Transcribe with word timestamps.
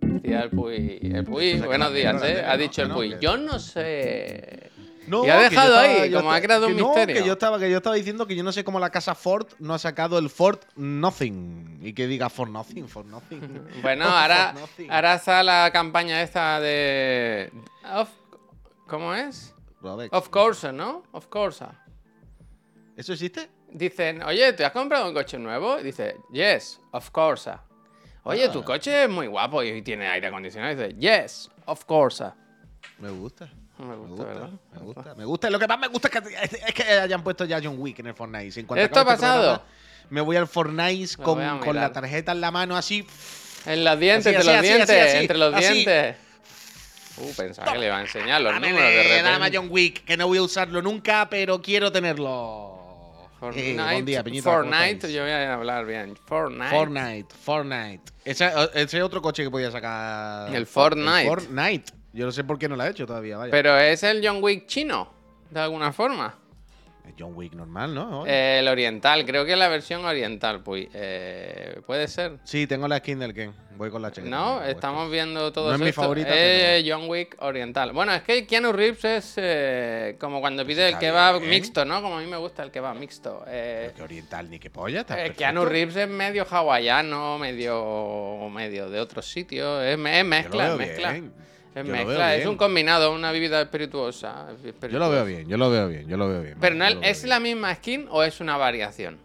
Decía 0.00 0.42
el 0.42 0.50
Puy, 0.50 0.98
el 1.02 1.24
Puy, 1.24 1.60
buenos 1.60 1.92
días, 1.94 2.22
¿eh? 2.22 2.44
Ha 2.46 2.56
dicho 2.56 2.82
el. 2.82 2.90
Puy. 2.90 3.16
Yo 3.20 3.36
no 3.36 3.58
sé. 3.58 4.70
No, 5.06 5.24
Y 5.24 5.30
ha 5.30 5.38
dejado 5.48 5.80
estaba- 5.80 6.02
ahí, 6.02 6.12
como 6.12 6.30
ha 6.32 6.40
creado 6.40 6.66
un 6.66 6.76
no, 6.76 6.88
misterio. 6.88 7.16
que 7.16 7.26
yo 7.26 7.32
estaba, 7.32 7.58
que 7.58 7.70
yo 7.70 7.78
estaba 7.78 7.96
diciendo 7.96 8.26
que 8.26 8.36
yo 8.36 8.44
no 8.44 8.52
sé 8.52 8.62
cómo 8.62 8.78
la 8.78 8.90
casa 8.90 9.14
Ford 9.14 9.46
no 9.58 9.72
ha 9.72 9.78
sacado 9.78 10.18
el 10.18 10.28
Ford 10.28 10.58
Nothing 10.76 11.78
y 11.82 11.94
que 11.94 12.06
diga 12.06 12.28
for 12.28 12.48
nothing, 12.50 12.86
for 12.88 13.06
nothing. 13.06 13.40
Bueno, 13.82 14.04
ahora, 14.04 14.52
nothing. 14.52 14.90
ahora 14.90 15.14
está 15.14 15.42
la 15.42 15.70
campaña 15.72 16.20
esta 16.22 16.60
de. 16.60 17.50
Of- 17.94 18.10
¿Cómo 18.86 19.14
es? 19.14 19.54
Robex. 19.80 20.12
Of 20.12 20.28
course, 20.28 20.72
¿no? 20.72 21.02
Of 21.12 21.26
course. 21.28 21.64
¿Eso 22.96 23.12
existe? 23.14 23.48
Dicen, 23.70 24.22
oye, 24.22 24.52
¿te 24.54 24.64
has 24.64 24.72
comprado 24.72 25.06
un 25.08 25.14
coche 25.14 25.38
nuevo? 25.38 25.78
Y 25.78 25.82
dice, 25.84 26.16
yes, 26.32 26.80
of 26.92 27.10
course. 27.10 27.50
Oye, 28.24 28.44
Ah. 28.44 28.52
tu 28.52 28.62
coche 28.64 29.04
es 29.04 29.08
muy 29.10 29.26
guapo 29.26 29.62
y 29.62 29.82
tiene 29.82 30.06
aire 30.08 30.26
acondicionado. 30.28 30.72
Y 30.72 30.76
dice, 30.76 30.94
yes, 30.98 31.50
of 31.66 31.84
course. 31.84 32.24
Me 32.98 33.10
gusta. 33.10 33.48
Me 33.78 33.84
Me 33.86 33.94
gusta, 33.96 34.08
gusta, 34.08 34.24
¿verdad? 34.24 34.50
me 34.72 34.78
gusta, 34.80 35.14
me 35.14 35.24
gusta. 35.24 35.50
Lo 35.50 35.58
que 35.58 35.68
más 35.68 35.78
me 35.78 35.86
gusta 35.86 36.08
es 36.08 36.20
que, 36.20 36.58
es- 36.66 36.74
que 36.74 36.82
hayan 36.82 37.22
puesto 37.22 37.44
ya 37.44 37.60
John 37.62 37.76
Wick 37.78 37.98
en 38.00 38.08
el 38.08 38.14
Fortnite. 38.14 38.50
Si 38.50 38.60
en 38.60 38.66
cuanto 38.66 38.84
¿Esto 38.84 38.98
ha 38.98 39.02
este 39.02 39.12
pasado? 39.14 39.42
programa, 39.42 39.64
me 40.10 40.20
voy 40.20 40.36
al 40.36 40.48
Fortnite 40.48 41.16
con, 41.22 41.40
a 41.40 41.60
con 41.60 41.76
la 41.76 41.92
tarjeta 41.92 42.32
en 42.32 42.40
la 42.40 42.50
mano 42.50 42.76
así. 42.76 43.06
En 43.66 43.84
los 43.84 43.98
dientes, 44.00 44.26
Así, 44.36 44.36
entre 44.36 44.38
así, 44.40 44.46
los 44.48 44.56
así, 44.58 44.66
dientes, 44.94 45.14
entre 45.14 45.38
los 45.38 45.56
dientes. 45.56 46.16
Uh, 47.18 47.32
pensaba 47.34 47.72
que 47.72 47.78
le 47.78 47.86
iba 47.86 47.98
a 47.98 48.00
enseñar 48.00 48.40
los 48.40 48.52
Dame, 48.52 48.68
números 48.70 48.90
de 48.90 49.02
repente. 49.02 49.22
dame 49.30 49.50
John 49.52 49.66
Wick, 49.70 50.04
que 50.04 50.16
no 50.16 50.26
voy 50.28 50.38
a 50.38 50.42
usarlo 50.42 50.80
nunca, 50.82 51.28
pero 51.30 51.60
quiero 51.60 51.92
tenerlo. 51.92 52.77
Eh, 53.38 53.40
Fortnite, 53.40 53.82
buen 53.82 54.04
día, 54.04 54.24
Peñita, 54.24 54.50
¿cómo 54.50 54.56
Fortnite, 54.68 55.12
yo 55.12 55.22
voy 55.22 55.30
a 55.30 55.54
hablar 55.54 55.86
bien. 55.86 56.16
Fortnite. 56.16 56.70
Fortnite, 56.70 57.34
Fortnite. 57.40 58.12
Ese, 58.24 58.50
ese 58.74 58.98
es 58.98 59.04
otro 59.04 59.22
coche 59.22 59.44
que 59.44 59.50
podía 59.50 59.70
sacar. 59.70 60.52
El 60.52 60.66
Fortnite. 60.66 61.24
Fortnite. 61.24 61.92
Yo 62.12 62.26
no 62.26 62.32
sé 62.32 62.42
por 62.42 62.58
qué 62.58 62.68
no 62.68 62.74
lo 62.74 62.82
ha 62.82 62.88
hecho 62.88 63.06
todavía, 63.06 63.36
vaya. 63.36 63.52
Pero 63.52 63.78
es 63.78 64.02
el 64.02 64.26
John 64.26 64.42
Wick 64.42 64.66
chino, 64.66 65.08
de 65.50 65.60
alguna 65.60 65.92
forma. 65.92 66.34
John 67.18 67.32
Wick 67.34 67.52
normal, 67.54 67.94
¿no? 67.94 68.26
Eh, 68.26 68.58
el 68.60 68.68
oriental, 68.68 69.24
creo 69.24 69.44
que 69.44 69.52
es 69.52 69.58
la 69.58 69.68
versión 69.68 70.04
oriental, 70.04 70.62
pues. 70.62 70.88
eh, 70.94 71.80
Puede 71.86 72.08
ser. 72.08 72.38
Sí, 72.44 72.66
tengo 72.66 72.88
la 72.88 72.98
skin 72.98 73.18
del 73.18 73.34
Ken. 73.34 73.52
Voy 73.76 73.90
con 73.90 74.02
la 74.02 74.10
chaqueta. 74.10 74.28
No, 74.34 74.60
estamos 74.64 75.08
viendo 75.08 75.52
todo 75.52 75.68
No 75.68 75.74
es 75.76 75.80
mi 75.80 75.92
favorita, 75.92 76.30
Eh, 76.32 76.84
John 76.84 77.08
Wick 77.08 77.36
oriental. 77.38 77.92
Bueno, 77.92 78.12
es 78.12 78.22
que 78.22 78.44
Keanu 78.44 78.72
Reeves 78.72 79.04
es 79.04 79.34
eh, 79.36 80.16
como 80.18 80.40
cuando 80.40 80.66
pide 80.66 80.88
el 80.88 80.98
kebab 80.98 81.38
bien. 81.38 81.50
mixto, 81.50 81.84
¿no? 81.84 82.02
Como 82.02 82.18
a 82.18 82.20
mí 82.20 82.26
me 82.26 82.36
gusta 82.38 82.64
el 82.64 82.72
kebab 82.72 82.96
mixto. 82.96 83.44
Eh, 83.46 83.92
Que 83.94 84.02
oriental 84.02 84.50
ni 84.50 84.58
que 84.58 84.68
polla. 84.70 85.06
Eh. 85.10 85.32
Keanu 85.36 85.64
Reeves 85.64 85.94
es 85.94 86.08
medio 86.08 86.44
hawaiano, 86.50 87.38
medio 87.38 88.48
medio 88.50 88.90
de 88.90 88.98
otros 89.00 89.26
sitios. 89.30 89.84
Es, 89.84 89.96
mezcla, 89.96 90.74
mezcla. 90.74 91.12
bien. 91.12 91.32
Es 91.80 91.86
Yo 91.86 91.92
mezcla, 91.92 92.34
es 92.34 92.46
un 92.46 92.56
combinado, 92.56 93.12
una 93.12 93.32
bebida 93.32 93.60
espirituosa. 93.62 94.46
Yo 94.90 94.98
lo 94.98 95.10
veo 95.10 95.24
bien, 95.24 95.48
yo 95.48 95.56
lo 95.56 95.70
veo 95.70 95.88
bien, 95.88 96.08
yo 96.08 96.16
lo 96.16 96.28
veo 96.28 96.42
bien. 96.42 96.56
Pero 96.60 96.74
no, 96.74 96.86
¿es 96.86 97.22
bien. 97.22 97.28
la 97.30 97.40
misma 97.40 97.74
skin 97.74 98.06
o 98.10 98.22
es 98.22 98.40
una 98.40 98.56
variación? 98.56 99.18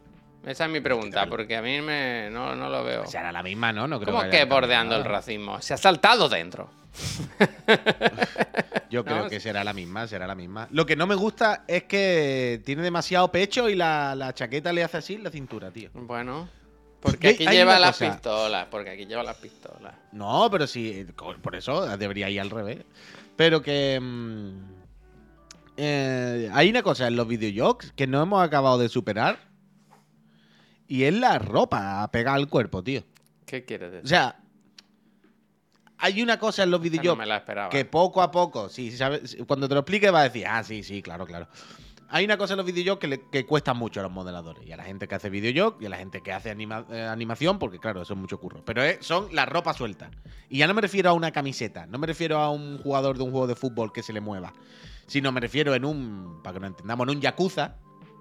Esa 0.46 0.66
es 0.66 0.72
mi 0.72 0.82
pregunta, 0.82 1.26
porque 1.28 1.56
a 1.56 1.62
mí 1.62 1.80
me, 1.82 2.30
no, 2.30 2.54
no 2.56 2.70
lo 2.70 2.84
veo. 2.84 3.06
Será 3.08 3.32
la 3.32 3.42
misma, 3.42 3.72
¿no? 3.72 3.88
No 3.88 4.00
creo 4.00 4.14
¿Cómo 4.14 4.30
que 4.30 4.38
que 4.40 4.46
bordeando 4.46 4.96
el 4.96 5.06
racismo? 5.06 5.62
Se 5.62 5.74
ha 5.74 5.78
saltado 5.78 6.28
dentro. 6.28 6.70
Yo 8.90 9.04
creo 9.06 9.24
No, 9.24 9.30
que 9.30 9.40
será 9.40 9.64
la 9.64 9.74
misma, 9.74 10.06
será 10.08 10.28
la 10.28 10.36
misma. 10.36 10.68
Lo 10.72 10.86
que 10.86 10.96
no 10.96 11.08
me 11.08 11.16
gusta 11.16 11.64
es 11.68 11.84
que 11.84 12.62
tiene 12.66 12.82
demasiado 12.84 13.32
pecho 13.32 13.70
y 13.70 13.76
la, 13.76 14.16
la 14.16 14.34
chaqueta 14.34 14.74
le 14.74 14.84
hace 14.84 14.98
así 14.98 15.18
la 15.18 15.30
cintura, 15.32 15.72
tío. 15.72 15.90
Bueno, 15.94 16.50
porque 17.04 17.28
aquí 17.30 17.46
hay 17.46 17.58
lleva 17.58 17.78
las 17.80 17.98
pistolas, 17.98 18.68
porque 18.72 18.92
aquí 18.92 19.06
lleva 19.06 19.24
las 19.24 19.36
pistolas. 19.36 19.94
No, 20.14 20.48
pero 20.50 20.66
sí, 20.68 21.06
por 21.42 21.56
eso 21.56 21.98
debería 21.98 22.30
ir 22.30 22.40
al 22.40 22.50
revés. 22.50 22.80
Pero 23.36 23.62
que. 23.62 24.00
mm, 24.02 24.74
eh, 25.76 26.50
hay 26.54 26.70
una 26.70 26.82
cosa 26.82 27.08
en 27.08 27.18
los 27.18 27.28
videojuegos 27.28 27.92
que 27.96 28.08
no 28.08 28.22
hemos 28.22 28.42
acabado 28.42 28.78
de 28.78 28.88
superar. 28.88 29.38
Y 30.88 31.04
es 31.04 31.14
la 31.14 31.40
ropa 31.40 32.10
pegada 32.12 32.38
al 32.38 32.48
cuerpo, 32.48 32.84
tío. 32.84 33.04
¿Qué 33.46 33.66
quieres 33.66 33.92
decir? 33.92 34.06
O 34.06 34.08
sea, 34.08 34.40
hay 35.98 36.22
una 36.22 36.40
cosa 36.40 36.64
en 36.64 36.72
los 36.72 36.80
no 36.80 36.84
videojuegos 36.84 37.28
esperaba. 37.36 37.70
que 37.70 37.84
poco 37.84 38.22
a 38.22 38.32
poco, 38.32 38.70
sí, 38.70 38.92
sabes, 38.92 39.38
cuando 39.48 39.68
te 39.68 39.74
lo 39.74 39.82
explique 39.82 40.10
vas 40.10 40.22
a 40.22 40.24
decir, 40.26 40.46
ah, 40.48 40.64
sí, 40.64 40.84
sí, 40.84 41.02
claro, 41.02 41.26
claro. 41.26 41.48
Hay 42.16 42.26
una 42.26 42.38
cosa 42.38 42.54
en 42.54 42.58
los 42.58 42.66
videojuegos 42.68 43.20
que, 43.32 43.44
cuesta 43.48 43.74
mucho 43.74 44.00
a 44.00 44.04
los 44.04 44.12
modeladores, 44.12 44.64
y 44.68 44.72
a 44.72 44.78
la 44.78 44.84
gente 44.84 45.08
que 45.08 45.16
hace 45.16 45.32
videojuegos, 45.32 45.82
y 45.82 45.88
a 45.88 45.90
la 45.90 45.98
gente 45.98 46.22
que 46.22 46.32
hace 46.32 46.52
eh, 46.52 47.02
animación, 47.02 47.58
porque 47.58 47.80
claro, 47.80 48.04
eso 48.04 48.14
es 48.14 48.20
mucho 48.20 48.40
curro. 48.40 48.64
Pero 48.64 48.84
son 49.02 49.34
la 49.34 49.48
ropa 49.48 49.74
suelta. 49.74 50.12
Y 50.48 50.60
ya 50.60 50.68
no 50.68 50.76
me 50.76 50.82
refiero 50.82 51.10
a 51.10 51.14
una 51.14 51.32
camiseta, 51.32 51.88
no 51.88 51.98
me 51.98 52.06
refiero 52.06 52.38
a 52.38 52.52
un 52.52 52.78
jugador 52.78 53.18
de 53.18 53.24
un 53.24 53.32
juego 53.32 53.48
de 53.48 53.56
fútbol 53.56 53.92
que 53.92 54.04
se 54.04 54.14
le 54.14 54.22
mueva, 54.22 54.54
sino 55.08 55.32
me 55.32 55.42
refiero 55.42 55.74
en 55.74 55.86
un, 55.86 56.42
para 56.44 56.54
que 56.54 56.60
lo 56.60 56.68
entendamos, 56.68 57.08
en 57.08 57.16
un 57.16 57.20
yakuza, 57.20 57.78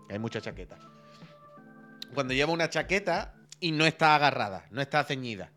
que 0.09 0.15
hay 0.15 0.19
muchas 0.19 0.43
chaquetas. 0.43 0.81
Cuando 2.15 2.33
lleva 2.33 2.51
una 2.51 2.71
chaqueta 2.71 3.35
y 3.61 3.73
no 3.73 3.85
está 3.85 4.15
agarrada, 4.15 4.69
no 4.71 4.81
está 4.81 5.05
ceñida. 5.05 5.53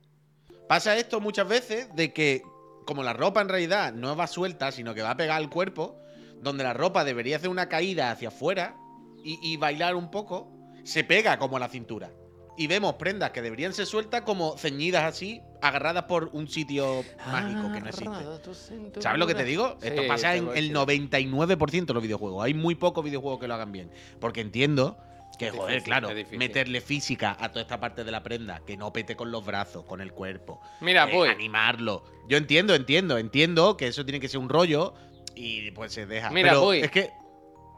Pasa 0.67 0.97
esto 0.97 1.21
muchas 1.21 1.47
veces 1.47 1.87
de 1.95 2.11
que, 2.11 2.43
como 2.85 3.01
la 3.01 3.13
ropa 3.13 3.39
en 3.39 3.47
realidad 3.47 3.93
no 3.93 4.13
va 4.17 4.27
suelta, 4.27 4.73
sino 4.73 4.93
que 4.93 5.03
va 5.03 5.11
a 5.11 5.17
pegar 5.17 5.37
al 5.37 5.49
cuerpo, 5.49 6.01
donde 6.45 6.63
la 6.63 6.73
ropa 6.73 7.03
debería 7.03 7.35
hacer 7.35 7.49
una 7.49 7.67
caída 7.67 8.11
hacia 8.11 8.29
afuera 8.29 8.77
y, 9.23 9.37
y 9.41 9.57
bailar 9.57 9.95
un 9.95 10.09
poco, 10.09 10.49
se 10.83 11.03
pega 11.03 11.37
como 11.39 11.57
a 11.57 11.59
la 11.59 11.67
cintura. 11.67 12.11
Y 12.57 12.67
vemos 12.67 12.93
prendas 12.93 13.31
que 13.31 13.41
deberían 13.41 13.73
ser 13.73 13.85
sueltas 13.85 14.21
como 14.21 14.57
ceñidas 14.57 15.03
así, 15.03 15.41
agarradas 15.61 16.03
por 16.03 16.29
un 16.31 16.47
sitio 16.47 17.03
mágico 17.29 17.73
que 17.73 17.81
no 17.81 17.87
existe. 17.89 19.01
¿Sabes 19.01 19.19
lo 19.19 19.27
que 19.27 19.35
te 19.35 19.43
digo? 19.43 19.77
Esto 19.81 20.01
Sí, 20.03 20.07
pasa 20.07 20.35
en 20.37 20.47
el 20.55 20.71
decir. 20.71 20.73
99% 20.73 21.85
de 21.85 21.93
los 21.93 22.01
videojuegos. 22.03 22.45
Hay 22.45 22.53
muy 22.53 22.75
pocos 22.75 23.03
videojuegos 23.03 23.41
que 23.41 23.49
lo 23.49 23.55
hagan 23.55 23.73
bien. 23.73 23.91
Porque 24.21 24.39
entiendo 24.39 24.97
que, 25.37 25.51
joder, 25.51 25.83
claro, 25.83 26.09
meterle 26.31 26.79
física 26.79 27.35
a 27.37 27.49
toda 27.49 27.63
esta 27.63 27.77
parte 27.81 28.05
de 28.05 28.11
la 28.11 28.23
prenda, 28.23 28.61
que 28.65 28.77
no 28.77 28.93
pete 28.93 29.17
con 29.17 29.31
los 29.31 29.45
brazos, 29.45 29.83
con 29.83 29.99
el 29.99 30.13
cuerpo, 30.13 30.61
Mira, 30.79 31.09
eh, 31.09 31.11
pues. 31.13 31.31
animarlo. 31.31 32.05
Yo 32.29 32.37
entiendo, 32.37 32.73
entiendo, 32.73 33.17
entiendo 33.17 33.75
que 33.75 33.87
eso 33.87 34.05
tiene 34.05 34.21
que 34.21 34.29
ser 34.29 34.39
un 34.39 34.47
rollo 34.47 34.93
y 35.35 35.71
pues 35.71 35.93
se 35.93 36.05
deja. 36.05 36.29
Mira, 36.31 36.49
Pero 36.51 36.73
es 36.73 36.91
que. 36.91 37.11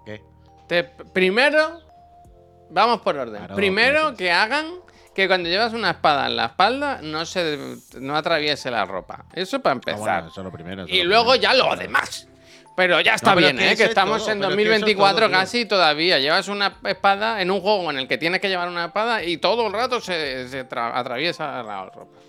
¿Qué? 0.06 0.22
Te- 0.68 0.84
primero, 0.84 1.80
vamos 2.70 3.02
por 3.02 3.18
orden. 3.18 3.38
Claro, 3.38 3.56
primero 3.56 4.00
gracias. 4.00 4.18
que 4.18 4.32
hagan 4.32 4.68
que 5.16 5.28
cuando 5.28 5.50
llevas 5.50 5.74
una 5.74 5.92
espada 5.92 6.28
en 6.28 6.36
la 6.36 6.46
espalda 6.46 7.00
no 7.02 7.26
se 7.26 7.58
no 8.00 8.16
atraviese 8.16 8.70
la 8.70 8.86
ropa. 8.86 9.26
Eso 9.34 9.60
para 9.62 9.74
Ah, 9.74 9.78
empezar. 9.78 10.00
bueno, 10.00 10.28
eso 10.30 10.42
es 10.42 10.46
lo 10.46 10.52
primero. 10.52 10.84
eso 10.84 10.94
y 10.94 11.00
lo 11.04 11.10
luego 11.10 11.32
primero. 11.32 11.42
ya 11.42 11.54
lo 11.54 11.76
demás. 11.76 12.28
Pero 12.76 13.02
ya 13.02 13.16
está 13.16 13.34
pero 13.34 13.48
bien, 13.48 13.60
¿eh? 13.60 13.76
Que 13.76 13.86
es 13.86 13.90
estamos 13.90 14.20
todo, 14.22 14.32
en 14.34 14.38
pero 14.40 14.52
es 14.52 14.56
2024 14.58 15.26
todo, 15.26 15.32
casi 15.40 15.66
todavía. 15.66 16.20
Llevas 16.20 16.48
una 16.48 16.78
espada 16.86 17.42
en 17.42 17.50
un 17.50 17.60
juego 17.60 17.90
en 17.90 17.98
el 17.98 18.08
que 18.08 18.20
tienes 18.20 18.40
que 18.40 18.50
llevar 18.50 18.68
una 18.70 18.86
espada 18.86 19.24
y 19.24 19.38
todo 19.38 19.66
el 19.66 19.74
rato 19.74 20.00
se, 20.00 20.48
se 20.48 20.70
tra- 20.70 20.92
atraviesa 20.94 21.64
la 21.64 21.86
ropa. 21.86 22.20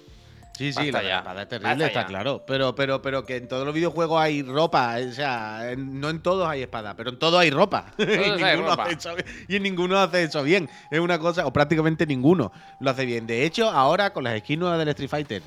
Sí, 0.58 0.72
sí, 0.72 0.90
Basta 0.90 1.02
la 1.02 1.18
espada 1.18 1.42
es 1.42 1.48
terrible, 1.48 1.70
Basta 1.70 1.86
está 1.86 2.00
ya. 2.00 2.06
claro. 2.08 2.44
Pero, 2.44 2.74
pero, 2.74 3.00
pero 3.00 3.24
que 3.24 3.36
en 3.36 3.46
todos 3.46 3.64
los 3.64 3.72
videojuegos 3.72 4.20
hay 4.20 4.42
ropa. 4.42 4.96
O 5.08 5.12
sea, 5.12 5.70
en- 5.70 6.00
no 6.00 6.10
en 6.10 6.20
todos 6.20 6.48
hay 6.48 6.62
espada, 6.62 6.94
pero 6.96 7.10
en 7.10 7.18
todos 7.20 7.38
hay 7.40 7.50
ropa. 7.50 7.92
y, 7.98 8.04
Todos 8.04 8.42
hay 8.42 8.56
ninguno 8.56 8.70
ropa. 8.70 8.82
hace 8.82 8.94
eso, 8.94 9.10
y 9.46 9.54
en 9.56 9.62
ninguno 9.62 9.98
hace 9.98 10.24
eso 10.24 10.42
bien. 10.42 10.68
Es 10.90 10.98
una 10.98 11.20
cosa, 11.20 11.46
o 11.46 11.52
prácticamente 11.52 12.06
ninguno 12.06 12.50
lo 12.80 12.90
hace 12.90 13.06
bien. 13.06 13.24
De 13.28 13.44
hecho, 13.46 13.70
ahora 13.70 14.12
con 14.12 14.24
las 14.24 14.36
skins 14.40 14.58
nuevas 14.58 14.78
del 14.80 14.88
Street 14.88 15.08
Fighter, 15.08 15.42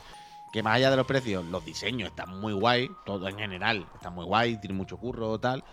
que 0.54 0.64
más 0.64 0.76
allá 0.76 0.90
de 0.90 0.96
los 0.96 1.06
precios, 1.06 1.44
los 1.46 1.66
diseños 1.66 2.10
están 2.10 2.40
muy 2.40 2.54
guay. 2.54 2.90
Todo 3.06 3.28
en 3.28 3.38
general 3.38 3.86
está 3.96 4.10
muy 4.12 4.24
guay, 4.24 4.58
tiene 4.62 4.76
mucho 4.76 4.96
curro 4.98 5.38
tal. 5.42 5.64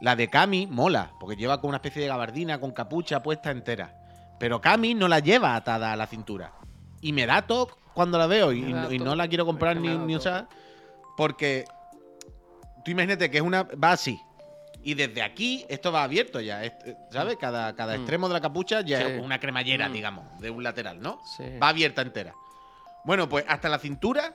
La 0.00 0.16
de 0.16 0.28
Kami 0.28 0.66
mola, 0.66 1.12
porque 1.20 1.36
lleva 1.36 1.60
como 1.60 1.68
una 1.68 1.76
especie 1.76 2.02
de 2.02 2.08
gabardina 2.08 2.58
con 2.58 2.72
capucha 2.72 3.22
puesta 3.22 3.52
entera. 3.52 3.94
Pero 4.40 4.60
Kami 4.60 4.94
no 4.94 5.06
la 5.06 5.20
lleva 5.20 5.54
atada 5.54 5.92
a 5.92 5.96
la 5.96 6.08
cintura. 6.08 6.54
Y 7.02 7.12
me 7.12 7.26
da 7.26 7.42
toque 7.42 7.74
cuando 7.94 8.18
la 8.18 8.26
veo 8.26 8.52
y, 8.52 8.60
no 8.62 9.14
la 9.14 9.28
quiero 9.28 9.44
comprar 9.46 9.76
ni, 9.76 10.16
usar. 10.16 10.48
Porque 11.16 11.64
tú 12.84 12.90
imagínate 12.90 13.30
que 13.30 13.38
es 13.38 13.42
una. 13.42 13.62
va 13.64 13.92
así. 13.92 14.20
Y 14.82 14.94
desde 14.94 15.20
aquí 15.22 15.66
esto 15.68 15.92
va 15.92 16.02
abierto 16.04 16.40
ya. 16.40 16.64
es- 16.64 16.72
¿Sabes? 17.10 17.36
Cada, 17.36 17.74
cada 17.76 17.92
Mm. 17.96 18.00
extremo 18.00 18.28
de 18.28 18.34
la 18.34 18.40
capucha 18.40 18.80
ya 18.80 18.98
Sí. 18.98 19.04
es 19.12 19.22
una 19.22 19.38
cremallera, 19.38 19.88
Mm. 19.88 19.92
digamos, 19.92 20.40
de 20.40 20.50
un 20.50 20.62
lateral, 20.62 21.00
¿no? 21.02 21.20
Sí. 21.36 21.44
Va 21.62 21.68
abierta 21.68 22.00
entera. 22.02 22.34
Bueno, 23.04 23.28
pues 23.28 23.44
hasta 23.48 23.68
la 23.68 23.78
cintura 23.78 24.34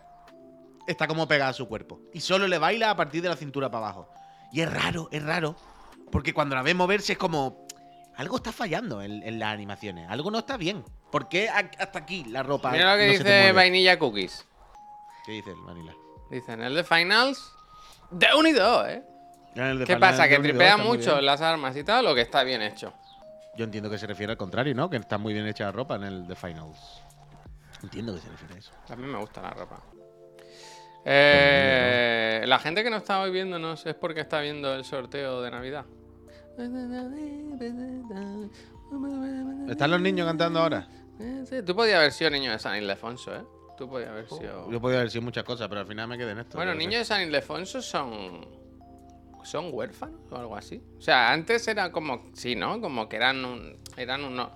está 0.88 1.08
como 1.08 1.28
pegada 1.28 1.50
a 1.50 1.54
su 1.54 1.68
cuerpo. 1.68 2.00
Y 2.14 2.20
solo 2.22 2.48
le 2.48 2.60
baila 2.60 2.92
a 2.92 2.96
partir 2.96 3.24
de 3.24 3.30
la 3.30 3.36
cintura 3.36 3.72
para 3.72 3.86
abajo. 3.88 4.10
Y 4.52 4.62
es 4.62 4.72
raro, 4.72 5.10
es 5.12 5.24
raro. 5.24 5.56
Porque 6.12 6.34
cuando 6.34 6.56
la 6.56 6.62
ves 6.62 6.76
moverse 6.76 7.14
es 7.14 7.18
como. 7.18 7.65
Algo 8.18 8.38
está 8.38 8.52
fallando 8.52 9.02
en, 9.02 9.24
en 9.24 9.40
las 9.40 9.54
animaciones. 9.54 10.10
Algo 10.10 10.32
no 10.32 10.40
está 10.40 10.58
bien. 10.58 10.84
¿Por 11.12 11.30
qué 11.30 11.50
hasta 11.50 12.00
aquí 12.00 12.26
la 12.26 12.44
ropa 12.44 12.72
Mira 12.72 12.94
lo 12.94 13.00
que 13.00 13.08
no 13.08 13.14
dice? 13.14 13.52
Vainilla 13.52 13.98
Cookies. 14.00 14.46
¿Qué 15.26 15.34
dice 15.34 15.52
el 15.52 15.58
Manila? 15.58 15.94
Dicen, 16.30 16.62
el 16.62 16.76
de 16.76 16.84
Finals. 16.84 17.52
De 18.12 18.28
unido, 18.38 18.88
¿eh? 18.88 19.04
Ya 19.56 19.64
en 19.64 19.70
el 19.72 19.80
de 19.80 19.86
¿Qué 19.86 19.96
Final 19.96 20.12
pasa? 20.12 20.28
¿Que 20.28 20.40
tripea 20.40 20.78
mucho 20.78 21.20
las 21.22 21.42
armas 21.42 21.76
y 21.76 21.84
tal 21.84 22.06
o 22.08 22.16
que 22.16 22.22
está 22.22 22.44
bien 22.44 22.62
hecho? 22.62 22.94
Yo 23.58 23.64
entiendo 23.64 23.90
que 23.90 23.98
se 23.98 24.06
refiere 24.06 24.32
al 24.32 24.38
contrario, 24.38 24.76
¿no? 24.76 24.90
Que 24.90 24.98
está 24.98 25.18
muy 25.18 25.34
bien 25.34 25.48
hecha 25.48 25.66
la 25.66 25.72
ropa 25.72 25.96
en 25.96 26.04
el 26.04 26.28
The 26.28 26.36
Finals. 26.36 27.02
Entiendo 27.82 28.14
que 28.14 28.22
se 28.22 28.30
refiere 28.30 28.56
a 28.56 28.58
eso. 28.58 28.72
A 28.90 28.96
mí 28.96 29.08
me 29.08 29.18
gusta 29.18 29.42
la 29.42 29.52
ropa. 29.52 29.82
Eh, 31.06 32.44
la 32.46 32.60
gente 32.60 32.84
que 32.84 32.90
no 32.90 32.98
está 32.98 33.22
hoy 33.22 33.32
viéndonos 33.32 33.86
es 33.86 33.96
porque 33.96 34.22
está 34.22 34.42
viendo 34.42 34.74
el 34.74 34.84
sorteo 34.84 35.42
de 35.42 35.52
Navidad. 35.52 35.86
¿Están 39.70 39.92
los 39.92 40.02
niños 40.02 40.26
cantando 40.28 40.60
ahora? 40.60 40.88
Sí, 41.46 41.62
tú 41.66 41.76
podías 41.76 41.98
haber 42.00 42.12
sido 42.12 42.30
niño 42.30 42.52
de 42.52 42.60
San 42.60 42.78
Ildefonso, 42.78 43.36
¿eh? 43.36 43.44
Tú 43.78 43.90
podías 43.90 44.10
haber 44.10 44.30
sido... 44.30 44.72
Yo 44.72 44.80
podía 44.80 45.00
haber 45.00 45.12
sido 45.12 45.22
muchas 45.24 45.44
cosas, 45.44 45.68
pero 45.68 45.82
al 45.82 45.88
final 45.88 46.08
me 46.08 46.18
quedé 46.18 46.32
en 46.32 46.40
esto. 46.40 46.58
Bueno, 46.58 46.74
niños 46.76 47.00
de 47.00 47.06
San 47.06 47.22
Ildefonso 47.22 47.82
son. 47.82 48.48
¿Son 49.44 49.70
huérfanos 49.72 50.22
o 50.32 50.38
algo 50.38 50.56
así? 50.56 50.82
O 50.98 51.02
sea, 51.02 51.32
antes 51.32 51.68
era 51.68 51.92
como. 51.92 52.32
Sí, 52.34 52.56
¿no? 52.56 52.82
Como 52.82 53.08
que 53.10 53.18
eran 53.18 53.44
un. 53.46 53.78
Eran 53.98 54.24
unos. 54.24 54.50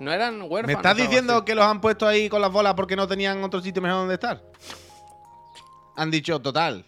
No 0.00 0.12
eran 0.12 0.42
huérfanos. 0.42 0.66
¿Me 0.66 0.72
estás 0.72 0.96
diciendo 0.96 1.44
que 1.44 1.54
los 1.54 1.64
han 1.64 1.80
puesto 1.80 2.08
ahí 2.08 2.28
con 2.28 2.40
las 2.40 2.50
bolas 2.50 2.74
porque 2.74 2.96
no 2.96 3.06
tenían 3.06 3.44
otro 3.44 3.60
sitio 3.60 3.80
mejor 3.80 3.98
donde 3.98 4.14
estar? 4.14 4.42
Han 5.96 6.10
dicho 6.10 6.40
total. 6.40 6.84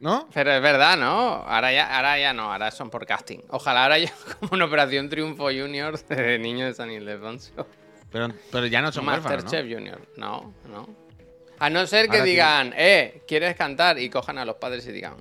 ¿No? 0.00 0.28
Pero 0.32 0.52
es 0.52 0.62
verdad, 0.62 0.96
¿no? 0.96 1.42
Ahora 1.44 1.72
ya, 1.72 1.96
ahora 1.96 2.18
ya 2.18 2.32
no, 2.32 2.52
ahora 2.52 2.70
son 2.70 2.88
por 2.88 3.04
casting. 3.04 3.40
Ojalá 3.50 3.82
ahora 3.82 3.98
ya 3.98 4.12
como 4.40 4.54
una 4.54 4.66
operación 4.66 5.08
Triunfo 5.08 5.46
Junior 5.46 5.98
de 6.08 6.38
niños 6.38 6.68
de 6.68 6.74
San 6.74 6.90
Ildefonso. 6.90 7.66
Pero, 8.10 8.28
pero 8.50 8.66
ya 8.66 8.80
no 8.80 8.92
son 8.92 9.06
huérfanos, 9.06 9.24
¿no? 9.24 9.44
Masterchef 9.44 9.72
Junior. 9.72 10.00
No, 10.16 10.54
no. 10.68 10.88
A 11.58 11.68
no 11.68 11.86
ser 11.86 12.08
que 12.08 12.18
Ahora 12.18 12.24
digan, 12.24 12.74
eh, 12.76 13.22
¿quieres 13.26 13.56
cantar? 13.56 13.98
Y 13.98 14.08
cojan 14.08 14.38
a 14.38 14.44
los 14.44 14.56
padres 14.56 14.86
y 14.86 14.92
digan. 14.92 15.16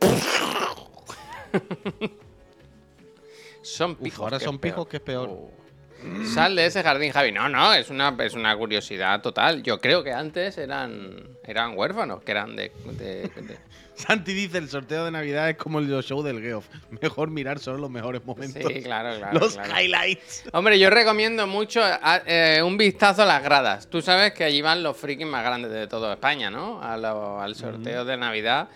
son 3.62 3.96
pijos. 3.96 4.20
ahora 4.20 4.40
son 4.40 4.58
pijos, 4.58 4.88
que 4.88 4.96
es 4.96 5.02
peor. 5.02 5.28
Uh. 5.28 5.50
Sal 6.32 6.54
de 6.56 6.66
ese 6.66 6.82
jardín, 6.82 7.12
Javi. 7.12 7.32
No, 7.32 7.48
no, 7.48 7.72
es 7.74 7.90
una, 7.90 8.14
es 8.20 8.34
una 8.34 8.56
curiosidad 8.56 9.20
total. 9.20 9.62
Yo 9.62 9.78
creo 9.80 10.02
que 10.04 10.12
antes 10.12 10.56
eran, 10.58 11.36
eran 11.44 11.76
huérfanos, 11.76 12.22
que 12.22 12.30
eran 12.32 12.54
de- 12.56 12.70
de- 12.92 13.22
de, 13.42 13.58
Santi 13.94 14.32
dice, 14.32 14.58
el 14.58 14.68
sorteo 14.68 15.04
de 15.06 15.10
Navidad 15.10 15.50
es 15.50 15.56
como 15.56 15.80
el 15.80 15.88
show 16.04 16.22
del 16.22 16.40
Geoff. 16.40 16.68
Mejor 17.02 17.30
mirar 17.30 17.58
solo 17.58 17.78
los 17.78 17.90
mejores 17.90 18.24
momentos. 18.24 18.62
Sí, 18.72 18.80
claro, 18.82 19.16
claro. 19.18 19.38
los 19.40 19.54
claro. 19.54 19.72
highlights. 19.80 20.44
Hombre, 20.52 20.78
yo 20.78 20.88
recomiendo 20.88 21.48
mucho 21.48 21.82
a- 21.82 22.22
eh, 22.24 22.62
un 22.62 22.76
vistazo 22.76 23.22
a 23.22 23.26
las 23.26 23.42
gradas. 23.42 23.88
Tú 23.90 24.00
sabes 24.00 24.32
que 24.34 24.44
allí 24.44 24.62
van 24.62 24.84
los 24.84 24.96
frikis 24.96 25.26
más 25.26 25.42
grandes 25.44 25.72
de 25.72 25.88
toda 25.88 26.12
España, 26.14 26.48
¿no? 26.48 26.80
A 26.80 26.96
lo- 26.96 27.40
al 27.40 27.56
sorteo 27.56 28.04
de 28.04 28.16
Navidad. 28.16 28.68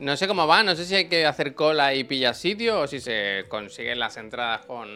No 0.00 0.16
sé 0.16 0.26
cómo 0.26 0.46
va, 0.46 0.62
no 0.62 0.74
sé 0.74 0.86
si 0.86 0.94
hay 0.94 1.04
que 1.08 1.26
hacer 1.26 1.54
cola 1.54 1.94
y 1.94 2.04
pillar 2.04 2.34
sitio 2.34 2.80
o 2.80 2.86
si 2.86 3.00
se 3.00 3.44
consiguen 3.48 3.98
las 3.98 4.16
entradas 4.16 4.64
con 4.64 4.88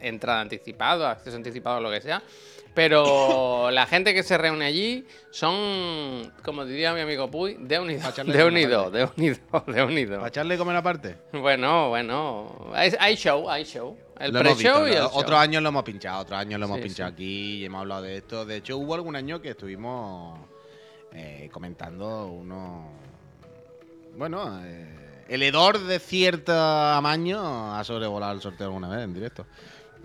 entrada 0.00 0.40
anticipado, 0.40 1.06
acceso 1.06 1.36
anticipado 1.36 1.76
o 1.76 1.80
lo 1.80 1.90
que 1.90 2.00
sea. 2.00 2.22
Pero 2.74 3.70
la 3.70 3.84
gente 3.84 4.14
que 4.14 4.22
se 4.22 4.38
reúne 4.38 4.64
allí 4.64 5.06
son, 5.30 6.32
como 6.42 6.64
diría 6.64 6.94
mi 6.94 7.00
amigo 7.00 7.30
Puy, 7.30 7.58
de 7.60 7.78
unido, 7.78 8.10
de 8.24 8.44
unido, 8.44 8.90
de 8.90 9.04
unido, 9.16 9.64
de 9.66 9.82
unido. 9.82 10.16
¿Para 10.16 10.28
echarle 10.28 10.56
comer 10.56 10.76
aparte? 10.76 11.16
Bueno, 11.32 11.90
bueno, 11.90 12.70
hay, 12.72 13.16
show, 13.16 13.50
hay 13.50 13.64
show. 13.64 13.94
El 14.18 14.32
pre-show 14.32 14.86
y 14.88 14.92
el. 14.92 15.02
Otros 15.02 15.38
años 15.38 15.62
lo 15.62 15.68
hemos 15.68 15.82
pinchado, 15.84 16.20
otros 16.22 16.38
años 16.40 16.58
lo 16.58 16.64
hemos 16.66 16.78
Sí, 16.78 16.84
pinchado 16.84 17.10
sí. 17.10 17.14
aquí 17.14 17.54
y 17.56 17.64
hemos 17.66 17.80
hablado 17.82 18.02
de 18.02 18.16
esto. 18.16 18.46
De 18.46 18.56
hecho, 18.56 18.78
hubo 18.78 18.94
algún 18.94 19.16
año 19.16 19.42
que 19.42 19.50
estuvimos 19.50 20.40
eh, 21.12 21.50
comentando 21.52 22.28
uno. 22.28 23.04
Bueno, 24.16 24.60
eh, 24.64 25.24
el 25.28 25.42
hedor 25.42 25.78
de 25.78 25.98
cierto 25.98 26.52
amaño 26.52 27.74
ha 27.74 27.82
sobrevolado 27.84 28.32
el 28.32 28.40
sorteo 28.40 28.66
alguna 28.68 28.88
vez 28.88 29.04
en 29.04 29.14
directo. 29.14 29.46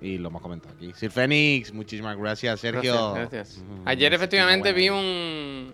Y 0.02 0.18
lo 0.18 0.30
hemos 0.30 0.42
comentado 0.42 0.74
aquí. 0.76 0.94
Sir 0.96 1.12
Fénix, 1.12 1.74
muchísimas 1.74 2.16
gracias, 2.18 2.60
Sergio. 2.62 3.14
Gracias, 3.14 3.58
gracias. 3.58 3.64
Ayer 3.86 4.14
efectivamente 4.14 4.72
vi 4.72 4.90
un, 4.90 5.74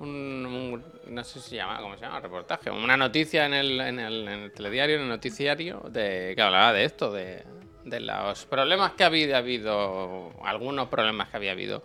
un, 0.00 0.08
un- 0.46 0.84
No 1.14 1.22
sé 1.22 1.40
si 1.40 1.50
se 1.50 1.56
llama, 1.56 1.78
¿cómo 1.80 1.94
se 1.96 2.00
llama? 2.02 2.18
Reportaje. 2.18 2.70
Una 2.70 2.96
noticia 2.96 3.46
en 3.46 3.54
el, 3.54 3.80
en 3.80 4.00
el, 4.00 4.26
en 4.26 4.40
el 4.40 4.52
telediario, 4.52 4.96
en 4.96 5.02
el 5.02 5.08
noticiario, 5.08 5.80
de, 5.90 6.32
que 6.34 6.42
hablaba 6.42 6.72
de 6.72 6.84
esto, 6.84 7.12
de, 7.12 7.44
de 7.84 8.00
los 8.00 8.44
problemas 8.46 8.92
que 8.94 9.04
había 9.04 9.38
habido, 9.38 10.32
algunos 10.44 10.88
problemas 10.88 11.28
que 11.28 11.36
había 11.36 11.52
habido 11.52 11.84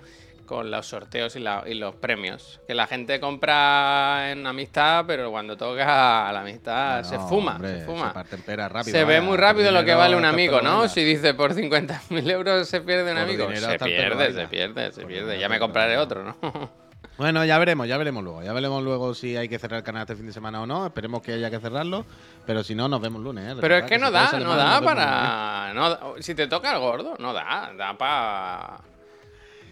con 0.52 0.70
los 0.70 0.86
sorteos 0.86 1.34
y, 1.38 1.40
la- 1.40 1.64
y 1.66 1.76
los 1.76 1.96
premios. 1.96 2.60
Que 2.68 2.76
la 2.76 2.86
gente 2.86 3.22
compra 3.22 4.32
en 4.32 4.46
amistad, 4.46 5.06
pero 5.08 5.32
cuando 5.32 5.56
toca 5.56 6.30
la 6.34 6.42
amistad 6.42 7.04
se 7.04 7.18
fuma, 7.20 7.56
hombre, 7.56 7.80
se 7.80 7.86
fuma. 7.86 8.14
Se 8.30 8.68
rápido. 8.68 9.08
Ve 9.08 9.22
muy 9.22 9.38
rápido 9.38 9.72
lo 9.72 9.86
que 9.86 9.94
vale 9.96 10.18
un 10.18 10.26
amigo, 10.26 10.60
¿no? 10.62 10.90
Si 10.90 11.06
dice 11.06 11.34
por 11.36 11.54
50.000 11.54 12.30
euros 12.32 12.68
se 12.68 12.82
pierde 12.82 13.14
un 13.14 13.18
amigo. 13.18 13.48
Se 13.56 13.80
pierde, 13.80 14.34
se 14.34 14.48
pierde, 14.48 14.92
se 14.92 15.06
pierde. 15.06 15.40
Ya 15.40 15.48
me 15.48 15.58
compraré 15.58 15.98
otro, 15.98 16.24
¿no? 16.24 16.38
Bueno, 17.18 17.46
ya 17.46 17.60
veremos, 17.60 17.88
ya 17.88 17.98
veremos 17.98 18.24
luego. 18.24 18.42
Ya 18.42 18.52
veremos 18.52 18.82
luego 18.84 19.14
si 19.14 19.38
hay 19.38 19.48
que 19.48 19.60
cerrar 19.60 19.80
el 19.80 19.84
canal 19.84 20.02
este 20.04 20.16
fin 20.16 20.26
de 20.26 20.34
semana 20.34 20.60
o 20.62 20.66
no. 20.66 20.88
Esperemos 20.88 21.22
que 21.22 21.34
haya 21.34 21.52
que 21.52 21.60
cerrarlo. 21.60 22.04
Pero 22.48 22.64
si 22.64 22.74
no, 22.74 22.88
nos 22.88 23.00
vemos 23.00 23.22
lunes. 23.22 23.52
¿eh? 23.52 23.58
Pero 23.62 23.76
es 23.78 23.84
que 23.84 24.00
no 24.00 24.10
da, 24.10 24.32
no 24.40 24.56
da 24.56 24.82
para. 24.82 25.72
No, 25.76 26.16
si 26.20 26.34
te 26.34 26.48
toca 26.48 26.74
el 26.74 26.80
gordo, 26.80 27.16
no 27.20 27.32
da. 27.32 27.74
Da 27.78 27.96
para. 27.96 28.80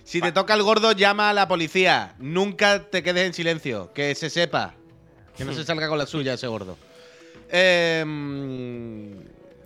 Si 0.10 0.22
te 0.22 0.32
toca 0.32 0.56
el 0.56 0.64
gordo, 0.64 0.92
llama 0.94 1.30
a 1.30 1.34
la 1.34 1.48
policía. 1.48 2.16
Nunca 2.18 2.90
te 2.90 3.04
quedes 3.04 3.28
en 3.28 3.34
silencio. 3.36 3.94
Que 3.94 4.16
se 4.16 4.32
sepa. 4.32 4.74
Que 5.38 5.46
no 5.46 5.54
se 5.54 5.64
salga 5.64 5.88
con 5.88 6.00
la 6.00 6.08
suya 6.08 6.34
ese 6.34 6.48
gordo. 6.48 6.78
Eh, 7.48 8.04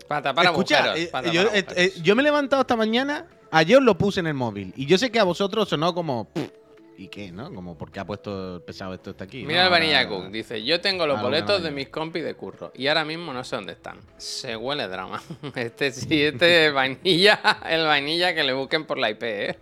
Para 0.06 0.32
escucha, 0.42 0.80
agujeros. 0.80 1.00
eh, 1.00 1.10
para 1.10 1.32
yo, 1.32 1.46
tapar 1.46 1.58
eh, 1.60 1.66
eh, 1.78 1.94
yo 2.02 2.14
me 2.18 2.24
he 2.24 2.26
levantado 2.26 2.62
esta 2.64 2.76
mañana. 2.76 3.26
Ayer 3.52 3.82
lo 3.82 3.98
puse 3.98 4.20
en 4.20 4.28
el 4.28 4.34
móvil. 4.34 4.74
Y 4.76 4.86
yo 4.86 4.98
sé 4.98 5.10
que 5.14 5.20
a 5.20 5.24
vosotros 5.24 5.70
sonó 5.70 5.94
como. 5.94 6.26
"Pff, 6.34 6.50
¿Y 6.98 7.08
qué, 7.08 7.32
no? 7.32 7.52
Como, 7.54 7.78
¿por 7.78 7.90
qué 7.90 8.02
ha 8.02 8.06
puesto 8.06 8.56
el 8.58 8.62
pesado 8.64 8.94
esto 8.94 9.12
está 9.12 9.24
aquí? 9.24 9.46
Mira 9.46 9.62
¿no? 9.62 9.66
el 9.68 9.72
Vanilla 9.72 10.10
Cook, 10.10 10.30
dice, 10.30 10.62
yo 10.64 10.82
tengo 10.82 11.08
los 11.08 11.18
no 11.18 11.24
boletos 11.24 11.64
de 11.64 11.72
mis 11.72 11.88
compis 11.88 12.24
de 12.24 12.36
curro 12.36 12.72
y 12.76 12.88
ahora 12.88 13.06
mismo 13.06 13.32
no 13.32 13.46
sé 13.46 13.56
dónde 13.56 13.72
están. 13.72 14.00
Se 14.18 14.58
huele 14.58 14.90
drama. 14.90 15.24
Este 15.56 15.92
sí, 15.92 16.22
este 16.22 16.68
es 16.68 16.74
vainilla, 16.74 17.60
el 17.68 17.86
vainilla 17.86 18.36
que 18.36 18.44
le 18.44 18.52
busquen 18.54 18.86
por 18.86 18.98
la 19.00 19.10
IP, 19.10 19.24
¿eh? 19.24 19.58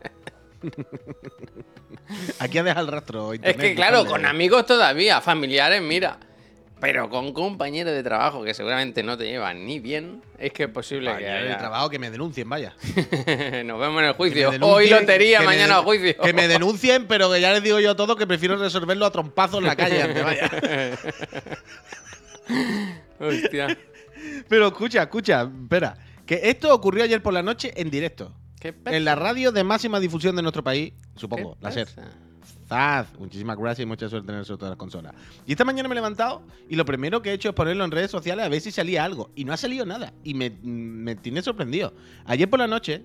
Aquí 2.40 2.58
ha 2.58 2.64
dejado 2.64 2.86
el 2.86 2.92
rastro. 2.92 3.34
Es 3.34 3.38
internet, 3.38 3.62
que 3.70 3.76
claro, 3.76 4.06
con 4.06 4.26
amigos 4.26 4.66
todavía, 4.66 5.22
familiares, 5.22 5.82
mira. 5.82 6.18
Pero 6.80 7.12
con 7.12 7.32
compañeros 7.32 7.94
de 7.94 8.02
trabajo 8.02 8.44
que 8.44 8.56
seguramente 8.56 9.04
no 9.04 9.16
te 9.16 9.26
llevan 9.26 9.68
ni 9.68 9.80
bien, 9.80 10.24
es 10.40 10.52
que 10.52 10.64
es 10.64 10.70
posible 10.70 11.16
que 11.16 11.30
haya... 11.30 11.56
trabajo 11.60 11.92
que 11.92 12.00
me 12.00 12.10
denuncien, 12.10 12.50
vaya. 12.50 12.74
Nos 13.66 13.80
vemos 13.80 14.02
en 14.02 14.08
el 14.08 14.14
juicio. 14.14 14.52
Hoy 14.62 14.90
lotería, 14.90 15.42
mañana 15.44 15.78
de- 15.78 15.84
juicio. 15.84 16.18
Que 16.18 16.34
me 16.34 16.48
denuncien, 16.48 17.06
pero 17.06 17.32
que 17.32 17.40
ya 17.40 17.54
les 17.54 17.62
digo 17.62 17.80
yo 17.80 17.92
a 17.92 17.96
todos 17.96 18.18
que 18.18 18.26
prefiero 18.26 18.58
resolverlo 18.58 19.06
a 19.06 19.12
trompazos 19.12 19.60
en 19.60 19.66
la 19.68 19.76
calle 19.76 20.02
antes, 20.02 20.24
vaya. 20.24 20.50
Hostia. 23.20 23.78
Pero 24.48 24.68
escucha, 24.68 25.04
escucha, 25.04 25.44
espera. 25.64 25.96
Que 26.26 26.42
esto 26.46 26.74
ocurrió 26.74 27.04
ayer 27.04 27.22
por 27.22 27.34
la 27.34 27.44
noche 27.44 27.72
en 27.76 27.92
directo. 27.92 28.34
¿Qué 28.62 28.74
En 28.86 29.04
la 29.06 29.16
radio 29.16 29.52
de 29.52 29.64
máxima 29.64 30.00
difusión 30.00 30.36
de 30.36 30.44
nuestro 30.44 30.64
país, 30.64 30.94
supongo, 31.16 31.58
la 31.60 31.72
SER. 31.72 31.88
Zaz, 32.70 33.08
muchísimas 33.20 33.58
gracias 33.58 33.84
y 33.84 33.86
mucha 33.88 34.08
suerte 34.08 34.32
en 34.32 34.38
el 34.38 34.46
sorteo 34.46 34.68
de 34.68 34.72
las 34.72 34.78
consolas. 34.78 35.14
Y 35.46 35.52
esta 35.52 35.66
mañana 35.66 35.90
me 35.90 35.94
he 35.94 35.96
levantado 35.96 36.44
y 36.70 36.76
lo 36.76 36.86
primero 36.86 37.22
que 37.22 37.32
he 37.32 37.34
hecho 37.34 37.50
es 37.50 37.56
ponerlo 37.56 37.84
en 37.84 37.92
redes 37.92 38.12
sociales 38.12 38.46
a 38.46 38.50
ver 38.50 38.62
si 38.62 38.72
salía 38.72 39.04
algo. 39.04 39.32
Y 39.36 39.44
no 39.46 39.52
ha 39.52 39.58
salido 39.58 39.86
nada. 39.86 40.14
Y 40.24 40.36
me, 40.36 40.52
me 40.62 41.16
tiene 41.16 41.42
sorprendido. 41.42 41.94
Ayer 42.26 42.50
por 42.50 42.60
la 42.60 42.68
noche, 42.68 43.04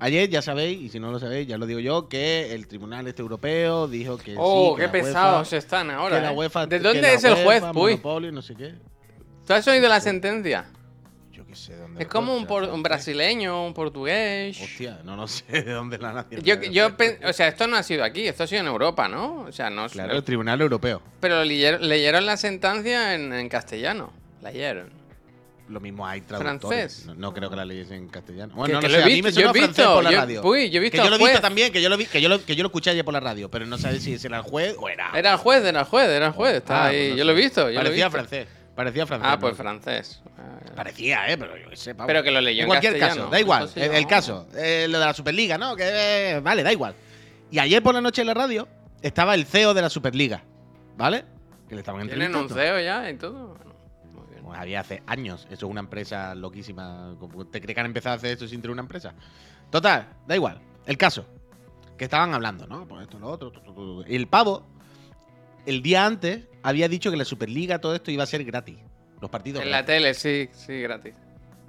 ayer 0.00 0.28
ya 0.28 0.42
sabéis, 0.42 0.82
y 0.82 0.88
si 0.90 0.98
no 1.00 1.10
lo 1.12 1.18
sabéis, 1.20 1.46
ya 1.46 1.56
lo 1.56 1.66
digo 1.66 1.80
yo, 1.80 2.08
que 2.08 2.52
el 2.52 2.66
Tribunal 2.66 3.06
Este 3.06 3.22
Europeo 3.22 3.86
dijo 3.88 4.18
que. 4.18 4.34
Oh, 4.36 4.74
sí, 4.74 4.80
que 4.80 4.86
qué 4.86 4.88
pesados 5.04 5.52
UEFA- 5.52 5.56
están 5.56 5.90
ahora. 5.90 6.16
que 6.16 6.22
la 6.22 6.32
¿eh? 6.32 6.36
UEFA- 6.36 6.66
¿De 6.66 6.78
dónde 6.80 7.14
es 7.14 7.24
el 7.24 7.36
juez, 7.44 7.62
Puy? 7.72 7.92
monopolio, 7.92 8.32
no 8.32 8.42
sé 8.42 8.54
qué. 8.54 8.74
¿Tú 9.46 9.52
has 9.54 9.66
oído 9.68 9.88
la 9.88 10.00
sentencia? 10.00 10.66
Sé 11.54 11.72
de 11.74 11.80
dónde 11.80 12.02
Es 12.02 12.08
como 12.08 12.36
un, 12.36 12.46
por- 12.46 12.80
brasileño, 12.82 13.66
un 13.66 13.74
portugués. 13.74 14.60
Hostia, 14.60 15.00
no, 15.04 15.16
no 15.16 15.26
sé 15.28 15.44
de 15.62 15.72
dónde 15.72 15.98
la 15.98 16.12
nación. 16.12 16.42
Yo, 16.42 16.60
yo 16.62 16.96
pen- 16.96 17.18
o 17.24 17.32
sea, 17.32 17.48
esto 17.48 17.66
no 17.66 17.76
ha 17.76 17.82
sido 17.82 18.04
aquí, 18.04 18.26
esto 18.26 18.44
ha 18.44 18.46
sido 18.46 18.60
en 18.62 18.66
Europa, 18.68 19.08
¿no? 19.08 19.40
O 19.48 19.52
sea, 19.52 19.70
no 19.70 19.88
Claro, 19.88 20.14
el 20.16 20.24
Tribunal 20.24 20.60
Europeo. 20.60 21.02
Pero 21.20 21.44
leyeron, 21.44 21.88
leyeron 21.88 22.26
la 22.26 22.36
sentencia 22.36 23.14
en, 23.14 23.32
en 23.32 23.48
castellano. 23.48 24.12
Leyeron. 24.42 24.90
Lo 25.66 25.80
mismo 25.80 26.06
hay 26.06 26.20
traductores. 26.20 26.60
Francés. 26.68 27.06
No, 27.06 27.14
no 27.14 27.32
creo 27.32 27.48
que 27.48 27.56
la 27.56 27.64
leyesen 27.64 27.96
en 27.96 28.08
castellano. 28.08 28.54
Bueno, 28.54 28.80
que 28.80 28.86
no 28.88 28.92
lo 28.92 28.94
sé, 28.96 29.00
he 29.00 29.02
a 29.02 29.06
mí 29.06 29.22
visto, 29.22 29.40
me 29.40 29.42
yo 29.44 29.50
he 29.50 29.52
visto, 29.66 29.94
por 29.94 30.04
la 30.04 30.10
yo- 30.10 30.18
radio. 30.18 30.42
uy, 30.44 30.68
yo 30.68 30.76
he 30.76 30.80
visto 30.82 30.98
que 30.98 31.04
yo 31.04 31.08
lo 31.08 31.16
he 31.16 31.18
visto 31.26 31.40
también, 31.40 31.72
que 31.72 31.80
yo 31.80 31.88
lo 31.88 31.96
vi, 31.96 32.04
que 32.04 32.20
yo 32.20 32.28
lo, 32.28 32.44
que 32.44 32.54
yo 32.54 32.62
lo 32.62 32.66
escuché 32.68 32.90
ayer 32.90 33.02
por 33.02 33.14
la 33.14 33.20
radio, 33.20 33.50
pero 33.50 33.64
no 33.64 33.78
sabes 33.78 34.02
si 34.02 34.14
era 34.22 34.36
el 34.36 34.42
juez 34.42 34.76
o 34.78 34.90
era. 34.90 35.10
Era 35.14 35.32
el 35.32 35.38
juez, 35.38 35.64
era 35.64 35.80
el 35.80 35.86
juez, 35.86 36.08
era 36.10 36.26
el 36.26 36.32
juez. 36.32 36.56
Está 36.56 36.82
Ah, 36.84 36.86
ahí. 36.88 36.96
pues 36.96 37.10
no 37.12 37.16
yo 37.16 37.22
sé. 37.22 37.24
lo 37.24 37.32
he 37.32 37.34
visto. 37.42 37.60
Yo 37.62 37.66
lo 37.66 37.70
he 37.72 37.76
Parecía 37.76 38.04
visto. 38.08 38.10
francés. 38.10 38.48
Parecía 38.74 39.06
francés. 39.06 39.28
Ah, 39.30 39.34
¿no? 39.36 39.40
pues 39.40 39.56
francés. 39.56 40.20
Parecía, 40.74 41.28
eh, 41.30 41.36
pero 41.38 41.56
yo 41.56 41.68
qué 41.70 41.76
sé, 41.76 41.94
pavo. 41.94 42.06
Pero 42.06 42.22
que 42.22 42.30
lo 42.30 42.40
leyó 42.40 42.62
en 42.62 42.68
cualquier 42.68 42.98
caso, 42.98 43.28
da 43.28 43.40
igual. 43.40 43.68
Sí, 43.68 43.80
el, 43.80 44.06
caso, 44.06 44.46
eh, 44.54 44.86
lo 44.88 44.98
de 44.98 45.06
la 45.06 45.14
Superliga, 45.14 45.58
¿no? 45.58 45.76
Que 45.76 45.84
eh, 46.32 46.40
vale, 46.40 46.62
da 46.62 46.72
igual. 46.72 46.94
Y 47.50 47.58
ayer 47.58 47.82
por 47.82 47.94
la 47.94 48.00
noche 48.00 48.20
en 48.22 48.26
la 48.26 48.34
radio 48.34 48.68
estaba 49.02 49.34
el 49.34 49.46
CEO 49.46 49.74
de 49.74 49.82
la 49.82 49.90
Superliga, 49.90 50.42
¿vale? 50.96 51.24
Que 51.68 51.74
le 51.74 51.80
estaban 51.80 52.06
¿Tienen 52.06 52.34
un 52.34 52.42
entrevistando. 52.42 52.78
CEO 52.78 52.80
ya 52.84 53.10
y 53.10 53.16
todo? 53.16 53.48
Bueno, 53.48 53.74
muy 54.12 54.26
bien. 54.30 54.44
Pues 54.44 54.58
había 54.58 54.80
hace 54.80 55.02
años. 55.06 55.46
Eso 55.50 55.66
es 55.66 55.70
una 55.70 55.80
empresa 55.80 56.34
loquísima. 56.34 57.14
¿Cómo 57.18 57.46
¿Te 57.46 57.60
crees 57.60 57.74
que 57.74 57.80
han 57.80 57.86
empezado 57.86 58.14
a 58.14 58.16
hacer 58.16 58.32
esto 58.32 58.46
sin 58.48 58.60
tener 58.60 58.72
una 58.72 58.82
empresa? 58.82 59.14
Total, 59.70 60.08
da 60.26 60.34
igual. 60.34 60.60
El 60.86 60.96
caso. 60.96 61.26
que 61.96 62.04
estaban 62.04 62.34
hablando, 62.34 62.66
¿no? 62.66 62.86
Pues 62.88 63.02
esto, 63.02 63.18
lo 63.18 63.28
otro. 63.28 63.50
tu, 63.52 63.60
tu, 63.60 63.72
tu. 63.72 64.04
Y 64.06 64.16
el 64.16 64.26
pavo, 64.26 64.66
el 65.64 65.80
día 65.82 66.04
antes, 66.04 66.48
había 66.62 66.88
dicho 66.88 67.10
que 67.10 67.16
la 67.16 67.24
Superliga, 67.24 67.78
todo 67.78 67.94
esto 67.94 68.10
iba 68.10 68.24
a 68.24 68.26
ser 68.26 68.44
gratis. 68.44 68.78
Los 69.24 69.30
partidos. 69.30 69.62
En 69.62 69.70
la 69.70 69.86
tele, 69.86 70.12
sí, 70.12 70.50
sí, 70.52 70.82
gratis. 70.82 71.14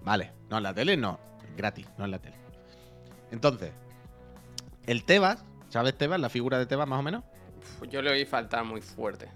Vale, 0.04 0.34
no 0.50 0.58
en 0.58 0.64
la 0.64 0.74
tele, 0.74 0.98
no. 0.98 1.18
Gratis, 1.56 1.88
no 1.98 2.04
en 2.04 2.12
la 2.12 2.20
tele. 2.20 2.36
Entonces, 3.32 3.72
el 4.86 5.06
Tebas, 5.06 5.46
¿sabes 5.70 5.98
Tebas? 5.98 6.20
La 6.20 6.28
figura 6.28 6.60
de 6.60 6.66
Tebas, 6.66 6.86
más 6.86 7.00
o 7.00 7.02
menos. 7.02 7.24
Uf, 7.58 7.88
Yo 7.88 8.02
le 8.02 8.12
oí 8.12 8.26
faltar 8.26 8.66
muy 8.66 8.82
fuerte. 8.82 9.30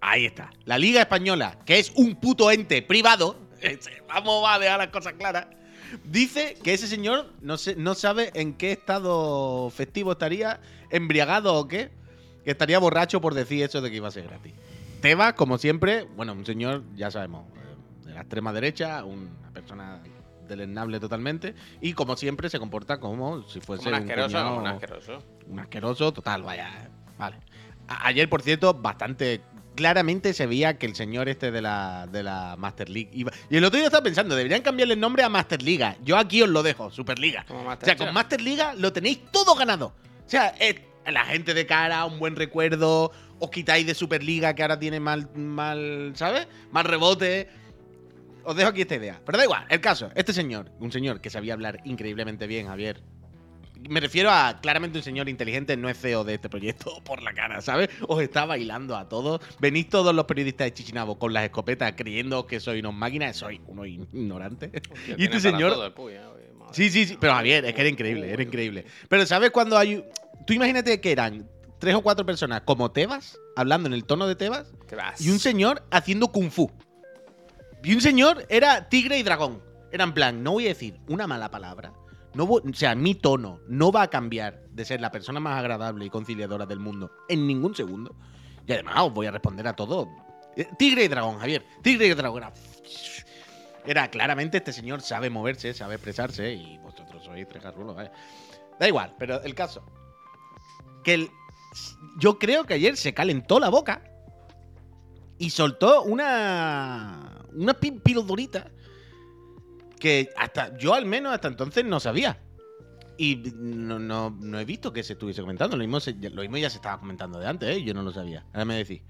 Ahí 0.00 0.24
está. 0.24 0.48
La 0.64 0.78
Liga 0.78 1.02
Española, 1.02 1.58
que 1.66 1.78
es 1.78 1.92
un 1.96 2.16
puto 2.16 2.50
ente 2.50 2.80
privado, 2.80 3.36
vamos 4.08 4.42
a 4.48 4.58
dejar 4.58 4.78
las 4.78 4.88
cosas 4.88 5.12
claras, 5.12 5.48
dice 6.02 6.56
que 6.62 6.72
ese 6.72 6.86
señor 6.86 7.30
no, 7.42 7.58
sé, 7.58 7.76
no 7.76 7.94
sabe 7.94 8.30
en 8.32 8.54
qué 8.54 8.72
estado 8.72 9.68
festivo 9.68 10.12
estaría, 10.12 10.60
embriagado 10.88 11.52
o 11.52 11.68
qué, 11.68 11.90
que 12.42 12.52
estaría 12.52 12.78
borracho 12.78 13.20
por 13.20 13.34
decir 13.34 13.62
eso 13.62 13.82
de 13.82 13.90
que 13.90 13.96
iba 13.96 14.08
a 14.08 14.12
ser 14.12 14.28
gratis. 14.28 14.54
Tebas, 15.02 15.34
como 15.34 15.58
siempre, 15.58 16.04
bueno, 16.16 16.32
un 16.32 16.46
señor, 16.46 16.82
ya 16.94 17.10
sabemos, 17.10 17.44
la 18.16 18.22
extrema 18.22 18.52
derecha, 18.52 19.04
una 19.04 19.50
persona 19.52 20.00
deleznable 20.48 20.98
totalmente, 21.00 21.54
y 21.80 21.92
como 21.92 22.16
siempre 22.16 22.48
se 22.48 22.58
comporta 22.58 22.98
como 22.98 23.42
si 23.48 23.60
fuese 23.60 23.84
Como 23.84 23.96
un 23.96 24.02
asqueroso, 24.02 24.28
cuñado- 24.38 24.56
un 24.58 24.66
asqueroso. 24.66 25.22
un 25.48 25.58
asqueroso 25.60 26.12
total, 26.12 26.42
vaya. 26.42 26.88
Vale. 27.18 27.36
A- 27.88 28.06
ayer, 28.06 28.28
por 28.28 28.42
cierto, 28.42 28.72
bastante 28.74 29.40
claramente 29.74 30.32
se 30.32 30.46
veía 30.46 30.78
que 30.78 30.86
el 30.86 30.94
señor 30.94 31.28
este 31.28 31.50
de 31.50 31.60
la, 31.60 32.06
de 32.10 32.22
la 32.22 32.54
Master 32.56 32.88
League 32.88 33.10
iba. 33.12 33.30
Y 33.50 33.56
el 33.58 33.64
otro 33.64 33.76
día 33.76 33.86
estaba 33.88 34.02
pensando, 34.04 34.34
deberían 34.34 34.62
cambiarle 34.62 34.94
el 34.94 35.00
nombre 35.00 35.22
a 35.22 35.28
Master 35.28 35.60
Liga. 35.62 35.96
Yo 36.02 36.16
aquí 36.16 36.40
os 36.42 36.48
lo 36.48 36.62
dejo, 36.62 36.90
Superliga. 36.90 37.44
O 37.50 37.76
sea, 37.84 37.96
con 37.96 38.14
Master 38.14 38.40
Liga 38.40 38.72
lo 38.74 38.92
tenéis 38.92 39.20
todo 39.30 39.54
ganado. 39.54 39.92
O 40.24 40.28
sea, 40.30 40.48
es 40.58 40.76
la 41.06 41.24
gente 41.26 41.52
de 41.54 41.66
cara, 41.66 42.04
un 42.06 42.18
buen 42.18 42.36
recuerdo. 42.36 43.12
Os 43.38 43.50
quitáis 43.50 43.86
de 43.86 43.94
Superliga 43.94 44.54
que 44.54 44.62
ahora 44.62 44.78
tiene 44.78 44.98
mal, 44.98 45.28
mal, 45.34 46.12
¿sabes? 46.14 46.48
Mal 46.72 46.84
rebote. 46.86 47.50
Os 48.46 48.54
dejo 48.54 48.68
aquí 48.68 48.82
esta 48.82 48.94
idea. 48.94 49.20
Pero 49.26 49.38
da 49.38 49.44
igual, 49.44 49.66
el 49.68 49.80
caso. 49.80 50.08
Este 50.14 50.32
señor, 50.32 50.70
un 50.78 50.92
señor 50.92 51.20
que 51.20 51.30
sabía 51.30 51.52
hablar 51.52 51.80
increíblemente 51.84 52.46
bien, 52.46 52.68
Javier. 52.68 53.02
Me 53.88 53.98
refiero 53.98 54.30
a 54.30 54.60
claramente 54.62 54.98
un 54.98 55.04
señor 55.04 55.28
inteligente, 55.28 55.76
no 55.76 55.88
es 55.88 55.98
CEO 55.98 56.22
de 56.22 56.34
este 56.34 56.48
proyecto 56.48 57.00
por 57.04 57.22
la 57.22 57.34
cara, 57.34 57.60
¿sabes? 57.60 57.88
Os 58.06 58.22
está 58.22 58.44
bailando 58.44 58.96
a 58.96 59.08
todos. 59.08 59.40
Venís 59.58 59.88
todos 59.88 60.14
los 60.14 60.26
periodistas 60.26 60.68
de 60.68 60.74
Chichinabo 60.74 61.18
con 61.18 61.32
las 61.32 61.42
escopetas 61.42 61.94
creyendo 61.96 62.46
que 62.46 62.60
sois 62.60 62.80
unos 62.80 62.94
máquinas, 62.94 63.36
sois 63.36 63.60
unos 63.66 63.88
ignorantes. 63.88 64.70
Hostia, 64.92 65.14
y 65.18 65.24
este 65.24 65.40
señor 65.40 65.76
madre. 65.76 66.20
Sí, 66.70 66.88
sí, 66.90 67.04
sí. 67.04 67.18
Pero 67.20 67.34
Javier, 67.34 67.64
es 67.64 67.74
que 67.74 67.80
era 67.80 67.90
increíble, 67.90 68.32
era 68.32 68.42
increíble. 68.42 68.86
Pero 69.08 69.26
¿sabes 69.26 69.50
cuando 69.50 69.76
hay. 69.76 70.04
Tú 70.46 70.52
imagínate 70.52 71.00
que 71.00 71.10
eran 71.10 71.48
tres 71.80 71.96
o 71.96 72.02
cuatro 72.02 72.24
personas 72.24 72.62
como 72.62 72.92
Tebas, 72.92 73.40
hablando 73.56 73.88
en 73.88 73.92
el 73.92 74.04
tono 74.04 74.28
de 74.28 74.36
Tebas, 74.36 74.72
y 75.18 75.30
un 75.30 75.40
señor 75.40 75.84
haciendo 75.90 76.28
kung 76.28 76.50
fu. 76.50 76.70
Y 77.82 77.94
un 77.94 78.00
señor 78.00 78.46
era 78.48 78.88
tigre 78.88 79.18
y 79.18 79.22
dragón. 79.22 79.62
Era 79.92 80.04
en 80.04 80.12
plan, 80.12 80.42
no 80.42 80.52
voy 80.52 80.66
a 80.66 80.68
decir 80.68 80.98
una 81.08 81.26
mala 81.26 81.50
palabra. 81.50 81.92
No 82.34 82.44
o 82.44 82.60
sea, 82.74 82.94
mi 82.94 83.14
tono 83.14 83.60
no 83.66 83.90
va 83.90 84.02
a 84.02 84.10
cambiar 84.10 84.66
de 84.68 84.84
ser 84.84 85.00
la 85.00 85.10
persona 85.10 85.40
más 85.40 85.58
agradable 85.58 86.04
y 86.04 86.10
conciliadora 86.10 86.66
del 86.66 86.80
mundo 86.80 87.10
en 87.28 87.46
ningún 87.46 87.74
segundo. 87.74 88.14
Y 88.66 88.72
además 88.72 88.96
os 88.98 89.14
voy 89.14 89.26
a 89.26 89.30
responder 89.30 89.66
a 89.68 89.74
todo. 89.74 90.08
Eh, 90.56 90.68
Tigre 90.78 91.04
y 91.04 91.08
dragón, 91.08 91.38
Javier. 91.38 91.64
Tigre 91.82 92.06
y 92.08 92.14
dragón. 92.14 92.44
Era, 93.86 94.10
claramente 94.10 94.58
este 94.58 94.72
señor 94.72 95.00
sabe 95.00 95.30
moverse, 95.30 95.72
sabe 95.72 95.94
expresarse 95.94 96.52
y 96.52 96.76
vosotros 96.78 97.24
sois 97.24 97.48
tres 97.48 97.62
garrulos, 97.62 97.94
vaya. 97.94 98.12
Da 98.78 98.88
igual, 98.88 99.14
pero 99.18 99.40
el 99.42 99.54
caso. 99.54 99.82
Que 101.04 101.30
yo 102.18 102.38
creo 102.38 102.64
que 102.64 102.74
ayer 102.74 102.96
se 102.96 103.14
calentó 103.14 103.60
la 103.60 103.68
boca 103.68 104.02
y 105.38 105.50
soltó 105.50 106.02
una. 106.02 107.25
Una 107.56 107.74
pi- 107.74 107.92
pildorita 107.92 108.70
que 109.98 110.30
hasta 110.36 110.76
yo 110.76 110.94
al 110.94 111.06
menos 111.06 111.32
hasta 111.32 111.48
entonces 111.48 111.84
no 111.84 112.00
sabía. 112.00 112.38
Y 113.18 113.36
no, 113.56 113.98
no, 113.98 114.30
no 114.30 114.58
he 114.60 114.64
visto 114.66 114.92
que 114.92 115.02
se 115.02 115.14
estuviese 115.14 115.40
comentando. 115.40 115.76
Lo 115.76 115.86
mismo, 115.86 115.98
lo 116.32 116.42
mismo 116.42 116.56
ya 116.58 116.68
se 116.68 116.76
estaba 116.76 116.98
comentando 117.00 117.38
de 117.38 117.46
antes, 117.46 117.76
¿eh? 117.76 117.82
yo 117.82 117.94
no 117.94 118.02
lo 118.02 118.12
sabía. 118.12 118.44
Ahora 118.52 118.66
me 118.66 118.76
decís. 118.76 119.00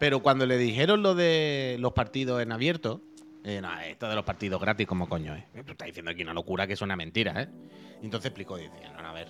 Pero 0.00 0.20
cuando 0.20 0.44
le 0.46 0.58
dijeron 0.58 1.02
lo 1.02 1.14
de 1.14 1.76
los 1.78 1.92
partidos 1.92 2.42
en 2.42 2.52
abierto, 2.52 3.00
eh, 3.44 3.60
no, 3.60 3.80
esto 3.80 4.08
de 4.08 4.14
los 4.16 4.24
partidos 4.24 4.60
gratis, 4.60 4.86
como 4.86 5.08
coño, 5.08 5.34
¿eh? 5.34 5.46
Estás 5.54 5.86
diciendo 5.86 6.10
aquí 6.10 6.22
una 6.22 6.34
locura 6.34 6.66
que 6.66 6.72
es 6.72 6.82
una 6.82 6.96
mentira, 6.96 7.42
¿eh? 7.42 7.48
Entonces 8.02 8.26
explicó, 8.26 8.56
dice, 8.56 8.70
no, 8.92 9.02
no, 9.02 9.08
a 9.08 9.12
ver, 9.12 9.28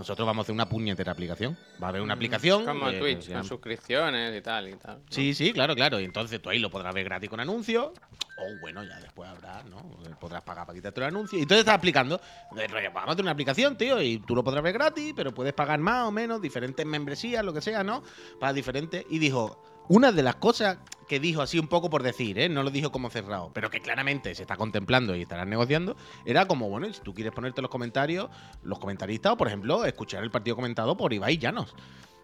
nosotros 0.00 0.26
vamos 0.26 0.42
a 0.42 0.44
hacer 0.44 0.54
una 0.54 0.66
puñetera 0.66 1.12
aplicación. 1.12 1.58
Va 1.82 1.88
a 1.88 1.90
haber 1.90 2.00
una 2.00 2.14
aplicación. 2.14 2.62
Mm, 2.62 2.66
Como 2.66 2.88
eh, 2.88 2.98
Twitch, 2.98 3.32
con 3.32 3.44
suscripciones 3.44 4.34
y 4.34 4.40
tal 4.40 4.68
y 4.68 4.74
tal. 4.76 4.96
¿no? 4.98 5.04
Sí, 5.10 5.34
sí, 5.34 5.52
claro, 5.52 5.74
claro. 5.74 6.00
Y 6.00 6.04
entonces 6.04 6.40
tú 6.40 6.48
ahí 6.48 6.58
lo 6.58 6.70
podrás 6.70 6.94
ver 6.94 7.04
gratis 7.04 7.28
con 7.28 7.38
anuncios. 7.38 7.90
O 8.38 8.60
bueno, 8.62 8.82
ya 8.82 8.98
después 8.98 9.28
habrá, 9.28 9.62
¿no? 9.64 9.76
Podrás 10.18 10.42
pagar 10.42 10.64
para 10.64 10.74
quitarte 10.74 11.00
el 11.00 11.06
anuncio. 11.08 11.38
Y 11.38 11.42
entonces 11.42 11.60
estás 11.60 11.74
explicando, 11.74 12.18
de 12.52 12.66
rollo, 12.66 12.90
vamos 12.94 13.10
a 13.10 13.12
hacer 13.12 13.22
una 13.22 13.32
aplicación, 13.32 13.76
tío, 13.76 14.00
y 14.00 14.18
tú 14.20 14.34
lo 14.34 14.42
podrás 14.42 14.62
ver 14.64 14.72
gratis, 14.72 15.12
pero 15.14 15.34
puedes 15.34 15.52
pagar 15.52 15.78
más 15.78 16.06
o 16.08 16.10
menos, 16.10 16.40
diferentes 16.40 16.86
membresías, 16.86 17.44
lo 17.44 17.52
que 17.52 17.60
sea, 17.60 17.84
¿no? 17.84 18.02
Para 18.38 18.54
diferentes. 18.54 19.04
Y 19.10 19.18
dijo, 19.18 19.62
una 19.90 20.12
de 20.12 20.22
las 20.22 20.36
cosas 20.36 20.78
que 21.08 21.18
dijo 21.18 21.42
así 21.42 21.58
un 21.58 21.66
poco 21.66 21.90
por 21.90 22.04
decir, 22.04 22.38
¿eh? 22.38 22.48
No 22.48 22.62
lo 22.62 22.70
dijo 22.70 22.92
como 22.92 23.10
cerrado, 23.10 23.50
pero 23.52 23.70
que 23.70 23.80
claramente 23.80 24.32
se 24.36 24.42
está 24.42 24.56
contemplando 24.56 25.16
y 25.16 25.22
estarán 25.22 25.50
negociando, 25.50 25.96
era 26.24 26.46
como, 26.46 26.68
bueno, 26.68 26.92
si 26.92 27.00
tú 27.00 27.12
quieres 27.12 27.32
ponerte 27.32 27.60
los 27.60 27.72
comentarios, 27.72 28.30
los 28.62 28.78
comentaristas, 28.78 29.32
o 29.32 29.36
por 29.36 29.48
ejemplo, 29.48 29.84
escuchar 29.84 30.22
el 30.22 30.30
partido 30.30 30.54
comentado 30.54 30.96
por 30.96 31.12
Ibai 31.12 31.38
Llanos. 31.38 31.74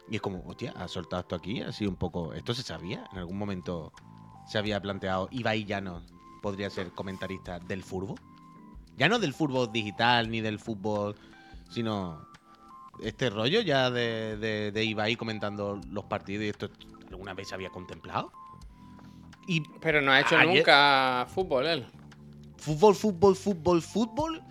Y 0.09 0.15
es 0.15 0.23
como, 0.23 0.45
hostia, 0.47 0.75
has 0.77 0.93
soltado 0.93 1.23
esto 1.23 1.35
aquí, 1.35 1.61
así 1.61 1.89
un 1.89 1.97
poco. 1.97 2.35
¿Esto 2.35 2.55
se 2.55 2.63
sabía? 2.63 3.05
¿En 3.11 3.19
algún 3.19 3.37
momento 3.37 3.93
se 4.47 4.59
había 4.59 4.81
planteado 4.81 5.27
Ibai 5.33 5.65
Llanos 5.65 6.05
podría 6.43 6.71
ser 6.71 6.93
comentarista 6.93 7.59
del 7.59 7.83
fútbol? 7.83 8.21
Ya 8.97 9.09
no 9.09 9.19
del 9.19 9.35
fútbol 9.35 9.73
digital 9.73 10.31
ni 10.31 10.41
del 10.41 10.61
fútbol, 10.61 11.17
sino 11.69 12.29
este 13.03 13.29
rollo 13.29 13.61
ya 13.61 13.91
de, 13.91 14.37
de, 14.37 14.71
de 14.71 14.85
Ibai 14.85 15.17
comentando 15.17 15.81
los 15.91 16.05
partidos 16.05 16.45
y 16.45 16.49
esto 16.51 16.71
alguna 17.11 17.35
vez 17.35 17.53
había 17.53 17.71
contemplado. 17.71 18.33
Y 19.47 19.61
Pero 19.81 20.03
no 20.03 20.11
ha 20.13 20.21
hecho 20.21 20.37
Ayer- 20.37 20.57
nunca 20.57 21.27
fútbol 21.33 21.67
él. 21.67 21.87
fútbol, 22.57 22.95
fútbol, 22.95 23.37
fútbol, 23.37 23.83
fútbol. 23.83 24.43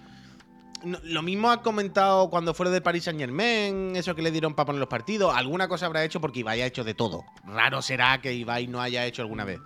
No- 0.83 0.99
lo 1.03 1.21
mismo 1.21 1.49
ha 1.49 1.61
comentado 1.63 2.29
cuando 2.29 2.53
fuera 2.53 2.71
de 2.71 2.79
Paris 2.79 3.05
Saint 3.05 3.19
Germain, 3.19 3.95
eso 3.95 4.15
que 4.15 4.21
le 4.21 4.31
dieron 4.31 4.53
para 4.53 4.67
poner 4.67 4.79
los 4.79 4.87
partidos. 4.87 5.33
Alguna 5.35 5.67
cosa 5.67 5.87
habrá 5.87 6.03
hecho 6.03 6.21
porque 6.21 6.39
Ibai 6.41 6.61
ha 6.61 6.65
hecho 6.67 6.83
de 6.83 6.93
todo. 6.93 7.23
Raro 7.43 7.81
será 7.81 8.21
que 8.21 8.33
Ibai 8.33 8.67
no 8.67 8.79
haya 8.81 9.05
hecho 9.05 9.21
alguna 9.23 9.43
vez. 9.43 9.59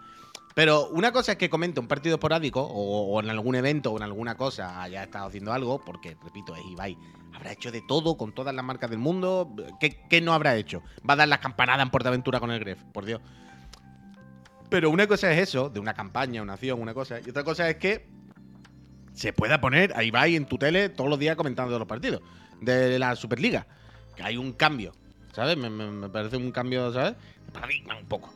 Pero 0.56 0.88
una 0.89 1.12
cosa 1.12 1.34
es 1.34 1.38
que 1.38 1.50
comente 1.50 1.79
un 1.79 1.88
partido 1.88 2.15
esporádico 2.15 2.62
o, 2.62 3.13
o 3.15 3.20
en 3.22 3.29
algún 3.29 3.56
evento 3.56 3.91
o 3.91 3.98
en 3.98 4.03
alguna 4.03 4.36
cosa 4.36 4.82
haya 4.82 5.03
estado 5.03 5.27
haciendo 5.27 5.53
algo, 5.53 5.79
porque, 5.86 6.18
repito, 6.24 6.56
es 6.56 6.65
Ibai. 6.65 6.98
Habrá 7.34 7.51
hecho 7.53 7.72
de 7.72 7.82
todo 7.82 8.18
con 8.18 8.34
todas 8.34 8.53
las 8.53 8.65
marcas 8.65 8.89
del 8.89 9.00
mundo. 9.00 9.53
¿Qué, 9.79 10.22
no 10.22 10.34
habrá 10.34 10.56
hecho? 10.56 10.82
Va 11.08 11.13
a 11.13 11.18
dar 11.18 11.27
las 11.27 11.39
campanadas 11.39 11.84
en 11.84 11.91
Portaventura 11.91 12.39
con 12.39 12.51
el 12.51 12.60
Gref, 12.60 12.84
por 12.91 13.06
Dios. 13.06 13.22
Pero 14.70 14.89
una 14.89 15.08
cosa 15.08 15.32
es 15.32 15.39
eso, 15.39 15.70
de 15.70 15.79
una 15.79 15.94
campaña, 15.94 16.41
una 16.41 16.53
acción, 16.53 16.82
una 16.82 16.94
cosa. 16.94 17.20
Y 17.25 17.29
otra 17.29 17.44
cosa 17.44 17.70
es 17.70 17.77
que 17.77 18.08
se 19.13 19.34
pueda 19.34 19.62
poner 19.62 19.94
a 19.96 20.03
Ibai 20.03 20.36
en 20.36 20.46
tu 20.46 20.58
tele 20.58 20.89
todos 20.89 21.10
los 21.10 21.20
días 21.20 21.36
comentando 21.36 21.77
los 21.79 21.88
partidos 21.88 22.22
de 22.62 23.00
la 23.00 23.15
Superliga. 23.15 23.65
Que 24.15 24.24
hay 24.24 24.38
un 24.38 24.51
cambio, 24.53 24.91
¿sabes? 25.34 25.56
Me, 25.58 25.70
me- 25.70 25.89
me 25.91 26.10
parece 26.10 26.36
un 26.38 26.51
cambio, 26.51 26.91
¿sabes? 26.91 27.13
De 27.46 27.51
paradigma 27.51 27.98
un 27.98 28.06
poco. 28.06 28.34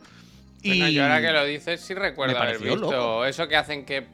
Bueno, 0.63 0.89
yo 0.89 1.03
ahora 1.03 1.22
que 1.22 1.32
lo 1.32 1.46
dices, 1.46 1.82
sí 1.82 1.93
recuerdo 1.93 2.38
haber 2.39 2.60
visto 2.60 2.75
loco. 2.75 3.25
eso 3.25 3.48
que 3.48 3.55
hacen 3.55 3.86
que, 3.86 4.05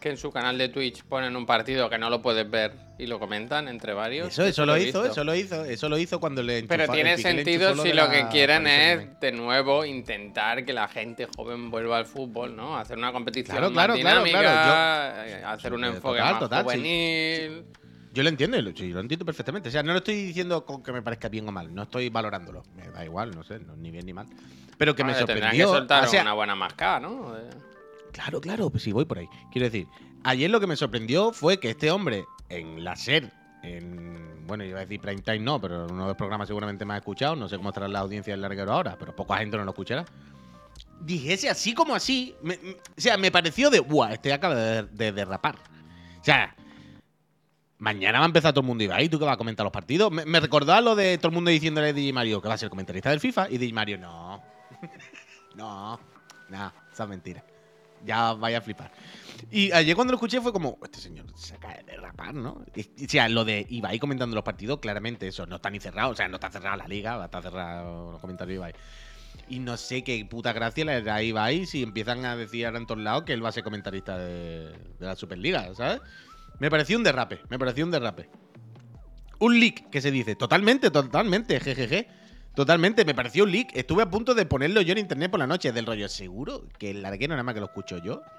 que 0.00 0.10
en 0.10 0.16
su 0.16 0.30
canal 0.30 0.56
de 0.58 0.68
Twitch 0.68 1.04
ponen 1.04 1.36
un 1.36 1.46
partido 1.46 1.88
que 1.90 1.98
no 1.98 2.08
lo 2.10 2.22
puedes 2.22 2.48
ver 2.50 2.72
y 2.98 3.06
lo 3.06 3.18
comentan 3.18 3.68
entre 3.68 3.94
varios. 3.94 4.28
Eso, 4.28 4.44
eso 4.44 4.66
lo 4.66 4.76
hizo, 4.76 5.06
eso 5.06 5.24
lo 5.24 5.34
hizo, 5.34 5.64
eso 5.64 5.88
lo 5.88 5.98
hizo 5.98 6.20
cuando 6.20 6.42
le 6.42 6.62
Pero 6.64 6.86
tiene 6.88 7.16
sentido 7.16 7.74
si 7.76 7.92
lo 7.92 8.10
que 8.10 8.26
quieren 8.28 8.66
es, 8.66 9.20
de 9.20 9.32
nuevo, 9.32 9.84
intentar 9.84 10.64
que 10.64 10.72
la 10.72 10.86
gente 10.88 11.26
joven 11.36 11.70
vuelva 11.70 11.98
al 11.98 12.06
fútbol, 12.06 12.54
¿no? 12.54 12.76
Hacer 12.76 12.98
una 12.98 13.12
competición 13.12 13.56
Claro, 13.56 13.70
más 13.70 13.86
claro, 13.86 13.94
dinámica, 13.96 14.40
claro. 14.40 15.28
eh, 15.28 15.42
hacer 15.44 15.72
un 15.72 15.84
enfoque 15.84 16.18
total, 16.18 16.32
más 16.32 16.40
total, 16.40 16.66
sí. 16.70 17.62
Yo 18.12 18.22
lo 18.24 18.28
entiendo, 18.28 18.56
y 18.58 18.62
lo, 18.62 18.70
entiendo 19.00 19.24
perfectamente. 19.24 19.68
O 19.68 19.72
sea, 19.72 19.82
no 19.82 19.92
lo 19.92 19.98
estoy 19.98 20.16
diciendo 20.16 20.64
con 20.66 20.82
que 20.82 20.92
me 20.92 21.00
parezca 21.02 21.28
bien 21.28 21.48
o 21.48 21.52
mal, 21.52 21.72
no 21.72 21.82
estoy 21.82 22.08
valorándolo. 22.08 22.62
Me 22.76 22.88
da 22.90 23.04
igual, 23.04 23.30
no 23.30 23.44
sé, 23.44 23.60
no- 23.60 23.76
ni 23.76 23.90
bien 23.90 24.04
ni 24.06 24.12
mal. 24.12 24.26
Pero 24.78 24.96
que 24.96 25.04
me 25.04 25.12
Vale, 25.12 25.24
tendrán 25.26 25.50
sorprendió. 25.50 25.66
que 25.72 25.78
soltar 25.78 26.04
o 26.04 26.08
sea, 26.08 26.22
una 26.22 26.32
buena 26.32 26.54
mascada, 26.56 26.98
¿no? 27.00 27.34
Claro, 28.12 28.40
claro, 28.40 28.70
pues 28.70 28.82
sí, 28.82 28.92
voy 28.92 29.04
por 29.04 29.18
ahí. 29.18 29.28
Quiero 29.52 29.66
decir, 29.66 29.86
ayer 30.24 30.50
lo 30.50 30.58
que 30.58 30.66
me 30.66 30.74
sorprendió 30.76 31.32
fue 31.32 31.60
que 31.60 31.70
este 31.70 31.90
hombre 31.92 32.24
en 32.48 32.82
la 32.82 32.96
SER, 32.96 33.30
en, 33.62 34.44
bueno, 34.46 34.64
iba 34.64 34.78
a 34.78 34.82
decir 34.82 35.00
prime 35.00 35.22
time 35.22 35.38
no, 35.40 35.60
pero 35.60 35.86
uno 35.86 36.02
de 36.02 36.08
los 36.08 36.16
programas 36.16 36.48
seguramente 36.48 36.84
más 36.84 36.98
escuchado, 36.98 37.36
no 37.36 37.48
sé 37.48 37.56
cómo 37.58 37.68
estará 37.68 37.86
la 37.86 38.00
audiencia 38.00 38.32
del 38.32 38.40
larguero 38.40 38.72
ahora, 38.72 38.96
pero 38.98 39.14
poca 39.14 39.36
gente 39.38 39.56
no 39.56 39.64
lo 39.64 39.70
escuchará. 39.70 40.04
Dijese 41.00 41.48
así 41.48 41.74
como 41.74 41.94
así, 41.94 42.34
me- 42.42 42.58
me- 42.58 42.72
o 42.72 42.76
sea, 42.96 43.16
me 43.16 43.30
pareció 43.30 43.70
de, 43.70 43.80
¡buah! 43.80 44.12
Este 44.14 44.32
acaba 44.32 44.54
de, 44.54 44.82
de 44.84 45.12
derrapar. 45.12 45.56
O 46.20 46.24
sea, 46.24 46.54
Mañana 47.80 48.18
va 48.18 48.24
a 48.24 48.28
empezar 48.28 48.52
todo 48.52 48.60
el 48.60 48.66
mundo 48.66 48.84
Ibai, 48.84 49.08
¿tú 49.08 49.18
qué 49.18 49.24
vas 49.24 49.34
a 49.34 49.38
comentar 49.38 49.64
los 49.64 49.72
partidos? 49.72 50.12
Me, 50.12 50.24
me 50.26 50.38
recordó 50.38 50.72
a 50.74 50.80
lo 50.82 50.94
de 50.94 51.16
todo 51.18 51.28
el 51.28 51.34
mundo 51.34 51.50
diciéndole 51.50 51.88
a 51.88 51.92
DJ 51.92 52.12
Mario 52.12 52.40
que 52.42 52.48
va 52.48 52.54
a 52.54 52.58
ser 52.58 52.68
comentarista 52.68 53.10
del 53.10 53.20
FIFA 53.20 53.48
y 53.50 53.58
DJ 53.58 53.72
Mario, 53.72 53.98
no. 53.98 54.42
no, 55.56 55.98
no, 56.50 56.72
esa 56.92 57.02
es 57.04 57.08
mentira. 57.08 57.42
Ya 58.04 58.32
vaya 58.34 58.58
a 58.58 58.60
flipar. 58.60 58.90
Y 59.50 59.72
ayer 59.72 59.94
cuando 59.94 60.12
lo 60.12 60.16
escuché 60.16 60.40
fue 60.40 60.52
como, 60.52 60.78
este 60.82 60.98
señor 61.00 61.26
se 61.34 61.54
acaba 61.54 61.74
de 61.74 61.82
derrapar, 61.84 62.34
¿no? 62.34 62.64
Y- 62.74 63.04
O 63.06 63.08
sea, 63.08 63.28
lo 63.28 63.44
de 63.44 63.66
Ibai 63.68 63.98
comentando 63.98 64.34
los 64.34 64.44
partidos, 64.44 64.78
claramente 64.80 65.26
eso, 65.28 65.46
no 65.46 65.56
está 65.56 65.70
ni 65.70 65.80
cerrado, 65.80 66.10
o 66.10 66.14
sea, 66.14 66.28
no 66.28 66.36
está 66.36 66.50
cerrada 66.50 66.76
la 66.76 66.88
liga, 66.88 67.16
va 67.16 67.26
estar 67.26 67.42
cerrado 67.42 68.12
los 68.12 68.20
comentarios 68.20 68.48
de 68.48 68.54
Ibai. 68.56 68.72
Y 69.48 69.58
no 69.58 69.76
sé 69.76 70.02
qué 70.04 70.24
puta 70.24 70.52
gracia 70.52 70.84
le 70.84 71.02
da 71.02 71.22
Ibai 71.22 71.66
si 71.66 71.82
empiezan 71.82 72.24
a 72.24 72.36
decir 72.36 72.66
ahora 72.66 72.78
en 72.78 72.86
todos 72.86 73.00
lados 73.00 73.24
que 73.24 73.32
él 73.32 73.44
va 73.44 73.48
a 73.48 73.52
ser 73.52 73.64
comentarista 73.64 74.16
de, 74.18 74.70
de 74.98 75.06
la 75.06 75.16
Superliga, 75.16 75.74
¿sabes? 75.74 76.00
Me 76.60 76.70
pareció 76.70 76.96
un 76.96 77.02
derrape, 77.02 77.40
me 77.48 77.58
pareció 77.58 77.84
un 77.84 77.90
derrape. 77.90 78.28
Un 79.38 79.58
leak 79.58 79.88
que 79.90 80.00
se 80.02 80.10
dice, 80.10 80.36
totalmente, 80.36 80.90
totalmente, 80.90 81.58
jejeje. 81.58 82.06
Totalmente, 82.54 83.04
me 83.04 83.14
pareció 83.14 83.44
un 83.44 83.52
leak. 83.52 83.70
Estuve 83.74 84.02
a 84.02 84.10
punto 84.10 84.34
de 84.34 84.44
ponerlo 84.44 84.82
yo 84.82 84.92
en 84.92 84.98
internet 84.98 85.30
por 85.30 85.40
la 85.40 85.46
noche, 85.46 85.72
del 85.72 85.86
rollo. 85.86 86.08
¿Seguro 86.08 86.68
que 86.78 86.90
el 86.90 87.00
larguero 87.00 87.32
nada 87.32 87.42
más 87.42 87.54
que 87.54 87.60
lo 87.60 87.66
escucho 87.66 87.98
yo? 87.98 88.22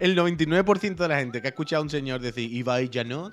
El 0.00 0.16
99% 0.16 0.96
de 0.96 1.08
la 1.08 1.18
gente 1.18 1.40
que 1.40 1.48
ha 1.48 1.50
escuchado 1.50 1.80
a 1.80 1.84
un 1.84 1.90
señor 1.90 2.20
decir 2.20 2.52
Ibai 2.52 2.90
Janot 2.92 3.32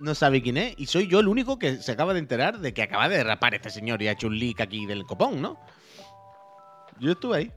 no 0.00 0.14
sabe 0.14 0.42
quién 0.42 0.56
es. 0.56 0.74
Y 0.78 0.86
soy 0.86 1.06
yo 1.06 1.20
el 1.20 1.28
único 1.28 1.58
que 1.58 1.76
se 1.76 1.92
acaba 1.92 2.14
de 2.14 2.20
enterar 2.20 2.58
de 2.58 2.72
que 2.72 2.82
acaba 2.82 3.08
de 3.08 3.18
derrapar 3.18 3.54
este 3.54 3.70
señor 3.70 4.00
y 4.02 4.08
ha 4.08 4.12
hecho 4.12 4.26
un 4.26 4.38
leak 4.38 4.60
aquí 4.60 4.86
del 4.86 5.04
copón, 5.04 5.42
¿no? 5.42 5.60
Yo 6.98 7.12
estuve 7.12 7.36
ahí. 7.36 7.52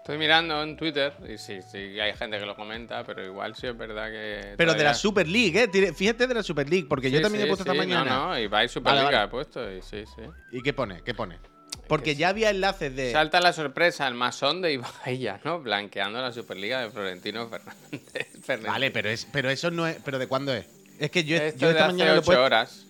Estoy 0.00 0.18
mirando 0.18 0.62
en 0.62 0.76
Twitter 0.76 1.12
y 1.28 1.36
sí, 1.38 1.60
sí, 1.70 2.00
hay 2.00 2.14
gente 2.14 2.38
que 2.38 2.46
lo 2.46 2.56
comenta, 2.56 3.04
pero 3.04 3.24
igual 3.24 3.54
sí 3.54 3.66
es 3.66 3.76
verdad 3.76 4.10
que. 4.10 4.54
Pero 4.56 4.74
de 4.74 4.82
la 4.82 4.94
Super 4.94 5.28
League, 5.28 5.68
¿eh? 5.72 5.92
Fíjate 5.92 6.26
de 6.26 6.34
la 6.34 6.42
Super 6.42 6.68
League, 6.68 6.86
porque 6.88 7.10
yo 7.10 7.18
Sí, 7.18 7.22
también 7.22 7.44
he 7.44 7.46
puesto 7.46 7.62
esta 7.64 7.74
mañana. 7.74 8.04
No, 8.10 8.28
no, 8.28 8.38
y 8.38 8.46
va 8.46 8.66
Superliga 8.66 9.04
Vale, 9.04 9.16
vale. 9.16 9.26
he 9.26 9.30
puesto 9.30 9.70
y 9.72 9.82
sí, 9.82 10.04
sí. 10.06 10.22
¿Y 10.52 10.62
qué 10.62 10.72
pone? 10.72 11.02
¿Qué 11.04 11.14
pone? 11.14 11.38
Porque 11.86 12.16
ya 12.16 12.28
había 12.30 12.50
enlaces 12.50 12.96
de. 12.96 13.12
Salta 13.12 13.40
la 13.40 13.52
sorpresa, 13.52 14.08
el 14.08 14.14
masón 14.14 14.62
de 14.62 14.72
Ibai 14.72 15.18
ya, 15.18 15.38
¿no? 15.44 15.60
Blanqueando 15.60 16.20
la 16.20 16.32
Superliga 16.32 16.80
de 16.80 16.90
Florentino 16.90 17.48
Fernández. 17.48 18.00
Fernández. 18.42 18.72
Vale, 18.72 18.90
pero 18.90 19.10
es, 19.10 19.26
pero 19.30 19.50
eso 19.50 19.70
no 19.70 19.86
es. 19.86 19.98
¿Pero 20.04 20.18
de 20.18 20.26
cuándo 20.26 20.52
es? 20.54 20.66
Es 20.98 21.10
que 21.10 21.24
yo, 21.24 21.36
Esto 21.36 21.58
yo 21.60 21.66
de 21.68 21.72
esta 21.74 21.84
hace 21.86 21.92
mañana 21.92 22.10
lo 22.12 22.16
he 22.16 22.18
ocho 22.20 22.26
puesto. 22.26 22.44
horas. 22.44 22.86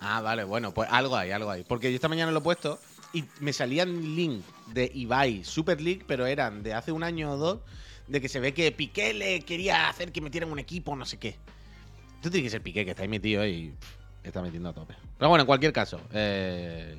Ah, 0.00 0.20
vale, 0.20 0.44
bueno, 0.44 0.72
pues 0.74 0.88
algo 0.92 1.16
hay, 1.16 1.30
algo 1.32 1.50
hay. 1.50 1.64
Porque 1.64 1.90
yo 1.90 1.96
esta 1.96 2.08
mañana 2.08 2.30
lo 2.30 2.38
he 2.38 2.42
puesto 2.42 2.78
y 3.12 3.24
me 3.40 3.52
salían 3.52 4.14
link 4.16 4.44
de 4.72 4.90
Ibai 4.92 5.44
Super 5.44 5.80
League, 5.80 6.02
pero 6.06 6.26
eran 6.26 6.62
de 6.62 6.74
hace 6.74 6.92
un 6.92 7.02
año 7.02 7.32
o 7.32 7.36
dos, 7.36 7.58
de 8.06 8.20
que 8.20 8.28
se 8.28 8.40
ve 8.40 8.52
que 8.54 8.70
Piqué 8.72 9.14
le 9.14 9.40
quería 9.40 9.88
hacer 9.88 10.12
que 10.12 10.20
metieran 10.20 10.50
un 10.50 10.58
equipo, 10.58 10.94
no 10.96 11.04
sé 11.06 11.18
qué. 11.18 11.36
Esto 12.16 12.30
tiene 12.30 12.44
que 12.44 12.50
ser 12.50 12.62
Piqué, 12.62 12.84
que 12.84 12.90
está 12.90 13.02
ahí 13.02 13.08
metido 13.08 13.46
y 13.46 13.70
pff, 13.78 13.96
está 14.24 14.42
metiendo 14.42 14.68
a 14.68 14.72
tope. 14.74 14.94
Pero 15.18 15.28
bueno, 15.28 15.42
en 15.42 15.46
cualquier 15.46 15.72
caso, 15.72 16.00
eh, 16.12 16.96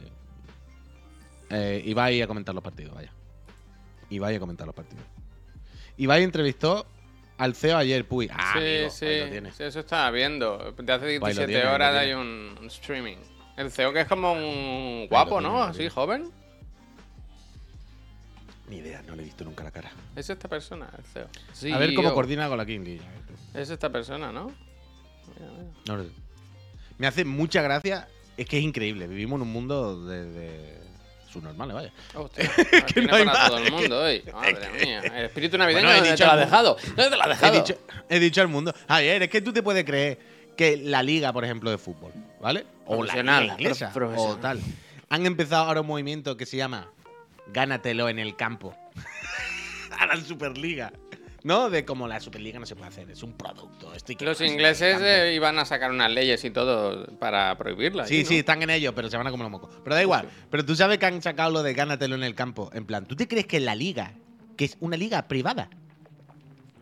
eh, 1.49 1.81
Ibai 1.85 2.21
a 2.21 2.27
comentar 2.27 2.53
los 2.55 2.63
partidos, 2.63 2.93
vaya. 2.93 3.11
Ibai 4.09 4.35
a 4.35 4.39
comentar 4.39 4.65
los 4.65 4.75
partidos. 4.75 5.05
Ibai 5.97 6.23
entrevistó 6.23 6.85
al 7.37 7.55
CEO 7.55 7.77
ayer, 7.77 8.07
Puy. 8.07 8.29
Ah, 8.31 8.53
sí, 8.53 8.59
amigo, 8.59 8.89
sí, 8.89 9.05
ahí 9.05 9.19
lo 9.21 9.29
tienes. 9.29 9.55
sí, 9.55 9.63
eso 9.63 9.79
estaba 9.79 10.09
viendo. 10.11 10.57
De 10.57 10.93
hace 10.93 11.05
lo 11.05 11.25
17 11.25 11.45
tienes, 11.47 11.55
ahí 11.55 11.63
lo 11.63 11.73
horas 11.73 11.95
hay 11.95 12.07
tienes. 12.07 12.25
un, 12.25 12.57
un 12.59 12.67
streaming. 12.67 13.17
El 13.57 13.71
CEO 13.71 13.91
que 13.91 14.01
es 14.01 14.07
como 14.07 14.33
un 14.33 15.07
guapo, 15.09 15.41
¿no? 15.41 15.63
Así, 15.63 15.89
joven. 15.89 16.31
Ni 18.69 18.77
idea, 18.77 19.01
no 19.07 19.15
le 19.15 19.21
he 19.21 19.25
visto 19.25 19.43
nunca 19.45 19.63
la 19.63 19.71
cara. 19.71 19.91
Es 20.15 20.29
esta 20.29 20.47
persona, 20.47 20.89
el 20.97 21.03
CEO. 21.05 21.27
Sí, 21.53 21.71
A 21.71 21.77
ver 21.77 21.93
cómo 21.95 22.09
yo. 22.09 22.13
coordina 22.13 22.47
con 22.49 22.57
la 22.57 22.65
King. 22.65 22.99
Es 23.53 23.69
esta 23.69 23.89
persona, 23.89 24.31
¿no? 24.31 24.47
Mira, 25.39 25.51
mira. 25.51 25.71
No 25.87 25.97
lo 25.97 26.03
sé. 26.03 26.09
Me 26.97 27.07
hace 27.07 27.23
mucha 27.25 27.61
gracia. 27.61 28.07
Es 28.35 28.45
que 28.45 28.57
es 28.57 28.63
increíble. 28.63 29.07
Vivimos 29.07 29.37
en 29.37 29.41
un 29.43 29.53
mundo 29.53 30.05
de, 30.05 30.25
de 30.25 30.77
subnormales, 31.32 31.73
vaya. 31.75 31.93
Hostia, 32.13 32.51
que 32.93 33.01
no 33.01 33.15
hay 33.15 33.25
para 33.25 33.38
más, 33.39 33.47
todo 33.49 33.58
el 33.58 33.71
mundo 33.71 34.01
hoy. 34.03 34.21
Madre 34.34 34.86
mía. 34.86 34.99
El 35.01 35.25
espíritu 35.25 35.58
navideño, 35.58 35.88
Bueno, 35.88 35.91
he 35.95 35.95
¿dónde 36.01 36.12
dicho 36.12 36.23
te 36.23 36.25
lo 36.27 36.32
al- 36.34 36.39
dejado? 36.39 36.77
¿Dónde 36.95 37.10
te 37.10 37.17
lo 37.17 37.23
He 37.23 37.29
dejado? 37.29 37.53
dicho, 37.53 37.77
he 38.10 38.19
dicho 38.19 38.41
al 38.41 38.47
mundo. 38.49 38.73
Javier, 38.88 39.23
es 39.23 39.29
que 39.29 39.41
tú 39.41 39.53
te 39.53 39.63
puedes 39.63 39.86
creer 39.86 40.19
que 40.58 40.78
la 40.78 41.04
liga, 41.04 41.32
por 41.32 41.46
ejemplo, 41.46 41.72
de 41.72 41.78
fútbol, 41.78 42.12
¿vale? 42.41 42.65
O 42.86 43.04
la 43.04 43.15
liga 43.15 43.46
inglesa, 43.46 43.93
o 43.96 44.36
tal. 44.38 44.60
Han 45.10 45.26
empezado 45.26 45.65
ahora 45.65 45.82
un 45.82 45.88
movimiento 45.88 46.36
que 46.36 46.46
se 46.46 46.58
llama 46.58 46.89
Gánatelo 47.54 48.10
en 48.10 48.20
el 48.20 48.36
campo. 48.36 48.76
A 50.00 50.06
la 50.06 50.17
Superliga. 50.17 50.91
¿No? 51.43 51.70
De 51.70 51.86
como 51.86 52.08
la 52.08 52.20
Superliga 52.20 52.60
no 52.60 52.65
se 52.65 52.76
puede 52.76 52.89
hacer, 52.89 53.10
es 53.10 53.24
un 53.24 53.34
producto. 53.34 53.93
Los 54.20 54.41
ingleses 54.41 55.00
eh, 55.02 55.34
iban 55.34 55.58
a 55.60 55.65
sacar 55.65 55.91
unas 55.91 56.12
leyes 56.12 56.43
y 56.43 56.52
todo 56.52 57.06
para 57.20 57.58
prohibirla. 57.58 58.06
Sí, 58.06 58.24
¿no? 58.24 58.28
sí, 58.28 58.39
están 58.39 58.62
en 58.63 58.72
ello, 58.72 58.93
pero 58.93 59.10
se 59.10 59.15
van 59.15 59.28
a 59.28 59.32
comer 59.32 59.46
los 59.46 59.52
mocos. 59.52 59.80
Pero 59.84 59.96
da 59.96 60.02
igual. 60.02 60.28
Pero 60.50 60.65
tú 60.65 60.76
sabes 60.76 60.98
que 60.98 61.06
han 61.06 61.22
sacado 61.22 61.52
lo 61.52 61.63
de 61.63 61.74
gánatelo 61.74 62.15
en 62.15 62.24
el 62.24 62.36
campo. 62.36 62.70
En 62.74 62.86
plan, 62.86 63.06
¿tú 63.06 63.15
te 63.15 63.28
crees 63.28 63.46
que 63.46 63.60
la 63.60 63.76
liga, 63.76 64.13
que 64.58 64.65
es 64.65 64.78
una 64.82 64.98
liga 64.98 65.28
privada? 65.28 65.70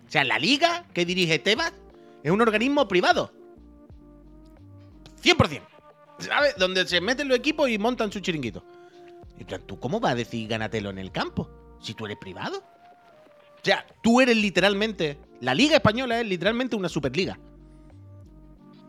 O 0.08 0.12
sea, 0.12 0.24
la 0.24 0.40
liga 0.40 0.86
que 0.94 1.06
dirige 1.06 1.38
Tebas 1.38 1.74
es 2.24 2.32
un 2.32 2.42
organismo 2.42 2.88
privado. 2.88 3.32
100%. 5.26 5.62
¿Sabes? 6.20 6.56
Donde 6.58 6.88
se 6.88 7.02
meten 7.02 7.28
los 7.28 7.38
equipos 7.38 7.70
y 7.70 7.78
montan 7.78 8.12
su 8.12 8.20
chiringuito. 8.20 8.64
Y 9.38 9.44
¿tú 9.44 9.80
cómo 9.80 10.00
vas 10.00 10.14
a 10.14 10.16
decir 10.16 10.48
gánatelo 10.48 10.90
en 10.90 10.98
el 11.00 11.12
campo? 11.12 11.50
Si 11.82 11.94
tú 11.94 12.06
eres 12.06 12.18
privado. 12.18 12.60
O 12.60 13.62
sea, 13.66 13.86
tú 14.02 14.22
eres 14.22 14.38
literalmente. 14.38 15.18
La 15.42 15.54
liga 15.54 15.76
española 15.76 16.22
es 16.22 16.28
literalmente 16.28 16.76
una 16.76 16.88
superliga. 16.88 17.38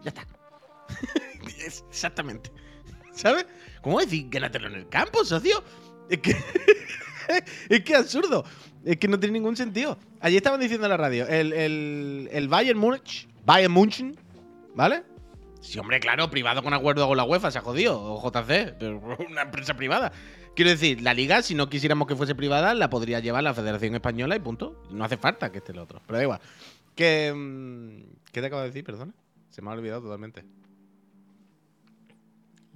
Ya 0.04 0.10
está. 0.10 0.26
Es- 1.66 1.84
Exactamente. 1.88 2.52
¿Sabes? 3.12 3.46
¿Cómo 3.82 3.98
decir 3.98 4.26
gánatelo 4.28 4.68
en 4.68 4.74
el 4.74 4.88
campo, 4.88 5.24
socio? 5.24 5.64
Es 6.08 6.18
que. 6.18 6.36
es 7.68 7.80
que 7.82 7.96
absurdo. 7.96 8.44
Es 8.84 8.98
que 8.98 9.08
no 9.08 9.18
tiene 9.18 9.32
ningún 9.32 9.56
sentido. 9.56 9.98
Allí 10.20 10.36
estaban 10.36 10.60
diciendo 10.60 10.86
en 10.86 10.90
la 10.90 10.96
radio: 10.96 11.26
el, 11.26 11.52
el, 11.52 12.28
el 12.30 12.48
Bayern 12.48 12.78
Múnich. 12.78 13.26
Bayern 13.44 13.72
München. 13.72 14.16
¿Vale? 14.74 15.02
Sí, 15.66 15.78
hombre, 15.80 15.98
claro, 15.98 16.30
privado 16.30 16.62
con 16.62 16.72
acuerdo 16.72 17.08
con 17.08 17.16
la 17.16 17.24
UEFA, 17.24 17.50
se 17.50 17.58
ha 17.58 17.60
jodido. 17.60 18.00
O 18.00 18.22
JC, 18.22 18.74
pero 18.78 19.00
una 19.28 19.42
empresa 19.42 19.74
privada. 19.74 20.12
Quiero 20.54 20.70
decir, 20.70 21.02
la 21.02 21.12
liga, 21.12 21.42
si 21.42 21.54
no 21.54 21.68
quisiéramos 21.68 22.06
que 22.06 22.14
fuese 22.14 22.34
privada, 22.34 22.72
la 22.74 22.88
podría 22.88 23.20
llevar 23.20 23.42
la 23.42 23.52
Federación 23.52 23.94
Española 23.94 24.36
y 24.36 24.40
punto. 24.40 24.84
No 24.90 25.04
hace 25.04 25.16
falta 25.16 25.50
que 25.50 25.58
esté 25.58 25.72
el 25.72 25.78
otro. 25.80 26.00
Pero 26.06 26.16
da 26.16 26.22
igual. 26.22 26.40
Que, 26.94 27.32
mm, 27.34 28.30
¿Qué 28.32 28.40
te 28.40 28.46
acabo 28.46 28.62
de 28.62 28.68
decir? 28.68 28.84
Perdona. 28.84 29.12
Se 29.50 29.60
me 29.60 29.70
ha 29.70 29.72
olvidado 29.72 30.02
totalmente. 30.02 30.44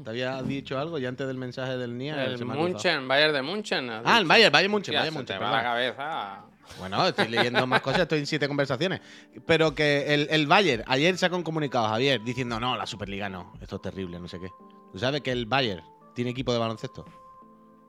¿Te 0.02 0.10
había 0.10 0.42
dicho 0.42 0.78
algo 0.78 0.98
ya 0.98 1.08
antes 1.08 1.26
del 1.26 1.36
mensaje 1.36 1.76
del 1.76 1.96
NIA? 1.96 2.24
El. 2.24 2.44
Munchen, 2.44 3.06
Bayern 3.06 3.34
de 3.34 3.42
Munchen. 3.42 3.90
Ah, 3.90 4.18
el. 4.18 4.26
Bayern, 4.26 4.52
Bayern 4.52 4.72
Munchen, 4.72 4.94
Bayern 4.94 5.14
Munchen. 5.14 5.38
te 5.38 5.44
va 5.44 5.50
la 5.50 5.62
cabeza. 5.62 6.49
Bueno, 6.78 7.06
estoy 7.06 7.28
leyendo 7.28 7.66
más 7.66 7.80
cosas, 7.80 8.02
estoy 8.02 8.20
en 8.20 8.26
siete 8.26 8.48
conversaciones. 8.48 9.00
Pero 9.46 9.74
que 9.74 10.14
el, 10.14 10.28
el 10.30 10.46
Bayern, 10.46 10.84
ayer 10.86 11.16
sacó 11.18 11.36
un 11.36 11.42
comunicado, 11.42 11.88
Javier, 11.88 12.22
diciendo, 12.22 12.58
no, 12.60 12.76
la 12.76 12.86
Superliga 12.86 13.28
no, 13.28 13.52
esto 13.60 13.76
es 13.76 13.82
terrible, 13.82 14.18
no 14.18 14.28
sé 14.28 14.38
qué. 14.40 14.48
¿Tú 14.92 14.98
sabes 14.98 15.20
que 15.20 15.32
el 15.32 15.46
Bayern 15.46 15.84
tiene 16.14 16.30
equipo 16.30 16.52
de 16.52 16.58
baloncesto? 16.58 17.04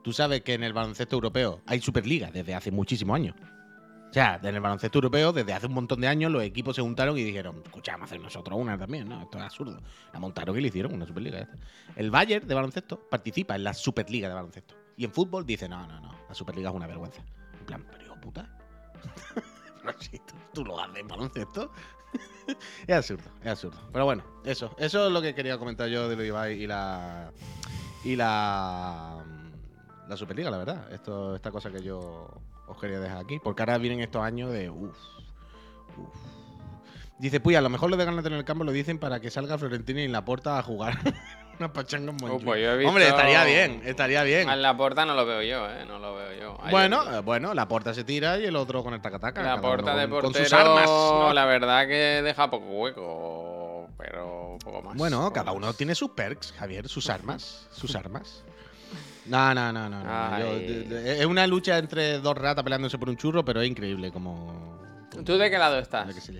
¿Tú 0.02 0.12
sabes 0.12 0.42
que 0.42 0.54
en 0.54 0.64
el 0.64 0.72
baloncesto 0.72 1.16
europeo 1.16 1.60
hay 1.66 1.80
Superliga 1.80 2.30
desde 2.30 2.54
hace 2.54 2.70
muchísimos 2.70 3.14
años? 3.16 3.36
O 4.10 4.12
sea, 4.12 4.38
en 4.42 4.54
el 4.54 4.60
baloncesto 4.60 4.98
europeo, 4.98 5.32
desde 5.32 5.54
hace 5.54 5.66
un 5.68 5.72
montón 5.72 6.00
de 6.00 6.06
años, 6.06 6.30
los 6.30 6.42
equipos 6.42 6.76
se 6.76 6.82
juntaron 6.82 7.16
y 7.16 7.22
dijeron, 7.22 7.62
escucha, 7.64 7.92
vamos 7.92 8.04
a 8.04 8.10
hacer 8.10 8.20
nosotros 8.20 8.58
una 8.60 8.76
también, 8.76 9.08
¿no? 9.08 9.22
Esto 9.22 9.38
es 9.38 9.44
absurdo. 9.44 9.80
La 10.12 10.20
montaron 10.20 10.58
y 10.58 10.60
le 10.60 10.68
hicieron 10.68 10.92
una 10.92 11.06
Superliga. 11.06 11.48
El 11.96 12.10
Bayern 12.10 12.46
de 12.46 12.54
baloncesto 12.54 13.08
participa 13.08 13.56
en 13.56 13.64
la 13.64 13.72
Superliga 13.72 14.28
de 14.28 14.34
baloncesto. 14.34 14.74
Y 14.98 15.06
en 15.06 15.12
fútbol 15.12 15.46
dice, 15.46 15.66
no, 15.66 15.86
no, 15.86 15.98
no, 16.00 16.14
la 16.28 16.34
Superliga 16.34 16.68
es 16.68 16.76
una 16.76 16.86
vergüenza. 16.86 17.22
En 17.58 17.64
plan, 17.64 17.86
pero 17.90 18.20
puta. 18.20 18.61
Tú, 20.52 20.64
lo 20.64 20.80
haces 20.80 21.06
baloncesto. 21.06 21.70
es 22.86 22.96
absurdo, 22.96 23.30
es 23.42 23.48
absurdo. 23.48 23.78
Pero 23.92 24.04
bueno, 24.04 24.22
eso. 24.44 24.74
Eso 24.78 25.06
es 25.06 25.12
lo 25.12 25.22
que 25.22 25.34
quería 25.34 25.58
comentar 25.58 25.88
yo 25.88 26.08
de 26.08 26.16
lo 26.16 26.24
Ibai 26.24 26.62
y 26.62 26.66
la. 26.66 27.32
Y 28.04 28.16
la. 28.16 29.24
La 30.08 30.16
Superliga, 30.16 30.50
la 30.50 30.58
verdad. 30.58 30.92
Esto, 30.92 31.36
esta 31.36 31.50
cosa 31.50 31.70
que 31.70 31.82
yo 31.82 32.28
os 32.66 32.78
quería 32.78 33.00
dejar 33.00 33.18
aquí. 33.18 33.38
Porque 33.42 33.62
ahora 33.62 33.78
vienen 33.78 34.00
estos 34.00 34.22
años 34.22 34.52
de. 34.52 34.68
Uff. 34.68 34.96
Uf. 35.96 36.32
Dice, 37.18 37.38
pues 37.38 37.56
a 37.56 37.60
lo 37.60 37.70
mejor 37.70 37.88
lo 37.88 37.96
de 37.96 38.04
ganar 38.04 38.26
en 38.26 38.32
el 38.32 38.44
campo 38.44 38.64
lo 38.64 38.72
dicen 38.72 38.98
para 38.98 39.20
que 39.20 39.30
salga 39.30 39.56
Florentino 39.56 40.00
y 40.00 40.08
la 40.08 40.24
puerta 40.24 40.58
a 40.58 40.62
jugar 40.62 40.98
una 41.58 41.72
pachanga 41.72 42.10
en 42.10 42.16
Montjuic. 42.16 42.44
pues 42.44 42.86
Hombre, 42.86 43.08
estaría 43.08 43.44
bien, 43.44 43.82
estaría 43.84 44.22
bien. 44.24 44.48
En 44.48 44.62
la 44.62 44.76
puerta 44.76 45.04
no 45.04 45.14
lo 45.14 45.24
veo 45.26 45.42
yo, 45.42 45.68
¿eh? 45.70 45.84
No 45.86 45.98
lo 45.98 46.14
veo 46.16 46.32
yo. 46.40 46.58
Ahí 46.62 46.70
Bueno, 46.70 47.02
eh, 47.14 47.20
bueno, 47.20 47.54
la 47.54 47.68
puerta 47.68 47.94
se 47.94 48.04
tira 48.04 48.38
y 48.38 48.44
el 48.46 48.56
otro 48.56 48.82
con 48.82 48.94
el 48.94 49.00
tacataca. 49.00 49.42
la 49.42 49.60
puerta 49.60 49.94
de 49.96 50.08
portero, 50.08 50.32
con 50.32 50.42
sus 50.42 50.52
armas. 50.52 50.86
¿no? 50.88 51.32
la 51.32 51.44
verdad 51.44 51.86
que 51.86 52.22
deja 52.22 52.50
poco 52.50 52.66
hueco, 52.66 53.88
pero 53.98 54.56
poco 54.64 54.82
más. 54.82 54.96
Bueno, 54.96 55.18
poco 55.20 55.32
cada 55.32 55.46
más. 55.46 55.54
uno 55.56 55.72
tiene 55.74 55.94
sus 55.94 56.10
perks, 56.10 56.52
Javier, 56.58 56.88
sus 56.88 57.08
armas, 57.10 57.68
sus 57.72 57.94
armas. 57.94 58.42
No, 59.26 59.54
no, 59.54 59.72
no, 59.72 59.88
no. 59.88 60.38
Yo- 60.38 60.96
es 60.98 61.24
una 61.26 61.46
lucha 61.46 61.78
entre 61.78 62.18
dos 62.18 62.36
ratas 62.36 62.64
peleándose 62.64 62.98
por 62.98 63.08
un 63.08 63.16
churro, 63.16 63.44
pero 63.44 63.60
es 63.62 63.68
increíble 63.68 64.10
como. 64.10 64.80
¿Tú 65.24 65.36
de 65.38 65.48
qué 65.50 65.58
lado 65.58 65.78
estás? 65.78 66.12
que 66.12 66.20
se 66.20 66.32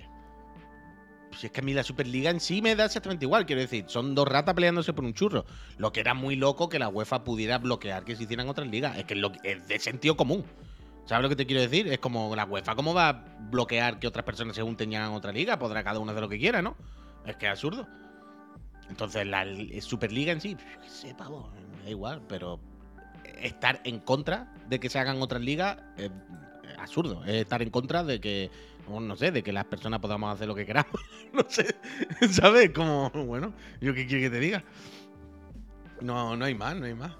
Si 1.37 1.47
es 1.47 1.51
que 1.51 1.61
a 1.61 1.63
mí 1.63 1.73
la 1.73 1.83
Superliga 1.83 2.29
en 2.29 2.39
sí 2.39 2.61
me 2.61 2.75
da 2.75 2.85
exactamente 2.85 3.25
igual, 3.25 3.45
quiero 3.45 3.61
decir, 3.61 3.85
son 3.87 4.15
dos 4.15 4.27
ratas 4.27 4.53
peleándose 4.53 4.93
por 4.93 5.03
un 5.03 5.13
churro. 5.13 5.45
Lo 5.77 5.91
que 5.91 5.99
era 5.99 6.13
muy 6.13 6.35
loco 6.35 6.69
que 6.69 6.79
la 6.79 6.89
UEFA 6.89 7.23
pudiera 7.23 7.57
bloquear 7.57 8.05
que 8.05 8.15
se 8.15 8.23
hicieran 8.23 8.49
otras 8.49 8.67
ligas. 8.67 8.97
Es 8.97 9.05
que 9.05 9.13
es, 9.13 9.19
lo, 9.19 9.29
de 9.29 9.79
sentido 9.79 10.15
común. 10.15 10.43
¿Sabes 11.05 11.23
lo 11.23 11.29
que 11.29 11.35
te 11.35 11.45
quiero 11.45 11.61
decir? 11.61 11.87
Es 11.87 11.99
como 11.99 12.35
la 12.35 12.45
UEFA, 12.45 12.75
¿cómo 12.75 12.93
va 12.93 13.09
a 13.09 13.25
bloquear 13.51 13.99
que 13.99 14.07
otras 14.07 14.25
personas 14.25 14.55
se 14.55 14.61
junten 14.61 14.93
en 14.93 15.01
otra 15.01 15.31
liga? 15.31 15.59
Podrá 15.59 15.83
cada 15.83 15.99
uno 15.99 16.11
hacer 16.11 16.23
lo 16.23 16.29
que 16.29 16.39
quiera, 16.39 16.61
¿no? 16.61 16.77
Es 17.25 17.35
que 17.35 17.45
es 17.45 17.51
absurdo. 17.51 17.87
Entonces, 18.89 19.25
la 19.27 19.45
Superliga 19.81 20.31
en 20.31 20.39
sí, 20.39 20.55
qué 20.55 20.89
sé, 20.89 21.13
pavo, 21.15 21.51
da 21.83 21.89
igual, 21.89 22.21
pero 22.27 22.59
estar 23.41 23.81
en 23.83 23.99
contra 23.99 24.53
de 24.69 24.79
que 24.79 24.89
se 24.89 24.99
hagan 24.99 25.21
otras 25.21 25.41
ligas 25.41 25.77
es 25.97 26.11
absurdo. 26.77 27.23
Es 27.25 27.35
estar 27.35 27.61
en 27.61 27.69
contra 27.69 28.03
de 28.03 28.19
que, 28.19 28.49
no 28.89 29.15
sé, 29.15 29.31
de 29.31 29.43
que 29.43 29.53
las 29.53 29.65
personas 29.65 29.99
podamos 29.99 30.33
hacer 30.33 30.47
lo 30.47 30.55
que 30.55 30.65
queramos. 30.65 30.93
no 31.33 31.45
sé, 31.47 31.75
¿sabes? 32.31 32.71
Como, 32.71 33.09
bueno, 33.11 33.53
yo 33.81 33.93
qué 33.93 34.05
quiero 34.05 34.23
que 34.23 34.29
te 34.29 34.39
diga. 34.39 34.63
No, 36.01 36.35
no 36.35 36.45
hay 36.45 36.55
más, 36.55 36.75
no 36.75 36.85
hay 36.85 36.93
más. 36.93 37.11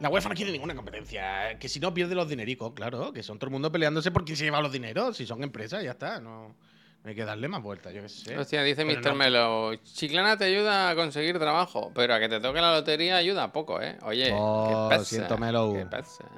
La 0.00 0.08
UEFA 0.08 0.30
no 0.30 0.34
quiere 0.34 0.50
ninguna 0.50 0.74
competencia. 0.74 1.58
Que 1.58 1.68
si 1.68 1.78
no 1.78 1.94
pierde 1.94 2.14
los 2.14 2.28
dinericos, 2.28 2.72
claro. 2.72 3.12
Que 3.12 3.22
son 3.22 3.38
todo 3.38 3.48
el 3.48 3.52
mundo 3.52 3.70
peleándose 3.70 4.10
por 4.10 4.24
quién 4.24 4.36
se 4.36 4.44
lleva 4.44 4.60
los 4.60 4.72
dineros. 4.72 5.16
Si 5.16 5.26
son 5.26 5.44
empresas, 5.44 5.84
ya 5.84 5.92
está. 5.92 6.20
No, 6.20 6.56
hay 7.04 7.14
que 7.16 7.24
darle 7.24 7.48
más 7.48 7.60
vueltas, 7.62 7.92
yo 7.92 8.00
qué 8.02 8.08
sé. 8.08 8.38
Hostia, 8.38 8.62
dice 8.62 8.84
Pero 8.86 9.00
Mr. 9.00 9.06
no- 9.08 9.14
Melo, 9.16 9.74
Chiclana 9.82 10.36
te 10.36 10.44
ayuda 10.44 10.90
a 10.90 10.94
conseguir 10.94 11.38
trabajo, 11.38 11.90
pero 11.94 12.14
a 12.14 12.20
que 12.20 12.28
te 12.28 12.38
toque 12.38 12.60
la 12.60 12.72
lotería 12.72 13.16
ayuda 13.16 13.52
poco, 13.52 13.80
¿eh? 13.82 13.98
Oye, 14.02 14.30
Oh, 14.32 14.88
qué 14.90 15.00
siento, 15.04 15.36
Melo. 15.36 15.72
qué. 15.74 15.84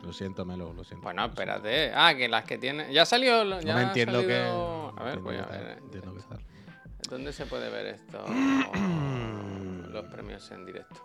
Lo 0.03 0.13
siento, 0.13 0.45
Melo, 0.47 0.73
lo 0.73 0.83
siento. 0.85 1.05
Bueno, 1.05 1.27
espérate. 1.27 1.93
Ah, 1.95 2.15
que 2.17 2.29
las 2.29 2.45
que 2.45 2.57
tienen... 2.59 2.91
Ya 2.93 3.05
salió... 3.05 3.45
lo- 3.45 3.57
No 3.57 3.61
Ya 3.63 3.75
me 3.77 3.83
entiendo 3.83 4.21
que. 4.27 4.39
salido- 4.39 4.95
A 4.99 5.03
ver, 5.05 5.19
voy 5.19 5.37
a 5.37 5.45
que 5.47 5.53
ver. 5.59 5.79
entiendo 5.83 6.15
que. 6.15 6.21
¿Dónde 7.11 7.33
se 7.35 7.45
puede 7.45 7.69
ver 7.69 7.87
esto? 7.87 8.25
Los 9.91 10.07
premios 10.07 10.51
en 10.51 10.65
directo. 10.65 11.03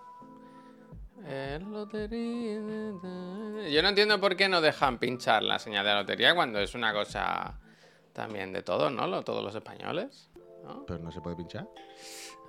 Yo 3.70 3.82
no 3.84 3.90
entiendo 3.90 4.20
por 4.22 4.36
qué 4.38 4.48
no 4.48 4.62
dejan 4.62 4.98
pinchar 5.00 5.44
la 5.44 5.60
señal 5.60 5.84
de 5.86 5.92
la 5.92 6.00
lotería 6.02 6.34
cuando 6.34 6.60
es 6.60 6.74
una 6.76 6.94
cosa 6.94 7.60
también 8.20 8.52
de 8.52 8.62
todos, 8.64 8.92
¿no? 8.92 9.08
Lo- 9.08 9.22
Todos 9.24 9.42
los 9.42 9.56
españoles. 9.56 10.30
¿no? 10.64 10.86
Pero 10.86 11.00
no 11.00 11.10
se 11.12 11.22
puede 11.22 11.38
pinchar. 11.38 11.68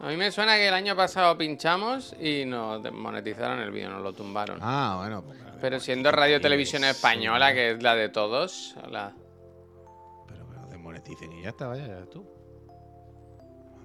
A 0.00 0.08
mí 0.08 0.16
me 0.16 0.32
suena 0.32 0.56
que 0.56 0.66
el 0.66 0.74
año 0.74 0.96
pasado 0.96 1.38
pinchamos 1.38 2.12
y 2.20 2.44
nos 2.44 2.82
desmonetizaron 2.82 3.60
el 3.60 3.70
vídeo, 3.70 3.88
nos 3.90 4.02
lo 4.02 4.12
tumbaron. 4.12 4.58
Ah, 4.60 4.96
bueno. 4.98 5.22
pues, 5.22 5.38
Pero 5.60 5.78
siendo 5.78 6.10
Radio 6.10 6.40
Televisión 6.40 6.82
Española, 6.84 7.52
que 7.52 7.70
es 7.72 7.82
la 7.82 7.94
de 7.94 8.08
todos, 8.08 8.74
la- 8.90 9.14
Pero, 10.26 10.44
pero 10.48 10.66
desmoneticen 10.66 11.32
y 11.34 11.42
ya 11.42 11.50
está, 11.50 11.68
vaya, 11.68 11.86
ya 11.86 12.04
tú. 12.06 12.26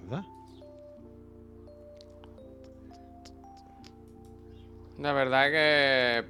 ¿Verdad? 0.02 0.24
la 4.98 5.12
verdad 5.12 5.50
que 5.50 6.24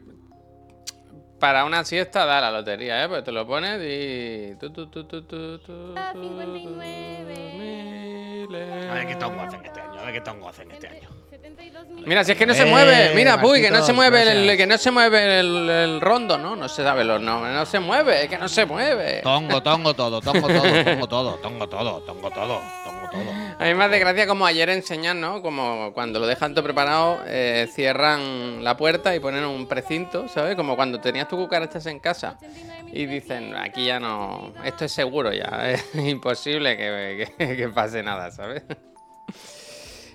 para 1.39 1.65
una 1.65 1.85
siesta 1.85 2.25
da 2.25 2.41
la 2.41 2.51
lotería, 2.51 3.05
¿eh? 3.05 3.09
Pues 3.09 3.25
te 3.25 3.33
lo 3.33 3.47
pones 3.47 3.81
y... 3.83 4.55
tu, 4.59 4.71
tu, 4.71 4.87
tu, 4.89 5.05
tu, 5.05 5.23
tu, 5.23 5.59
tu, 5.59 5.95
A 5.97 6.13
tu, 6.13 6.23
59. 6.23 8.47
miles. 8.49 8.91
A 8.91 8.95
ver 8.95 9.07
qué 9.07 9.17
tongo 9.17 9.43
hacen 9.43 9.65
este 9.65 9.81
año, 9.81 10.01
a 10.01 10.05
ver 10.05 10.15
qué 10.15 10.21
tongo 10.21 10.49
hacen 10.49 10.71
este 10.71 10.89
año. 10.89 11.09
72 11.31 11.87
mil. 11.89 12.07
Mira, 12.07 12.25
si 12.25 12.33
es 12.33 12.39
que 12.39 12.47
no 12.47 12.55
se 12.55 12.63
Eh, 12.63 12.71
mueve, 12.71 13.13
mira, 13.15 13.41
Puy, 13.41 13.61
que 13.61 13.71
no 13.71 13.83
se 13.83 13.93
mueve 13.93 14.23
el, 14.23 14.57
que 14.57 14.67
no 14.67 14.79
se 14.79 14.91
mueve 14.91 15.41
el, 15.41 15.69
el 15.69 16.01
rondo, 16.01 16.39
¿no? 16.39 16.57
No 16.57 16.69
se 16.69 16.83
sabe 16.83 17.05
los 17.05 17.21
nombres, 17.21 17.55
no 17.55 17.67
se 17.67 17.81
mueve, 17.81 18.23
es 18.25 18.29
que 18.29 18.39
no 18.39 18.49
se 18.49 18.65
mueve. 18.65 19.21
Tongo, 19.23 19.63
tongo 19.63 19.95
todo, 19.95 20.21
tongo 20.21 20.49
todo, 20.49 20.85
tongo 20.85 21.09
todo, 21.09 21.35
tongo 21.37 21.69
todo, 21.69 22.01
tongo 22.03 22.31
todo. 22.31 22.61
A 23.59 23.65
mí 23.65 23.75
me 23.75 23.85
hace 23.85 23.99
gracia 23.99 24.27
como 24.27 24.45
ayer 24.47 24.69
enseñan, 24.71 25.21
¿no? 25.21 25.41
Como 25.43 25.93
cuando 25.95 26.19
lo 26.21 26.27
dejan 26.27 26.53
todo 26.55 26.65
preparado, 26.65 27.21
eh, 27.27 27.69
cierran 27.73 28.63
la 28.63 28.77
puerta 28.77 29.15
y 29.15 29.21
ponen 29.21 29.45
un 29.45 29.67
precinto, 29.67 30.29
¿sabes? 30.29 30.57
Como 30.57 30.77
cuando 30.77 31.01
tenías 31.01 31.29
tu 31.29 31.37
cucarachas 31.37 31.87
en 31.87 31.99
casa. 32.01 32.37
89 32.39 32.83
mil 32.85 32.97
Y 32.99 33.07
dicen, 33.07 33.57
aquí 33.57 33.87
ya 33.87 33.99
no, 33.99 34.53
esto 34.65 34.85
es 34.85 34.93
seguro 34.93 35.33
ya, 35.33 35.71
es 35.71 35.95
imposible 35.95 36.77
que, 36.77 37.33
que- 37.39 37.57
que 37.57 37.69
pase 37.71 38.03
nada, 38.03 38.31
¿sabes? 38.31 38.63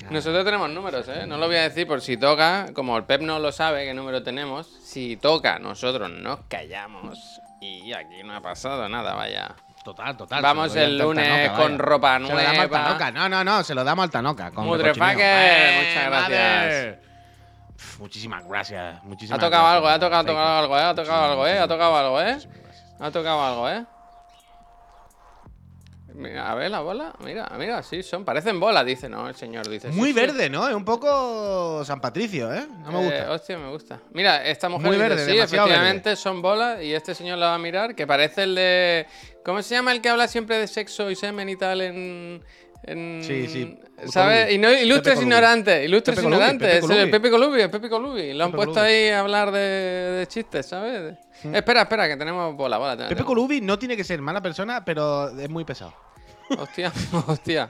Nosotros 0.09 0.43
tenemos 0.43 0.69
números, 0.69 1.07
¿eh? 1.07 1.25
No 1.27 1.37
lo 1.37 1.47
voy 1.47 1.57
a 1.57 1.63
decir 1.63 1.87
por 1.87 2.01
si 2.01 2.17
toca, 2.17 2.67
como 2.73 2.97
el 2.97 3.03
Pep 3.05 3.21
no 3.21 3.39
lo 3.39 3.51
sabe 3.51 3.85
qué 3.85 3.93
número 3.93 4.23
tenemos, 4.23 4.67
si 4.83 5.15
toca, 5.15 5.59
nosotros 5.59 6.09
nos 6.09 6.41
callamos 6.47 7.19
y 7.61 7.93
aquí 7.93 8.23
no 8.23 8.35
ha 8.35 8.41
pasado 8.41 8.89
nada, 8.89 9.13
vaya. 9.13 9.55
Total, 9.83 10.15
total. 10.15 10.41
Vamos 10.43 10.75
el 10.75 10.97
lunes 10.97 11.27
Tanoca, 11.27 11.53
con 11.55 11.71
vaya. 11.71 11.83
ropa 11.83 12.13
Se 12.17 12.19
lo 12.21 12.27
damos 12.29 12.47
al 12.49 12.55
nueva. 12.69 12.83
Tanoca. 12.85 13.11
No, 13.11 13.29
no, 13.29 13.43
no, 13.43 13.63
se 13.63 13.73
lo 13.75 13.83
damos 13.83 14.03
al 14.03 14.09
Tanoca. 14.11 14.51
con 14.51 14.65
recochineo. 14.79 15.07
muchas 15.07 15.19
¡Eh, 15.19 16.05
gracias. 16.05 16.97
Muchísimas 17.99 18.45
gracias. 18.47 18.99
Ha 18.99 19.03
Muchísimas 19.03 19.39
tocado 19.39 19.65
algo, 19.67 19.87
gracias, 19.87 19.97
ha 19.97 19.99
tocado, 19.99 20.19
ha 20.19 20.23
Faker. 20.27 20.35
tocado 20.35 20.59
algo, 20.59 20.77
¿eh? 20.77 20.81
Ha 20.83 20.95
tocado 20.95 21.25
algo, 21.25 21.47
¿eh? 21.47 21.59
Ha 21.59 21.67
tocado 21.67 21.95
algo, 21.97 22.21
¿eh? 22.21 22.37
Ha 22.99 23.11
tocado 23.11 23.43
algo, 23.43 23.69
¿eh? 23.69 23.85
Mira, 26.13 26.51
a 26.51 26.55
ver 26.55 26.69
la 26.69 26.81
bola. 26.81 27.13
Mira, 27.19 27.49
mira, 27.57 27.81
sí, 27.83 28.03
son. 28.03 28.25
Parecen 28.25 28.59
bolas, 28.59 28.85
dice, 28.85 29.07
¿no? 29.07 29.29
El 29.29 29.35
señor 29.35 29.67
dice. 29.69 29.91
sí, 29.91 29.97
Muy 29.97 30.09
sí. 30.09 30.13
verde, 30.13 30.49
¿no? 30.49 30.67
Es 30.67 30.75
un 30.75 30.83
poco 30.83 31.83
San 31.85 32.01
Patricio, 32.01 32.53
¿eh? 32.53 32.67
No 32.83 32.91
me 32.91 32.99
Eh, 32.99 33.05
gusta. 33.05 33.31
hostia, 33.31 33.57
me 33.57 33.69
gusta. 33.69 33.99
Mira, 34.11 34.43
esta 34.45 34.67
mujer 34.67 34.87
Muy 34.87 34.97
dice, 34.97 35.07
verde, 35.09 35.25
sí, 35.25 35.37
efectivamente 35.39 36.15
son 36.17 36.41
bolas 36.41 36.83
y 36.83 36.93
este 36.93 37.15
señor 37.15 37.37
la 37.37 37.47
va 37.47 37.55
a 37.55 37.59
mirar, 37.59 37.95
que 37.95 38.05
parece 38.05 38.43
el 38.43 38.55
de... 38.55 39.07
¿Cómo 39.43 39.61
se 39.61 39.75
llama 39.75 39.91
el 39.91 40.01
que 40.01 40.09
habla 40.09 40.27
siempre 40.27 40.57
de 40.57 40.67
sexo 40.67 41.09
y 41.09 41.15
semen 41.15 41.49
y 41.49 41.55
tal 41.55 41.81
en... 41.81 42.43
en- 42.83 43.21
Sí, 43.23 43.47
sí. 43.47 43.77
¿Sabes? 44.07 44.41
Colubi. 44.45 44.55
Y 44.55 44.57
no, 44.57 44.71
ilustres 44.71 45.01
Pepe 45.01 45.15
Colubi. 45.15 45.23
ignorantes, 45.25 45.85
ilustres 45.85 46.15
Pepe 46.15 46.23
Colubi, 46.23 46.35
ignorantes. 46.41 46.67
Pepe 46.67 46.77
Es 46.77 46.83
el 46.83 46.89
Colubi. 46.89 47.11
Pepe 47.11 47.29
Colubi, 47.29 47.61
el 47.61 47.69
Pepe 47.69 47.89
Colubi. 47.89 48.33
Lo 48.33 48.43
han 48.45 48.51
Pepe 48.51 48.57
puesto 48.57 48.73
Colubi. 48.81 48.89
ahí 48.91 49.09
a 49.09 49.19
hablar 49.19 49.51
de, 49.51 49.59
de 49.59 50.27
chistes, 50.27 50.65
¿sabes? 50.65 51.15
Espera, 51.53 51.81
espera, 51.83 52.07
que 52.07 52.17
tenemos 52.17 52.55
bola, 52.55 52.77
bola. 52.77 52.93
Pepe 52.97 53.09
tenemos- 53.09 53.27
Colubi 53.27 53.61
no 53.61 53.77
tiene 53.77 53.95
que 53.95 54.03
ser 54.03 54.21
mala 54.21 54.41
persona, 54.41 54.83
pero 54.85 55.29
es 55.37 55.49
muy 55.49 55.63
pesado. 55.65 55.93
Hostia, 56.57 56.91
hostia. 57.27 57.69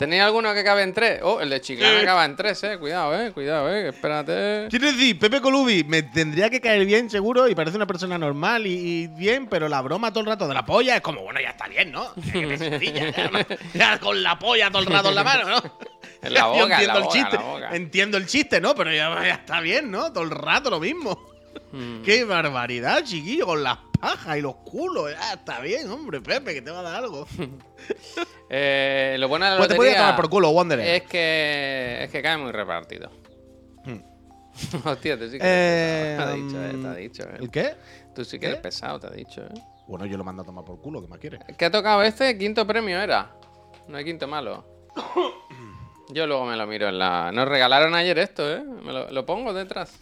¿Tenéis 0.00 0.22
alguno 0.22 0.54
que 0.54 0.64
cabe 0.64 0.82
en 0.82 0.94
tres? 0.94 1.20
Oh, 1.22 1.42
el 1.42 1.50
de 1.50 1.60
Chiclana 1.60 2.00
acaba 2.00 2.24
en 2.24 2.34
tres, 2.34 2.64
eh. 2.64 2.78
Cuidado, 2.78 3.14
eh. 3.20 3.32
Cuidado, 3.32 3.68
eh. 3.68 3.90
Espérate. 3.90 4.66
Quiero 4.70 4.86
decir, 4.86 5.18
Pepe 5.18 5.42
Colubi 5.42 5.84
me 5.84 6.02
tendría 6.02 6.48
que 6.48 6.58
caer 6.58 6.86
bien, 6.86 7.10
seguro, 7.10 7.46
y 7.48 7.54
parece 7.54 7.76
una 7.76 7.86
persona 7.86 8.16
normal 8.16 8.66
y, 8.66 8.70
y 9.02 9.06
bien, 9.08 9.46
pero 9.46 9.68
la 9.68 9.82
broma 9.82 10.10
todo 10.10 10.20
el 10.20 10.26
rato 10.30 10.48
de 10.48 10.54
la 10.54 10.64
polla 10.64 10.96
es 10.96 11.02
como, 11.02 11.20
bueno, 11.20 11.38
ya 11.38 11.50
está 11.50 11.68
bien, 11.68 11.92
¿no? 11.92 12.14
Sencilla, 12.32 13.10
ya, 13.10 13.28
¿no? 13.28 13.38
Ya 13.74 13.98
con 14.00 14.22
la 14.22 14.38
polla 14.38 14.70
todo 14.70 14.80
el 14.80 14.86
rato 14.86 15.10
en 15.10 15.14
la 15.16 15.22
mano, 15.24 15.50
¿no? 15.50 15.62
En 16.22 16.32
la 16.34 16.40
Yo 16.40 16.48
boca, 16.48 16.64
en 16.64 16.70
entiendo 16.72 16.92
la 16.94 16.98
el 16.98 17.04
boca, 17.04 17.14
chiste, 17.14 17.36
en 17.36 17.42
la 17.42 17.48
boca. 17.48 17.76
entiendo 17.76 18.16
el 18.16 18.26
chiste, 18.26 18.60
¿no? 18.62 18.74
Pero 18.74 18.92
ya, 18.94 19.22
ya 19.22 19.34
está 19.34 19.60
bien, 19.60 19.90
¿no? 19.90 20.10
Todo 20.14 20.24
el 20.24 20.30
rato 20.30 20.70
lo 20.70 20.80
mismo. 20.80 21.18
Mm. 21.72 22.02
Qué 22.04 22.24
barbaridad, 22.24 23.04
chiquillo, 23.04 23.44
con 23.44 23.62
las 23.62 23.76
pajas 24.00 24.38
y 24.38 24.40
los 24.40 24.56
culos. 24.56 25.10
Ya 25.12 25.34
está 25.34 25.60
bien, 25.60 25.90
hombre, 25.90 26.22
Pepe, 26.22 26.54
que 26.54 26.62
te 26.62 26.70
va 26.70 26.80
a 26.80 26.82
dar 26.84 26.96
algo. 27.04 27.26
Eh, 28.52 29.16
lo 29.18 29.28
bueno 29.28 29.44
de 29.44 29.52
la 29.52 29.56
Pues 29.58 29.68
te 29.68 29.74
lotería 29.76 29.98
tomar 29.98 30.16
por 30.16 30.28
culo, 30.28 30.50
Wanderer. 30.50 30.86
es 30.96 31.02
que 31.02 31.98
es 32.02 32.10
que 32.10 32.20
cae 32.20 32.36
muy 32.36 32.50
repartido. 32.50 33.10
Hmm. 33.84 34.00
Hostia, 34.84 35.16
tú 35.18 35.28
sí 35.30 35.38
que 35.38 35.44
Eh, 35.44 36.16
eres 36.16 36.16
pesado. 36.16 36.26
Te 36.26 36.32
ha 36.32 36.34
dicho, 36.34 36.56
eh, 36.64 36.70
te 36.70 36.86
ha 36.86 36.90
um, 36.90 36.96
dicho, 36.96 37.22
eh. 37.22 37.36
¿El 37.38 37.50
qué? 37.50 37.74
Tú 38.14 38.24
sí 38.24 38.36
que 38.38 38.40
¿qué? 38.40 38.46
eres 38.48 38.60
pesado, 38.60 38.98
te 38.98 39.06
ha 39.06 39.10
dicho, 39.10 39.42
eh. 39.42 39.54
Bueno, 39.86 40.04
yo 40.06 40.16
lo 40.18 40.24
mando 40.24 40.42
a 40.42 40.44
tomar 40.44 40.64
por 40.64 40.80
culo, 40.80 41.00
¿qué 41.00 41.08
más 41.08 41.18
quieres? 41.20 41.40
¿Qué 41.56 41.64
ha 41.64 41.70
tocado 41.70 42.02
este? 42.02 42.36
Quinto 42.36 42.66
premio 42.66 43.00
era. 43.00 43.30
No 43.88 43.96
hay 43.96 44.04
quinto 44.04 44.26
malo. 44.28 44.64
Yo 46.12 46.26
luego 46.26 46.44
me 46.44 46.56
lo 46.56 46.66
miro 46.66 46.88
en 46.88 46.98
la. 46.98 47.30
Nos 47.32 47.46
regalaron 47.48 47.94
ayer 47.94 48.18
esto, 48.18 48.52
¿eh? 48.52 48.60
Me 48.62 48.92
lo, 48.92 49.10
lo 49.12 49.24
pongo 49.26 49.52
detrás. 49.52 49.96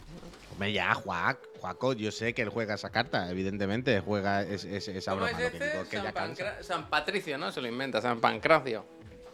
Hombre, 0.53 0.73
ya, 0.73 0.95
Juac, 0.95 1.39
Juaco, 1.61 1.93
yo 1.93 2.13
sé 2.13 2.35
que 2.35 2.43
él 2.43 2.49
juega 2.51 2.75
esa 2.75 2.91
carta, 2.91 3.29
evidentemente, 3.31 4.01
juega 4.01 4.43
es- 4.43 4.65
es- 4.65 4.89
esa 4.89 5.13
¿Cómo 5.13 5.25
broma. 5.25 5.41
es 5.43 5.53
este? 5.53 5.81
es 5.81 5.89
que 5.89 5.97
San. 5.99 6.13
Pancra- 6.15 6.89
Patricio, 6.91 7.37
¿no? 7.39 7.51
Se 7.51 7.61
lo 7.61 7.69
inventa, 7.69 8.01
San 8.01 8.21
Pancracio. 8.21 8.85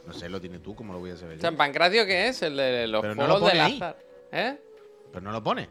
No 0.06 0.12
sé, 0.12 0.28
lo 0.28 0.40
tienes 0.40 0.62
tú, 0.62 0.74
¿cómo 0.74 0.92
lo 0.92 0.98
voy 1.00 1.10
a 1.10 1.16
saber? 1.16 1.36
yo? 1.36 1.42
¿San 1.42 1.56
Pancracio 1.56 2.04
qué 2.06 2.28
es? 2.28 2.42
El 2.42 2.56
de 2.56 2.86
los 2.86 3.00
Pero 3.02 3.14
no 3.14 3.22
juegos 3.24 3.40
lo 3.40 3.46
pone 3.46 3.52
del 3.58 3.62
ahí. 3.66 3.76
azar. 3.76 3.96
¿Eh? 4.32 4.56
Pero 5.12 5.20
no 5.22 5.32
lo 5.32 5.42
pone. 5.42 5.68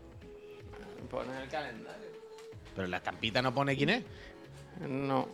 Pone 1.10 1.42
el 1.44 1.50
calendario. 1.50 2.08
Pero 2.76 2.86
en 2.86 2.92
la 2.92 2.98
estampita 2.98 3.42
no 3.42 3.54
pone 3.54 3.76
quién 3.76 3.90
es. 3.92 4.04
No. 4.82 5.28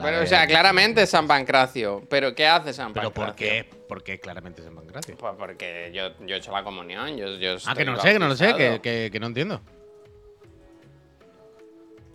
Pero, 0.00 0.22
o 0.22 0.26
sea, 0.26 0.46
claramente 0.46 1.02
es 1.02 1.10
San 1.10 1.26
Pancracio. 1.26 2.02
¿Pero 2.08 2.34
qué 2.34 2.46
hace 2.46 2.72
San 2.72 2.92
Pero 2.92 3.10
Pancracio? 3.12 3.26
¿por 3.26 3.34
qué? 3.36 3.68
Porque 3.88 4.14
es 4.14 4.20
claramente 4.20 4.62
San 4.62 4.74
Pancracio. 4.74 5.16
Pues 5.16 5.34
porque 5.36 5.90
yo, 5.92 6.16
yo 6.24 6.36
he 6.36 6.38
hecho 6.38 6.52
la 6.52 6.62
comunión. 6.62 7.16
Yo, 7.16 7.26
yo 7.36 7.56
Ah, 7.66 7.74
que 7.74 7.84
no 7.84 7.92
lo 7.94 8.00
sé, 8.00 8.12
que 8.12 8.18
no 8.18 8.28
lo 8.28 8.36
sé, 8.36 8.80
que- 8.80 9.10
que 9.12 9.20
no 9.20 9.26
entiendo. 9.26 9.60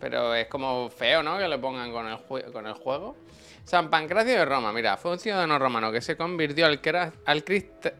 Pero 0.07 0.35
es 0.35 0.45
como 0.45 0.87
feo, 0.91 1.23
¿no? 1.23 1.39
Que 1.39 1.47
le 1.47 1.57
pongan 1.57 1.91
con 1.91 2.05
el, 2.07 2.51
con 2.51 2.67
el 2.67 2.73
juego. 2.73 3.15
San 3.63 3.89
Pancracio 3.89 4.33
de 4.37 4.45
Roma, 4.45 4.71
mira, 4.71 4.97
fue 4.97 5.13
un 5.13 5.17
ciudadano 5.17 5.57
romano 5.57 5.91
que 5.91 5.99
se 5.99 6.15
convirtió 6.15 6.67
al, 6.67 6.79
cra- 6.79 7.11
al 7.25 7.43
crist- 7.43 7.91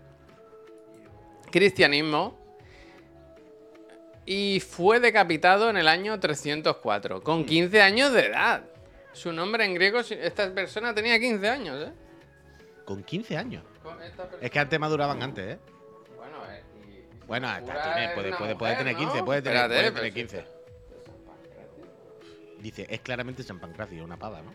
cristianismo 1.52 2.38
y 4.28 4.60
fue 4.60 5.00
decapitado 5.00 5.68
en 5.72 5.78
el 5.78 5.88
año 5.88 6.20
304, 6.20 7.24
con 7.24 7.44
15 7.44 7.82
años 7.82 8.14
de 8.14 8.28
edad. 8.28 8.62
Su 9.14 9.34
nombre 9.34 9.66
en 9.66 9.74
griego, 9.74 10.00
esta 10.02 10.54
persona 10.54 10.94
tenía 10.94 11.20
15 11.20 11.50
años, 11.50 11.88
¿eh? 11.88 11.92
Con 12.86 13.04
15 13.04 13.36
años. 13.36 13.64
Con 13.82 13.98
Es 14.42 14.52
que 14.52 14.60
antes 14.60 14.80
maduraban 14.80 15.24
antes, 15.24 15.56
¿eh? 15.56 15.60
Bueno, 16.16 16.38
eh, 16.52 16.62
y- 16.88 17.26
Bueno, 17.26 17.48
hasta 17.48 17.94
tiene- 17.96 18.14
puede, 18.14 18.76
tener 18.76 18.94
¿no? 18.94 19.00
15, 19.00 19.24
puede 19.24 19.42
tener, 19.42 19.58
Espérate, 19.58 19.74
puede 19.74 19.92
pero 19.92 19.96
tener 19.96 20.14
si- 20.14 20.20
15. 20.20 20.55
Dice, 22.66 22.88
es 22.90 23.00
claramente 23.02 23.44
San 23.44 23.60
Pancracio, 23.60 24.04
una 24.04 24.18
pava, 24.18 24.42
¿no? 24.42 24.52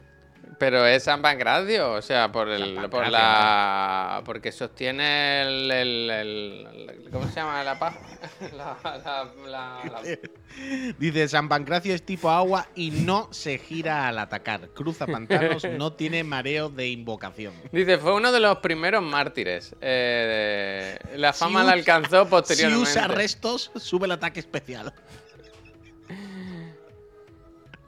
Pero 0.59 0.85
es 0.85 1.05
San 1.05 1.23
Pancracio, 1.23 1.93
o 1.93 2.03
sea, 2.03 2.33
por 2.33 2.49
el, 2.49 2.75
por 2.91 3.07
la, 3.09 4.21
porque 4.25 4.51
sostiene 4.51 5.43
el, 5.43 5.71
el, 5.71 6.11
el- 6.11 6.89
el- 7.05 7.11
¿cómo 7.13 7.29
se 7.29 7.35
llama 7.37 7.63
la 7.63 7.79
paz? 7.79 7.95
La, 8.57 8.77
la, 8.83 9.31
la- 9.47 9.85
la- 9.85 10.93
Dice, 10.99 11.29
San 11.29 11.49
Pancracio 11.49 11.95
es 11.95 12.03
tipo 12.05 12.31
agua 12.31 12.67
y 12.75 12.91
no 12.91 13.29
se 13.33 13.59
gira 13.59 14.09
al 14.09 14.19
atacar. 14.19 14.71
Cruza 14.71 15.07
pantanos, 15.07 15.65
no 15.79 15.93
tiene 16.01 16.25
mareo 16.25 16.69
de 16.69 16.89
invocación. 16.89 17.55
Dice, 17.71 17.99
fue 17.99 18.13
uno 18.15 18.33
de 18.33 18.41
los 18.41 18.59
primeros 18.59 19.05
mártires. 19.05 19.77
Eh, 19.81 20.99
la 21.15 21.33
Si 21.33 21.39
fama 21.39 21.63
la 21.63 21.73
alcanzó 21.73 22.25
Si 22.25 22.31
posteriormente. 22.31 22.91
usa 22.91 23.07
restos, 23.07 23.71
sube 23.77 24.07
el 24.07 24.13
ataque 24.13 24.41
especial. 24.41 24.93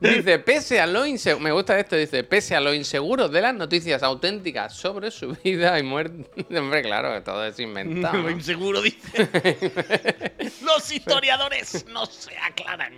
Dice, 0.02 0.38
pese 0.40 0.80
a 0.80 0.86
lo 0.86 1.06
inseguro, 1.06 1.44
me 1.44 1.52
gusta 1.52 1.78
esto, 1.78 1.94
dice, 1.96 2.24
pese 2.24 2.56
a 2.56 2.60
lo 2.60 2.74
inseguro 2.74 3.28
de 3.28 3.40
las 3.40 3.54
noticias 3.54 4.02
auténticas 4.02 4.74
sobre 4.74 5.10
su 5.10 5.36
vida 5.44 5.78
y 5.78 5.82
muerte. 5.82 6.28
Hombre, 6.58 6.82
claro, 6.82 7.22
todo 7.22 7.44
es 7.46 7.58
inventado. 7.60 8.18
Lo 8.18 8.30
inseguro 8.30 8.82
dice. 8.82 9.28
Los 10.62 10.90
historiadores 10.92 11.86
no 11.88 12.06
se 12.06 12.36
aclaran. 12.38 12.94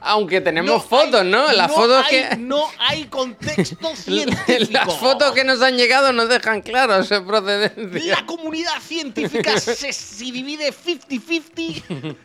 Aunque 0.00 0.40
tenemos 0.40 0.70
No 0.70 0.80
fotos, 0.80 1.20
hay- 1.22 1.30
¿no? 1.30 1.52
Las 1.52 1.68
no 1.68 1.74
fotos 1.74 2.04
hay- 2.06 2.28
que. 2.30 2.36
No 2.36 2.64
hay 2.78 3.04
contexto 3.04 3.94
científico. 3.96 4.70
Las 4.72 4.96
fotos 4.96 5.32
que 5.32 5.44
nos 5.44 5.60
han 5.62 5.76
llegado 5.76 6.12
nos 6.12 6.28
dejan 6.28 6.62
claro 6.62 7.02
su 7.04 7.24
procedencia. 7.26 8.16
La 8.20 8.26
comunidad 8.26 8.80
científica 8.80 9.58
se, 9.60 9.92
se 9.92 10.24
divide 10.24 10.72
50-50. 10.72 12.16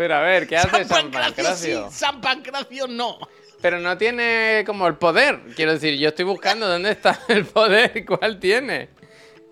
Pero 0.00 0.14
a 0.14 0.20
ver, 0.22 0.48
¿qué 0.48 0.56
hace 0.56 0.70
San 0.70 0.86
San 0.86 1.10
Pancracio 1.10 1.34
Pancracio? 1.34 1.90
sí, 1.90 1.98
San 1.98 2.20
Pancracio 2.22 2.86
no. 2.86 3.18
Pero 3.60 3.80
no 3.80 3.98
tiene 3.98 4.62
como 4.64 4.86
el 4.86 4.94
poder. 4.94 5.40
Quiero 5.54 5.74
decir, 5.74 5.98
yo 5.98 6.08
estoy 6.08 6.24
buscando 6.24 6.66
dónde 6.70 6.92
está 6.92 7.20
el 7.28 7.44
poder 7.44 7.92
y 7.94 8.06
cuál 8.06 8.40
tiene. 8.40 8.88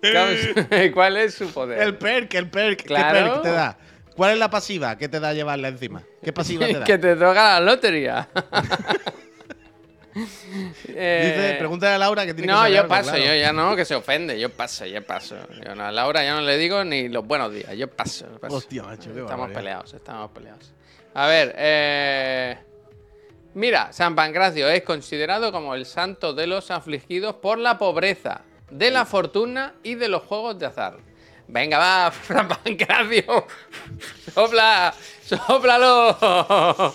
¿Cuál 0.94 1.18
es 1.18 1.34
su 1.34 1.52
poder? 1.52 1.82
El 1.82 1.98
perk, 1.98 2.32
el 2.32 2.48
perk. 2.48 2.84
Claro. 2.84 3.18
¿Qué 3.18 3.30
perk 3.30 3.42
te 3.42 3.50
da? 3.50 3.76
¿Cuál 4.16 4.32
es 4.32 4.38
la 4.38 4.48
pasiva 4.48 4.96
que 4.96 5.10
te 5.10 5.20
da 5.20 5.34
llevarla 5.34 5.68
encima? 5.68 6.02
¿Qué 6.24 6.32
pasiva 6.32 6.64
te 6.64 6.72
da? 6.78 6.84
que 6.86 6.96
te 6.96 7.14
toca 7.14 7.34
la 7.34 7.60
lotería. 7.60 8.26
Eh, 10.88 11.34
Dice, 11.36 11.56
pregúntale 11.58 11.94
a 11.94 11.98
Laura 11.98 12.26
que 12.26 12.34
tiene 12.34 12.48
que 12.48 12.52
No, 12.52 12.68
yo 12.68 12.88
paso, 12.88 13.10
claro. 13.10 13.24
yo 13.24 13.34
ya 13.34 13.52
no, 13.52 13.76
que 13.76 13.84
se 13.84 13.94
ofende, 13.94 14.38
yo 14.38 14.50
paso, 14.50 14.86
yo 14.86 15.04
paso. 15.04 15.36
Yo 15.64 15.74
no, 15.74 15.84
a 15.84 15.92
Laura 15.92 16.24
ya 16.24 16.34
no 16.34 16.42
le 16.42 16.56
digo 16.56 16.84
ni 16.84 17.08
los 17.08 17.26
buenos 17.26 17.52
días, 17.52 17.76
yo 17.76 17.88
paso. 17.88 18.26
paso. 18.40 18.56
Hostia, 18.56 18.82
macho, 18.82 19.12
qué 19.12 19.20
Estamos 19.20 19.50
peleados, 19.50 19.94
estamos 19.94 20.30
peleados. 20.30 20.72
A 21.14 21.26
ver, 21.26 21.54
eh... 21.56 22.58
Mira, 23.54 23.92
San 23.92 24.14
Pancracio 24.14 24.68
es 24.68 24.82
considerado 24.82 25.50
como 25.50 25.74
el 25.74 25.84
santo 25.86 26.32
de 26.32 26.46
los 26.46 26.70
afligidos 26.70 27.34
por 27.36 27.58
la 27.58 27.78
pobreza, 27.78 28.42
de 28.70 28.90
la 28.90 29.04
fortuna 29.04 29.74
y 29.82 29.94
de 29.94 30.08
los 30.08 30.22
juegos 30.22 30.58
de 30.58 30.66
azar. 30.66 30.98
Venga, 31.48 31.78
va, 31.78 32.12
San 32.26 32.46
Pancracio. 32.46 33.46
Sopla, 34.34 34.94
sóplalo. 35.24 36.94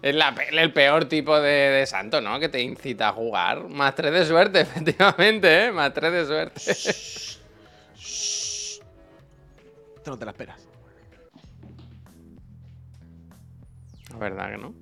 Es 0.00 0.14
la 0.14 0.28
el 0.52 0.72
peor 0.72 1.06
tipo 1.06 1.40
de, 1.40 1.50
de 1.50 1.86
santo, 1.86 2.20
¿no? 2.20 2.38
Que 2.38 2.48
te 2.48 2.60
incita 2.60 3.08
a 3.08 3.12
jugar. 3.12 3.68
Más 3.68 3.94
tres 3.96 4.12
de 4.12 4.24
suerte, 4.26 4.60
efectivamente, 4.62 5.66
¿eh? 5.66 5.72
Más 5.72 5.92
tres 5.92 6.12
de 6.12 6.26
suerte. 6.26 6.60
Esto 9.96 10.10
no 10.12 10.18
te 10.18 10.24
la 10.24 10.30
esperas. 10.30 10.68
La 14.12 14.18
verdad 14.18 14.50
que 14.52 14.58
no. 14.58 14.74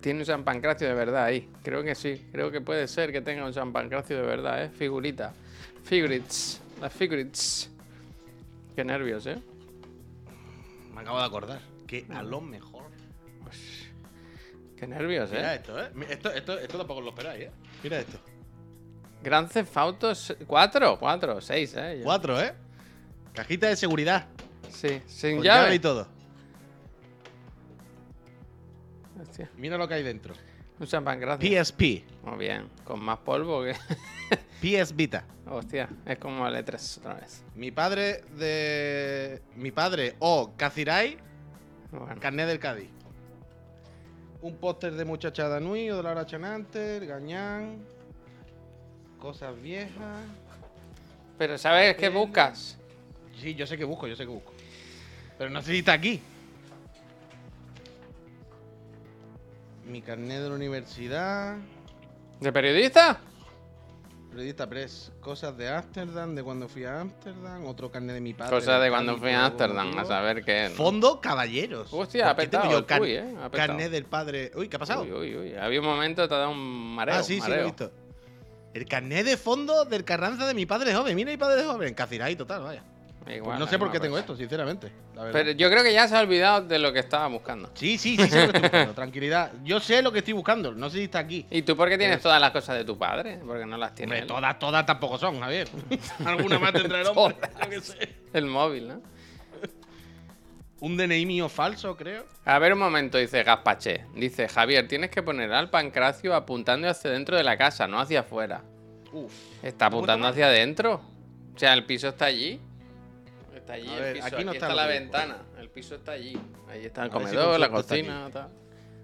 Tiene 0.00 0.20
un 0.20 0.26
San 0.26 0.44
Pancracio 0.44 0.86
de 0.86 0.94
verdad 0.94 1.24
ahí. 1.24 1.50
Creo 1.62 1.82
que 1.82 1.94
sí. 1.94 2.28
Creo 2.30 2.50
que 2.50 2.60
puede 2.60 2.86
ser 2.88 3.10
que 3.10 3.22
tenga 3.22 3.44
un 3.44 3.54
San 3.54 3.72
Pancracio 3.72 4.16
de 4.16 4.22
verdad, 4.22 4.64
¿eh? 4.64 4.68
Figurita. 4.68 5.32
Figurites. 5.82 6.60
Las 6.80 6.92
figurites. 6.92 7.70
Qué 8.76 8.84
nervios, 8.84 9.26
¿eh? 9.26 9.38
Me 10.94 11.00
acabo 11.00 11.18
de 11.18 11.24
acordar 11.24 11.75
que 11.86 12.06
a 12.12 12.22
lo 12.22 12.40
mejor. 12.40 12.84
Qué 14.76 14.86
nervios, 14.86 15.30
Mira 15.30 15.54
¿eh? 15.54 15.56
esto, 15.56 15.80
¿eh? 15.82 15.90
Esto, 16.10 16.30
esto, 16.32 16.58
esto 16.58 16.78
tampoco 16.78 17.00
lo 17.00 17.10
esperáis, 17.10 17.44
¿eh? 17.44 17.50
Mira 17.82 17.98
esto. 18.00 18.18
Grand 19.22 19.50
Theft 19.50 19.76
Auto 19.76 20.12
4, 20.46 20.98
4, 20.98 21.40
6, 21.40 21.74
¿eh? 21.76 21.96
Yo- 21.98 22.04
Cuatro, 22.04 22.40
¿eh? 22.40 22.52
Cajita 23.32 23.68
de 23.68 23.76
seguridad. 23.76 24.26
Sí, 24.70 25.00
sin 25.06 25.36
Con 25.36 25.44
llave. 25.44 25.62
llave 25.62 25.74
y 25.74 25.78
todo. 25.78 26.08
Hostia, 29.20 29.50
Mira 29.56 29.78
lo 29.78 29.88
que 29.88 29.94
hay 29.94 30.02
dentro. 30.02 30.34
un 30.78 30.86
San 30.86 31.04
Pancracio. 31.04 31.48
PSP. 31.64 32.04
Muy 32.24 32.38
bien. 32.38 32.68
Con 32.84 33.00
más 33.02 33.18
polvo 33.18 33.62
que... 33.64 33.74
PS 34.60 34.94
Vita. 34.94 35.24
Hostia, 35.48 35.88
es 36.04 36.18
como 36.18 36.46
el 36.46 36.54
E3 36.54 36.98
otra 36.98 37.14
vez. 37.14 37.44
Mi 37.54 37.70
padre 37.70 38.22
de. 38.36 39.40
Mi 39.54 39.70
padre 39.70 40.16
o 40.18 40.54
Kazirai, 40.56 41.16
Bueno. 41.90 42.20
carnet 42.20 42.46
del 42.46 42.58
Cádiz. 42.58 42.90
Un 44.42 44.56
póster 44.56 44.92
de 44.94 45.04
Muchachada 45.04 45.60
Nui 45.60 45.90
o 45.90 45.96
de 45.96 46.02
Laura 46.02 46.26
Chananter, 46.26 47.06
Gañán. 47.06 47.78
Cosas 49.18 49.60
viejas. 49.60 50.24
Pero 51.38 51.58
¿sabes 51.58 51.96
qué 51.96 52.08
buscas? 52.08 52.78
Sí, 53.40 53.54
yo 53.54 53.66
sé 53.66 53.76
que 53.76 53.84
busco, 53.84 54.06
yo 54.06 54.16
sé 54.16 54.24
que 54.24 54.30
busco. 54.30 54.52
Pero 55.38 55.50
no 55.50 55.60
sé 55.62 55.72
si 55.72 55.78
está 55.78 55.92
aquí. 55.92 56.20
Mi 59.84 60.02
carnet 60.02 60.42
de 60.42 60.48
la 60.48 60.54
universidad. 60.54 61.56
¿De 62.40 62.52
periodista? 62.52 63.20
Periodista 64.36 64.68
Press. 64.68 65.10
Cosas 65.18 65.56
de 65.56 65.66
Ámsterdam, 65.66 66.34
de 66.34 66.42
cuando 66.42 66.68
fui 66.68 66.84
a 66.84 67.00
Ámsterdam. 67.00 67.64
Otro 67.64 67.90
carnet 67.90 68.16
de 68.16 68.20
mi 68.20 68.34
padre. 68.34 68.54
Cosa 68.54 68.78
de 68.78 68.90
cuando 68.90 69.16
fui 69.16 69.30
a 69.30 69.46
Ámsterdam, 69.46 69.98
a 69.98 70.04
saber 70.04 70.44
qué. 70.44 70.68
¿no? 70.68 70.74
Fondo 70.74 71.22
Caballeros. 71.22 71.88
Hostia, 71.90 72.28
ha 72.28 72.36
¿Por 72.36 72.44
qué 72.44 72.50
tengo 72.50 72.82
petado 72.82 73.00
Puy, 73.00 73.12
¿eh? 73.12 73.34
Ha 73.40 73.48
petado. 73.48 73.68
Carnet 73.68 73.90
del 73.90 74.04
padre. 74.04 74.52
Uy, 74.54 74.68
¿qué 74.68 74.76
ha 74.76 74.78
pasado? 74.78 75.04
Uy, 75.04 75.10
uy, 75.10 75.36
uy. 75.38 75.54
Había 75.54 75.80
un 75.80 75.86
momento 75.86 76.28
te 76.28 76.34
ha 76.34 76.36
dado 76.36 76.50
un 76.50 76.94
mareo. 76.94 77.14
ah, 77.14 77.22
sí, 77.22 77.40
sí, 77.40 77.48
lo 77.48 77.54
he 77.54 77.64
visto. 77.64 77.90
El 78.74 78.84
carnet 78.84 79.24
de 79.24 79.38
fondo 79.38 79.86
del 79.86 80.04
Carranza 80.04 80.46
de 80.46 80.52
mi 80.52 80.66
padre 80.66 80.94
joven. 80.94 81.16
Mira 81.16 81.30
mi 81.30 81.38
padre 81.38 81.64
joven. 81.64 81.94
Caciray, 81.94 82.36
total, 82.36 82.62
vaya. 82.62 82.84
Pues 83.26 83.38
Igual, 83.38 83.58
no 83.58 83.66
sé 83.66 83.76
por 83.76 83.90
qué 83.90 83.98
tengo 83.98 84.16
esto, 84.16 84.36
sinceramente. 84.36 84.92
la. 85.16 85.32
Pero 85.32 85.50
yo 85.50 85.68
creo 85.68 85.82
que 85.82 85.92
ya 85.92 86.06
se 86.06 86.16
ha 86.16 86.20
olvidado 86.20 86.60
de 86.60 86.78
lo 86.78 86.92
que 86.92 87.00
estaba 87.00 87.26
buscando. 87.26 87.68
Sí, 87.74 87.98
sí, 87.98 88.16
sí, 88.16 88.28
sé 88.28 88.46
lo 88.46 88.52
que 88.52 88.58
estoy 88.58 88.70
buscando. 88.70 88.94
Tranquilidad. 88.94 89.52
Yo 89.64 89.80
sé 89.80 90.00
lo 90.00 90.12
que 90.12 90.20
estoy 90.20 90.34
buscando. 90.34 90.72
No 90.72 90.88
sé 90.88 90.98
si 90.98 91.04
está 91.04 91.18
aquí. 91.18 91.44
¿Y 91.50 91.62
tú 91.62 91.76
por 91.76 91.88
qué 91.88 91.98
tienes 91.98 92.20
todas 92.20 92.40
las 92.40 92.52
cosas 92.52 92.76
de 92.76 92.84
tu 92.84 92.96
padre? 92.96 93.40
Porque 93.44 93.66
no 93.66 93.76
las 93.76 93.96
tiene 93.96 94.12
Hombre, 94.12 94.28
todas, 94.28 94.58
todas 94.60 94.86
tampoco 94.86 95.18
son, 95.18 95.40
Javier. 95.40 95.68
Alguna 96.24 96.60
más 96.60 96.72
tendrá 96.72 97.00
el 97.00 97.08
hombre. 97.08 97.36
Yo 97.64 97.68
qué 97.68 97.80
sé. 97.80 98.14
El 98.32 98.46
móvil, 98.46 98.86
¿no? 98.86 99.02
Un 100.78 100.96
DNI 100.96 101.26
mío 101.26 101.48
falso, 101.48 101.96
creo. 101.96 102.26
A 102.44 102.60
ver 102.60 102.74
un 102.74 102.78
momento, 102.78 103.18
dice 103.18 103.42
Gaspaché. 103.42 104.04
Dice, 104.14 104.46
Javier, 104.46 104.86
tienes 104.86 105.10
que 105.10 105.24
poner 105.24 105.52
al 105.52 105.68
pancracio 105.68 106.32
apuntando 106.32 106.88
hacia 106.88 107.10
dentro 107.10 107.36
de 107.36 107.42
la 107.42 107.56
casa, 107.56 107.88
no 107.88 107.98
hacia 107.98 108.20
afuera. 108.20 108.62
Uf. 109.12 109.32
¿Está 109.64 109.86
apuntando 109.86 110.28
hacia 110.28 110.46
adentro? 110.46 111.00
O 111.56 111.58
sea, 111.58 111.72
el 111.72 111.86
piso 111.86 112.06
está 112.08 112.26
allí. 112.26 112.60
Está 113.66 113.72
allí 113.74 113.88
A 113.88 113.96
el 113.96 114.00
ver, 114.02 114.12
piso. 114.14 114.26
aquí 114.26 114.34
Aquí, 114.36 114.44
no 114.44 114.52
está 114.52 114.74
la 114.74 114.86
ventana. 114.86 115.36
El 115.58 115.68
piso 115.70 115.96
está 115.96 116.12
allí. 116.12 116.38
Ahí 116.68 116.84
está 116.84 117.02
el 117.04 117.08
si 117.10 117.12
comedor, 117.14 117.58
la 117.58 117.68
cocina, 117.68 118.28
tal. 118.32 118.48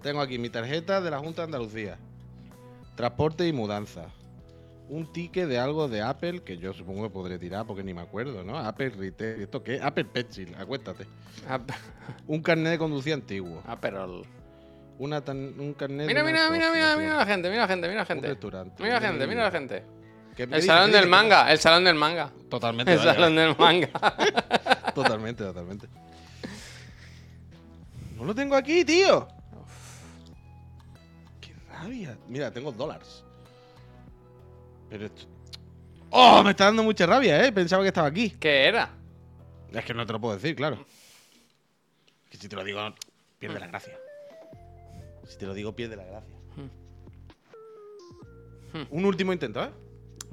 Tengo 0.01 0.21
aquí 0.21 0.37
mi 0.39 0.49
tarjeta 0.49 1.01
de 1.01 1.11
la 1.11 1.19
Junta 1.19 1.41
de 1.41 1.45
Andalucía. 1.47 1.97
Transporte 2.95 3.45
y 3.47 3.51
mudanza. 3.53 4.05
Un 4.89 5.11
ticket 5.11 5.47
de 5.47 5.57
algo 5.59 5.87
de 5.89 6.01
Apple 6.01 6.43
que 6.43 6.57
yo 6.57 6.73
supongo 6.73 7.03
que 7.03 7.09
podré 7.09 7.39
tirar 7.39 7.65
porque 7.65 7.83
ni 7.83 7.93
me 7.93 8.01
acuerdo, 8.01 8.43
¿no? 8.43 8.57
Apple 8.57 8.89
Retail. 8.91 9.41
¿Esto 9.41 9.63
qué? 9.63 9.79
Apple 9.81 10.05
Pencil, 10.05 10.53
acuéstate. 10.57 11.05
Ah, 11.49 11.59
Un 12.27 12.41
carnet 12.41 12.71
de 12.73 12.77
conducir 12.77 13.13
antiguo. 13.13 13.61
ah, 13.67 13.77
pero... 13.79 14.21
Una 14.99 15.21
tan- 15.21 15.59
un 15.59 15.73
carnet 15.73 16.05
Mira, 16.07 16.21
de 16.23 16.31
mira, 16.31 16.49
mira, 16.51 16.71
mira, 16.71 16.95
mira 16.95 17.17
la 17.17 17.25
gente, 17.25 17.49
mira 17.49 17.63
la 17.63 17.67
gente, 17.67 17.87
mira 17.87 17.95
la 17.97 18.01
Un 18.03 18.07
gente. 18.07 18.27
restaurante. 18.27 18.83
Mira 18.83 18.99
la 18.99 19.07
gente, 19.07 19.27
mira 19.27 19.43
la 19.43 19.51
gente. 19.51 19.83
¿Qué 20.35 20.47
me 20.47 20.57
El 20.57 20.63
salón 20.63 20.91
¿Qué 20.91 20.97
del 20.97 21.07
manga, 21.07 21.51
el 21.51 21.59
salón 21.59 21.83
del 21.83 21.95
manga. 21.95 22.31
Totalmente. 22.49 22.91
El 22.91 22.99
vaya, 22.99 23.13
salón 23.13 23.35
del 23.35 23.55
manga. 23.57 23.89
Totalmente, 24.95 25.43
totalmente. 25.43 25.87
No 28.15 28.25
lo 28.25 28.35
tengo 28.35 28.55
aquí, 28.55 28.85
tío. 28.85 29.27
Qué 31.41 31.53
rabia. 31.71 32.15
Mira, 32.27 32.51
tengo 32.51 32.71
dólares. 32.71 33.23
Pero 34.89 35.07
esto. 35.07 35.23
¡Oh! 36.11 36.43
Me 36.43 36.51
está 36.51 36.65
dando 36.65 36.83
mucha 36.83 37.07
rabia, 37.07 37.43
¿eh? 37.43 37.51
Pensaba 37.51 37.81
que 37.81 37.87
estaba 37.87 38.07
aquí. 38.07 38.29
¿Qué 38.29 38.65
era? 38.67 38.91
Es 39.71 39.83
que 39.83 39.95
no 39.95 40.05
te 40.05 40.13
lo 40.13 40.21
puedo 40.21 40.35
decir, 40.35 40.55
claro. 40.55 40.85
Que 42.29 42.37
si 42.37 42.47
te 42.47 42.55
lo 42.55 42.63
digo, 42.63 42.93
pierde 43.39 43.59
la 43.59 43.67
gracia. 43.67 43.97
Si 45.27 45.37
te 45.37 45.47
lo 45.47 45.55
digo, 45.55 45.75
pierde 45.75 45.95
la 45.95 46.03
gracia. 46.03 46.35
Hmm. 48.73 48.85
Un 48.91 49.05
último 49.05 49.33
intento, 49.33 49.63
¿eh? 49.63 49.71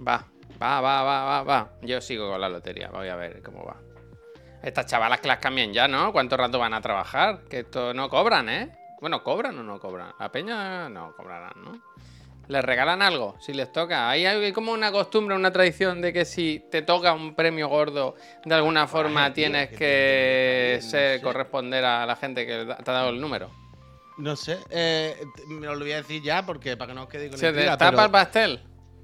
Va, 0.06 0.24
va, 0.60 0.80
va, 0.80 1.02
va, 1.02 1.24
va, 1.24 1.42
va. 1.42 1.70
Yo 1.82 2.00
sigo 2.00 2.30
con 2.30 2.40
la 2.40 2.48
lotería, 2.48 2.88
voy 2.90 3.08
a 3.08 3.16
ver 3.16 3.42
cómo 3.42 3.64
va. 3.64 3.76
Estas 4.62 4.86
chavalas 4.86 5.20
que 5.20 5.28
las 5.28 5.38
cambian 5.38 5.72
ya, 5.72 5.88
¿no? 5.88 6.12
¿Cuánto 6.12 6.36
rato 6.36 6.58
van 6.58 6.74
a 6.74 6.80
trabajar? 6.80 7.42
Que 7.48 7.60
esto 7.60 7.94
no 7.94 8.08
cobran, 8.10 8.48
¿eh? 8.48 8.76
Bueno, 9.00 9.22
¿cobran 9.22 9.58
o 9.58 9.62
no 9.62 9.78
cobran? 9.80 10.12
La 10.18 10.30
peña 10.30 10.88
no 10.90 11.14
cobrarán, 11.16 11.52
¿no? 11.64 11.72
¿Les 12.48 12.64
regalan 12.64 13.00
algo 13.00 13.36
si 13.40 13.54
les 13.54 13.70
toca? 13.72 14.10
Hay, 14.10 14.26
hay 14.26 14.52
como 14.52 14.72
una 14.72 14.90
costumbre, 14.90 15.36
una 15.36 15.52
tradición 15.52 16.00
de 16.02 16.12
que 16.12 16.24
si 16.24 16.66
te 16.70 16.82
toca 16.82 17.12
un 17.12 17.34
premio 17.34 17.68
gordo, 17.68 18.16
de 18.44 18.54
alguna 18.54 18.86
forma 18.88 19.32
tienes 19.32 19.68
que 19.70 19.76
que 19.76 20.78
te- 20.80 20.84
no 20.84 20.90
ser- 20.90 21.18
sé. 21.18 21.24
corresponder 21.24 21.84
a 21.84 22.04
la 22.06 22.16
gente 22.16 22.44
que 22.46 22.64
te 22.66 22.90
ha 22.90 22.92
dado 22.94 23.10
el 23.10 23.20
número. 23.20 23.50
No 24.18 24.36
sé. 24.36 24.58
eh, 24.68 25.16
me 25.48 25.66
lo 25.68 25.78
voy 25.78 25.92
a 25.92 25.96
decir 25.98 26.20
ya 26.22 26.44
porque 26.44 26.76
para 26.76 26.88
que 26.88 26.94
no 26.94 27.04
os 27.04 27.08
quede 27.08 27.30
con 27.30 27.38
¿Se 27.38 27.46
intriga, 27.48 27.70
destapa 27.70 27.90
pero 27.92 28.04
el 28.04 28.10
pastel? 28.10 28.60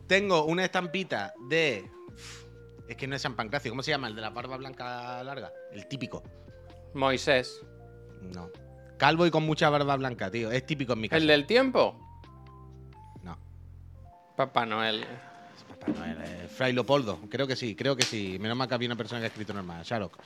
Tengo 0.06 0.44
una 0.44 0.64
estampita 0.64 1.34
de. 1.48 1.90
Es 2.88 2.96
que 2.96 3.06
no 3.06 3.16
es 3.16 3.22
San 3.22 3.34
Pancracio. 3.34 3.70
¿Cómo 3.70 3.82
se 3.82 3.90
llama? 3.90 4.08
El 4.08 4.14
de 4.14 4.22
la 4.22 4.30
barba 4.30 4.56
blanca 4.56 5.22
larga. 5.24 5.52
El 5.72 5.86
típico. 5.88 6.22
Moisés. 6.94 7.60
No. 8.22 8.50
Calvo 8.96 9.26
y 9.26 9.30
con 9.30 9.44
mucha 9.44 9.68
barba 9.68 9.96
blanca, 9.96 10.30
tío. 10.30 10.50
Es 10.50 10.64
típico 10.64 10.92
en 10.94 11.00
mi 11.00 11.08
casa. 11.08 11.18
¿El 11.18 11.26
del 11.26 11.46
tiempo? 11.46 11.98
No. 13.22 13.36
Papá 14.36 14.64
Noel. 14.64 15.04
Papá 15.68 15.92
Noel, 15.92 16.18
eh, 16.22 16.48
Fray 16.48 16.72
Leopoldo. 16.72 17.20
Creo 17.28 17.46
que 17.46 17.56
sí, 17.56 17.74
creo 17.74 17.96
que 17.96 18.04
sí. 18.04 18.38
Menos 18.40 18.56
mal 18.56 18.68
que 18.68 18.74
había 18.74 18.88
una 18.88 18.96
persona 18.96 19.20
que 19.20 19.26
ha 19.26 19.28
escrito 19.28 19.52
normal. 19.52 19.82
Sharok. 19.84 20.16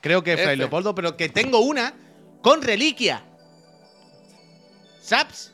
Creo 0.00 0.22
que 0.22 0.34
es 0.34 0.40
Fray 0.40 0.52
Este. 0.52 0.58
Leopoldo, 0.58 0.94
pero 0.94 1.16
que 1.16 1.28
tengo 1.28 1.60
una 1.60 1.94
con 2.42 2.62
reliquia. 2.62 3.24
¿Saps? 5.00 5.52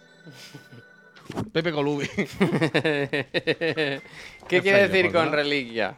Pepe 1.52 1.72
Colubi. 1.72 2.06
¿Qué 4.48 4.62
quiere 4.62 4.88
decir 4.88 5.12
con 5.12 5.32
reliquia? 5.32 5.96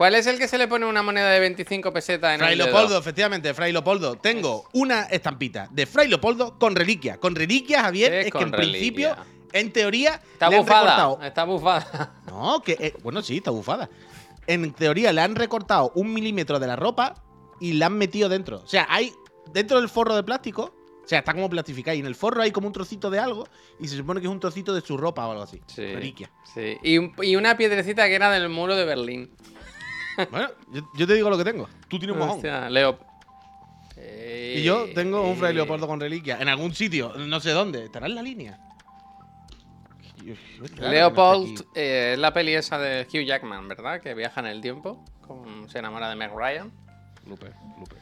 ¿Cuál 0.00 0.14
es 0.14 0.26
el 0.26 0.38
que 0.38 0.48
se 0.48 0.56
le 0.56 0.66
pone 0.66 0.86
una 0.86 1.02
moneda 1.02 1.28
de 1.28 1.40
25 1.40 1.92
pesetas 1.92 2.32
en 2.32 2.40
Fray 2.40 2.52
el 2.52 2.58
dedo? 2.58 2.68
Leopoldo, 2.68 2.96
efectivamente, 2.98 3.52
Fray 3.52 3.70
Leopoldo. 3.70 4.16
Tengo 4.16 4.66
una 4.72 5.02
estampita 5.02 5.68
de 5.70 5.84
Fray 5.84 6.08
Leopoldo 6.08 6.58
con 6.58 6.74
reliquia. 6.74 7.18
Con 7.18 7.34
reliquia, 7.34 7.82
Javier, 7.82 8.10
¿Qué 8.10 8.20
es 8.28 8.32
que 8.32 8.38
en 8.38 8.50
principio, 8.50 9.14
en 9.52 9.70
teoría, 9.74 10.18
Está 10.32 10.48
le 10.48 10.58
bufada. 10.58 11.18
Está 11.26 11.44
bufada. 11.44 12.14
No, 12.26 12.62
que. 12.62 12.78
eh, 12.80 12.94
bueno, 13.02 13.20
sí, 13.20 13.36
está 13.36 13.50
bufada. 13.50 13.90
En 14.46 14.72
teoría, 14.72 15.12
le 15.12 15.20
han 15.20 15.36
recortado 15.36 15.92
un 15.94 16.14
milímetro 16.14 16.58
de 16.58 16.66
la 16.66 16.76
ropa 16.76 17.22
y 17.60 17.74
la 17.74 17.84
han 17.84 17.98
metido 17.98 18.30
dentro. 18.30 18.62
O 18.64 18.66
sea, 18.66 18.86
hay. 18.88 19.12
Dentro 19.52 19.78
del 19.80 19.90
forro 19.90 20.16
de 20.16 20.22
plástico. 20.22 20.74
O 21.10 21.12
sea, 21.12 21.18
está 21.18 21.34
como 21.34 21.50
plastificado. 21.50 21.96
Y 21.96 22.00
en 22.00 22.06
el 22.06 22.14
forro 22.14 22.40
hay 22.40 22.52
como 22.52 22.68
un 22.68 22.72
trocito 22.72 23.10
de 23.10 23.18
algo. 23.18 23.48
Y 23.80 23.88
se 23.88 23.96
supone 23.96 24.20
que 24.20 24.28
es 24.28 24.32
un 24.32 24.38
trocito 24.38 24.72
de 24.72 24.80
su 24.80 24.96
ropa 24.96 25.26
o 25.26 25.32
algo 25.32 25.42
así. 25.42 25.60
Sí. 25.66 25.84
Reliquia. 25.92 26.30
Sí. 26.54 26.76
Y, 26.84 26.98
un- 26.98 27.12
y 27.20 27.34
una 27.34 27.56
piedrecita 27.56 28.06
que 28.06 28.14
era 28.14 28.30
del 28.30 28.48
muro 28.48 28.76
de 28.76 28.84
Berlín. 28.84 29.30
Bueno, 30.30 30.50
yo, 30.70 30.82
yo 30.94 31.06
te 31.08 31.14
digo 31.14 31.28
lo 31.30 31.36
que 31.38 31.42
tengo. 31.44 31.68
Tú 31.88 31.98
tienes 31.98 32.14
un 32.14 32.18
mojón. 32.20 32.36
Hostia, 32.36 32.70
Leo. 32.70 32.96
Y 34.54 34.62
yo 34.62 34.86
tengo 34.94 35.22
un 35.28 35.36
Fray 35.36 35.50
Eh, 35.50 35.54
Leopoldo 35.54 35.86
con 35.88 35.98
reliquia. 35.98 36.38
En 36.40 36.48
algún 36.48 36.74
sitio, 36.74 37.12
no 37.16 37.40
sé 37.40 37.50
dónde. 37.50 37.84
¿Estará 37.86 38.06
en 38.06 38.14
la 38.14 38.22
línea? 38.22 38.60
Leopold 40.78 41.58
aquí. 41.60 41.68
eh, 41.74 42.10
es 42.14 42.18
la 42.18 42.32
peli 42.32 42.54
esa 42.54 42.78
de 42.78 43.02
Hugh 43.12 43.24
Jackman, 43.26 43.66
¿verdad? 43.68 44.00
Que 44.00 44.14
viaja 44.14 44.40
en 44.40 44.46
el 44.46 44.60
tiempo. 44.60 45.04
con- 45.26 45.68
se 45.68 45.78
enamora 45.78 46.08
de 46.10 46.16
Meg 46.16 46.32
Ryan. 46.34 46.70
Lupe, 47.26 47.46
Lupe. 47.78 47.96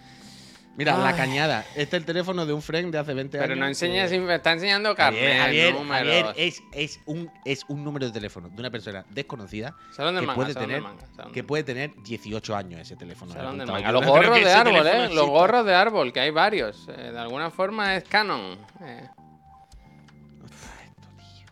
Mira, 0.79 0.95
Ay. 0.97 1.03
la 1.03 1.17
cañada. 1.17 1.65
Este 1.75 1.97
es 1.97 2.01
el 2.03 2.05
teléfono 2.05 2.47
de 2.47 2.53
un 2.53 2.63
friend 2.63 2.93
de 2.93 2.99
hace 2.99 3.13
20 3.13 3.37
años. 3.37 3.49
Pero 3.49 3.59
no 3.59 3.67
enseñes, 3.67 4.13
que- 4.13 4.35
está 4.35 4.53
enseñando 4.53 4.95
carnet, 4.95 5.37
Javier, 5.37 5.75
Javier, 5.75 6.27
es, 6.37 6.63
es, 6.71 7.01
un, 7.05 7.29
es 7.45 7.65
un 7.67 7.83
número 7.83 8.07
de 8.07 8.13
teléfono 8.13 8.49
de 8.49 8.61
una 8.61 8.71
persona 8.71 9.05
desconocida 9.11 9.75
Salón 9.91 10.15
del 10.15 10.23
que, 10.23 10.27
manga, 10.29 10.37
puede 10.37 10.53
salón 10.53 10.69
tener, 10.69 10.83
manga, 10.83 11.05
salón 11.17 11.33
que 11.33 11.43
puede 11.43 11.65
tener 11.65 11.91
18 12.05 12.55
años 12.57 12.81
ese 12.81 12.95
teléfono. 12.95 13.33
Salón 13.33 13.59
Los 13.59 13.67
no 13.67 14.03
gorros 14.09 14.39
de 14.39 14.53
árbol, 14.53 14.87
¿eh? 14.87 15.09
Los 15.13 15.27
gorros 15.27 15.67
de 15.67 15.75
árbol, 15.75 16.13
que 16.13 16.21
hay 16.21 16.31
varios. 16.31 16.87
Eh, 16.97 17.11
de 17.11 17.19
alguna 17.19 17.51
forma 17.51 17.97
es 17.97 18.05
canon. 18.05 18.57
Eh, 18.81 19.09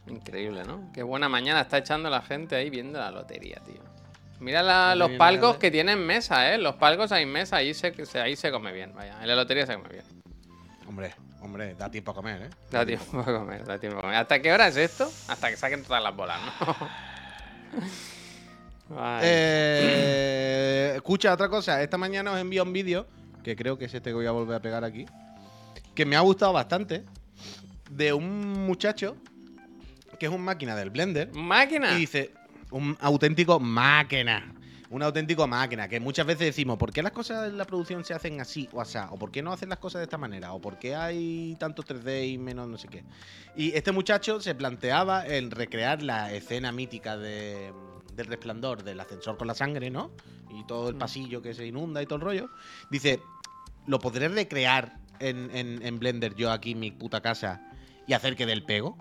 increíble, 0.06 0.62
¿no? 0.64 0.92
Qué 0.92 1.02
buena 1.02 1.28
mañana 1.28 1.62
está 1.62 1.78
echando 1.78 2.08
la 2.10 2.22
gente 2.22 2.54
ahí 2.54 2.70
viendo 2.70 3.00
la 3.00 3.10
lotería, 3.10 3.60
tío. 3.66 3.82
Mira 4.40 4.62
la- 4.62 4.94
los 4.94 5.10
palcos 5.12 5.56
que 5.56 5.70
tienen 5.70 5.98
mesa, 6.04 6.52
¿eh? 6.52 6.58
Los 6.58 6.76
palcos 6.76 7.10
hay 7.12 7.24
mesa, 7.26 7.56
ahí 7.56 7.72
se, 7.74 7.92
ahí 8.20 8.36
se 8.36 8.50
come 8.50 8.72
bien, 8.72 8.92
vaya. 8.94 9.16
En 9.20 9.28
la 9.28 9.34
lotería 9.36 9.66
se 9.66 9.74
come 9.74 9.88
bien. 9.88 10.04
Hombre, 10.86 11.14
hombre, 11.40 11.74
da 11.74 11.90
tiempo 11.90 12.10
a 12.10 12.14
comer, 12.14 12.42
¿eh? 12.42 12.50
Da 12.70 12.84
tiempo 12.84 13.18
a 13.20 13.24
comer, 13.24 13.64
da 13.64 13.78
tiempo 13.78 13.98
a 13.98 14.02
comer. 14.02 14.16
¿Hasta 14.18 14.40
qué 14.40 14.52
hora 14.52 14.68
es 14.68 14.76
esto? 14.76 15.10
Hasta 15.28 15.50
que 15.50 15.56
saquen 15.56 15.82
todas 15.82 16.02
las 16.02 16.14
bolas, 16.14 16.38
¿no? 16.42 16.76
Eh, 19.22 20.92
escucha, 20.94 21.32
otra 21.32 21.48
cosa. 21.48 21.82
Esta 21.82 21.98
mañana 21.98 22.32
os 22.32 22.38
envío 22.40 22.62
un 22.62 22.72
vídeo, 22.72 23.06
que 23.42 23.56
creo 23.56 23.76
que 23.76 23.86
es 23.86 23.94
este 23.94 24.10
que 24.10 24.14
voy 24.14 24.26
a 24.26 24.30
volver 24.30 24.56
a 24.56 24.60
pegar 24.60 24.84
aquí, 24.84 25.06
que 25.94 26.06
me 26.06 26.14
ha 26.16 26.20
gustado 26.20 26.52
bastante, 26.52 27.02
de 27.90 28.12
un 28.12 28.52
muchacho 28.66 29.16
que 30.20 30.26
es 30.26 30.32
un 30.32 30.40
máquina 30.42 30.76
del 30.76 30.90
Blender. 30.90 31.32
¿Máquina? 31.34 31.92
Y 31.92 31.96
dice, 31.96 32.30
un 32.76 32.96
auténtico 33.00 33.58
máquina. 33.60 34.52
Un 34.88 35.02
auténtico 35.02 35.46
máquina. 35.48 35.88
Que 35.88 35.98
muchas 35.98 36.26
veces 36.26 36.46
decimos, 36.46 36.78
¿por 36.78 36.92
qué 36.92 37.02
las 37.02 37.10
cosas 37.12 37.48
en 37.48 37.58
la 37.58 37.64
producción 37.64 38.04
se 38.04 38.14
hacen 38.14 38.40
así 38.40 38.68
o 38.72 38.80
así? 38.80 38.98
¿O 39.10 39.18
por 39.18 39.30
qué 39.32 39.42
no 39.42 39.52
hacen 39.52 39.68
las 39.68 39.78
cosas 39.78 39.98
de 40.00 40.04
esta 40.04 40.18
manera? 40.18 40.52
¿O 40.52 40.60
por 40.60 40.78
qué 40.78 40.94
hay 40.94 41.56
tanto 41.58 41.82
3D 41.82 42.28
y 42.32 42.38
menos 42.38 42.68
no 42.68 42.78
sé 42.78 42.86
qué? 42.88 43.02
Y 43.56 43.72
este 43.72 43.90
muchacho 43.90 44.40
se 44.40 44.54
planteaba 44.54 45.26
en 45.26 45.50
recrear 45.50 46.02
la 46.02 46.32
escena 46.32 46.70
mítica 46.70 47.16
de, 47.16 47.72
del 48.14 48.26
resplandor 48.26 48.84
del 48.84 49.00
ascensor 49.00 49.36
con 49.36 49.48
la 49.48 49.54
sangre, 49.54 49.90
¿no? 49.90 50.12
Y 50.50 50.64
todo 50.66 50.88
el 50.90 50.94
Mm. 50.94 50.98
pasillo 50.98 51.42
que 51.42 51.52
se 51.54 51.66
inunda 51.66 52.00
y 52.00 52.06
todo 52.06 52.16
el 52.16 52.22
rollo. 52.22 52.50
Dice, 52.90 53.20
¿lo 53.86 53.98
podré 53.98 54.28
recrear 54.28 54.98
en, 55.18 55.50
en- 55.52 55.84
en 55.84 55.98
Blender 55.98 56.34
yo 56.36 56.52
aquí 56.52 56.72
en 56.72 56.78
mi 56.80 56.92
puta 56.92 57.20
casa 57.20 57.60
y 58.06 58.12
hacer 58.12 58.36
que 58.36 58.46
del 58.46 58.62
pego? 58.62 58.96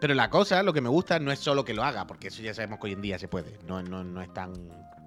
Pero 0.00 0.14
la 0.14 0.30
cosa, 0.30 0.62
lo 0.62 0.72
que 0.72 0.80
me 0.80 0.88
gusta, 0.88 1.18
no 1.18 1.32
es 1.32 1.38
solo 1.40 1.64
que 1.64 1.74
lo 1.74 1.82
haga, 1.82 2.06
porque 2.06 2.28
eso 2.28 2.40
ya 2.42 2.54
sabemos 2.54 2.78
que 2.78 2.86
hoy 2.86 2.92
en 2.92 3.02
día 3.02 3.18
se 3.18 3.26
puede. 3.28 3.58
No, 3.66 3.82
no, 3.82 4.04
no 4.04 4.22
es 4.22 4.32
tan. 4.32 4.52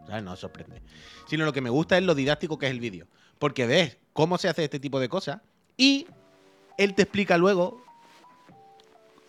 ¿sabes? 0.07 0.23
No 0.23 0.35
sorprende. 0.35 0.81
Sino 1.27 1.45
lo 1.45 1.53
que 1.53 1.61
me 1.61 1.69
gusta 1.69 1.97
es 1.97 2.03
lo 2.03 2.15
didáctico 2.15 2.57
que 2.59 2.65
es 2.65 2.71
el 2.71 2.79
vídeo. 2.79 3.07
Porque 3.39 3.65
ves 3.65 3.97
cómo 4.13 4.37
se 4.37 4.49
hace 4.49 4.63
este 4.65 4.79
tipo 4.79 4.99
de 4.99 5.07
cosas 5.07 5.39
y 5.77 6.07
él 6.77 6.93
te 6.93 7.03
explica 7.03 7.37
luego 7.37 7.81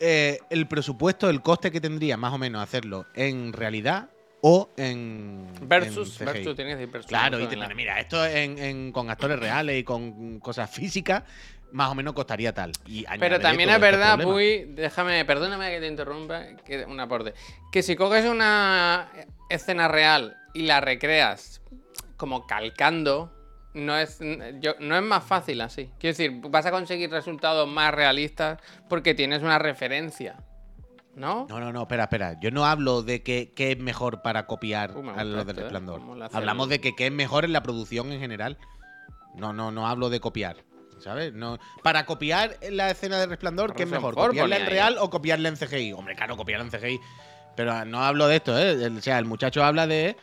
eh, 0.01 0.39
el 0.51 0.67
presupuesto, 0.67 1.31
el 1.31 1.43
coste 1.43 1.71
que 1.71 1.81
tendría 1.81 2.17
más 2.17 2.33
o 2.33 2.39
menos 2.39 2.63
hacerlo 2.63 3.07
en 3.15 3.53
realidad 3.53 4.09
o 4.41 4.69
en. 4.77 5.47
Versus, 5.63 6.21
en 6.21 6.27
versus, 6.27 6.57
tienes 6.57 6.75
que 6.75 6.79
decir 6.81 6.93
versus. 6.93 7.09
Claro, 7.09 7.39
y 7.39 7.47
te 7.47 7.55
la- 7.57 7.69
mira, 7.75 8.01
esto 8.01 8.25
en, 8.27 8.59
en- 8.59 8.93
con 8.93 9.09
actores 9.11 9.39
reales 9.39 9.79
y 9.79 9.85
con 9.85 10.41
cosas 10.41 10.69
físicas, 10.71 11.23
más 11.73 11.91
o 11.91 11.95
menos 11.95 12.15
costaría 12.15 12.53
tal. 12.53 12.73
Y 12.87 13.05
Pero 13.19 13.41
también 13.41 13.69
todo 13.69 13.79
es 13.79 13.83
este 13.83 13.91
verdad, 13.91 14.17
problema. 14.17 14.33
Puy, 14.33 14.75
déjame, 14.75 15.25
perdóname 15.25 15.71
que 15.71 15.81
te 15.81 15.87
interrumpa, 15.89 16.43
que 16.65 16.85
un 16.85 17.01
aporte. 17.01 17.35
Que 17.71 17.83
si 17.83 17.97
coges 17.97 18.27
una 18.27 19.09
escena 19.49 19.89
real 19.89 20.37
y 20.55 20.63
la 20.63 20.81
recreas 20.81 21.63
como 22.17 22.47
calcando, 22.47 23.33
no 23.75 23.97
es, 23.97 24.21
yo, 24.61 24.75
no 24.81 24.97
es 24.97 25.03
más 25.03 25.25
fácil 25.25 25.61
así. 25.61 25.91
Quiero 25.99 26.17
decir, 26.17 26.41
vas 26.51 26.67
a 26.67 26.71
conseguir 26.71 27.11
resultados 27.11 27.67
más 27.69 27.93
realistas 27.93 28.61
porque 28.89 29.15
tienes 29.15 29.43
una 29.43 29.59
referencia. 29.59 30.37
¿No? 31.15 31.47
No, 31.49 31.61
no, 31.61 31.73
no, 31.73 31.83
espera, 31.83 32.05
espera. 32.05 32.41
Yo 32.41 32.51
no 32.51 32.65
hablo 32.65 33.03
de 33.03 33.23
que, 33.23 33.53
qué 33.55 33.73
es 33.73 33.79
mejor 33.79 34.23
para 34.23 34.47
copiar 34.47 34.97
Uh, 34.97 35.11
a 35.11 35.25
los 35.25 35.45
del 35.47 35.59
¿eh? 35.59 35.61
resplandor. 35.63 36.01
Lo 36.01 36.25
Hablamos 36.33 36.71
de 36.71 36.81
que 36.81 36.95
qué 36.95 37.09
es 37.09 37.13
mejor 37.13 37.45
en 37.45 37.53
la 37.53 37.63
producción 37.63 38.13
en 38.13 38.21
general. 38.21 38.57
No, 39.35 39.53
no, 39.53 39.71
no 39.71 39.87
hablo 39.87 40.09
de 40.09 40.21
copiar. 40.21 40.57
¿Sabes? 41.03 41.33
No, 41.33 41.59
para 41.83 42.07
copiar 42.07 42.57
la 42.71 42.91
escena 42.91 43.19
de 43.19 43.27
resplandor, 43.27 43.75
¿qué 43.75 43.83
es 43.85 43.89
mejor? 43.91 44.15
¿Copiarla 44.15 44.57
en 44.57 44.67
real 44.67 44.97
o 45.01 45.11
copiarla 45.11 45.49
en 45.49 45.57
CGI? 45.57 45.93
Hombre, 45.93 46.15
claro, 46.15 46.37
copiarla 46.37 46.65
en 46.67 46.71
CGI. 46.71 47.01
Pero 47.57 47.85
no 47.85 48.03
hablo 48.03 48.29
de 48.29 48.37
esto, 48.37 48.59
¿eh? 48.59 48.71
El- 48.73 48.99
O 48.99 49.03
sea, 49.03 49.19
el 49.19 49.25
muchacho 49.27 49.63
habla 49.65 49.87
de 49.87 50.17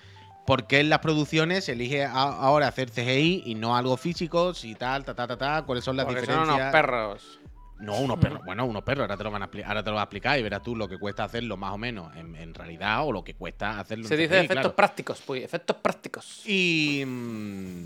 por 0.48 0.66
qué 0.66 0.80
en 0.80 0.90
las 0.90 1.00
producciones 1.00 1.66
se 1.66 1.74
elige 1.74 2.04
ahora 2.06 2.68
hacer 2.68 2.90
CGI 2.90 3.44
y 3.46 3.56
no 3.56 3.76
algo 3.76 3.98
físico, 3.98 4.54
si 4.56 4.74
tal, 4.74 5.06
ta, 5.06 5.14
ta, 5.14 5.28
ta, 5.28 5.38
ta, 5.38 5.62
cuáles 5.64 5.84
son 5.84 5.96
las 5.96 6.06
Porque 6.06 6.22
son 6.26 6.28
diferencias. 6.30 6.58
unos 6.60 6.72
perros. 6.72 7.40
No, 7.80 7.98
unos 8.00 8.18
perros. 8.18 8.42
Bueno, 8.44 8.66
unos 8.66 8.84
perros. 8.84 9.04
Ahora 9.04 9.16
te 9.16 9.24
lo 9.24 9.32
van 9.32 9.44
a 9.44 9.50
ahora 9.68 9.84
te 9.84 9.90
lo 9.90 9.96
va 9.96 10.02
a 10.02 10.06
explicar 10.06 10.38
y 10.40 10.44
verás 10.44 10.62
tú 10.64 10.76
lo 10.76 10.90
que 10.90 10.98
cuesta 10.98 11.24
hacerlo 11.24 11.56
más 11.56 11.72
o 11.74 11.78
menos 11.78 12.14
en, 12.18 12.36
en 12.36 12.54
realidad 12.54 13.06
o 13.06 13.12
lo 13.14 13.24
que 13.24 13.36
cuesta 13.36 13.80
hacerlo 13.80 14.06
Se 14.08 14.16
en 14.16 14.20
dice 14.22 14.30
CGI, 14.34 14.46
efectos 14.46 14.62
claro. 14.64 14.76
prácticos, 14.76 15.22
Puy, 15.22 15.44
efectos 15.44 15.78
prácticos. 15.78 16.42
Y, 16.46 17.04
mm, 17.06 17.84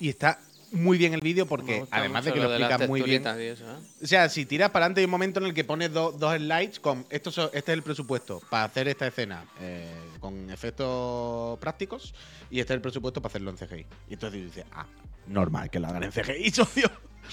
y 0.00 0.08
está 0.10 0.38
muy 0.72 0.98
bien 0.98 1.14
el 1.14 1.20
vídeo 1.20 1.46
porque 1.46 1.84
además 1.90 2.24
de 2.24 2.32
que 2.32 2.40
lo 2.40 2.48
las 2.48 2.60
explica 2.60 2.86
muy 2.88 3.02
bien. 3.02 3.26
eso, 3.26 3.64
¿eh? 3.64 3.76
O 4.02 4.06
sea, 4.06 4.28
si 4.28 4.44
tiras 4.46 4.70
para 4.70 4.84
adelante 4.86 5.00
hay 5.00 5.06
un 5.06 5.10
momento 5.10 5.40
en 5.40 5.46
el 5.46 5.54
que 5.54 5.64
pones 5.64 5.92
do- 5.92 6.12
dos 6.12 6.36
slides 6.36 6.80
con 6.80 7.06
esto 7.10 7.30
este 7.30 7.58
es 7.58 7.68
el 7.76 7.82
presupuesto 7.82 8.40
para 8.50 8.64
hacer 8.64 8.88
esta 8.88 9.06
escena 9.06 9.44
eh, 9.60 9.90
con 10.20 10.50
efectos 10.50 11.58
prácticos 11.58 12.14
y 12.50 12.60
este 12.60 12.72
es 12.72 12.76
el 12.76 12.80
presupuesto 12.82 13.20
para 13.22 13.30
hacerlo 13.32 13.50
en 13.50 13.56
CGI. 13.56 13.86
Y 14.10 14.14
entonces 14.14 14.44
dices, 14.44 14.64
ah, 14.72 14.86
normal 15.26 15.70
que 15.70 15.80
lo 15.80 15.88
hagan 15.88 16.02
en 16.04 16.12
CGI, 16.12 16.50
socio. 16.52 16.90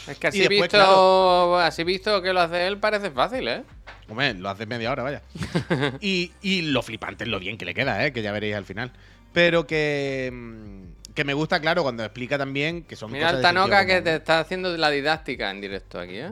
Es 0.07 0.17
que 0.17 0.27
así 0.27 0.39
después, 0.39 0.61
visto, 0.63 0.77
claro. 0.77 1.59
así 1.59 1.83
visto 1.85 2.21
que 2.21 2.33
lo 2.33 2.41
hace 2.41 2.67
él 2.67 2.77
parece 2.79 3.11
fácil, 3.11 3.47
¿eh? 3.47 3.63
Hombre, 4.09 4.33
lo 4.33 4.49
hace 4.49 4.65
media 4.65 4.91
hora, 4.91 5.03
vaya. 5.03 5.21
y, 6.01 6.31
y 6.41 6.61
lo 6.63 6.81
flipante 6.83 7.23
es 7.23 7.29
lo 7.29 7.39
bien 7.39 7.57
que 7.57 7.65
le 7.65 7.73
queda, 7.73 8.05
¿eh? 8.05 8.11
Que 8.11 8.21
ya 8.21 8.31
veréis 8.31 8.55
al 8.55 8.65
final. 8.65 8.91
Pero 9.33 9.65
que. 9.65 10.29
mm, 10.33 11.04
Que 11.15 11.23
me 11.23 11.33
gusta, 11.33 11.59
claro, 11.59 11.81
cuando 11.81 12.03
explica 12.03 12.37
también 12.37 12.83
que 12.83 12.95
son 12.95 13.11
Mira 13.11 13.27
cosas 13.27 13.41
sentido 13.41 13.63
Tanoka 13.63 13.85
que 13.85 14.01
te 14.01 14.15
está 14.15 14.39
haciendo 14.39 14.75
la 14.77 14.89
didáctica 14.89 15.49
en 15.49 15.61
directo 15.61 15.99
aquí, 15.99 16.17
¿eh? 16.17 16.31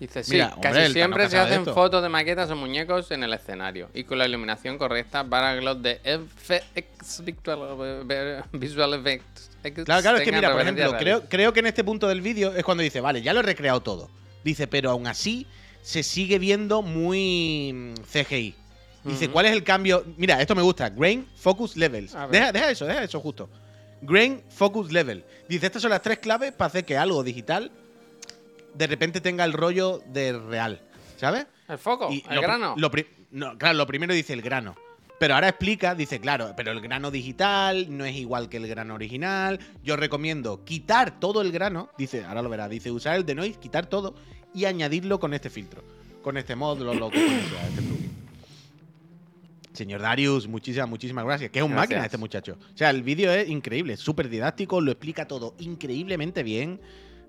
Dice, 0.00 0.24
sí, 0.24 0.32
Mira, 0.32 0.54
casi 0.60 0.92
siempre 0.92 1.28
se 1.30 1.38
hacen 1.38 1.64
fotos 1.64 2.02
de 2.02 2.08
maquetas 2.10 2.50
o 2.50 2.56
muñecos 2.56 3.10
en 3.12 3.22
el 3.22 3.32
escenario 3.32 3.88
y 3.94 4.04
con 4.04 4.18
la 4.18 4.26
iluminación 4.26 4.76
correcta 4.76 5.24
para 5.24 5.54
los 5.60 5.80
de 5.80 6.00
FX 6.04 7.24
Visual, 7.24 8.44
visual 8.52 8.94
Effects 8.94 9.50
Claro, 9.84 10.02
claro, 10.02 10.18
es 10.18 10.24
que 10.24 10.32
mira, 10.32 10.52
por 10.52 10.60
ejemplo, 10.60 10.96
creo, 10.98 11.22
creo 11.28 11.52
que 11.52 11.60
en 11.60 11.66
este 11.66 11.82
punto 11.82 12.08
del 12.08 12.20
vídeo 12.20 12.54
es 12.54 12.62
cuando 12.62 12.82
dice, 12.82 13.00
vale, 13.00 13.22
ya 13.22 13.32
lo 13.32 13.40
he 13.40 13.42
recreado 13.42 13.80
todo. 13.80 14.08
Dice, 14.44 14.66
pero 14.66 14.90
aún 14.90 15.06
así 15.06 15.46
se 15.82 16.02
sigue 16.02 16.38
viendo 16.38 16.82
muy 16.82 17.72
mm, 17.72 17.94
CGI. 18.12 18.54
Dice. 19.04 19.28
¿cuál 19.28 19.46
es 19.46 19.52
el 19.52 19.62
cambio? 19.62 20.04
Mira, 20.16 20.40
esto 20.40 20.54
me 20.56 20.62
gusta. 20.62 20.88
Grain 20.90 21.26
Focus 21.36 21.76
Levels. 21.76 22.12
Deja, 22.30 22.50
deja 22.50 22.70
eso, 22.70 22.86
deja 22.86 23.04
eso 23.04 23.20
justo. 23.20 23.48
Grain 24.06 24.42
Focus 24.48 24.92
Level. 24.92 25.24
Dice, 25.48 25.66
estas 25.66 25.82
son 25.82 25.90
las 25.90 26.02
tres 26.02 26.18
claves 26.18 26.52
para 26.52 26.68
hacer 26.68 26.84
que 26.84 26.96
algo 26.96 27.22
digital 27.22 27.70
de 28.74 28.86
repente 28.86 29.20
tenga 29.20 29.44
el 29.44 29.52
rollo 29.52 30.02
de 30.06 30.38
real. 30.38 30.80
¿Sabes? 31.16 31.46
El 31.68 31.78
foco, 31.78 32.10
Y 32.10 32.22
el 32.28 32.36
lo 32.36 32.42
grano. 32.42 32.74
lo 32.76 32.90
no, 33.30 33.58
claro, 33.58 33.76
lo 33.76 33.86
primero 33.86 34.14
dice 34.14 34.32
el 34.32 34.42
grano. 34.42 34.76
Pero 35.18 35.34
ahora 35.34 35.48
explica, 35.48 35.94
dice, 35.94 36.20
claro, 36.20 36.52
pero 36.56 36.72
el 36.72 36.80
grano 36.80 37.10
digital 37.10 37.86
no 37.88 38.04
es 38.04 38.14
igual 38.16 38.50
que 38.50 38.58
el 38.58 38.68
grano 38.68 38.94
original. 38.94 39.58
Yo 39.82 39.96
recomiendo 39.96 40.62
quitar 40.64 41.18
todo 41.18 41.40
el 41.40 41.52
grano, 41.52 41.88
dice, 41.96 42.24
ahora 42.24 42.42
lo 42.42 42.50
verás, 42.50 42.68
dice 42.68 42.90
usar 42.90 43.16
el 43.16 43.24
denoise, 43.24 43.58
quitar 43.58 43.86
todo 43.86 44.14
y 44.54 44.66
añadirlo 44.66 45.18
con 45.18 45.32
este 45.32 45.48
filtro. 45.48 45.82
Con 46.22 46.36
este 46.36 46.54
mod, 46.54 46.80
lo, 46.80 47.10
que 47.10 47.18
sea, 47.18 47.68
este. 47.68 48.05
Señor 49.76 50.00
Darius, 50.00 50.48
muchísimas, 50.48 50.88
muchísimas 50.88 51.24
gracias. 51.24 51.50
Que 51.50 51.60
es 51.60 51.64
un 51.64 51.72
Gracias. 51.72 51.90
máquina 51.90 52.04
este 52.04 52.18
muchacho. 52.18 52.56
O 52.74 52.76
sea, 52.76 52.90
el 52.90 53.02
vídeo 53.02 53.32
es 53.32 53.48
increíble, 53.48 53.96
súper 53.96 54.28
didáctico, 54.28 54.80
lo 54.80 54.90
explica 54.90 55.28
todo 55.28 55.54
increíblemente 55.58 56.42
bien. 56.42 56.80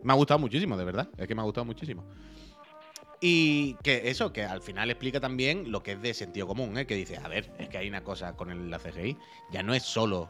Me 0.04 0.14
ha 0.14 0.16
gustado 0.16 0.40
muchísimo, 0.40 0.78
de 0.78 0.86
verdad. 0.86 1.10
Es 1.18 1.28
que 1.28 1.36
me 1.36 1.42
ha 1.42 1.46
gustado 1.46 1.66
muchísimo. 1.66 2.04
Y 3.20 3.74
que 3.84 4.10
eso, 4.10 4.32
que 4.32 4.44
al 4.44 4.62
final 4.62 4.92
explica 4.92 5.20
también 5.20 5.72
lo 5.72 5.82
que 5.82 5.94
es 5.94 6.02
de 6.02 6.14
sentido 6.14 6.46
común, 6.48 6.78
¿eh? 6.78 6.86
que 6.86 6.96
dice, 6.96 7.18
a 7.18 7.28
ver, 7.28 7.52
es 7.58 7.68
que 7.68 7.78
hay 7.78 7.88
una 7.88 8.04
cosa 8.04 8.36
con 8.36 8.52
el, 8.52 8.70
la 8.70 8.78
CGI, 8.78 9.18
ya 9.52 9.64
no 9.64 9.74
es 9.74 9.84
solo 9.84 10.30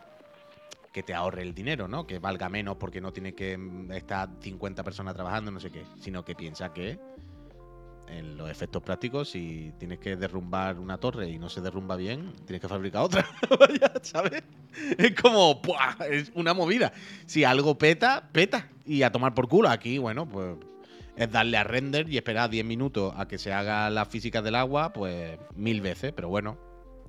que 0.94 1.04
te 1.04 1.14
ahorre 1.14 1.42
el 1.42 1.54
dinero, 1.54 1.88
¿no? 1.88 2.08
Que 2.08 2.18
valga 2.18 2.48
menos 2.50 2.78
porque 2.78 3.02
no 3.02 3.12
tiene 3.12 3.36
que 3.36 3.58
mm, 3.58 3.92
estar 3.92 4.30
50 4.40 4.84
personas 4.84 5.14
trabajando, 5.16 5.52
no 5.52 5.60
sé 5.60 5.70
qué, 5.70 5.84
sino 6.00 6.24
que 6.24 6.34
piensa 6.34 6.74
que 6.74 6.98
en 8.08 8.38
los 8.38 8.50
efectos 8.50 8.82
prácticos, 8.82 9.30
si 9.30 9.74
tienes 9.78 10.00
que 10.00 10.16
derrumbar 10.16 10.80
una 10.80 10.98
torre 10.98 11.30
y 11.30 11.38
no 11.38 11.50
se 11.50 11.62
derrumba 11.62 11.96
bien, 11.96 12.34
tienes 12.46 12.62
que 12.62 12.68
fabricar 12.68 13.04
otra, 13.04 13.28
¿sabes? 14.02 14.44
Es 14.98 15.14
como, 15.20 15.56
¡buah! 15.56 16.06
es 16.10 16.32
una 16.36 16.54
movida. 16.54 16.94
Si 17.26 17.44
algo 17.44 17.78
peta, 17.78 18.30
peta. 18.32 18.70
Y 18.86 19.04
a 19.04 19.12
tomar 19.12 19.34
por 19.34 19.48
culo. 19.48 19.70
Aquí, 19.70 19.98
bueno, 19.98 20.28
pues 20.28 20.56
es 21.18 21.32
darle 21.32 21.58
a 21.58 21.64
render 21.64 22.08
y 22.10 22.18
esperar 22.18 22.50
10 22.50 22.64
minutos 22.66 23.14
a 23.18 23.28
que 23.28 23.38
se 23.38 23.52
haga 23.52 23.90
la 23.90 24.06
física 24.06 24.42
del 24.42 24.56
agua, 24.56 24.94
pues 24.94 25.38
mil 25.56 25.82
veces, 25.82 26.14
pero 26.16 26.30
bueno, 26.30 26.58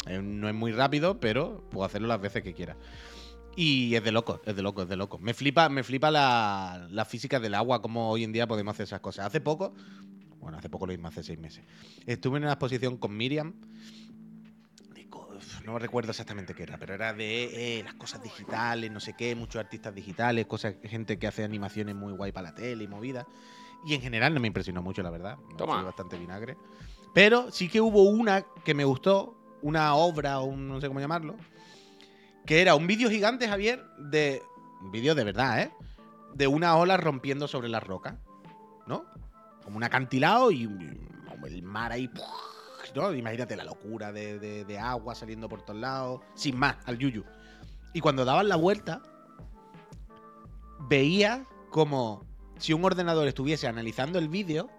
no 0.07 0.49
es 0.49 0.55
muy 0.55 0.73
rápido, 0.73 1.21
pero 1.21 1.63
puedo 1.71 1.85
hacerlo 1.85 2.09
las 2.09 2.21
veces 2.21 2.43
que 2.43 2.55
quiera. 2.55 2.77
Y 3.55 3.95
es 3.97 4.05
de 4.05 4.13
loco, 4.13 4.41
es 4.47 4.55
de 4.55 4.63
loco, 4.63 4.83
es 4.83 4.89
de 4.89 4.97
loco. 4.97 5.19
Me 5.19 5.35
flipa, 5.35 5.69
me 5.69 5.83
flipa 5.83 6.11
la, 6.11 6.87
la 6.91 7.05
física 7.05 7.41
del 7.41 7.55
agua, 7.55 7.83
como 7.83 8.09
hoy 8.11 8.25
en 8.25 8.33
día 8.33 8.47
podemos 8.47 8.73
hacer 8.73 8.85
esas 8.85 9.01
cosas. 9.01 9.27
Hace 9.27 9.41
poco, 9.41 9.75
bueno, 10.41 10.59
hace 10.59 10.69
poco 10.69 10.87
lo 10.87 10.93
mismo, 10.93 11.09
hace 11.09 11.23
seis 11.23 11.39
meses, 11.39 11.65
estuve 12.07 12.39
en 12.39 12.45
una 12.45 12.53
exposición 12.53 12.97
con 12.97 13.17
Miriam. 13.17 13.55
No 15.65 15.79
recuerdo 15.79 16.11
exactamente 16.11 16.55
qué 16.55 16.63
era, 16.63 16.79
pero 16.79 16.95
era 16.95 17.13
de 17.13 17.79
eh, 17.79 17.83
las 17.85 17.95
cosas 17.95 18.23
digitales, 18.23 18.91
no 18.91 19.01
sé 19.01 19.13
qué, 19.13 19.35
muchos 19.35 19.61
artistas 19.61 19.95
digitales, 19.95 20.47
cosas, 20.47 20.77
gente 20.83 21.19
que 21.19 21.27
hace 21.27 21.45
animaciones 21.45 21.95
muy 21.95 22.15
guay 22.15 22.33
para 22.33 22.49
la 22.49 22.55
tele 22.55 22.85
y 22.85 22.89
movidas. 22.89 23.27
Y 23.85 23.95
en 23.95 24.01
general 24.01 24.33
no 24.33 24.41
me 24.41 24.47
impresionó 24.47 24.83
mucho, 24.83 25.03
la 25.03 25.11
verdad. 25.11 25.37
Me 25.51 25.57
Toma. 25.57 25.75
fue 25.75 25.85
bastante 25.85 26.19
vinagre. 26.19 26.57
Pero 27.15 27.51
sí 27.51 27.69
que 27.69 27.81
hubo 27.81 28.05
una 28.05 28.47
que 28.65 28.75
me 28.75 28.85
gustó, 28.85 29.37
una 29.63 29.95
obra, 29.95 30.41
o 30.41 30.45
un, 30.45 30.69
no 30.69 30.81
sé 30.81 30.89
cómo 30.89 31.01
llamarlo, 31.01 31.37
que 32.47 32.63
era 32.63 32.75
un 32.75 32.87
vídeo 32.87 33.11
gigante, 33.11 33.47
Javier, 33.47 33.85
de. 33.99 34.43
Un 34.81 34.91
vídeo 34.91 35.15
de 35.15 35.25
verdad, 35.25 35.61
¿eh? 35.61 35.71
De 36.35 36.47
una 36.47 36.77
ola 36.77 36.97
rompiendo 36.97 37.47
sobre 37.49 37.69
las 37.69 37.83
rocas, 37.83 38.15
¿no? 38.87 39.05
Como 39.69 39.77
un 39.77 39.85
acantilado 39.85 40.51
y 40.51 40.63
el 41.45 41.63
mar 41.63 41.93
ahí. 41.93 42.11
¿no? 42.95 43.13
Imagínate 43.13 43.55
la 43.55 43.65
locura 43.65 44.13
de, 44.13 44.39
de- 44.65 44.79
agua 44.79 45.15
saliendo 45.15 45.47
por 45.47 45.61
todos 45.61 45.79
lados, 45.79 46.23
sin 46.35 46.59
más, 46.59 46.77
al 46.87 46.97
yuyu. 46.97 47.23
Y 47.93 48.01
cuando 48.01 48.25
daban 48.25 48.49
la 48.49 48.57
vuelta, 48.57 49.03
veía 50.89 51.45
como 51.69 52.25
si 52.57 52.73
un 52.73 52.83
ordenador 52.83 53.29
estuviese 53.29 53.67
analizando 53.69 54.19
el 54.19 54.31
vídeo 54.31 54.71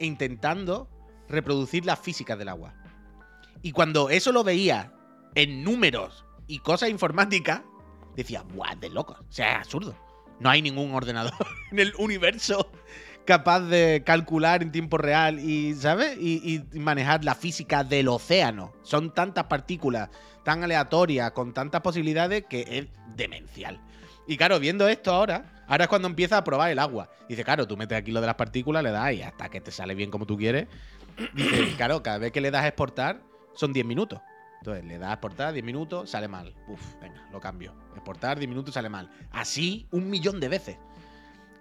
e 0.00 0.06
intentando 0.06 0.88
reproducir 1.28 1.84
las 1.84 1.98
físicas 1.98 2.38
del 2.38 2.48
agua. 2.48 2.72
Y 3.60 3.72
cuando 3.72 4.08
eso 4.08 4.32
lo 4.32 4.44
veía 4.44 4.94
en 5.34 5.62
números 5.62 6.24
y 6.46 6.60
cosas 6.60 6.88
informáticas, 6.88 7.60
decía, 8.16 8.44
¡buah, 8.54 8.76
de 8.76 8.88
locos! 8.88 9.20
O 9.20 9.30
sea, 9.30 9.52
es 9.52 9.58
absurdo. 9.58 9.94
No 10.40 10.48
hay 10.48 10.62
ningún 10.62 10.94
ordenador 10.94 11.34
en 11.70 11.80
el 11.80 11.92
universo 11.98 12.72
capaz 13.24 13.60
de 13.60 14.02
calcular 14.04 14.62
en 14.62 14.72
tiempo 14.72 14.98
real 14.98 15.38
y, 15.38 15.74
¿sabes? 15.74 16.16
Y, 16.18 16.62
manejar 16.74 17.24
la 17.24 17.34
física 17.34 17.84
del 17.84 18.08
océano. 18.08 18.72
Son 18.82 19.12
tantas 19.12 19.44
partículas 19.44 20.10
tan 20.44 20.64
aleatorias, 20.64 21.32
con 21.32 21.52
tantas 21.52 21.80
posibilidades, 21.80 22.44
que 22.48 22.66
es 22.68 22.86
demencial. 23.16 23.80
Y 24.26 24.36
claro, 24.36 24.58
viendo 24.58 24.88
esto 24.88 25.12
ahora, 25.12 25.64
ahora 25.66 25.84
es 25.84 25.88
cuando 25.88 26.08
empieza 26.08 26.38
a 26.38 26.44
probar 26.44 26.70
el 26.70 26.78
agua. 26.78 27.10
Dice, 27.28 27.44
claro, 27.44 27.66
tú 27.66 27.76
metes 27.76 27.98
aquí 27.98 28.12
lo 28.12 28.20
de 28.20 28.26
las 28.26 28.36
partículas, 28.36 28.82
le 28.82 28.90
das 28.90 29.12
y 29.12 29.22
hasta 29.22 29.48
que 29.48 29.60
te 29.60 29.70
sale 29.70 29.94
bien 29.94 30.10
como 30.10 30.26
tú 30.26 30.36
quieres. 30.36 30.66
Dice, 31.34 31.74
claro, 31.76 32.02
cada 32.02 32.18
vez 32.18 32.32
que 32.32 32.40
le 32.40 32.50
das 32.50 32.64
a 32.64 32.68
exportar, 32.68 33.20
son 33.54 33.72
10 33.72 33.86
minutos. 33.86 34.20
Entonces, 34.60 34.84
le 34.84 34.98
das 34.98 35.10
a 35.10 35.12
exportar 35.14 35.52
10 35.52 35.64
minutos, 35.64 36.10
sale 36.10 36.28
mal. 36.28 36.54
Uf, 36.68 36.80
venga, 37.00 37.26
lo 37.32 37.40
cambio. 37.40 37.74
Exportar 37.94 38.38
10 38.38 38.48
minutos, 38.48 38.74
sale 38.74 38.88
mal. 38.88 39.10
Así 39.32 39.86
un 39.90 40.08
millón 40.08 40.38
de 40.38 40.48
veces. 40.48 40.78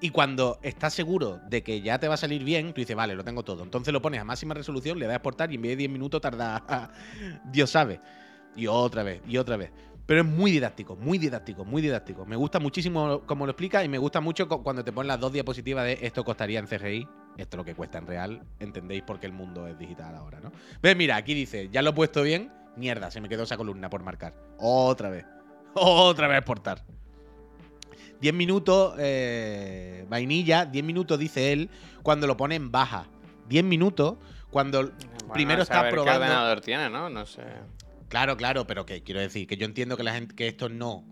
Y 0.03 0.09
cuando 0.09 0.59
estás 0.63 0.93
seguro 0.95 1.39
de 1.47 1.61
que 1.63 1.81
ya 1.81 1.99
te 1.99 2.07
va 2.07 2.15
a 2.15 2.17
salir 2.17 2.43
bien, 2.43 2.73
tú 2.73 2.81
dices, 2.81 2.95
vale, 2.95 3.13
lo 3.15 3.23
tengo 3.23 3.43
todo. 3.43 3.61
Entonces 3.63 3.93
lo 3.93 4.01
pones 4.01 4.19
a 4.19 4.23
máxima 4.23 4.55
resolución, 4.55 4.97
le 4.97 5.05
das 5.05 5.13
a 5.13 5.15
exportar 5.17 5.51
y 5.51 5.55
en 5.55 5.61
vez 5.61 5.71
de 5.73 5.75
10 5.75 5.91
minutos 5.91 6.19
tarda, 6.19 6.89
Dios 7.45 7.69
sabe. 7.69 7.99
Y 8.55 8.65
otra 8.67 9.03
vez, 9.03 9.21
y 9.27 9.37
otra 9.37 9.57
vez. 9.57 9.71
Pero 10.07 10.21
es 10.21 10.27
muy 10.27 10.51
didáctico, 10.51 10.95
muy 10.95 11.19
didáctico, 11.19 11.63
muy 11.63 11.81
didáctico. 11.83 12.25
Me 12.25 12.35
gusta 12.35 12.59
muchísimo 12.59 13.21
cómo 13.27 13.45
lo 13.45 13.51
explica 13.51 13.83
y 13.83 13.87
me 13.89 13.99
gusta 13.99 14.19
mucho 14.19 14.49
cu- 14.49 14.63
cuando 14.63 14.83
te 14.83 14.91
ponen 14.91 15.07
las 15.07 15.19
dos 15.19 15.31
diapositivas 15.31 15.85
de 15.85 15.99
esto 16.01 16.25
costaría 16.25 16.59
en 16.59 16.67
CGI, 16.67 17.07
esto 17.37 17.55
es 17.55 17.57
lo 17.57 17.63
que 17.63 17.75
cuesta 17.75 17.99
en 17.99 18.07
real. 18.07 18.41
Entendéis 18.59 19.03
por 19.03 19.19
qué 19.19 19.27
el 19.27 19.33
mundo 19.33 19.67
es 19.67 19.77
digital 19.77 20.15
ahora, 20.15 20.39
¿no? 20.41 20.51
Ves, 20.81 20.97
mira, 20.97 21.15
aquí 21.15 21.33
dice, 21.35 21.69
ya 21.71 21.81
lo 21.83 21.91
he 21.91 21.93
puesto 21.93 22.23
bien. 22.23 22.51
Mierda, 22.75 23.11
se 23.11 23.21
me 23.21 23.29
quedó 23.29 23.43
esa 23.43 23.55
columna 23.55 23.89
por 23.89 24.01
marcar. 24.03 24.33
Otra 24.57 25.09
vez. 25.09 25.25
Otra 25.75 26.27
vez 26.27 26.39
exportar. 26.39 26.83
10 28.21 28.33
minutos, 28.35 28.93
eh, 28.99 30.05
vainilla, 30.07 30.65
10 30.65 30.85
minutos 30.85 31.17
dice 31.17 31.51
él, 31.51 31.69
cuando 32.03 32.27
lo 32.27 32.37
pone 32.37 32.55
en 32.55 32.71
baja. 32.71 33.07
10 33.49 33.63
minutos 33.63 34.15
cuando 34.51 34.83
Bueno, 34.83 35.33
primero 35.33 35.63
está 35.63 35.89
probando. 35.89 36.03
¿Qué 36.03 36.17
ordenador 36.17 36.61
tiene, 36.61 36.89
no? 36.89 37.09
No 37.09 37.25
sé. 37.25 37.41
Claro, 38.09 38.37
claro, 38.37 38.67
pero 38.67 38.85
que 38.85 39.01
quiero 39.01 39.19
decir 39.19 39.47
que 39.47 39.57
yo 39.57 39.65
entiendo 39.65 39.97
que 39.97 40.03
la 40.03 40.13
gente 40.13 40.35
que 40.35 40.47
esto 40.47 40.69
no 40.69 41.03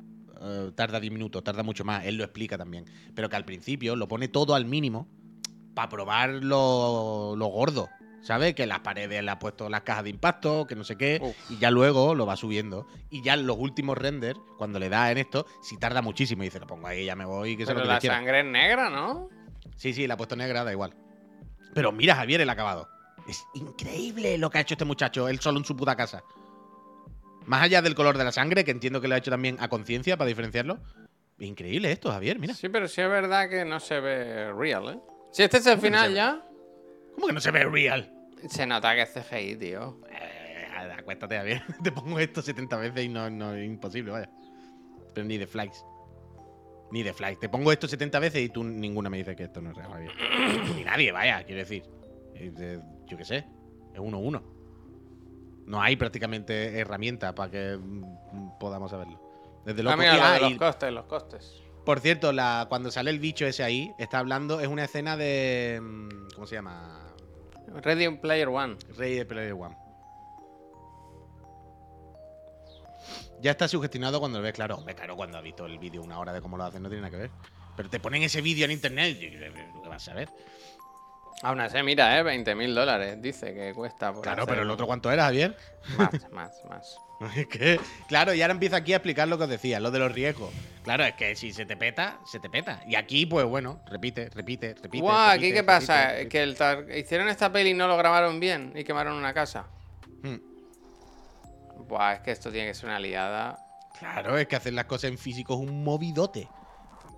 eh, 0.41 0.71
tarda 0.75 0.99
10 0.99 1.11
minutos, 1.11 1.43
tarda 1.43 1.63
mucho 1.63 1.83
más, 1.83 2.05
él 2.05 2.15
lo 2.15 2.23
explica 2.23 2.57
también, 2.57 2.85
pero 3.15 3.27
que 3.27 3.35
al 3.35 3.45
principio 3.45 3.95
lo 3.95 4.07
pone 4.07 4.27
todo 4.27 4.53
al 4.53 4.65
mínimo 4.65 5.07
para 5.73 5.89
probar 5.89 6.29
lo, 6.29 7.35
lo 7.35 7.47
gordo, 7.47 7.89
¿sabes? 8.21 8.53
Que 8.55 8.65
las 8.65 8.79
paredes 8.79 9.23
le 9.23 9.31
ha 9.31 9.39
puesto 9.39 9.69
las 9.69 9.81
cajas 9.81 10.03
de 10.03 10.09
impacto, 10.11 10.67
que 10.67 10.75
no 10.75 10.83
sé 10.83 10.95
qué, 10.97 11.19
Uf. 11.21 11.35
y 11.51 11.57
ya 11.57 11.71
luego 11.71 12.15
lo 12.15 12.25
va 12.25 12.35
subiendo. 12.35 12.87
Y 13.09 13.21
ya 13.23 13.33
en 13.33 13.47
los 13.47 13.57
últimos 13.57 13.97
renders, 13.97 14.39
cuando 14.57 14.79
le 14.79 14.89
da 14.89 15.11
en 15.11 15.17
esto, 15.17 15.45
si 15.61 15.77
tarda 15.77 16.01
muchísimo 16.01 16.43
y 16.43 16.47
dice, 16.47 16.59
lo 16.59 16.67
pongo 16.67 16.87
ahí, 16.87 17.05
ya 17.05 17.15
me 17.15 17.25
voy, 17.25 17.57
que 17.57 17.65
sea 17.65 17.73
lo 17.73 17.81
Pero 17.81 17.99
que 17.99 18.07
la 18.07 18.13
sangre 18.15 18.39
es 18.41 18.45
negra, 18.45 18.89
¿no? 18.89 19.29
Sí, 19.75 19.93
sí, 19.93 20.07
la 20.07 20.15
ha 20.15 20.17
puesto 20.17 20.35
negra, 20.35 20.63
da 20.63 20.71
igual. 20.71 20.93
Pero 21.73 21.91
mira, 21.91 22.15
Javier, 22.15 22.41
el 22.41 22.49
acabado. 22.49 22.89
Es 23.27 23.45
increíble 23.53 24.37
lo 24.37 24.49
que 24.49 24.57
ha 24.57 24.61
hecho 24.61 24.73
este 24.73 24.85
muchacho, 24.85 25.27
él 25.29 25.39
solo 25.39 25.59
en 25.59 25.65
su 25.65 25.75
puta 25.75 25.95
casa. 25.95 26.23
Más 27.45 27.63
allá 27.63 27.81
del 27.81 27.95
color 27.95 28.17
de 28.17 28.23
la 28.23 28.31
sangre, 28.31 28.63
que 28.63 28.71
entiendo 28.71 29.01
que 29.01 29.07
lo 29.07 29.15
ha 29.15 29.17
hecho 29.17 29.31
también 29.31 29.57
a 29.59 29.69
conciencia 29.69 30.17
para 30.17 30.27
diferenciarlo. 30.27 30.79
Increíble 31.39 31.91
esto, 31.91 32.11
Javier, 32.11 32.37
mira. 32.37 32.53
Sí, 32.53 32.69
pero 32.69 32.87
sí 32.87 33.01
es 33.01 33.09
verdad 33.09 33.49
que 33.49 33.63
no 33.65 33.79
se 33.79 33.99
ve 33.99 34.51
real, 34.53 34.89
¿eh? 34.89 34.99
Si 35.31 35.43
este 35.43 35.57
es 35.57 35.65
el 35.67 35.73
¿Cómo 35.73 35.83
que 35.83 35.89
no 35.91 35.97
final 35.97 36.09
se 36.09 36.15
ya, 36.15 36.48
¿Cómo 37.15 37.27
que 37.27 37.33
no 37.33 37.39
se 37.41 37.51
ve 37.51 37.63
real? 37.65 38.13
se 38.47 38.65
nota 38.65 38.95
que 38.95 39.01
es 39.01 39.09
CGI, 39.13 39.55
tío. 39.57 39.97
Eh, 40.09 40.91
acuéstate, 40.97 41.35
Javier. 41.37 41.61
Te 41.83 41.91
pongo 41.91 42.19
esto 42.19 42.41
70 42.41 42.77
veces 42.77 43.03
y 43.05 43.09
no, 43.09 43.29
no 43.29 43.53
es 43.53 43.65
imposible, 43.65 44.11
vaya. 44.11 44.29
Pero 45.13 45.27
ni 45.27 45.37
de 45.37 45.45
flies. 45.47 45.83
Ni 46.91 47.03
de 47.03 47.13
Fly. 47.13 47.35
Te 47.35 47.49
pongo 47.49 47.71
esto 47.71 47.87
70 47.87 48.17
veces 48.17 48.41
y 48.41 48.49
tú 48.49 48.63
ninguna 48.63 49.11
me 49.11 49.17
dice 49.17 49.35
que 49.35 49.43
esto 49.43 49.61
no 49.61 49.69
es 49.69 49.77
real. 49.77 50.07
Ni 50.75 50.83
nadie, 50.83 51.11
vaya, 51.11 51.43
quiero 51.43 51.59
decir. 51.59 51.83
De- 52.33 52.81
Yo 53.05 53.15
qué 53.15 53.23
sé. 53.25 53.45
Es 53.93 53.99
uno 53.99 54.17
a 54.17 54.19
uno. 54.19 54.43
No 55.67 55.79
hay 55.83 55.95
prácticamente 55.97 56.79
herramientas 56.79 57.33
para 57.33 57.51
que 57.51 57.77
mm, 57.79 58.57
podamos 58.59 58.89
saberlo. 58.89 59.21
Desde 59.65 59.81
Ah, 59.81 59.83
luego. 59.83 59.97
mira, 59.99 60.13
y- 60.15 60.17
lo 60.17 60.23
de 60.23 60.35
ah, 60.35 60.39
los 60.39 60.51
y- 60.51 60.57
costes, 60.57 60.91
los 60.91 61.05
costes. 61.05 61.61
Por 61.85 61.99
cierto, 61.99 62.31
la, 62.31 62.65
cuando 62.69 62.91
sale 62.91 63.09
el 63.11 63.19
bicho 63.19 63.45
ese 63.45 63.63
ahí, 63.63 63.93
está 63.97 64.19
hablando, 64.19 64.59
es 64.59 64.67
una 64.67 64.83
escena 64.85 65.17
de. 65.17 65.79
mm, 65.81 66.29
¿Cómo 66.35 66.47
se 66.47 66.55
llama? 66.55 67.05
Ready 67.81 68.09
Player 68.17 68.47
One. 68.47 68.77
Rey 68.97 69.15
de 69.15 69.25
Player 69.25 69.53
One. 69.53 69.75
Ya 73.41 73.51
está 73.51 73.67
sugestionado 73.67 74.19
cuando 74.19 74.39
lo 74.39 74.43
ves, 74.43 74.53
claro. 74.53 74.75
Hombre, 74.75 74.95
claro, 74.95 75.15
cuando 75.15 75.37
has 75.37 75.43
visto 75.43 75.65
el 75.65 75.79
vídeo 75.79 76.01
una 76.01 76.19
hora 76.19 76.33
de 76.33 76.41
cómo 76.41 76.57
lo 76.57 76.65
hacen, 76.65 76.83
no 76.83 76.89
tiene 76.89 77.01
nada 77.01 77.11
que 77.11 77.17
ver. 77.17 77.31
Pero 77.75 77.89
te 77.89 77.99
ponen 77.99 78.21
ese 78.23 78.41
vídeo 78.41 78.65
en 78.65 78.71
internet 78.71 79.17
¿qué 79.17 79.87
vas 79.87 80.07
a 80.09 80.13
ver? 80.13 80.29
Aún 81.43 81.61
así, 81.61 81.81
mira, 81.83 82.19
eh, 82.19 82.23
20 82.23 82.53
mil 82.55 82.75
dólares. 82.75 83.21
Dice 83.21 83.53
que 83.53 83.73
cuesta. 83.73 84.11
Por 84.11 84.23
Claro, 84.23 84.43
hacer- 84.43 84.51
pero 84.51 84.63
el 84.63 84.69
otro, 84.69 84.85
¿cuánto 84.85 85.09
era, 85.09 85.23
Javier? 85.23 85.55
Más, 85.97 86.29
más, 86.31 86.61
más. 86.65 86.99
Es 87.35 87.47
que, 87.47 87.79
claro, 88.07 88.33
y 88.33 88.41
ahora 88.41 88.53
empieza 88.53 88.77
aquí 88.77 88.93
a 88.93 88.97
explicar 88.97 89.27
lo 89.27 89.37
que 89.37 89.43
os 89.43 89.49
decía, 89.49 89.79
lo 89.79 89.91
de 89.91 89.99
los 89.99 90.11
riesgos. 90.11 90.51
Claro, 90.83 91.03
es 91.03 91.13
que 91.15 91.35
si 91.35 91.51
se 91.51 91.65
te 91.65 91.75
peta, 91.75 92.19
se 92.25 92.39
te 92.39 92.49
peta. 92.49 92.81
Y 92.87 92.95
aquí, 92.95 93.25
pues 93.25 93.45
bueno, 93.45 93.81
repite, 93.87 94.29
repite, 94.29 94.73
repite. 94.75 95.01
Guau, 95.01 95.15
¿aquí 95.31 95.33
repite, 95.41 95.53
qué 95.55 95.63
pasa? 95.63 95.95
repite, 95.95 96.13
repite. 96.17 96.29
Que 96.29 96.43
el 96.43 96.55
tar- 96.55 96.97
hicieron 96.97 97.27
esta 97.27 97.51
peli 97.51 97.71
y 97.71 97.73
no 97.73 97.87
lo 97.87 97.97
grabaron 97.97 98.39
bien 98.39 98.71
y 98.75 98.83
quemaron 98.85 99.15
una 99.15 99.33
casa. 99.33 99.67
Hmm. 100.23 100.37
Buah, 101.87 102.13
es 102.13 102.19
que 102.21 102.31
esto 102.31 102.51
tiene 102.51 102.67
que 102.67 102.73
ser 102.73 102.85
una 102.85 102.99
liada. 102.99 103.57
Claro, 103.99 104.37
es 104.37 104.47
que 104.47 104.55
hacer 104.55 104.73
las 104.73 104.85
cosas 104.85 105.11
en 105.11 105.17
físico 105.17 105.55
es 105.55 105.59
un 105.59 105.83
movidote. 105.83 106.47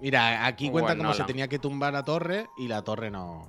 Mira, 0.02 0.48
aquí 0.48 0.72
cuenta 0.72 0.94
Bueno, 0.94 1.04
cómo 1.04 1.14
se 1.14 1.20
no. 1.22 1.26
tenía 1.28 1.48
que 1.48 1.60
tumbar 1.60 1.94
la 1.94 2.04
torre 2.04 2.48
y 2.58 2.68
la 2.68 2.82
torre 2.82 3.12
no. 3.12 3.48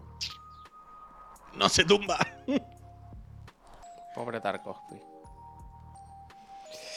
No 1.55 1.69
se 1.71 1.85
tumba. 1.85 2.19
Pobre 4.15 4.39
Tarkovsky. 4.41 4.97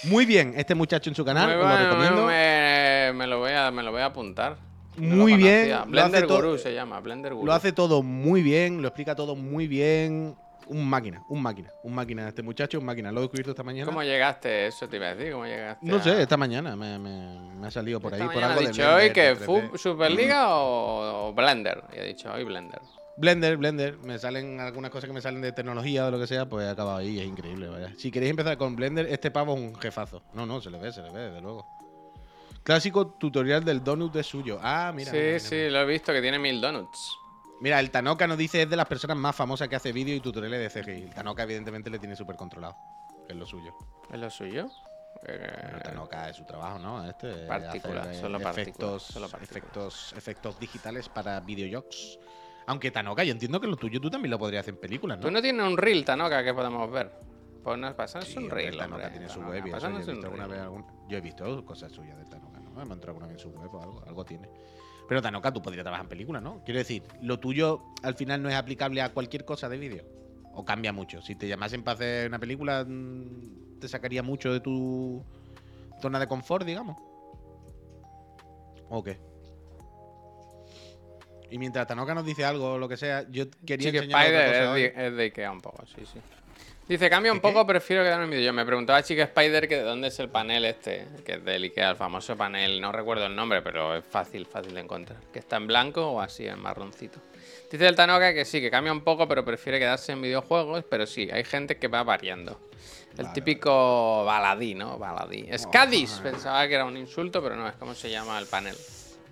Muy 0.06 0.26
bien, 0.26 0.54
este 0.56 0.76
muchacho 0.76 1.10
en 1.10 1.16
su 1.16 1.24
canal, 1.26 1.48
Muy 1.48 1.56
lo 1.58 1.64
bueno, 1.64 1.84
recomiendo. 1.90 2.26
Me, 2.28 3.12
me 3.16 3.28
lo 3.28 3.40
voy 3.40 3.52
a, 3.52 3.72
me 3.72 3.84
lo 3.84 3.92
voy 3.92 4.02
a 4.02 4.06
apuntar. 4.06 4.58
Muy 4.98 5.36
bien, 5.36 5.78
Blender 5.88 6.26
Guru 6.28 6.58
se 6.58 6.74
llama, 6.74 7.00
Blender 7.02 7.34
Guru. 7.34 7.46
Lo 7.46 7.54
hace 7.54 7.72
todo 7.74 8.02
muy 8.02 8.42
bien, 8.42 8.82
lo 8.82 8.88
explica 8.88 9.16
todo 9.16 9.36
muy 9.36 9.68
bien. 9.68 10.36
Un 10.68 10.90
máquina, 10.90 11.22
un 11.30 11.44
máquina, 11.44 11.70
un 11.84 11.94
máquina. 11.94 12.28
Este 12.28 12.42
muchacho, 12.42 12.80
un 12.80 12.86
máquina. 12.86 13.12
Lo 13.12 13.20
he 13.20 13.22
descubierto 13.24 13.52
esta 13.52 13.62
mañana. 13.62 13.86
¿Cómo 13.86 14.02
llegaste? 14.02 14.66
Eso 14.66 14.88
te 14.90 14.96
iba 14.96 15.06
a 15.08 15.14
decir, 15.14 15.32
¿cómo 15.34 15.46
llegaste? 15.46 15.86
No 15.86 15.98
a- 15.98 16.02
sé, 16.02 16.20
esta 16.22 16.38
mañana 16.38 16.76
me, 16.76 16.98
me- 16.98 17.40
me 17.60 17.68
ha 17.68 17.70
salido 17.70 18.00
por 18.00 18.16
ahí. 18.16 18.22
Por 18.28 18.44
algo 18.44 18.62
de 18.62 18.68
dicho 18.70 18.82
hoy 18.82 19.10
Blender, 19.10 19.14
que 19.14 19.22
de 19.22 19.36
3D. 19.46 19.70
fu- 19.70 19.78
Superliga 19.78 20.56
o, 20.56 21.28
o 21.28 21.34
Blender. 21.34 21.84
Y 21.96 22.00
he 22.00 22.06
dicho 22.06 22.32
hoy 22.34 22.44
Blender. 22.46 22.80
Blender, 23.18 23.58
Blender. 23.58 23.98
Me 24.00 24.20
salen 24.20 24.60
algunas 24.60 24.92
cosas 24.92 25.08
que 25.08 25.14
me 25.14 25.22
salen 25.22 25.42
de 25.42 25.52
tecnología 25.52 26.08
o 26.08 26.12
lo 26.12 26.20
que 26.20 26.28
sea, 26.28 26.48
pues 26.48 26.66
he 26.66 26.70
acabado 26.70 26.98
ahí. 26.98 27.20
Es 27.20 27.26
increíble, 27.26 27.68
vaya. 27.68 27.94
Si 27.98 28.12
queréis 28.12 28.32
empezar 28.32 28.58
con 28.58 28.76
Blender, 28.76 29.06
este 29.08 29.32
pavo 29.32 29.56
es 29.56 29.62
un 29.62 29.76
jefazo. 29.76 30.22
No, 30.34 30.46
no, 30.46 30.60
se 30.62 30.70
le 30.70 30.78
ve, 30.80 30.92
se 30.92 31.02
le 31.02 31.12
ve, 31.12 31.20
desde 31.22 31.42
luego. 31.42 31.66
Clásico 32.64 33.08
tutorial 33.08 33.64
del 33.64 33.84
donut 33.84 34.16
es 34.16 34.26
suyo. 34.26 34.60
Ah, 34.62 34.92
mira. 34.94 35.12
sí, 35.12 35.18
mira, 35.18 35.28
mira, 35.28 35.40
sí, 35.40 35.56
mira. 35.56 35.70
lo 35.70 35.82
he 35.82 35.86
visto 35.86 36.12
que 36.12 36.22
tiene 36.22 36.40
mil 36.40 36.60
donuts. 36.60 37.18
Mira, 37.62 37.80
el 37.80 37.90
Tanoka 37.90 38.28
nos 38.28 38.38
dice 38.38 38.64
es 38.64 38.70
de 38.70 38.76
las 38.76 38.88
personas 38.88 39.16
más 39.16 39.36
famosas 39.36 39.70
que 39.70 39.76
hace 39.78 39.94
vídeos 39.94 40.18
y 40.18 40.22
tutoriales 40.22 40.74
de 40.74 40.82
CGI. 40.82 41.04
El 41.04 41.14
Tanoka, 41.14 41.44
evidentemente, 41.44 41.90
le 41.90 42.00
tiene 42.00 42.16
súper 42.16 42.36
controlado. 42.36 42.76
Es 43.30 43.36
lo 43.36 43.46
suyo. 43.46 43.74
¿Es 44.12 44.20
lo 44.20 44.30
suyo? 44.30 44.68
El 45.24 45.36
Eh, 45.42 45.80
Tanoka 45.84 46.30
es 46.30 46.36
su 46.36 46.44
trabajo, 46.44 46.80
¿no? 46.80 47.08
Este, 47.10 47.30
eh, 47.30 47.48
solo 47.48 47.48
partículas, 47.48 48.08
efectos, 48.58 49.04
solo 49.04 49.30
partículas. 49.30 49.50
efectos, 49.64 50.14
efectos 50.18 50.60
digitales 50.60 51.08
para 51.08 51.40
videojuegos. 51.40 52.20
Aunque 52.68 52.90
Tanoka, 52.92 53.24
yo 53.24 53.32
entiendo 53.32 53.60
que 53.62 53.68
lo 53.68 53.76
tuyo 53.76 54.02
tú 54.02 54.10
también 54.10 54.32
lo 54.32 54.40
podrías 54.40 54.62
hacer 54.62 54.74
en 54.74 54.80
películas, 54.80 55.18
¿no? 55.20 55.26
Tú 55.26 55.32
no 55.32 55.42
tienes 55.42 55.66
un 55.66 55.78
reel, 55.78 56.04
Tanoka, 56.04 56.44
que 56.44 56.54
podemos 56.54 56.90
ver. 56.92 57.12
Pues 57.64 57.78
nos 57.80 57.94
pasas 57.96 58.26
Sí, 58.28 58.38
un 58.38 58.50
reel, 58.50 58.74
el 58.74 58.78
Tanoka 58.80 59.10
tiene 59.12 59.28
su 59.28 59.40
Tanoka, 59.40 59.52
web 59.52 59.68
y 59.68 59.70
eso, 59.70 59.80
yo, 59.90 59.96
he 59.96 59.98
visto 59.98 60.12
alguna 60.28 60.48
reel. 60.48 60.50
vez 60.52 60.60
algún- 60.62 60.86
yo 61.08 61.18
he 61.18 61.22
visto 61.22 61.66
cosas 61.66 61.92
suyas 61.92 62.18
del 62.18 62.28
Tanoka, 62.30 62.60
¿no? 62.60 62.72
Me 62.72 62.80
ha 62.82 62.84
entrado 62.84 63.10
alguna 63.10 63.28
vez 63.28 63.36
en 63.36 63.40
su 63.40 63.50
web 63.58 63.74
o 63.74 63.82
algo, 63.82 64.04
algo 64.06 64.26
tiene. 64.26 64.50
Pero 65.08 65.22
Tanoka, 65.22 65.52
tú 65.54 65.62
podrías 65.62 65.84
trabajar 65.84 66.06
en 66.06 66.10
películas, 66.10 66.42
¿no? 66.42 66.62
Quiero 66.64 66.80
decir, 66.80 67.04
lo 67.22 67.40
tuyo 67.40 67.82
al 68.02 68.16
final 68.16 68.42
no 68.42 68.50
es 68.50 68.56
aplicable 68.56 69.02
a 69.02 69.14
cualquier 69.14 69.46
cosa 69.46 69.70
de 69.70 69.78
vídeo. 69.78 70.04
O 70.54 70.64
cambia 70.66 70.92
mucho. 70.94 71.22
Si 71.22 71.36
te 71.36 71.48
llamasen 71.48 71.84
para 71.84 71.96
hacer 71.96 72.28
una 72.28 72.40
película, 72.40 72.84
mm, 72.88 73.80
te 73.80 73.88
sacaría 73.88 74.24
mucho 74.24 74.52
de 74.54 74.60
tu 74.62 75.24
zona 76.02 76.18
de 76.20 76.28
confort, 76.28 76.66
digamos. 76.66 76.98
¿O 78.90 79.04
qué? 79.04 79.20
Y 81.52 81.58
mientras 81.58 81.88
Tanoka 81.88 82.14
nos 82.14 82.26
dice 82.26 82.44
algo 82.44 82.74
o 82.74 82.78
lo 82.78 82.88
que 82.90 82.98
sea, 82.98 83.26
yo 83.30 83.46
quería 83.66 83.90
otra 83.90 84.02
Spider 84.02 84.54
es 84.54 84.74
de, 84.74 85.08
es 85.08 85.16
de 85.16 85.24
Ikea 85.24 85.52
un 85.52 85.62
poco, 85.62 85.86
sí, 85.86 86.06
sí. 86.06 86.20
Dice, 86.88 87.10
cambia 87.10 87.32
un 87.32 87.40
¿De 87.40 87.42
qué? 87.42 87.48
poco, 87.48 87.66
prefiero 87.66 88.04
quedarme 88.04 88.26
en 88.26 88.30
vídeo. 88.30 88.46
Yo 88.46 88.54
me 88.54 88.64
preguntaba 88.64 89.02
Chick 89.02 89.18
Spider 89.18 89.68
que 89.68 89.78
de 89.78 89.82
dónde 89.82 90.10
es 90.10 90.20
el 90.20 90.30
panel 90.30 90.66
este, 90.66 91.08
que 91.26 91.34
es 91.34 91.44
del 91.44 91.64
Ikea, 91.64 91.90
el 91.92 91.96
famoso 91.96 92.38
panel, 92.38 92.80
no 92.80 92.92
recuerdo 92.92 93.26
el 93.26 93.36
nombre, 93.36 93.64
pero 93.64 93.96
es 93.96 94.06
fácil, 94.06 94.46
fácil 94.46 94.76
de 94.76 94.82
encontrar. 94.82 95.20
Que 95.34 95.40
está 95.40 95.58
en 95.58 95.66
blanco 95.66 96.12
o 96.12 96.22
así, 96.22 96.48
en 96.48 96.60
marroncito. 96.60 97.20
Dice 97.72 97.88
el 97.88 97.96
Tanoka 97.96 98.34
que 98.34 98.46
sí, 98.46 98.62
que 98.62 98.70
cambia 98.70 98.94
un 98.94 99.02
poco, 99.02 99.28
pero 99.28 99.44
prefiere 99.44 99.80
quedarse 99.80 100.12
en 100.12 100.22
videojuegos, 100.22 100.86
pero 100.88 101.08
sí, 101.08 101.28
hay 101.32 101.44
gente 101.44 101.78
que 101.78 101.88
va 101.88 102.04
variando. 102.04 102.60
El 103.18 103.24
Vale, 103.24 103.34
típico 103.34 104.24
baladí, 104.24 104.76
¿no? 104.76 105.00
Baladí. 105.00 105.50
Scadis, 105.58 106.20
pensaba 106.22 106.68
que 106.68 106.76
era 106.76 106.86
un 106.86 106.98
insulto, 106.98 107.42
pero 107.42 107.56
no, 107.56 107.68
es 107.68 107.76
como 107.76 107.96
se 107.96 108.12
llama 108.12 108.38
el 108.38 108.46
panel. 108.46 108.76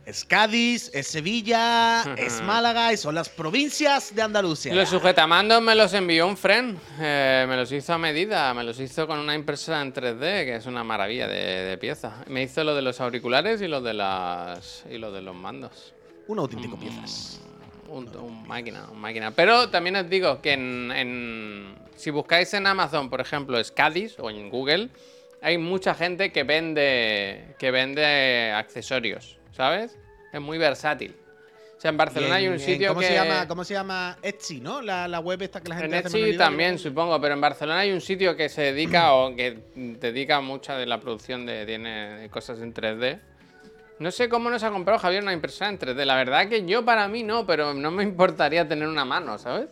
Es 0.06 0.26
Cádiz, 0.26 0.92
es 0.94 1.08
Sevilla, 1.08 2.04
es 2.18 2.42
Málaga 2.42 2.92
y 2.92 2.98
son 2.98 3.16
las 3.16 3.30
provincias 3.30 4.14
de 4.14 4.22
Andalucía. 4.22 4.74
Los 4.76 4.90
sujetamandos 4.90 5.62
me 5.62 5.76
los 5.76 5.94
envió 5.94 6.28
un 6.28 6.36
friend. 6.36 6.78
eh, 7.00 7.46
me 7.48 7.56
los 7.56 7.72
hizo 7.72 7.94
a 7.94 7.98
medida. 7.98 8.54
Me 8.54 8.66
los 8.66 8.78
hizo 8.82 9.08
con 9.08 9.18
una 9.20 9.34
impresora 9.34 9.82
en 9.82 9.94
3D, 9.94 10.20
que 10.44 10.56
es 10.58 10.66
una 10.66 10.84
maravilla 10.84 11.28
de, 11.30 11.38
de 11.64 11.78
pieza. 11.78 12.18
Me 12.28 12.44
hizo 12.44 12.66
lo 12.66 12.76
de 12.76 12.82
los 12.82 13.00
auriculares 13.00 13.62
y 13.62 13.68
lo 13.70 13.80
de 13.80 13.94
las 13.94 14.84
y 14.92 14.98
lo 14.98 15.10
de 15.14 15.22
los 15.22 15.36
mandos. 15.36 15.94
Un 16.28 16.40
auténtico 16.40 16.78
piezas. 16.78 17.40
Un, 17.88 18.08
un 18.18 18.46
máquina, 18.46 18.88
un 18.92 19.00
máquina. 19.00 19.32
Pero 19.32 19.70
también 19.70 19.96
os 19.96 20.10
digo 20.10 20.42
que 20.42 20.52
en, 20.54 20.92
en- 20.92 21.76
si 21.96 22.10
buscáis 22.10 22.54
en 22.56 22.68
Amazon, 22.68 23.10
por 23.10 23.22
ejemplo, 23.22 23.64
Scadis 23.64 24.20
o 24.20 24.30
en 24.30 24.50
Google, 24.50 24.90
hay 25.42 25.58
mucha 25.58 25.96
gente 25.96 26.32
que 26.34 26.44
vende 26.44 27.56
que 27.58 27.72
vende 27.72 28.52
accesorios, 28.54 29.38
¿sabes? 29.54 29.98
Es 30.32 30.42
muy 30.42 30.58
versátil. 30.58 31.16
O 31.78 31.82
sea, 31.84 31.90
en 31.90 31.98
Barcelona 31.98 32.36
hay 32.36 32.48
un 32.48 32.60
sitio 32.60 32.90
¿cómo 32.90 33.02
que 33.02 33.08
Se 33.08 33.14
llama, 33.14 33.48
¿Cómo 33.48 33.64
se 33.64 33.74
llama? 33.74 34.18
Etsy, 34.22 34.62
¿no? 34.62 34.82
La, 34.82 35.08
la 35.08 35.20
web 35.20 35.42
esta 35.42 35.62
que 35.62 35.70
la 35.70 35.76
gente 35.76 35.98
en 35.98 36.06
hace 36.06 36.30
Etsy 36.30 36.38
también, 36.38 36.80
supongo, 36.80 37.20
pero 37.20 37.34
en 37.34 37.42
Barcelona 37.42 37.80
hay 37.80 37.92
un 37.92 38.00
sitio 38.00 38.36
que 38.36 38.48
se 38.48 38.62
dedica 38.62 39.14
o 39.14 39.36
que 39.36 39.58
dedica 39.76 40.40
mucha 40.42 40.78
de 40.78 40.86
la 40.86 41.00
producción 41.00 41.46
de 41.46 41.66
tiene 41.66 42.30
cosas 42.32 42.60
en 42.62 42.74
3D. 42.74 43.20
No 44.00 44.12
sé 44.12 44.28
cómo 44.28 44.50
nos 44.50 44.64
ha 44.64 44.72
comprado 44.72 45.00
Javier 45.00 45.24
una 45.24 45.34
impresora 45.34 45.70
en 45.70 45.80
3D. 45.80 46.06
La 46.06 46.16
verdad 46.16 46.48
que 46.48 46.66
yo 46.66 46.84
para 46.84 47.08
mí 47.08 47.24
no, 47.24 47.46
pero 47.46 47.74
no 47.74 47.92
me 47.92 48.04
importaría 48.04 48.68
tener 48.68 48.88
una 48.88 49.06
mano, 49.06 49.38
¿sabes? 49.38 49.70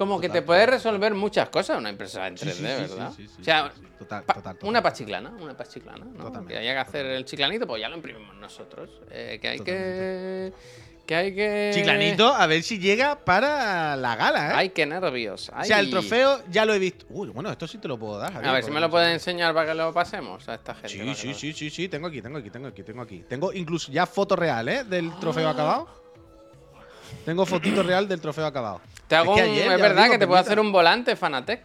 Como 0.00 0.18
que 0.18 0.30
te 0.30 0.40
puede 0.40 0.64
resolver 0.64 1.12
muchas 1.12 1.50
cosas 1.50 1.76
una 1.76 1.90
impresora 1.90 2.26
en 2.26 2.34
3D, 2.34 2.52
Sí, 2.52 2.52
sí, 2.54 2.62
¿verdad? 2.62 3.12
sí, 3.14 3.26
sí, 3.26 3.34
sí, 3.36 3.40
o 3.42 3.44
sea, 3.44 3.70
sí, 3.74 3.80
sí. 3.82 3.86
Total, 3.98 4.24
total, 4.24 4.56
una 4.62 4.82
pachiclana, 4.82 5.28
una 5.38 5.54
pachiclana, 5.54 6.06
¿no? 6.06 6.46
Que 6.46 6.56
haya 6.56 6.72
que 6.72 6.78
hacer 6.78 7.04
el 7.04 7.26
chiclanito, 7.26 7.66
pues 7.66 7.82
ya 7.82 7.90
lo 7.90 7.96
imprimimos 7.96 8.34
nosotros. 8.36 8.88
Eh, 9.10 9.38
que 9.42 9.48
hay 9.48 9.58
que... 9.58 10.52
Totalmente. 10.54 10.80
Que 11.06 11.14
hay 11.16 11.34
que... 11.34 11.70
Chiclanito, 11.74 12.28
a 12.34 12.46
ver 12.46 12.62
si 12.62 12.78
llega 12.78 13.14
para 13.26 13.94
la 13.96 14.16
gala, 14.16 14.48
¿eh? 14.48 14.52
Ay, 14.54 14.70
qué 14.70 14.86
nervios. 14.86 15.50
O 15.54 15.64
sea, 15.64 15.80
el 15.80 15.84
ay. 15.86 15.90
trofeo 15.90 16.40
ya 16.48 16.64
lo 16.64 16.72
he 16.72 16.78
visto. 16.78 17.04
Uy, 17.10 17.28
bueno, 17.28 17.50
esto 17.50 17.66
sí 17.68 17.76
te 17.76 17.86
lo 17.86 17.98
puedo 17.98 18.16
dar. 18.16 18.32
Javier, 18.32 18.48
A 18.48 18.52
ver 18.54 18.64
si 18.64 18.70
me 18.70 18.80
lo 18.80 18.90
sé. 18.90 19.12
enseñar 19.12 19.52
para 19.52 19.66
que 19.68 19.74
lo 19.74 19.92
pasemos 19.92 20.48
a 20.48 20.54
esta 20.54 20.72
gente. 20.76 20.88
Sí, 20.88 21.14
sí, 21.14 21.34
sí, 21.34 21.52
sí, 21.52 21.68
sí, 21.68 21.88
tengo 21.90 22.06
aquí, 22.06 22.22
tengo 22.22 22.38
aquí, 22.38 22.48
tengo 22.48 22.68
aquí, 22.68 22.82
tengo 22.82 23.02
aquí. 23.02 23.22
Tengo 23.28 23.52
incluso 23.52 23.92
ya 23.92 24.06
foto 24.06 24.34
real, 24.34 24.66
¿eh? 24.70 24.84
Del 24.84 25.12
trofeo 25.18 25.46
Ah. 25.48 25.50
acabado. 25.50 25.88
Tengo 27.26 27.44
fotito 27.44 27.82
real 27.82 28.08
del 28.08 28.18
trofeo 28.22 28.46
acabado. 28.46 28.80
Te 29.10 29.16
hago 29.16 29.34
Es 29.34 29.42
que 29.42 29.50
ayer, 29.50 29.68
verdad 29.80 30.08
que 30.08 30.18
te 30.18 30.26
puedo 30.28 30.38
hacer 30.38 30.60
un 30.60 30.70
volante 30.70 31.16
Fanatec. 31.16 31.62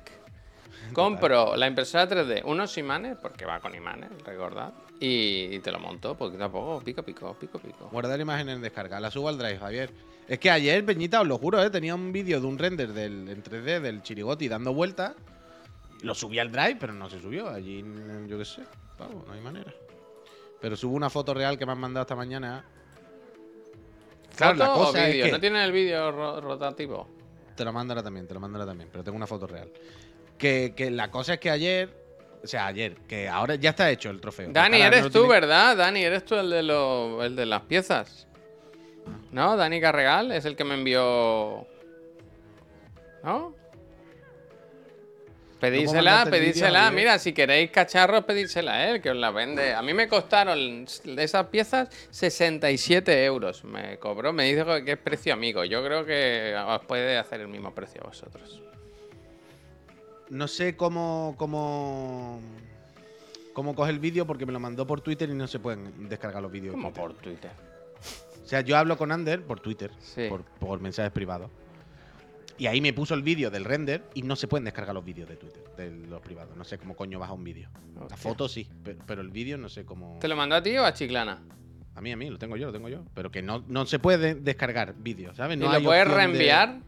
Compro 0.93 1.56
la 1.56 1.68
impresora 1.68 2.10
3D, 2.10 2.41
unos 2.43 2.76
imanes, 2.80 3.18
porque 3.22 3.46
va 3.46 3.60
con 3.60 3.76
imanes, 3.76 4.10
recordad. 4.26 4.74
Y, 5.00 5.50
y 5.56 5.60
te 5.60 5.72
lo 5.72 5.78
monto 5.80 6.16
poquito 6.18 6.43
a 6.46 6.52
poco, 6.52 6.82
pico, 6.84 7.04
pico, 7.04 7.36
pico, 7.39 7.60
pico. 7.60 7.88
Guardar 7.91 8.20
imagen 8.20 8.50
en 8.50 8.62
descarga, 8.62 9.00
la 9.00 9.12
subo 9.12 9.30
al 9.30 9.38
drive, 9.38 9.60
Javier. 9.60 9.91
Es 10.28 10.39
que 10.39 10.50
ayer, 10.50 10.84
Peñita, 10.84 11.22
os 11.22 11.28
lo 11.28 11.38
juro, 11.38 11.62
¿eh? 11.62 11.70
tenía 11.70 11.93
un 11.93 12.12
vídeo 12.12 12.41
de 12.41 12.48
un 12.48 12.58
render 12.58 12.93
del, 12.93 13.30
en 13.30 13.43
3D 13.43 13.80
del 13.80 14.02
chirigoti 14.02 14.48
dando 14.48 14.74
vueltas. 14.74 15.14
Lo 16.02 16.16
subí 16.16 16.39
al 16.39 16.52
drive, 16.52 16.78
pero 16.80 16.93
no 16.93 17.08
se 17.12 17.22
subió. 17.22 17.48
Allí, 17.50 17.86
yo 18.28 18.39
qué 18.39 18.46
sé, 18.46 18.64
pavo, 18.98 19.24
no 19.28 19.34
hay 19.34 19.41
manera. 19.41 19.72
Pero 20.60 20.76
subo 20.76 20.96
una 20.96 21.12
foto 21.12 21.36
real 21.36 21.60
que 21.60 21.66
me 21.68 21.74
han 21.74 21.80
mandado 21.80 22.02
esta 22.04 22.16
mañana. 22.16 22.66
Claro, 24.36 24.56
la 24.56 24.66
¿Foto 24.68 24.80
o 24.82 24.86
cosa 24.88 25.06
es 25.08 25.12
vídeo? 25.14 25.26
que- 25.26 25.32
¿No 25.32 25.39
tiene 25.39 25.64
el 25.64 25.72
vídeo 25.72 26.12
ro- 26.12 26.41
rotativo? 26.41 27.08
Te 27.56 27.64
lo 27.66 27.72
mando 27.74 27.93
ahora 27.93 28.03
también, 28.03 28.28
te 28.28 28.34
lo 28.34 28.39
mando 28.39 28.58
ahora 28.58 28.70
también, 28.70 28.89
pero 28.91 29.03
tengo 29.03 29.16
una 29.16 29.28
foto 29.28 29.47
real. 29.47 29.70
Que, 30.38 30.74
que 30.76 30.91
la 30.91 31.10
cosa 31.10 31.36
es 31.36 31.39
que 31.39 31.49
ayer 31.49 31.89
O 32.43 32.47
sea, 32.47 32.68
ayer, 32.68 32.95
que 33.08 33.28
ahora 33.30 33.56
ya 33.56 33.72
está 33.72 33.89
hecho 33.89 34.10
el 34.12 34.20
trofeo. 34.22 34.49
Dani, 34.51 34.78
no 34.80 34.86
eres 34.86 35.03
tú, 35.06 35.10
tiene- 35.10 35.28
¿verdad? 35.30 35.76
Dani, 35.78 36.03
eres 36.03 36.26
tú 36.26 36.36
el 36.36 36.49
de, 36.49 36.62
lo- 36.64 37.24
el 37.24 37.36
de 37.36 37.45
las 37.47 37.62
piezas. 37.64 38.28
¿No? 39.32 39.56
Dani 39.58 39.80
Carregal 39.82 40.32
es 40.32 40.45
el 40.45 40.56
que 40.56 40.64
me 40.64 40.76
envió. 40.76 41.66
¿No? 43.24 43.56
Pedísela. 45.72 46.80
Javier? 46.86 46.93
Mira, 46.93 47.20
si 47.20 47.34
queréis 47.34 47.72
cacharros, 47.72 48.24
pedísela 48.26 48.74
a 48.74 48.89
él, 48.89 49.01
que 49.01 49.09
os 49.11 49.18
la 49.18 49.32
vende. 49.32 49.74
A 49.74 49.82
mí 49.82 49.93
me 49.93 50.07
costaron 50.07 50.86
de 51.03 51.24
esas 51.24 51.47
piezas 51.47 51.89
67 52.11 53.26
euros. 53.26 53.63
Me 53.63 53.97
cobró, 53.97 54.34
me 54.34 54.45
dice 54.45 54.63
que 54.84 54.93
es 54.93 54.97
precio 54.97 55.34
amigo. 55.34 55.63
Yo 55.66 55.84
creo 55.84 56.05
que 56.05 56.55
os 56.68 56.86
puede 56.86 57.18
hacer 57.18 57.41
el 57.41 57.47
mismo 57.47 57.74
precio 57.74 58.01
a 58.03 58.07
vosotros. 58.07 58.61
No 60.30 60.47
sé 60.47 60.76
cómo, 60.76 61.36
cómo, 61.38 62.39
cómo 63.53 63.76
coge 63.76 63.91
el 63.91 63.99
vídeo 63.99 64.26
porque 64.26 64.45
me 64.45 64.51
lo 64.51 64.59
mandó 64.59 64.88
por 64.88 65.01
Twitter 65.01 65.30
y 65.30 65.34
no 65.34 65.47
se 65.47 65.59
pueden 65.59 66.09
descargar 66.09 66.41
los 66.41 66.51
vídeos. 66.51 66.74
Como 66.74 66.91
por 66.93 67.13
Twitter. 67.13 67.51
O 68.43 68.47
sea, 68.47 68.61
yo 68.61 68.78
hablo 68.78 68.97
con 68.97 69.11
Ander 69.11 69.41
por 69.43 69.59
Twitter, 69.59 69.91
Sí. 69.99 70.28
por, 70.30 70.43
por 70.43 70.80
mensajes 70.80 71.11
privados. 71.11 71.49
Y 72.58 72.68
ahí 72.68 72.80
me 72.80 72.93
puso 72.93 73.14
el 73.16 73.22
vídeo 73.22 73.51
del 73.51 73.66
render 73.66 74.03
y 74.14 74.22
no 74.22 74.36
se 74.38 74.47
pueden 74.47 74.64
descargar 74.64 74.95
los 74.95 75.03
vídeos 75.03 75.28
de 75.28 75.36
Twitter, 75.36 75.64
de 75.76 75.91
los 76.08 76.22
privados. 76.22 76.56
No 76.56 76.64
sé 76.64 76.78
cómo 76.78 76.95
coño 76.95 77.20
baja 77.20 77.34
un 77.34 77.43
vídeo. 77.43 77.70
La 78.10 78.16
foto 78.16 78.47
sí, 78.47 78.68
pe- 78.84 78.97
pero, 79.06 79.22
el 79.22 79.30
vídeo 79.30 79.58
no 79.58 79.68
sé 79.68 79.84
cómo. 79.84 80.18
¿Te 80.22 80.28
lo 80.30 80.36
mandó 80.38 80.56
a 80.56 80.64
ti 80.64 80.78
o 80.78 80.86
a 80.86 80.93
Chiclana? 80.93 81.41
A 81.95 82.01
mí, 82.01 82.12
a 82.14 82.18
mí, 82.18 82.30
lo 82.30 82.38
tengo 82.38 82.56
yo, 82.56 82.68
lo 82.68 82.74
tengo 82.74 82.88
yo. 82.89 83.03
Pero 83.14 83.30
que 83.30 83.41
no, 83.41 83.64
no 83.68 83.86
se 83.86 83.99
puede 83.99 84.36
descargar 84.36 84.95
vídeos, 84.97 85.36
¿sabes? 85.36 85.58
No 85.58 85.66
¿Y 85.66 85.76
hay 85.76 85.84
lo 85.84 85.89
puedes 85.89 86.03
opción 86.03 86.18
de- 86.18 86.28
reenviar? 86.28 86.80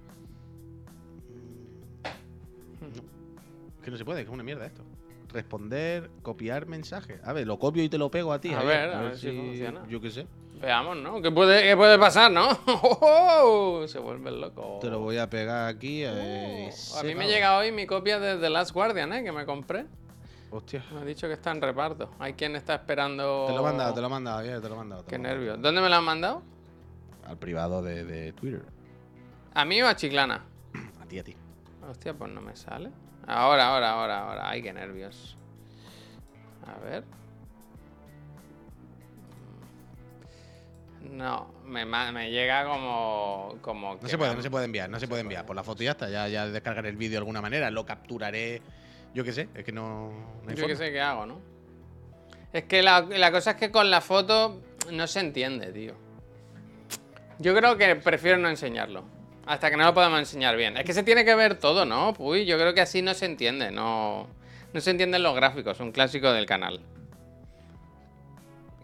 Que 3.84 3.92
no 3.92 3.98
se 3.98 4.06
puede, 4.06 4.22
que 4.22 4.28
es 4.30 4.34
una 4.34 4.44
mierda 4.44 4.66
esto. 4.66 4.84
Responder, 5.32 6.10
copiar 6.22 6.66
mensaje. 6.68 7.20
A 7.24 7.34
ver, 7.34 7.46
lo 7.48 7.60
copio 7.60 7.84
y 7.84 7.90
te 7.90 7.98
lo 7.98 8.10
pego 8.12 8.32
a 8.34 8.40
ti. 8.42 8.54
A 8.54 8.64
ver, 8.64 8.90
a 8.90 9.02
ver 9.02 9.18
si 9.18 9.32
funciona. 9.32 9.86
Yo 9.90 10.00
qué 10.02 10.10
sé. 10.12 10.28
Veamos, 10.60 10.98
¿no? 10.98 11.22
¿Qué 11.22 11.32
puede, 11.32 11.62
qué 11.64 11.78
puede 11.78 12.00
pasar, 12.00 12.32
no? 12.32 12.50
Se 13.88 14.00
vuelve 14.00 14.32
loco. 14.32 14.80
Te 14.82 14.90
lo 14.90 15.00
voy 15.00 15.18
a 15.18 15.30
pegar 15.30 15.68
aquí. 15.68 16.04
Oh, 16.06 16.10
a 16.10 16.14
mí 16.14 16.72
sepa. 16.72 17.20
me 17.20 17.28
llega 17.28 17.58
hoy 17.58 17.72
mi 17.72 17.86
copia 17.86 18.20
de 18.20 18.38
The 18.38 18.50
Last 18.50 18.72
Guardian, 18.72 19.14
¿eh? 19.14 19.24
Que 19.24 19.32
me 19.32 19.46
compré. 19.46 19.86
Hostia. 20.50 20.84
Me 20.94 21.02
ha 21.02 21.06
dicho 21.06 21.28
que 21.28 21.34
está 21.34 21.52
en 21.52 21.62
reparto. 21.62 22.10
Hay 22.20 22.34
quien 22.34 22.56
está 22.56 22.74
esperando. 22.76 23.46
Te 23.48 23.54
lo 23.54 23.60
he 23.60 23.64
mandado, 23.64 23.94
te 23.94 24.02
lo 24.02 24.08
he 24.08 24.10
mandado, 24.10 24.38
Javier, 24.38 24.62
te 24.62 24.70
lo 24.70 24.76
he 24.76 24.78
mandado. 24.78 25.04
te 25.04 25.10
Qué 25.10 25.20
nervios. 25.20 25.62
¿Dónde 25.62 25.82
me 25.82 25.90
lo 25.90 25.96
han 25.96 26.04
mandado? 26.04 26.42
Al 27.26 27.38
privado 27.38 27.84
de, 27.84 28.04
de 28.04 28.34
Twitter. 28.34 28.64
¿A 29.54 29.66
mí 29.66 29.82
o 29.82 29.88
a 29.88 29.96
Chiclana? 29.96 30.44
A 31.02 31.06
ti, 31.06 31.20
a 31.20 31.24
ti. 31.24 31.36
Hostia, 31.90 32.14
pues 32.14 32.32
no 32.32 32.42
me 32.42 32.56
sale. 32.56 32.92
Ahora, 33.28 33.68
ahora, 33.68 33.92
ahora, 33.92 34.20
ahora. 34.28 34.50
Ay, 34.50 34.62
qué 34.62 34.74
nervios. 34.74 35.38
A 36.66 36.80
ver. 36.84 37.04
No, 41.10 41.54
me, 41.66 41.86
me 41.86 42.32
llega 42.32 42.66
como. 42.66 43.58
como 43.62 43.96
No 43.96 44.00
que 44.00 44.10
se 44.10 44.18
puede, 44.18 44.36
no 44.36 44.42
se 44.42 44.50
puede 44.50 44.66
enviar, 44.66 44.90
no 44.90 45.00
se 45.00 45.08
puede 45.08 45.22
enviar. 45.22 45.46
Por 45.46 45.56
la 45.56 45.64
foto 45.64 45.84
ya 45.84 45.92
está, 45.92 46.10
ya, 46.10 46.28
ya 46.28 46.48
descargaré 46.48 46.90
el 46.90 46.98
vídeo 46.98 47.14
de 47.14 47.18
alguna 47.18 47.42
manera, 47.42 47.72
lo 47.72 47.86
capturaré. 47.86 48.62
Yo 49.14 49.24
qué 49.24 49.32
sé, 49.32 49.50
es 49.56 49.64
que 49.64 49.72
no. 49.72 50.12
no 50.44 50.50
hay 50.50 50.56
Yo 50.56 50.68
qué 50.68 50.76
sé 50.76 50.92
qué 50.92 51.02
hago, 51.02 51.26
¿no? 51.26 51.40
Es 52.54 52.64
que 52.64 52.82
la, 52.82 53.02
la 53.02 53.32
cosa 53.32 53.52
es 53.52 53.58
que 53.58 53.72
con 53.72 53.90
la 53.90 54.02
foto 54.02 54.62
no 54.92 55.08
se 55.08 55.20
entiende, 55.20 55.72
tío. 55.72 55.96
Yo 57.40 57.56
creo 57.56 57.78
que 57.78 57.96
prefiero 57.96 58.38
no 58.38 58.50
enseñarlo. 58.50 59.04
Hasta 59.46 59.70
que 59.70 59.78
no 59.78 59.86
lo 59.86 59.94
podamos 59.94 60.20
enseñar 60.20 60.58
bien. 60.58 60.76
Es 60.76 60.84
que 60.84 60.94
se 60.94 61.04
tiene 61.04 61.24
que 61.24 61.34
ver 61.36 61.58
todo, 61.58 61.86
¿no? 61.86 62.14
Uy, 62.20 62.46
yo 62.46 62.58
creo 62.58 62.74
que 62.74 62.82
así 62.82 63.02
no 63.02 63.14
se 63.14 63.26
entiende, 63.26 63.72
no. 63.72 64.28
No 64.74 64.82
se 64.82 64.92
entienden 64.92 65.24
los 65.24 65.36
gráficos, 65.36 65.80
un 65.80 65.92
clásico 65.92 66.32
del 66.32 66.46
canal. 66.46 66.82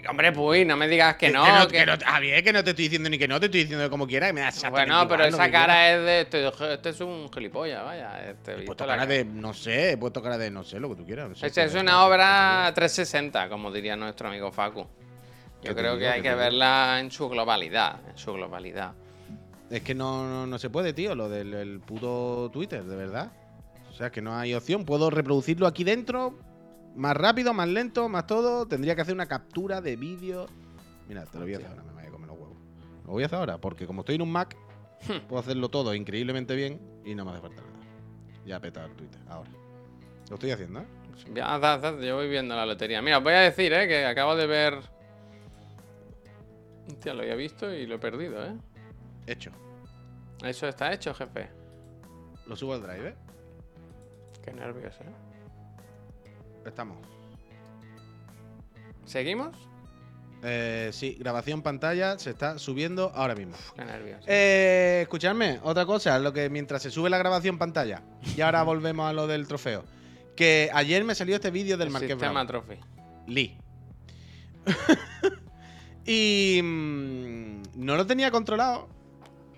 Hombre, 0.09 0.31
Puy, 0.31 0.65
no 0.65 0.75
me 0.75 0.87
digas 0.87 1.15
que 1.15 1.29
no. 1.29 1.45
no, 1.59 1.67
que- 1.67 1.77
que 1.79 1.85
no- 1.85 1.97
Javier, 2.03 2.43
que 2.43 2.51
no 2.53 2.63
te 2.63 2.71
estoy 2.71 2.85
diciendo 2.85 3.09
ni 3.09 3.17
que 3.17 3.27
no, 3.27 3.39
te 3.39 3.45
estoy 3.45 3.61
diciendo 3.61 3.89
como 3.89 4.05
quiera, 4.05 4.27
que 4.27 4.33
me 4.33 4.41
da 4.41 4.49
exactamente 4.49 4.91
Bueno, 4.91 5.07
pero 5.07 5.27
igual 5.27 5.33
esa 5.33 5.45
que 5.45 5.51
cara 5.51 5.73
quieras. 5.73 5.99
es 5.99 6.05
de. 6.05 6.21
Este, 6.49 6.73
este 6.73 6.89
es 6.89 6.99
un 7.01 7.31
gilipollas, 7.31 7.83
vaya. 7.83 8.29
Este, 8.29 8.51
He 8.53 8.65
puesto 8.65 8.85
cara 8.85 8.99
cara. 9.03 9.05
de, 9.13 9.25
no 9.25 9.53
sé, 9.53 9.91
he 9.91 9.97
puesto 9.97 10.21
cara 10.21 10.37
de 10.37 10.51
no 10.51 10.63
sé, 10.63 10.79
lo 10.79 10.89
que 10.89 10.95
tú 10.95 11.05
quieras. 11.05 11.29
no 11.29 11.35
sé, 11.35 11.47
Esa 11.47 11.63
es 11.63 11.73
una 11.75 12.05
obra 12.05 12.71
360, 12.75 13.47
como 13.49 13.71
diría 13.71 13.95
nuestro 13.95 14.27
amigo 14.27 14.51
Facu. 14.51 14.87
¿Qué 15.61 15.69
Yo 15.69 15.75
creo 15.75 15.97
que 15.97 16.09
hay 16.09 16.21
¿Qué 16.21 16.29
que 16.29 16.35
verla 16.35 16.99
en 16.99 17.09
su 17.09 17.29
globalidad, 17.29 18.01
en 18.09 18.17
su 18.17 18.33
globalidad. 18.33 18.91
Es 19.69 19.81
que 19.81 19.95
no, 19.95 20.27
no, 20.27 20.45
no 20.45 20.59
se 20.59 20.69
puede, 20.69 20.91
tío, 20.93 21.15
lo 21.15 21.29
del 21.29 21.53
el 21.53 21.79
puto 21.79 22.49
Twitter, 22.51 22.83
de 22.83 22.95
verdad. 22.95 23.31
O 23.89 23.93
sea, 23.95 24.09
que 24.11 24.21
no 24.21 24.35
hay 24.37 24.53
opción. 24.53 24.83
Puedo 24.85 25.09
reproducirlo 25.09 25.65
aquí 25.65 25.83
dentro, 25.83 26.37
más 26.95 27.15
rápido, 27.15 27.53
más 27.53 27.67
lento, 27.67 28.09
más 28.09 28.25
todo. 28.27 28.67
Tendría 28.67 28.95
que 28.95 29.01
hacer 29.01 29.13
una 29.13 29.25
captura 29.27 29.81
de 29.81 29.95
vídeo. 29.95 30.47
Mira, 31.07 31.25
te 31.25 31.37
lo 31.37 31.45
voy 31.45 31.53
a 31.53 31.57
hacer 31.57 31.69
ahora, 31.69 31.83
me 31.83 31.93
vaya 31.93 32.07
a 32.07 32.11
comer 32.11 32.27
los 32.27 32.37
huevos. 32.37 32.57
Lo 33.05 33.11
voy 33.11 33.23
a 33.23 33.25
hacer 33.25 33.39
ahora, 33.39 33.57
porque 33.57 33.85
como 33.87 34.01
estoy 34.01 34.15
en 34.15 34.21
un 34.21 34.31
Mac, 34.31 34.55
Hmm. 35.07 35.27
puedo 35.27 35.41
hacerlo 35.41 35.67
todo 35.67 35.93
increíblemente 35.93 36.55
bien 36.55 36.79
y 37.03 37.13
no 37.13 37.25
me 37.25 37.31
hace 37.31 37.41
falta 37.41 37.61
nada. 37.61 37.73
Ya 38.45 38.55
he 38.55 38.59
petado 38.61 38.87
el 38.87 38.93
Twitter, 38.93 39.19
ahora. 39.27 39.49
Lo 40.29 40.35
estoy 40.35 40.51
haciendo, 40.51 40.79
¿eh? 40.79 40.85
Ya, 41.33 41.59
yo 42.01 42.15
voy 42.15 42.29
viendo 42.29 42.55
la 42.55 42.65
lotería. 42.65 43.01
Mira, 43.01 43.17
os 43.17 43.23
voy 43.23 43.33
a 43.33 43.41
decir, 43.41 43.73
eh, 43.73 43.87
que 43.87 44.05
acabo 44.05 44.35
de 44.35 44.47
ver. 44.47 44.79
Hostia, 46.87 47.13
lo 47.13 47.21
había 47.21 47.35
visto 47.35 47.71
y 47.73 47.85
lo 47.85 47.95
he 47.95 47.99
perdido, 47.99 48.45
eh. 48.45 48.55
Hecho. 49.27 49.51
Eso 50.43 50.67
está 50.67 50.91
hecho, 50.93 51.13
jefe. 51.13 51.49
Lo 52.47 52.55
subo 52.55 52.73
al 52.73 52.81
drive, 52.81 53.09
¿eh? 53.09 53.15
Qué 54.43 54.53
nervios, 54.53 54.95
eh. 55.01 55.32
Estamos. 56.65 56.97
¿Seguimos? 59.05 59.55
Eh, 60.45 60.89
sí, 60.91 61.15
grabación 61.19 61.61
pantalla 61.61 62.17
se 62.19 62.29
está 62.31 62.59
subiendo 62.59 63.11
ahora 63.15 63.35
mismo. 63.35 63.55
Qué 63.75 63.85
nervios. 63.85 64.21
Eh, 64.27 64.99
escuchadme, 65.03 65.59
otra 65.63 65.85
cosa, 65.85 66.19
lo 66.19 66.33
que 66.33 66.49
mientras 66.49 66.81
se 66.81 66.91
sube 66.91 67.09
la 67.09 67.17
grabación 67.17 67.57
pantalla, 67.57 68.01
y 68.35 68.41
ahora 68.41 68.63
volvemos 68.63 69.09
a 69.09 69.13
lo 69.13 69.27
del 69.27 69.47
trofeo. 69.47 69.83
Que 70.35 70.69
ayer 70.73 71.03
me 71.03 71.15
salió 71.15 71.35
este 71.35 71.51
vídeo 71.51 71.77
del 71.77 71.87
El 71.87 71.93
Marqués 71.93 72.11
sistema 72.11 72.43
Bravo. 72.43 72.63
Trophy. 72.65 72.79
Lee. 73.27 73.57
y 76.05 76.59
mm, 76.63 77.61
no 77.75 77.95
lo 77.95 78.05
tenía 78.05 78.31
controlado. 78.31 78.87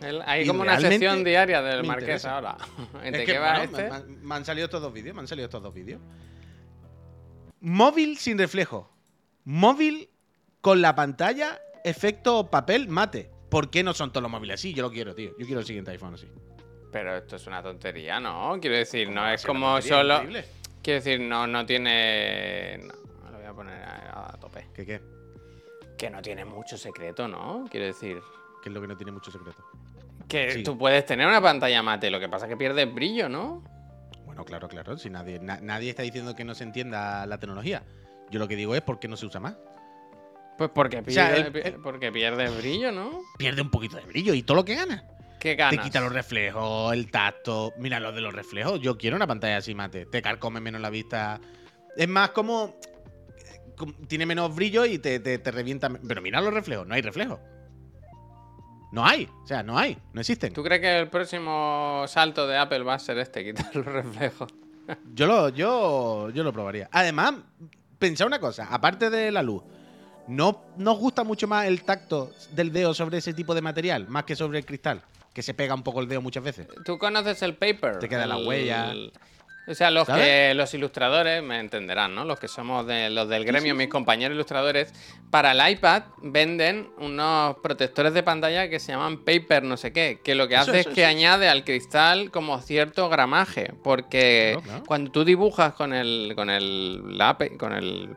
El- 0.01 0.21
hay 0.25 0.43
Y 0.43 0.47
como 0.47 0.61
una 0.61 0.71
realmente 0.73 0.99
sección 0.99 1.23
diaria 1.23 1.61
del 1.61 1.81
me 1.81 1.87
Marqués 1.87 2.03
interesa. 2.23 2.35
ahora. 2.35 2.57
Es 3.03 3.11
¿De 3.11 3.19
que, 3.19 3.25
qué 3.25 3.39
va 3.39 3.59
bueno, 3.65 3.77
este? 3.77 4.13
me 4.21 4.35
han 4.35 4.45
salido 4.45 4.65
estos 4.65 4.81
dos 4.81 4.93
vídeos, 4.93 5.15
me 5.15 5.21
han 5.21 5.27
salido 5.27 5.45
estos 5.45 5.63
dos 5.63 5.73
vídeos. 5.73 6.01
Móvil 7.65 8.17
sin 8.19 8.37
reflejo. 8.37 8.91
Móvil 9.43 10.07
con 10.61 10.81
la 10.83 10.93
pantalla 10.93 11.59
efecto 11.83 12.51
papel 12.51 12.87
mate. 12.87 13.31
¿Por 13.49 13.71
qué 13.71 13.81
no 13.83 13.95
son 13.95 14.11
todos 14.11 14.21
los 14.21 14.31
móviles 14.31 14.53
así? 14.59 14.71
Yo 14.73 14.83
lo 14.83 14.91
quiero, 14.91 15.15
tío. 15.15 15.31
Yo 15.39 15.45
quiero 15.47 15.61
el 15.61 15.65
siguiente 15.65 15.89
iPhone 15.89 16.13
así. 16.13 16.27
Pero 16.91 17.17
esto 17.17 17.37
es 17.37 17.47
una 17.47 17.63
tontería, 17.63 18.19
¿no? 18.19 18.57
Quiero 18.61 18.75
decir, 18.77 19.09
no 19.09 19.27
es 19.27 19.43
como 19.43 19.81
solo. 19.81 20.15
Increíble. 20.17 20.45
Quiero 20.83 20.99
decir, 21.03 21.19
no, 21.21 21.47
no 21.47 21.65
tiene. 21.65 22.77
No, 23.23 23.31
lo 23.31 23.37
voy 23.39 23.47
a 23.47 23.53
poner 23.53 23.81
a, 23.83 24.31
a 24.33 24.37
tope. 24.39 24.67
¿Qué 24.71 24.85
qué? 24.85 25.01
Que 25.97 26.11
no 26.11 26.21
tiene 26.21 26.45
mucho 26.45 26.77
secreto, 26.77 27.27
¿no? 27.27 27.65
Quiero 27.71 27.87
decir. 27.87 28.19
Que 28.61 28.69
es 28.69 28.73
lo 28.75 28.79
que 28.81 28.87
no 28.87 28.95
tiene 28.95 29.11
mucho 29.11 29.31
secreto. 29.31 29.63
Que 30.27 30.51
Sí. 30.51 30.63
tú 30.63 30.77
puedes 30.77 31.03
tener 31.05 31.25
una 31.27 31.41
pantalla 31.41 31.81
mate, 31.81 32.11
lo 32.11 32.19
que 32.19 32.29
pasa 32.29 32.45
es 32.45 32.49
que 32.49 32.57
pierdes 32.57 32.91
brillo, 32.93 33.27
¿no? 33.27 33.63
Bueno, 34.35 34.45
claro, 34.45 34.67
claro. 34.67 34.97
Si 34.97 35.09
nadie, 35.09 35.39
na- 35.39 35.59
nadie 35.61 35.89
está 35.89 36.03
diciendo 36.03 36.35
que 36.35 36.43
no 36.43 36.55
se 36.55 36.65
entienda 36.65 37.25
la 37.25 37.37
tecnología. 37.39 37.83
Yo 38.29 38.37
lo 38.39 38.47
que 38.49 38.57
digo 38.57 38.75
es 38.75 38.81
por 38.81 38.99
qué 38.99 39.07
no 39.07 39.15
se 39.15 39.25
usa 39.25 39.39
más. 39.39 39.55
Pues 40.57 40.69
porque 40.73 40.97
O 40.97 41.09
sea, 41.09 41.29
pierdes, 41.33 41.45
el- 41.47 41.51
pi- 41.53 41.67
el- 41.69 41.81
porque 41.81 42.11
pierdes 42.11 42.57
brillo, 42.57 42.91
¿no? 42.91 43.21
Pierde 43.37 43.61
un 43.61 43.69
poquito 43.69 43.95
de 43.95 44.03
brillo 44.03 44.33
y 44.33 44.43
todo 44.43 44.57
lo 44.57 44.65
que 44.65 44.75
gana. 44.75 45.05
¿Qué 45.39 45.55
ganas? 45.55 45.77
Te 45.77 45.83
quita 45.83 46.01
los 46.01 46.11
reflejos, 46.11 46.91
el 46.93 47.09
tacto. 47.11 47.73
Mira 47.77 47.99
lo 48.01 48.11
de 48.11 48.19
los 48.21 48.33
reflejos. 48.33 48.81
Yo 48.81 48.97
quiero 48.97 49.15
una 49.15 49.27
pantalla 49.27 49.57
así 49.57 49.73
mate. 49.75 50.05
Te 50.05 50.21
carcome 50.21 50.59
menos 50.59 50.81
la 50.81 50.89
vista. 50.89 51.39
Es 51.95 52.07
más 52.09 52.31
como. 52.31 52.75
como- 53.77 53.93
Tiene 54.07 54.25
menos 54.25 54.53
brillo 54.55 54.85
y 54.85 54.97
te, 54.99 55.19
te, 55.21 55.37
te 55.37 55.51
revienta. 55.51 55.89
Pero 55.89 56.21
mira 56.21 56.41
los 56.41 56.53
reflejos. 56.53 56.85
No 56.87 56.95
hay 56.95 57.01
reflejos. 57.01 57.39
No 58.95 59.05
hay. 59.05 59.29
O 59.43 59.45
sea, 59.47 59.61
no 59.61 59.77
hay. 59.77 59.97
No 60.13 60.21
existen. 60.21 60.53
¿Tú 60.53 60.63
crees 60.63 60.79
que 60.81 60.99
el 60.99 61.09
próximo 61.09 62.05
salto 62.07 62.47
de 62.47 62.57
Apple 62.57 62.83
va 62.83 62.93
a 62.93 62.99
ser 62.99 63.17
este, 63.17 63.43
quitar 63.43 63.75
los 63.75 63.85
reflejos? 63.85 64.49
Yo 65.13 65.27
lo, 65.27 65.49
yo, 65.49 66.29
yo 66.29 66.43
lo 66.43 66.53
probaría. 66.53 66.87
Además, 66.91 67.33
pensad 67.99 68.25
una 68.27 68.39
cosa. 68.39 68.67
Aparte 68.71 69.09
de 69.09 69.31
la 69.31 69.43
luz. 69.43 69.63
¿No 70.27 70.61
nos 70.77 70.97
gusta 70.97 71.23
mucho 71.23 71.47
más 71.47 71.65
el 71.67 71.83
tacto 71.83 72.31
del 72.53 72.71
dedo 72.71 72.93
sobre 72.93 73.17
ese 73.17 73.33
tipo 73.33 73.53
de 73.53 73.61
material? 73.61 74.07
Más 74.07 74.23
que 74.23 74.35
sobre 74.35 74.59
el 74.59 74.65
cristal. 74.65 75.01
Que 75.33 75.41
se 75.43 75.53
pega 75.53 75.75
un 75.75 75.83
poco 75.83 75.99
el 75.99 76.07
dedo 76.07 76.21
muchas 76.21 76.43
veces. 76.43 76.67
¿Tú 76.85 76.97
conoces 76.97 77.41
el 77.41 77.55
paper? 77.55 77.99
Te 77.99 78.07
queda 78.07 78.25
la 78.25 78.37
El- 78.37 78.47
huella. 78.47 78.93
O 79.67 79.73
sea, 79.73 79.89
los 79.89 80.05
¿Sabes? 80.05 80.23
que 80.23 80.53
los 80.53 80.73
ilustradores 80.75 81.41
me 81.41 81.59
entenderán, 81.59 82.13
¿no? 82.13 82.23
Los 82.23 82.39
que 82.39 82.47
somos 82.47 82.85
de 82.85 83.09
los 83.09 83.27
del 83.27 83.45
gremio, 83.45 83.73
mis 83.73 83.87
compañeros 83.87 84.35
ilustradores, 84.35 84.93
para 85.31 85.53
el 85.53 85.71
iPad 85.73 86.03
venden 86.21 86.89
unos 86.99 87.55
protectores 87.63 88.13
de 88.13 88.21
pantalla 88.21 88.69
que 88.69 88.79
se 88.79 88.91
llaman 88.91 89.25
paper 89.25 89.63
no 89.63 89.75
sé 89.75 89.91
qué, 89.91 90.19
que 90.23 90.35
lo 90.35 90.47
que 90.47 90.53
Eso, 90.53 90.69
hace 90.69 90.79
eso, 90.81 90.89
es 90.89 90.95
que 90.95 91.01
eso. 91.01 91.09
añade 91.09 91.49
al 91.49 91.63
cristal 91.63 92.29
como 92.29 92.59
cierto 92.61 93.09
gramaje, 93.09 93.73
porque 93.83 94.51
Claro, 94.53 94.61
claro. 94.61 94.83
cuando 94.85 95.11
tú 95.11 95.25
dibujas 95.25 95.73
con 95.73 95.93
el 95.93 96.33
con 96.35 96.49
el 96.51 97.17
lápiz, 97.17 97.57
con 97.57 97.73
el 97.73 98.15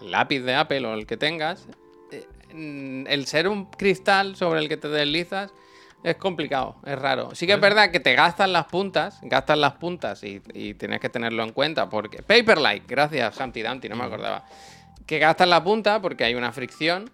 lápiz 0.00 0.40
de 0.40 0.54
Apple 0.54 0.86
o 0.86 0.94
el 0.94 1.06
que 1.06 1.16
tengas, 1.16 1.66
eh, 2.12 2.24
mm, 2.52 3.06
el 3.08 3.26
ser 3.26 3.48
un 3.48 3.66
cristal 3.70 4.36
sobre 4.36 4.60
el 4.60 4.68
que 4.68 4.76
te 4.76 4.88
deslizas 4.88 5.52
es 6.04 6.16
complicado, 6.16 6.76
es 6.84 6.98
raro. 6.98 7.34
Sí 7.34 7.46
que 7.46 7.54
es 7.54 7.60
verdad 7.60 7.90
que 7.90 7.98
te 7.98 8.14
gastan 8.14 8.52
las 8.52 8.66
puntas, 8.66 9.18
gastan 9.22 9.62
las 9.62 9.72
puntas 9.72 10.22
y, 10.22 10.42
y 10.52 10.74
tienes 10.74 11.00
que 11.00 11.08
tenerlo 11.08 11.42
en 11.42 11.52
cuenta 11.52 11.88
porque... 11.88 12.22
Paperlike, 12.22 12.84
gracias 12.86 13.40
Humpty 13.40 13.62
Dumpty, 13.62 13.88
no 13.88 13.96
me 13.96 14.04
acordaba. 14.04 14.44
Que 15.06 15.18
gastan 15.18 15.48
la 15.48 15.64
punta 15.64 16.02
porque 16.02 16.24
hay 16.24 16.34
una 16.34 16.52
fricción, 16.52 17.10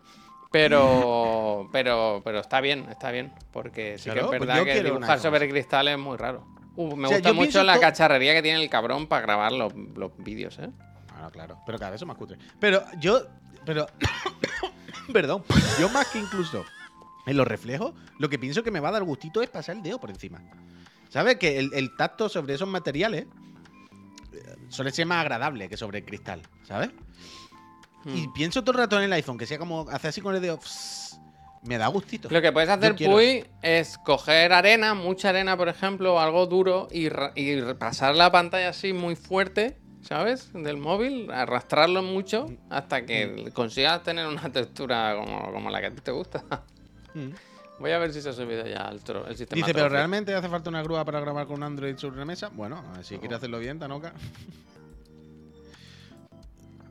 pero 0.51 1.69
pero 1.73 2.21
pero 2.25 2.41
está 2.41 2.61
bien, 2.61 2.87
está 2.91 3.13
bien, 3.13 3.33
porque 3.53 3.97
sí 3.97 4.11
Claro, 4.11 4.31
que 4.31 4.39
pues 4.39 4.41
es 4.41 4.47
verdad 4.47 4.59
yo 4.59 4.65
que 4.65 4.83
dibujar 4.83 5.21
sobre 5.21 5.49
cristal 5.49 5.87
es 5.87 5.99
muy 5.99 6.17
raro. 6.17 6.45
Uh, 6.75 6.97
me 6.97 7.07
O 7.07 7.09
sea, 7.09 7.19
gusta 7.19 7.33
mucho 7.33 7.63
la 7.63 7.79
cacharrería 7.79 8.35
que 8.35 8.43
tiene 8.43 8.61
el 8.61 8.69
cabrón 8.69 9.07
para 9.07 9.23
grabar 9.23 9.53
los, 9.53 9.73
los 9.75 10.11
vídeos, 10.19 10.59
¿eh? 10.59 10.69
Claro, 11.07 11.31
claro. 11.31 11.59
Pero 11.65 11.79
cada 11.79 11.93
vez 11.93 12.01
son 12.01 12.09
más 12.09 12.17
cutres. 12.17 12.41
Pero 12.59 12.83
yo. 12.99 13.23
Pero. 13.65 13.87
Perdón. 15.13 15.45
Yo 15.79 15.89
más 15.91 16.09
que 16.09 16.19
incluso 16.19 16.65
en 17.27 17.37
los 17.37 17.47
reflejos, 17.47 17.93
lo 18.19 18.29
que 18.29 18.39
pienso 18.39 18.63
que 18.63 18.71
me 18.71 18.81
va 18.81 18.89
a 18.89 18.93
dar 18.93 19.05
gustito 19.05 19.43
es 19.43 19.51
pasar 19.51 19.77
el 19.77 19.83
dedo 19.83 19.99
por 20.01 20.11
encima. 20.11 20.41
¿Sabes? 21.09 21.37
Que 21.37 21.59
el, 21.59 21.73
el 21.75 21.97
tacto 21.97 22.29
sobre 22.29 22.55
esos 22.55 22.69
materiales 22.69 23.27
eh, 24.33 24.57
suele 24.69 24.91
ser 24.93 25.07
más 25.07 25.21
agradable 25.23 25.69
que 25.69 25.77
sobre 25.77 25.99
el 25.99 26.05
cristal, 26.05 26.43
¿sabes? 26.65 26.91
Y 28.15 28.29
Hmm. 28.29 28.33
pienso 28.33 28.63
todo 28.63 28.73
el 28.73 28.79
rato 28.79 28.97
en 28.97 29.05
el 29.05 29.13
iPhone, 29.13 29.37
que 29.37 29.45
sea 29.47 29.59
como 29.59 29.87
hacer 29.91 30.09
así 30.09 30.21
con 30.23 30.35
el 30.35 30.41
dedo. 30.41 30.59
pss, 30.59 31.21
me 31.63 31.77
da 31.77 31.87
gustito. 31.89 32.29
Lo 32.31 32.41
que 32.41 32.51
puedes 32.51 32.71
hacer, 32.71 32.97
Puy, 32.97 33.45
es 33.61 33.99
coger 33.99 34.55
arena, 34.55 34.95
mucha 34.95 35.29
arena, 35.29 35.55
por 35.57 35.69
ejemplo, 35.69 36.15
o 36.15 36.19
algo 36.19 36.47
duro, 36.47 36.89
y, 36.91 37.09
y 37.35 37.75
pasar 37.75 38.15
la 38.15 38.33
pantalla 38.33 38.71
así 38.71 38.95
muy 38.95 39.17
fuerte, 39.17 39.77
¿sabes? 40.01 40.51
Del 40.55 40.79
móvil, 40.79 41.31
arrastrarlo 41.31 42.03
mucho 42.03 42.47
hasta 42.71 43.05
que 43.05 43.51
consigas 43.53 44.03
tener 44.03 44.27
una 44.27 44.51
textura 44.51 45.15
como, 45.23 45.53
como 45.53 45.69
la 45.69 45.81
que 45.83 45.87
a 45.89 45.91
ti 45.91 46.01
te 46.01 46.11
gusta. 46.13 46.43
Mm. 47.15 47.31
Voy 47.79 47.93
a 47.93 47.99
ver 47.99 48.13
si 48.13 48.21
se 48.21 48.29
ha 48.29 48.33
subido 48.33 48.67
ya 48.67 48.89
el, 48.93 49.03
tro- 49.03 49.27
el 49.27 49.37
sistema. 49.37 49.57
Dice, 49.57 49.73
pero 49.73 49.89
realmente 49.89 50.35
hace 50.35 50.49
falta 50.49 50.69
una 50.69 50.83
grúa 50.83 51.05
para 51.05 51.19
grabar 51.21 51.47
con 51.47 51.57
un 51.57 51.63
Android 51.63 51.97
sobre 51.97 52.17
una 52.17 52.27
mesa. 52.27 52.51
Bueno, 52.51 52.83
si 53.03 53.17
quiere 53.19 53.35
hacerlo 53.37 53.59
bien, 53.59 53.79
Tanoka. 53.79 54.13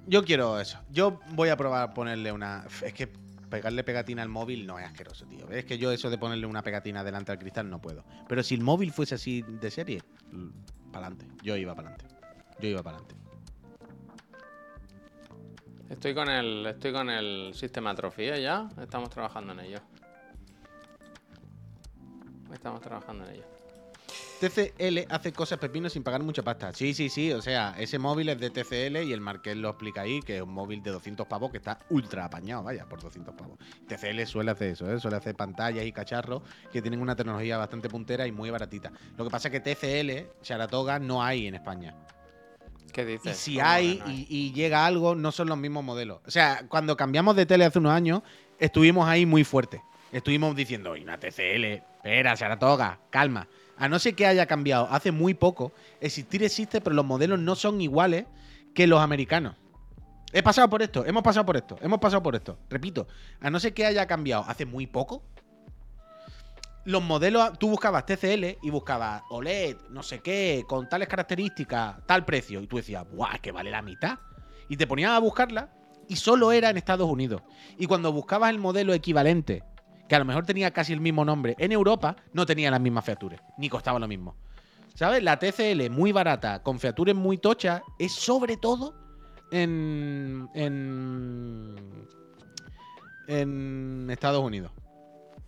Yo 0.08 0.24
quiero 0.24 0.60
eso. 0.60 0.80
Yo 0.90 1.20
voy 1.34 1.50
a 1.50 1.58
probar 1.58 1.94
ponerle 1.94 2.32
una. 2.32 2.66
Es 2.84 2.94
que 2.94 3.08
pegarle 3.08 3.84
pegatina 3.84 4.24
al 4.24 4.30
móvil 4.30 4.66
no 4.66 4.80
es 4.80 4.86
asqueroso, 4.86 5.26
tío. 5.28 5.48
Es 5.52 5.66
que 5.66 5.78
yo 5.78 5.92
eso 5.92 6.10
de 6.10 6.18
ponerle 6.18 6.48
una 6.48 6.64
pegatina 6.64 7.04
delante 7.04 7.32
al 7.32 7.38
cristal 7.40 7.70
no 7.70 7.80
puedo. 7.80 8.04
Pero 8.28 8.42
si 8.42 8.56
el 8.56 8.62
móvil 8.62 8.92
fuese 8.92 9.16
así 9.16 9.44
de 9.44 9.70
serie, 9.70 10.02
para 10.92 11.08
adelante. 11.08 11.28
Yo 11.44 11.56
iba 11.56 11.76
para 11.76 11.90
adelante. 11.90 12.16
Yo 12.60 12.70
iba 12.70 12.82
para 12.82 12.98
adelante. 12.98 13.16
Estoy 15.90 16.14
con 16.14 16.30
el, 16.30 16.66
estoy 16.68 16.92
con 16.92 17.10
el 17.10 17.52
sistema 17.54 17.96
¿eh? 18.18 18.42
ya. 18.42 18.68
Estamos 18.82 19.10
trabajando 19.10 19.54
en 19.54 19.60
ello. 19.60 19.80
Estamos 22.54 22.82
trabajando 22.82 23.26
en 23.26 23.36
ello. 23.36 23.44
TCL 24.40 25.06
hace 25.10 25.34
cosas 25.34 25.60
pepino 25.60 25.90
sin 25.90 26.02
pagar 26.02 26.24
mucha 26.24 26.42
pasta. 26.42 26.74
Sí, 26.74 26.94
sí, 26.94 27.10
sí. 27.10 27.32
O 27.34 27.42
sea, 27.42 27.76
ese 27.78 28.00
móvil 28.00 28.30
es 28.30 28.40
de 28.40 28.50
TCL 28.50 29.04
y 29.04 29.12
el 29.12 29.20
Marqués 29.20 29.58
lo 29.58 29.70
explica 29.70 30.02
ahí, 30.02 30.22
que 30.22 30.38
es 30.38 30.42
un 30.42 30.54
móvil 30.54 30.82
de 30.82 30.92
200 30.92 31.28
pavos 31.28 31.52
que 31.52 31.58
está 31.58 31.80
ultra 31.90 32.24
apañado, 32.26 32.64
vaya, 32.64 32.86
por 32.86 33.02
200 33.02 33.36
pavos. 33.36 33.60
TCL 33.88 34.26
suele 34.26 34.52
hacer 34.52 34.70
eso, 34.70 34.90
¿eh? 34.90 34.98
Suele 35.00 35.18
hacer 35.18 35.36
pantallas 35.36 35.86
y 35.86 35.92
cacharros 35.92 36.42
que 36.72 36.82
tienen 36.82 37.02
una 37.02 37.16
tecnología 37.18 37.58
bastante 37.58 37.90
puntera 37.90 38.26
y 38.28 38.32
muy 38.32 38.50
baratita. 38.50 38.92
Lo 39.18 39.26
que 39.26 39.30
pasa 39.30 39.50
es 39.50 39.52
que 39.52 39.76
TCL, 39.76 40.32
Saratoga, 40.42 41.00
no 41.00 41.22
hay 41.22 41.48
en 41.48 41.56
España. 41.56 41.96
¿Qué 42.94 43.02
Y 43.02 43.06
dices? 43.06 43.38
si 43.38 43.58
¿Cómo 43.58 43.66
que 43.66 43.70
hay 43.70 43.98
no 44.00 44.06
hay? 44.06 44.26
y, 44.30 44.38
y 44.38 44.54
llega 44.54 44.86
algo, 44.86 45.16
no 45.16 45.32
son 45.34 45.50
los 45.50 45.58
mismos 45.58 45.84
modelos. 45.84 46.22
O 46.26 46.32
sea, 46.32 46.66
cuando 46.70 46.96
cambiamos 46.96 47.36
de 47.36 47.46
tele 47.46 47.66
hace 47.66 47.80
unos 47.80 47.92
años, 47.92 48.22
estuvimos 48.58 49.08
ahí 49.08 49.26
muy 49.26 49.44
fuertes. 49.44 49.82
Estuvimos 50.12 50.56
diciendo, 50.56 50.92
"Oye, 50.92 51.04
una 51.04 51.20
TCL, 51.20 51.84
espera, 52.00 52.36
Saratoga, 52.36 53.00
calma. 53.10 53.48
A 53.78 53.88
no 53.88 54.00
ser 54.00 54.16
que 54.16 54.26
haya 54.26 54.46
cambiado 54.46 54.88
hace 54.90 55.12
muy 55.12 55.34
poco, 55.34 55.72
existir 56.02 56.44
existe, 56.44 56.82
pero 56.82 56.96
los 56.96 57.06
modelos 57.06 57.40
no 57.40 57.56
son 57.56 57.82
iguales 57.82 58.26
que 58.74 58.88
los 58.88 59.02
americanos. 59.02 59.56
He 60.32 60.44
pasado 60.44 60.70
por 60.70 60.82
esto, 60.82 61.06
hemos 61.06 61.24
pasado 61.24 61.46
por 61.46 61.58
esto, 61.58 61.78
hemos 61.82 62.00
pasado 62.00 62.22
por 62.22 62.36
esto. 62.36 62.58
Repito, 62.70 63.08
a 63.42 63.50
no 63.50 63.60
ser 63.60 63.74
que 63.74 63.86
haya 63.86 64.06
cambiado 64.06 64.46
hace 64.48 64.66
muy 64.66 64.86
poco, 64.86 65.24
los 66.86 67.04
modelos, 67.04 67.58
tú 67.60 67.70
buscabas 67.70 68.06
TCL 68.06 68.58
y 68.62 68.70
buscabas 68.70 69.24
OLED, 69.30 69.78
no 69.90 70.02
sé 70.02 70.20
qué, 70.20 70.64
con 70.68 70.88
tales 70.88 71.08
características, 71.08 71.98
tal 72.06 72.26
precio. 72.26 72.62
Y 72.62 72.68
tú 72.68 72.78
decías, 72.78 73.06
¡buah, 73.12 73.38
que 73.40 73.52
vale 73.52 73.70
la 73.70 73.82
mitad! 73.82 74.20
Y 74.70 74.78
te 74.78 74.88
ponías 74.88 75.12
a 75.12 75.20
buscarla 75.20 75.70
y 76.08 76.16
solo 76.16 76.52
era 76.52 76.70
en 76.70 76.78
Estados 76.78 77.10
Unidos. 77.10 77.42
Y 77.78 77.86
cuando 77.86 78.12
buscabas 78.12 78.50
el 78.50 78.60
modelo 78.60 78.94
equivalente, 78.94 79.64
que 80.10 80.16
a 80.16 80.20
lo 80.20 80.26
mejor 80.26 80.46
tenía 80.46 80.72
casi 80.72 80.92
el 80.92 81.00
mismo 81.00 81.24
nombre, 81.24 81.56
en 81.60 81.72
Europa 81.72 82.16
no 82.34 82.46
tenía 82.46 82.72
las 82.72 82.82
mismas 82.82 83.06
features, 83.06 83.40
ni 83.58 83.70
costaba 83.70 84.00
lo 84.00 84.08
mismo. 84.08 84.36
¿Sabes? 84.96 85.24
La 85.24 85.38
TCL 85.38 85.90
muy 85.92 86.12
barata, 86.12 86.64
con 86.64 86.80
features 86.80 87.16
muy 87.16 87.38
tochas, 87.38 87.84
es 88.00 88.12
sobre 88.12 88.58
todo 88.58 88.96
en, 89.52 90.50
en, 90.56 92.08
Estados 94.10 94.44
Unidos. 94.44 94.72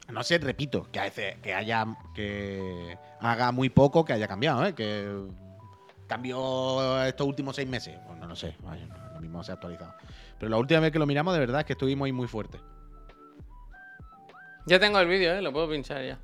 No 0.09 0.23
sé, 0.23 0.37
repito, 0.37 0.87
que, 0.91 0.99
a 0.99 1.03
veces- 1.03 1.37
que 1.41 1.55
haya 1.55 1.85
que 2.13 2.97
haga 3.19 3.51
muy 3.51 3.69
poco 3.69 4.05
que 4.05 4.13
haya 4.13 4.27
cambiado, 4.27 4.65
¿eh? 4.65 4.75
Que 4.75 5.11
cambió 6.05 7.03
estos 7.03 7.25
últimos 7.25 7.55
seis 7.55 7.67
meses. 7.67 7.97
Bueno, 8.05 8.27
no 8.27 8.35
sé, 8.35 8.55
lo 9.13 9.19
mismo 9.19 9.43
se 9.43 9.51
ha 9.51 9.55
actualizado. 9.55 9.95
Pero 10.37 10.49
la 10.49 10.57
última 10.57 10.81
vez 10.81 10.91
que 10.91 10.99
lo 10.99 11.07
miramos, 11.07 11.33
de 11.33 11.39
verdad, 11.39 11.61
es 11.61 11.65
que 11.65 11.73
estuvimos 11.73 12.05
ahí 12.05 12.11
muy 12.11 12.27
fuertes. 12.27 12.61
Ya 14.65 14.79
tengo 14.79 14.99
el 14.99 15.07
vídeo, 15.07 15.33
¿eh? 15.33 15.41
Lo 15.41 15.51
puedo 15.51 15.69
pinchar 15.69 16.05
ya. 16.05 16.19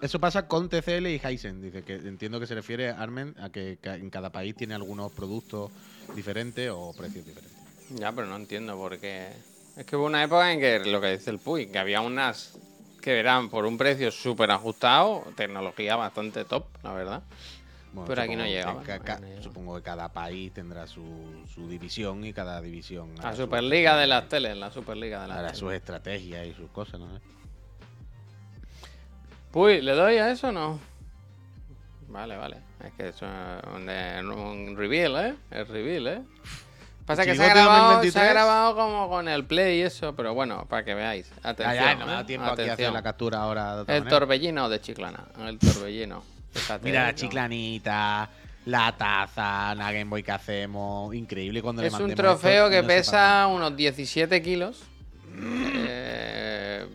Eso 0.00 0.20
pasa 0.20 0.46
con 0.46 0.68
TCL 0.68 1.06
y 1.06 1.16
Hisense. 1.16 1.60
Dice 1.60 1.82
que 1.82 1.94
entiendo 1.94 2.38
que 2.38 2.46
se 2.46 2.54
refiere, 2.54 2.90
Armen, 2.90 3.34
a 3.40 3.48
que 3.48 3.78
en 3.82 4.10
cada 4.10 4.30
país 4.30 4.54
tiene 4.54 4.74
algunos 4.74 5.10
productos 5.12 5.70
diferentes 6.14 6.70
o 6.70 6.92
precios 6.92 7.24
diferentes. 7.24 7.56
Ya, 7.90 8.12
pero 8.12 8.26
no 8.26 8.36
entiendo 8.36 8.76
por 8.76 8.98
qué. 8.98 9.28
Es 9.76 9.86
que 9.86 9.96
hubo 9.96 10.06
una 10.06 10.22
época 10.22 10.52
en 10.52 10.60
que 10.60 10.80
lo 10.80 11.00
que 11.00 11.12
dice 11.12 11.30
el 11.30 11.38
Puy, 11.38 11.66
que 11.68 11.78
había 11.78 12.00
unas 12.00 12.58
que 13.00 13.18
eran 13.18 13.48
por 13.48 13.64
un 13.64 13.78
precio 13.78 14.10
súper 14.10 14.50
ajustado, 14.50 15.24
tecnología 15.36 15.96
bastante 15.96 16.44
top, 16.44 16.64
la 16.82 16.92
verdad. 16.92 17.22
Bueno, 17.96 18.08
Pero 18.08 18.22
aquí 18.22 18.36
no 18.36 18.44
que 18.44 18.50
llegaba, 18.50 18.82
ca- 18.82 18.94
aquí 18.94 19.22
no 19.36 19.42
supongo 19.42 19.74
que 19.76 19.82
cada 19.82 20.12
país 20.12 20.52
tendrá 20.52 20.86
su, 20.86 21.02
su 21.52 21.66
división 21.68 22.24
y 22.24 22.32
cada 22.32 22.60
división. 22.60 23.14
La 23.22 23.34
su- 23.34 23.42
Superliga 23.42 23.96
de 23.96 24.06
las 24.06 24.28
teles, 24.28 24.56
la 24.56 24.70
Superliga 24.70 25.22
de 25.22 25.28
las 25.28 25.36
hará 25.38 25.46
teles. 25.48 25.58
sus 25.58 25.72
estrategias 25.72 26.46
y 26.46 26.52
sus 26.54 26.70
cosas, 26.70 27.00
¿no? 27.00 27.08
Puy, 29.50 29.80
¿le 29.80 29.92
doy 29.92 30.16
a 30.18 30.30
eso 30.30 30.48
o 30.48 30.52
no? 30.52 30.78
Vale, 32.08 32.36
vale. 32.36 32.58
Es 32.84 32.92
que 32.92 33.08
eso 33.08 33.26
es 33.26 33.64
un, 33.74 33.86
eh, 33.88 34.20
un 34.22 34.76
reveal, 34.76 35.16
¿eh? 35.16 35.34
Es 35.50 35.66
reveal, 35.68 36.06
¿eh? 36.06 36.22
Pasa 37.06 37.24
que 37.24 37.34
se 37.34 37.42
ha, 37.44 37.48
grabado, 37.48 38.02
se 38.02 38.08
2023. 38.10 38.16
ha 38.22 38.32
grabado 38.32 38.74
como 38.74 39.08
con 39.08 39.28
el 39.28 39.44
play 39.44 39.78
y 39.78 39.82
eso, 39.82 40.14
pero 40.14 40.34
bueno, 40.34 40.66
para 40.68 40.84
que 40.84 40.92
veáis. 40.92 41.30
Atención, 41.42 41.98
no 42.00 42.06
me 42.06 42.12
¿eh? 42.12 42.14
da 42.16 42.26
tiempo 42.26 42.46
aquí 42.50 42.68
a 42.68 42.72
hacer 42.74 42.92
la 42.92 43.02
captura 43.02 43.38
ahora 43.42 43.76
de 43.76 43.80
El 43.94 44.02
manera. 44.02 44.10
torbellino 44.10 44.68
de 44.68 44.80
Chiclana. 44.80 45.24
El 45.46 45.58
torbellino. 45.58 46.22
Fíjate, 46.56 46.84
Mira 46.84 47.02
la 47.04 47.12
¿no? 47.12 47.16
chiclanita, 47.18 48.28
la 48.66 48.96
taza, 48.96 49.74
la 49.74 49.92
Game 49.92 50.04
Boy 50.06 50.22
que 50.22 50.32
hacemos. 50.32 51.14
Increíble 51.14 51.62
cuando 51.62 51.82
le 51.82 51.88
Es 51.88 51.94
un 51.94 52.14
trofeo 52.14 52.66
esto 52.66 52.70
que 52.70 52.82
pesa 52.86 53.46
unos 53.46 53.76
17 53.76 54.42
kilos. 54.42 54.82
Eh, 55.38 56.86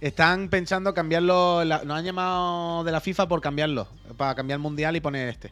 Están 0.00 0.48
pensando 0.48 0.92
cambiarlo. 0.92 1.64
la- 1.64 1.82
nos 1.84 1.98
han 1.98 2.04
llamado 2.04 2.84
de 2.84 2.92
la 2.92 3.00
FIFA 3.00 3.26
por 3.28 3.40
cambiarlo. 3.40 3.88
Para 4.16 4.34
cambiar 4.34 4.58
el 4.58 4.62
mundial 4.62 4.94
y 4.96 5.00
poner 5.00 5.28
este. 5.28 5.50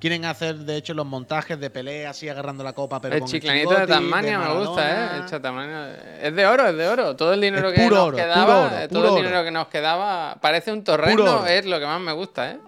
Quieren 0.00 0.24
hacer, 0.24 0.56
de 0.56 0.76
hecho, 0.76 0.94
los 0.94 1.04
montajes 1.04 1.60
de 1.60 1.68
pelea 1.68 2.10
así 2.10 2.26
agarrando 2.28 2.64
la 2.64 2.72
copa, 2.72 3.00
pero 3.02 3.14
el 3.16 3.20
con 3.20 3.28
chiclanito 3.28 3.68
chicote, 3.68 3.80
de 3.82 3.86
Tasmania 3.86 4.38
me 4.38 4.54
gusta, 4.54 4.90
¿eh? 4.90 5.18
El 5.18 6.26
Es 6.26 6.34
de 6.36 6.46
oro, 6.46 6.68
es 6.68 6.76
de 6.76 6.88
oro. 6.88 7.14
Todo 7.16 7.34
el 7.34 7.40
dinero 7.42 7.68
Es 7.68 7.74
que 7.78 7.88
nos 7.88 7.98
oro, 7.98 8.16
quedaba, 8.16 8.44
puro 8.44 8.58
oro, 8.78 8.88
todo 8.88 9.04
el 9.04 9.10
oro. 9.10 9.22
dinero 9.22 9.44
que 9.44 9.50
nos 9.50 9.68
quedaba, 9.68 10.38
parece 10.40 10.72
un 10.72 10.82
torreno, 10.84 11.46
es 11.46 11.66
lo 11.66 11.78
que 11.78 11.84
más 11.84 12.00
me 12.00 12.12
gusta, 12.12 12.50
¿eh? 12.52 12.58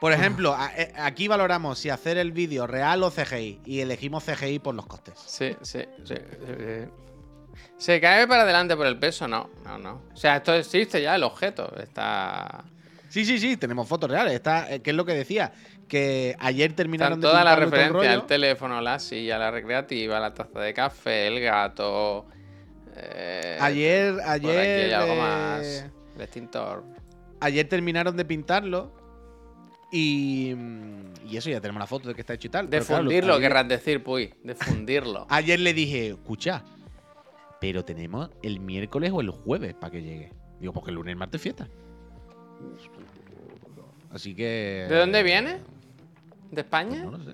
Por 0.00 0.12
ejemplo, 0.12 0.54
a- 0.54 0.72
eh, 0.76 0.92
aquí 0.96 1.26
valoramos 1.28 1.78
si 1.78 1.88
hacer 1.88 2.18
el 2.18 2.32
vídeo 2.32 2.66
real 2.66 3.02
o 3.04 3.10
CGI. 3.10 3.60
Y 3.64 3.80
elegimos 3.80 4.24
CGI 4.24 4.58
por 4.58 4.74
los 4.74 4.86
costes. 4.86 5.14
Sí, 5.24 5.56
sí, 5.62 5.84
sí. 6.04 6.14
¿Se 7.78 8.00
cae 8.00 8.26
para 8.26 8.42
adelante 8.42 8.76
por 8.76 8.86
el 8.86 8.98
peso? 8.98 9.28
No, 9.28 9.50
no, 9.64 9.78
no. 9.78 10.02
O 10.12 10.16
sea, 10.16 10.36
esto 10.36 10.52
existe 10.54 11.00
ya, 11.00 11.14
el 11.14 11.22
objeto. 11.22 11.72
Está. 11.78 12.64
Sí, 13.08 13.24
sí, 13.24 13.38
sí, 13.38 13.56
tenemos 13.56 13.88
fotos 13.88 14.10
reales. 14.10 14.34
Está, 14.34 14.70
eh, 14.72 14.80
¿Qué 14.82 14.90
es 14.90 14.96
lo 14.96 15.04
que 15.04 15.14
decía? 15.14 15.52
Que 15.88 16.34
ayer 16.40 16.72
terminaron 16.72 17.20
de 17.20 17.28
el 17.28 17.34
referencias, 17.56 17.86
el 17.86 17.92
rollo. 17.92 18.22
teléfono, 18.24 18.80
la 18.80 18.98
silla, 18.98 19.38
la 19.38 19.50
recreativa, 19.52 20.18
la 20.18 20.34
taza 20.34 20.58
de 20.60 20.74
café, 20.74 21.28
el 21.28 21.40
gato. 21.40 22.26
eh, 22.96 23.56
Ayer, 23.60 24.14
por 24.14 24.22
aquí 24.28 24.48
ayer. 24.48 24.84
hay 24.86 24.92
algo 24.92 25.12
eh, 25.14 25.18
más. 25.18 25.84
El 26.16 26.22
extintor. 26.22 26.82
Ayer 27.40 27.68
terminaron 27.68 28.16
de 28.16 28.24
pintarlo. 28.24 28.92
Y, 29.92 30.52
mm, 30.56 31.12
y 31.28 31.36
eso 31.36 31.48
ya 31.50 31.60
tenemos 31.60 31.78
la 31.78 31.86
foto 31.86 32.08
de 32.08 32.14
que 32.16 32.22
está 32.22 32.34
hecho 32.34 32.48
y 32.48 32.50
tal. 32.50 32.66
De 32.66 32.70
Pero 32.78 32.86
claro, 32.86 33.02
fundirlo, 33.04 33.34
ayer- 33.34 33.42
querrás 33.48 33.68
decir, 33.68 34.02
Puy. 34.02 34.34
De 34.42 34.54
fundirlo. 34.56 35.26
Ayer 35.30 35.60
le 35.60 35.72
dije, 35.72 36.08
escucha, 36.08 36.64
pero 37.60 37.84
tenemos 37.84 38.30
el 38.42 38.58
miércoles 38.58 39.12
o 39.14 39.20
el 39.20 39.30
jueves 39.30 39.74
para 39.74 39.92
que 39.92 40.02
llegue. 40.02 40.32
Digo, 40.58 40.72
porque 40.72 40.90
el 40.90 40.96
lunes 40.96 41.12
y 41.12 41.16
martes 41.16 41.38
es 41.38 41.42
fiesta. 41.42 41.68
Así 44.10 44.34
que. 44.34 44.86
¿De 44.88 44.96
dónde 44.98 45.22
viene? 45.22 45.58
¿De 46.50 46.64
Pues 46.64 46.64
España? 46.64 47.04
no 47.04 47.10
lo 47.12 47.24
sé. 47.24 47.32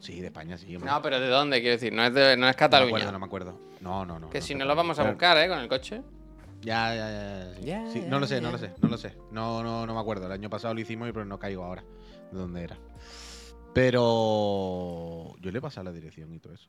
Sí, 0.00 0.20
de 0.20 0.26
España, 0.28 0.56
sí. 0.58 0.74
hombre. 0.76 0.90
No, 0.90 1.02
pero 1.02 1.18
¿de 1.20 1.28
dónde? 1.28 1.60
Quiero 1.60 1.72
decir, 1.74 1.92
no 1.92 2.04
es, 2.04 2.14
de, 2.14 2.20
no 2.20 2.28
es 2.30 2.38
no 2.38 2.46
me 2.46 2.54
Cataluña. 2.54 2.88
acuerdo, 2.90 3.12
no 3.12 3.18
me 3.18 3.26
acuerdo. 3.26 3.60
No, 3.80 4.04
no, 4.06 4.18
no. 4.18 4.30
que 4.30 4.38
no 4.40 4.44
si 4.44 4.54
no 4.54 4.64
lo 4.64 4.74
vamos 4.76 4.98
a 4.98 5.04
buscar, 5.08 5.36
¿eh? 5.38 5.48
Con 5.48 5.58
el 5.58 5.68
coche. 5.68 6.02
Ya, 6.62 6.94
ya, 6.94 7.60
ya. 7.60 7.86
sí. 7.92 8.00
Sí, 8.00 8.06
no 8.08 8.18
lo 8.20 8.26
sé, 8.26 8.40
no 8.40 8.50
lo 8.50 8.58
sé, 8.58 8.72
no 8.80 8.88
lo 8.88 8.96
sé. 8.98 9.14
No, 9.30 9.62
no, 9.62 9.86
no 9.86 9.94
me 9.94 10.00
acuerdo. 10.00 10.26
El 10.26 10.32
año 10.32 10.50
pasado 10.50 10.74
lo 10.74 10.80
hicimos, 10.80 11.08
pero 11.12 11.24
no 11.24 11.38
caigo 11.38 11.64
ahora 11.64 11.84
de 12.32 12.38
dónde 12.38 12.62
era. 12.64 12.76
Pero 13.74 15.36
yo 15.40 15.50
le 15.50 15.58
he 15.58 15.62
pasado 15.62 15.84
la 15.84 15.92
dirección 15.92 16.32
y 16.34 16.38
todo 16.40 16.52
eso. 16.54 16.68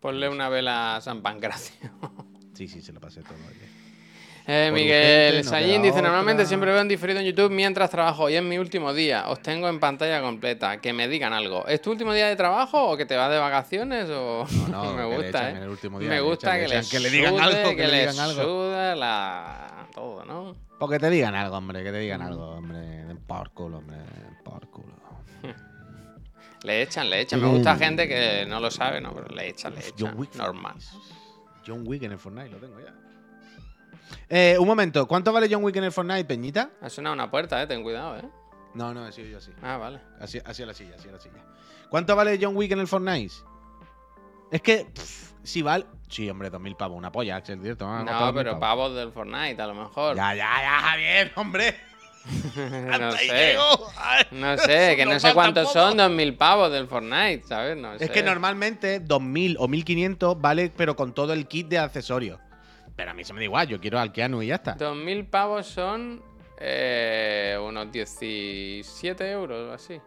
Ponle 0.00 0.28
una 0.28 0.48
vela 0.48 0.96
a 0.96 1.00
San 1.00 1.22
Pancracio. 1.22 1.90
Sí, 2.54 2.68
sí, 2.68 2.82
se 2.82 2.92
lo 2.92 3.00
pasé 3.00 3.22
todo 3.22 3.34
ayer. 3.48 3.81
Eh, 4.44 4.70
Miguel 4.72 5.44
Sayín 5.44 5.82
dice, 5.82 6.02
normalmente 6.02 6.42
otra". 6.42 6.48
siempre 6.48 6.72
veo 6.72 6.80
en 6.80 6.88
diferido 6.88 7.20
en 7.20 7.26
YouTube 7.26 7.50
mientras 7.50 7.90
trabajo. 7.90 8.24
Hoy 8.24 8.34
es 8.34 8.42
mi 8.42 8.58
último 8.58 8.92
día. 8.92 9.28
Os 9.28 9.40
tengo 9.40 9.68
en 9.68 9.78
pantalla 9.78 10.20
completa. 10.20 10.80
Que 10.80 10.92
me 10.92 11.06
digan 11.06 11.32
algo. 11.32 11.64
¿Es 11.68 11.80
tu 11.80 11.92
último 11.92 12.12
día 12.12 12.26
de 12.26 12.34
trabajo 12.34 12.90
o 12.90 12.96
que 12.96 13.06
te 13.06 13.14
vas 13.16 13.30
de 13.30 13.38
vacaciones? 13.38 14.08
O... 14.10 14.44
No, 14.68 14.84
no, 14.84 14.92
me 14.96 15.04
gusta, 15.04 15.50
¿eh? 15.50 15.58
el 15.62 15.68
último 15.68 16.00
día, 16.00 16.08
me 16.08 16.20
gusta 16.20 16.58
que, 16.58 16.66
le 16.66 16.82
que 16.90 16.98
le 16.98 17.10
digan 17.10 17.38
algo, 17.38 17.70
que 17.70 17.76
que 17.76 17.86
le 17.86 18.00
digan 18.00 18.18
algo. 18.18 18.70
la... 18.96 19.86
todo, 19.94 20.24
¿no? 20.24 20.56
Porque 20.78 20.98
te 20.98 21.08
digan 21.10 21.36
algo, 21.36 21.56
hombre, 21.58 21.84
que 21.84 21.92
te 21.92 21.98
digan 21.98 22.22
algo, 22.22 22.56
hombre. 22.56 23.04
Por 23.28 23.50
culo, 23.50 23.78
hombre. 23.78 23.98
Por 24.44 24.68
culo. 24.70 24.92
Le 26.64 26.82
echan, 26.82 27.10
le 27.10 27.20
echan. 27.20 27.40
Me 27.40 27.48
Mm. 27.48 27.54
gusta 27.54 27.76
gente 27.76 28.06
que 28.06 28.44
no 28.46 28.60
lo 28.60 28.70
sabe, 28.70 29.00
¿no? 29.00 29.12
Pero 29.12 29.26
le 29.34 29.48
echan, 29.48 29.74
le 29.74 29.80
echan. 29.80 29.94
John 29.98 30.14
Wick. 30.16 30.34
Normal. 30.36 30.74
John 31.66 31.82
Wick 31.86 32.02
en 32.04 32.12
el 32.12 32.18
Fortnite, 32.18 32.50
lo 32.50 32.58
tengo 32.58 32.78
ya. 32.80 32.92
Eh, 34.28 34.56
un 34.58 34.66
momento, 34.66 35.06
¿cuánto 35.06 35.32
vale 35.32 35.48
John 35.50 35.62
Wick 35.64 35.76
en 35.76 35.84
el 35.84 35.92
Fortnite, 35.92 36.24
Peñita? 36.24 36.70
Ha 36.80 36.88
sonado 36.88 37.14
una 37.14 37.30
puerta, 37.30 37.62
¿eh? 37.62 37.66
Ten 37.66 37.82
cuidado, 37.82 38.16
¿eh? 38.18 38.24
No, 38.74 38.94
no, 38.94 39.06
he 39.06 39.12
sido 39.12 39.28
yo 39.28 39.38
así. 39.38 39.52
Ah, 39.62 39.76
vale. 39.76 40.00
Así, 40.20 40.40
así 40.44 40.62
a 40.62 40.66
la 40.66 40.74
silla, 40.74 40.94
así 40.98 41.08
a 41.08 41.12
la 41.12 41.20
silla. 41.20 41.44
¿Cuánto 41.90 42.16
vale 42.16 42.38
John 42.40 42.56
Wick 42.56 42.72
en 42.72 42.80
el 42.80 42.88
Fortnite? 42.88 43.34
Es 44.50 44.62
que, 44.62 44.86
pff, 44.94 45.32
si 45.42 45.62
vale. 45.62 45.86
Sí, 46.08 46.28
hombre, 46.28 46.50
2.000 46.50 46.76
pavos, 46.76 46.96
una 46.98 47.10
polla, 47.12 47.36
Axel, 47.36 47.58
costado 47.58 48.04
No, 48.04 48.10
2.000 48.12 48.34
pero 48.34 48.50
pavos. 48.52 48.60
pavos 48.60 48.94
del 48.96 49.12
Fortnite, 49.12 49.60
a 49.62 49.66
lo 49.66 49.74
mejor. 49.74 50.16
Ya, 50.16 50.34
ya, 50.34 50.50
ya, 50.60 50.80
Javier, 50.80 51.32
hombre. 51.36 51.74
no 53.00 53.12
sé. 53.12 53.56
Ay, 53.98 54.26
No 54.30 54.56
sé, 54.56 54.94
que 54.96 55.04
no 55.06 55.18
sé 55.18 55.34
cuántos 55.34 55.72
son 55.72 55.98
2.000 55.98 56.36
pavos 56.36 56.70
del 56.70 56.86
Fortnite, 56.86 57.42
¿sabes? 57.46 57.76
No 57.76 57.98
sé. 57.98 58.04
Es 58.04 58.10
que 58.10 58.22
normalmente 58.22 59.02
2.000 59.02 59.56
o 59.58 59.68
1.500 59.68 60.40
vale, 60.40 60.72
pero 60.76 60.96
con 60.96 61.12
todo 61.14 61.32
el 61.32 61.46
kit 61.48 61.68
de 61.68 61.78
accesorios. 61.78 62.38
Pero 62.96 63.10
a 63.10 63.14
mí 63.14 63.24
se 63.24 63.32
me 63.32 63.40
da 63.40 63.44
igual, 63.44 63.68
yo 63.68 63.80
quiero 63.80 63.98
al 63.98 64.12
Keanu 64.12 64.42
y 64.42 64.48
ya 64.48 64.56
está. 64.56 64.76
2.000 64.76 65.28
pavos 65.28 65.66
son 65.66 66.22
eh, 66.58 67.58
unos 67.60 67.90
17 67.90 69.30
euros 69.30 69.70
o 69.70 69.72
así. 69.72 70.00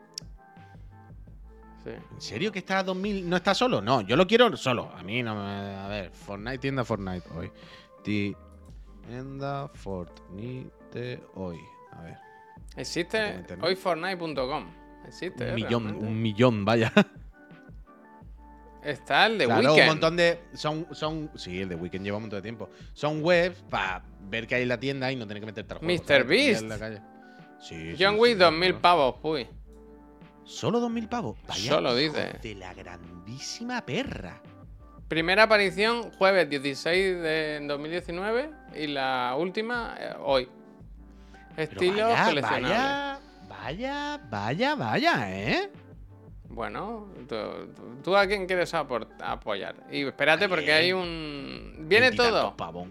Sí. 1.83 1.91
¿En 1.91 2.21
serio 2.21 2.51
que 2.51 2.59
está 2.59 2.79
a 2.79 2.86
2.000? 2.86 3.23
¿No 3.23 3.36
está 3.38 3.53
solo? 3.53 3.81
No, 3.81 4.01
yo 4.01 4.15
lo 4.15 4.25
quiero 4.25 4.55
solo. 4.57 4.91
A 4.95 5.03
mí 5.03 5.21
no 5.21 5.36
me... 5.36 5.75
A 5.75 5.88
ver, 5.88 6.11
Fortnite, 6.11 6.57
tienda 6.59 6.83
Fortnite 6.83 7.27
hoy. 7.36 7.51
Tienda 8.03 9.67
Fortnite 9.73 11.21
hoy. 11.36 11.59
A 11.91 12.01
ver. 12.01 12.17
Existe 12.75 13.45
hoyfortnite.com. 13.61 14.65
Existe. 15.07 15.43
Un 15.43 15.49
eh, 15.49 15.53
millón, 15.53 15.83
realmente. 15.83 16.07
un 16.07 16.21
millón, 16.21 16.65
vaya. 16.65 16.91
Está 18.86 19.25
el 19.25 19.39
de 19.39 19.45
claro, 19.45 19.61
Weekend. 19.61 19.81
un 19.81 19.88
montón 19.88 20.15
de. 20.15 20.39
Son, 20.53 20.88
son. 20.91 21.31
Sí, 21.36 21.61
el 21.61 21.69
de 21.69 21.75
Weekend 21.75 22.05
lleva 22.05 22.17
un 22.17 22.23
montón 22.23 22.38
de 22.38 22.43
tiempo. 22.43 22.69
Son 22.93 23.23
webs 23.23 23.57
para 23.69 24.03
ver 24.29 24.45
qué 24.45 24.55
hay 24.55 24.61
en 24.61 24.69
la 24.69 24.79
tienda 24.79 25.11
y 25.11 25.15
no 25.15 25.25
tener 25.25 25.41
que 25.41 25.47
meterte 25.47 25.73
al 25.73 25.79
juego. 25.79 26.03
Mr. 26.03 26.23
Beast. 26.23 26.61
En 26.61 26.69
la 26.69 26.77
calle. 26.79 27.01
Sí, 27.59 27.95
John 27.99 28.13
sí, 28.15 28.19
Wick, 28.19 28.38
sí, 28.38 28.43
2.000 28.43 28.59
claro. 28.59 28.81
pavos, 28.81 29.15
puy. 29.21 29.47
Solo 30.43 30.79
2.000 30.79 31.09
pavos. 31.09 31.38
Vaya 31.47 31.71
Solo 31.71 31.95
dice. 31.95 32.33
De 32.43 32.55
la 32.55 32.73
grandísima 32.75 33.83
perra. 33.83 34.39
Primera 35.07 35.43
aparición 35.43 36.11
jueves 36.11 36.47
16 36.49 37.21
de 37.21 37.59
2019 37.67 38.51
y 38.75 38.88
la 38.88 39.36
última 39.38 39.95
eh, 39.99 40.13
hoy. 40.19 40.47
Estilo 41.57 42.09
vaya, 42.09 42.25
coleccionable. 42.25 42.69
vaya, 42.69 43.19
vaya, 43.49 44.19
vaya, 44.29 44.75
vaya, 44.75 45.36
¿eh? 45.36 45.71
Bueno, 46.56 47.08
tú, 47.28 47.36
tú- 47.76 48.01
¿tú 48.03 48.16
a 48.18 48.26
quién 48.28 48.47
quieres 48.47 48.74
apoyar? 48.74 49.76
Y 49.91 50.03
espérate 50.08 50.47
porque 50.49 50.72
hay 50.72 50.93
un... 50.93 51.86
Viene 51.89 52.12
todo. 52.14 52.56
pavos. 52.56 52.88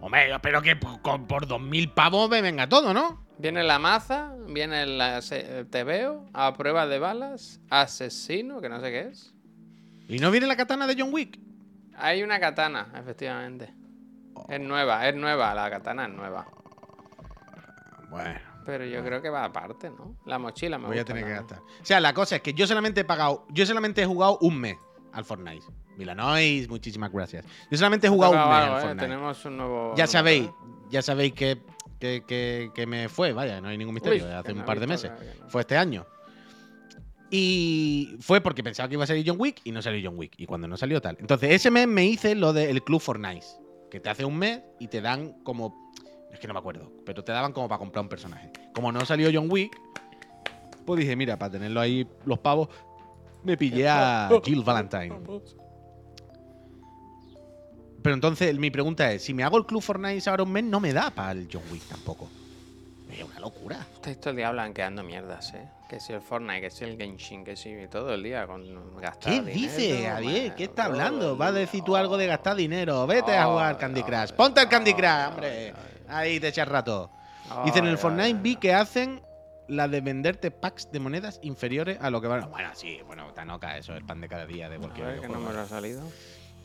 Hombre, 0.00 0.28
yo 0.28 0.34
espero 0.36 0.62
que 0.62 0.76
por, 0.76 1.00
con- 1.02 1.26
por 1.26 1.46
2.000 1.46 1.92
pavos 1.92 2.28
me 2.30 2.40
venga 2.42 2.68
todo, 2.68 2.92
¿no? 2.94 3.24
Viene 3.38 3.62
la 3.62 3.78
maza, 3.78 4.32
viene 4.48 4.86
la 4.86 5.20
te 5.70 5.84
veo, 5.84 6.24
a 6.32 6.54
prueba 6.54 6.86
de 6.86 6.98
balas, 6.98 7.60
asesino, 7.68 8.62
que 8.62 8.70
no 8.70 8.80
sé 8.80 8.90
qué 8.90 9.00
es. 9.08 9.34
¿Y 10.08 10.18
no 10.18 10.30
viene 10.30 10.46
la 10.46 10.56
katana 10.56 10.86
de 10.86 10.96
John 10.98 11.12
Wick? 11.12 11.38
Hay 11.98 12.22
una 12.22 12.40
katana, 12.40 12.88
efectivamente. 12.98 13.74
Es 14.48 14.60
nueva, 14.60 15.06
es 15.06 15.14
nueva, 15.14 15.54
la 15.54 15.68
katana 15.70 16.06
es 16.06 16.12
nueva. 16.14 16.46
Bueno. 18.08 18.40
Pero 18.66 18.84
yo 18.84 19.02
creo 19.04 19.22
que 19.22 19.30
va 19.30 19.44
aparte, 19.44 19.88
¿no? 19.90 20.16
La 20.26 20.38
mochila 20.38 20.78
me 20.78 20.88
Voy 20.88 20.98
a 20.98 21.04
tener 21.04 21.24
que 21.24 21.30
gastar. 21.30 21.60
O 21.60 21.84
sea, 21.84 22.00
la 22.00 22.12
cosa 22.12 22.36
es 22.36 22.42
que 22.42 22.52
yo 22.52 22.66
solamente 22.66 23.00
he 23.02 23.04
pagado, 23.04 23.46
yo 23.50 23.64
solamente 23.64 24.02
he 24.02 24.06
jugado 24.06 24.38
un 24.40 24.58
mes 24.60 24.76
al 25.12 25.24
Fortnite. 25.24 25.64
Milanois, 25.96 26.68
muchísimas 26.68 27.10
gracias. 27.12 27.46
Yo 27.70 27.78
solamente 27.78 28.06
he 28.08 28.10
jugado 28.10 28.32
un 28.34 28.38
mes 28.40 28.46
algo, 28.48 28.74
al 28.74 28.78
¿eh? 28.78 28.82
Fortnite. 28.82 29.06
Tenemos 29.06 29.44
un 29.46 29.56
nuevo... 29.56 29.94
Ya 29.96 30.06
sabéis, 30.06 30.50
ya 30.90 31.00
sabéis 31.00 31.32
que, 31.32 31.62
que, 31.98 32.22
que- 32.26 32.70
que 32.74 32.86
me 32.86 33.08
fue, 33.08 33.32
vaya, 33.32 33.60
no 33.60 33.68
hay 33.68 33.78
ningún 33.78 33.94
misterio, 33.94 34.26
Uy, 34.26 34.30
hace 34.32 34.52
un 34.52 34.58
no 34.58 34.64
par 34.66 34.78
de 34.80 34.86
meses. 34.86 35.10
no. 35.40 35.48
Fue 35.48 35.62
este 35.62 35.76
año. 35.78 36.04
Y 37.30 38.16
fue 38.20 38.40
porque 38.40 38.62
pensaba 38.62 38.88
que 38.88 38.94
iba 38.94 39.04
a 39.04 39.06
salir 39.06 39.24
John 39.26 39.36
Wick 39.40 39.60
y 39.64 39.72
no 39.72 39.82
salió 39.82 40.10
John 40.10 40.18
Wick. 40.18 40.34
Y 40.38 40.46
cuando 40.46 40.68
no 40.68 40.76
salió 40.76 41.00
tal. 41.00 41.16
Entonces, 41.20 41.50
ese 41.50 41.70
mes 41.70 41.88
me 41.88 42.04
hice 42.04 42.34
lo 42.34 42.52
del 42.52 42.82
Club 42.84 43.00
Fortnite. 43.00 43.44
Que 43.90 44.00
te 44.00 44.10
hace 44.10 44.24
un 44.24 44.36
mes 44.38 44.60
y 44.78 44.88
te 44.88 45.00
dan 45.00 45.42
como. 45.42 45.85
Es 46.36 46.40
que 46.40 46.46
no 46.46 46.52
me 46.52 46.60
acuerdo. 46.60 46.92
Pero 47.06 47.24
te 47.24 47.32
daban 47.32 47.54
como 47.54 47.66
para 47.66 47.78
comprar 47.78 48.02
un 48.02 48.10
personaje. 48.10 48.52
Como 48.74 48.92
no 48.92 49.06
salió 49.06 49.30
John 49.32 49.50
Wick, 49.50 49.74
pues 50.84 51.00
dije, 51.00 51.16
mira, 51.16 51.38
para 51.38 51.52
tenerlo 51.52 51.80
ahí 51.80 52.06
los 52.26 52.38
pavos, 52.40 52.68
me 53.42 53.56
pillé 53.56 53.88
a 53.88 54.28
Jill 54.44 54.62
Valentine. 54.62 55.18
Pero 58.02 58.14
entonces, 58.14 58.54
mi 58.58 58.70
pregunta 58.70 59.10
es: 59.10 59.24
si 59.24 59.32
me 59.32 59.44
hago 59.44 59.56
el 59.56 59.64
Club 59.64 59.80
Fortnite 59.80 60.28
ahora 60.28 60.42
un 60.42 60.52
mes, 60.52 60.64
no 60.64 60.78
me 60.78 60.92
da 60.92 61.10
para 61.10 61.32
el 61.32 61.48
John 61.50 61.62
Wick 61.72 61.84
tampoco. 61.84 62.28
Es 63.10 63.24
una 63.24 63.40
locura. 63.40 63.86
Estáis 63.94 64.20
todo 64.20 64.32
el 64.32 64.36
día 64.36 64.50
blanqueando 64.50 65.02
mierdas, 65.02 65.54
¿eh? 65.54 65.66
Que 65.88 66.00
si 66.00 66.12
el 66.12 66.20
Fortnite, 66.20 66.60
que 66.60 66.70
si 66.70 66.84
el 66.84 66.98
Genshin, 66.98 67.44
que 67.44 67.56
si 67.56 67.74
todo 67.90 68.12
el 68.12 68.22
día 68.22 68.46
con 68.46 69.00
gastar 69.00 69.32
¿Qué 69.32 69.40
dinero, 69.40 69.58
dice, 69.58 70.06
Javier? 70.06 70.54
¿Qué 70.54 70.64
está 70.64 70.84
hablando? 70.84 71.32
el 71.32 71.40
¿Va 71.40 71.46
a 71.46 71.52
decir 71.52 71.82
tú 71.82 71.96
algo 71.96 72.18
de 72.18 72.26
gastar 72.26 72.56
dinero? 72.56 73.06
Vete 73.06 73.34
a 73.34 73.46
jugar 73.46 73.78
Candy 73.78 74.02
Ay, 74.02 74.06
Crush. 74.06 74.32
Ponte 74.32 74.60
el 74.60 74.68
Candy 74.68 74.92
Crush, 74.92 75.28
hombre. 75.28 75.95
Ahí 76.08 76.40
te 76.40 76.48
echas 76.48 76.68
rato. 76.68 77.10
Dice, 77.64 77.78
en 77.78 77.86
el 77.86 77.98
Fortnite 77.98 78.40
vi 78.40 78.56
que 78.56 78.74
hacen 78.74 79.22
la 79.68 79.88
de 79.88 80.00
venderte 80.00 80.50
packs 80.50 80.90
de 80.92 81.00
monedas 81.00 81.38
inferiores 81.42 81.98
a 82.00 82.10
lo 82.10 82.20
que 82.20 82.28
van. 82.28 82.48
Bueno, 82.50 82.70
sí, 82.74 83.00
bueno, 83.06 83.32
Tanoka, 83.34 83.76
eso 83.78 83.92
es 83.92 83.98
el 83.98 84.04
pan 84.06 84.20
de 84.20 84.28
cada 84.28 84.46
día 84.46 84.68
de 84.68 84.76
A 84.76 84.78
cualquier 84.78 85.06
ver, 85.06 85.20
que 85.20 85.28
no 85.28 85.40
me 85.40 85.52
lo 85.52 85.60
ha 85.60 85.66
salido. 85.66 86.02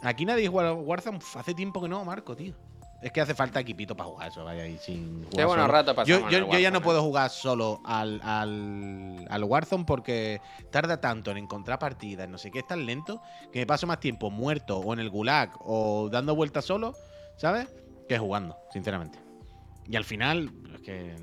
Aquí 0.02 0.26
nadie 0.26 0.48
juega 0.48 0.74
Warzone. 0.74 1.20
Hace 1.36 1.54
tiempo 1.54 1.82
que 1.82 1.88
no, 1.89 2.04
Marco, 2.04 2.36
tío. 2.36 2.56
Es 3.02 3.12
que 3.12 3.20
hace 3.22 3.34
falta 3.34 3.60
equipito 3.60 3.96
para 3.96 4.10
jugar 4.10 4.28
eso, 4.30 4.44
vaya 4.44 4.62
ahí 4.62 4.78
sin 4.78 5.24
jugar 5.24 5.30
Qué 5.36 5.46
buenos 5.46 5.64
solo. 5.66 5.74
ratos 5.74 6.08
Yo, 6.08 6.30
yo- 6.30 6.60
ya 6.60 6.70
no 6.70 6.82
puedo 6.84 7.00
¿eh? 7.00 7.02
jugar 7.02 7.32
solo 7.32 7.82
al, 7.84 8.22
al, 8.24 9.26
al 9.28 9.44
Warzone 9.44 9.86
porque 9.86 10.39
tarda 10.72 11.02
tanto 11.02 11.32
en 11.32 11.38
encontrar 11.38 11.80
partidas, 11.80 12.30
no 12.30 12.38
sé 12.38 12.52
qué, 12.52 12.60
es 12.60 12.68
tan 12.68 12.86
lento 12.86 13.20
que 13.52 13.58
me 13.60 13.66
paso 13.66 13.88
más 13.88 14.00
tiempo 14.00 14.30
muerto 14.30 14.78
o 14.78 14.94
en 14.94 15.00
el 15.00 15.10
gulag 15.10 15.50
o 15.62 16.10
dando 16.12 16.36
vueltas 16.36 16.64
solo, 16.66 16.94
¿sabes? 17.38 17.68
Que 18.08 18.20
jugando, 18.20 18.56
sinceramente. 18.72 19.18
Y 19.92 19.96
al 19.98 20.06
final, 20.06 20.50
es 20.74 20.82
que 20.82 21.18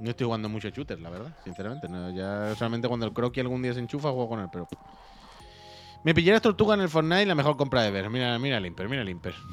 no 0.00 0.10
estoy 0.10 0.24
jugando 0.24 0.48
mucho 0.48 0.68
shooter, 0.68 0.98
la 1.00 1.10
verdad, 1.10 1.36
sinceramente. 1.44 1.88
No, 1.88 2.10
ya 2.10 2.52
solamente 2.56 2.88
cuando 2.88 3.06
el 3.06 3.12
croquis 3.12 3.40
algún 3.40 3.62
día 3.62 3.72
se 3.72 3.78
enchufa 3.78 4.10
juego 4.10 4.28
con 4.28 4.40
él, 4.40 4.48
pero. 4.50 4.66
Me 6.02 6.12
pillé 6.12 6.32
las 6.32 6.42
tortugas 6.42 6.76
en 6.76 6.82
el 6.82 6.88
Fortnite, 6.88 7.26
la 7.26 7.36
mejor 7.36 7.56
compra 7.56 7.82
de 7.82 7.92
ver. 7.92 8.10
Mira, 8.10 8.36
mira 8.40 8.58
el 8.58 8.66
Imper, 8.66 8.88
mira 8.88 9.02
el 9.02 9.08
Imper. 9.08 9.34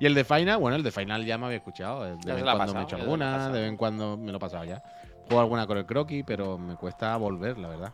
Y 0.00 0.06
el 0.06 0.14
de 0.14 0.24
Final, 0.24 0.58
bueno, 0.58 0.76
el 0.76 0.82
de 0.82 0.90
Final 0.90 1.24
ya 1.24 1.38
me 1.38 1.46
había 1.46 1.58
escuchado. 1.58 2.02
De 2.02 2.16
Ya 2.24 2.34
vez 2.34 2.42
en 2.42 2.50
cuando 2.50 2.74
me 2.74 2.80
he 2.80 2.82
hecho 2.82 2.96
alguna, 2.96 3.48
de 3.50 3.60
vez 3.60 3.68
en 3.68 3.76
cuando 3.76 4.16
me 4.16 4.32
lo 4.32 4.38
he 4.38 4.40
pasado 4.40 4.64
ya. 4.64 4.82
Juego 5.26 5.40
alguna 5.40 5.68
con 5.68 5.78
el 5.78 5.86
croquis, 5.86 6.24
pero 6.26 6.58
me 6.58 6.74
cuesta 6.74 7.16
volver, 7.16 7.56
la 7.56 7.68
verdad. 7.68 7.92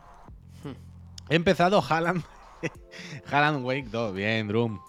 Hmm. 0.63 0.73
He 1.29 1.35
empezado 1.35 1.83
Haaland. 1.87 2.23
Haaland 3.31 3.63
Wake 3.63 3.89
2. 3.91 4.15
Bien, 4.15 4.47
Drum. 4.47 4.79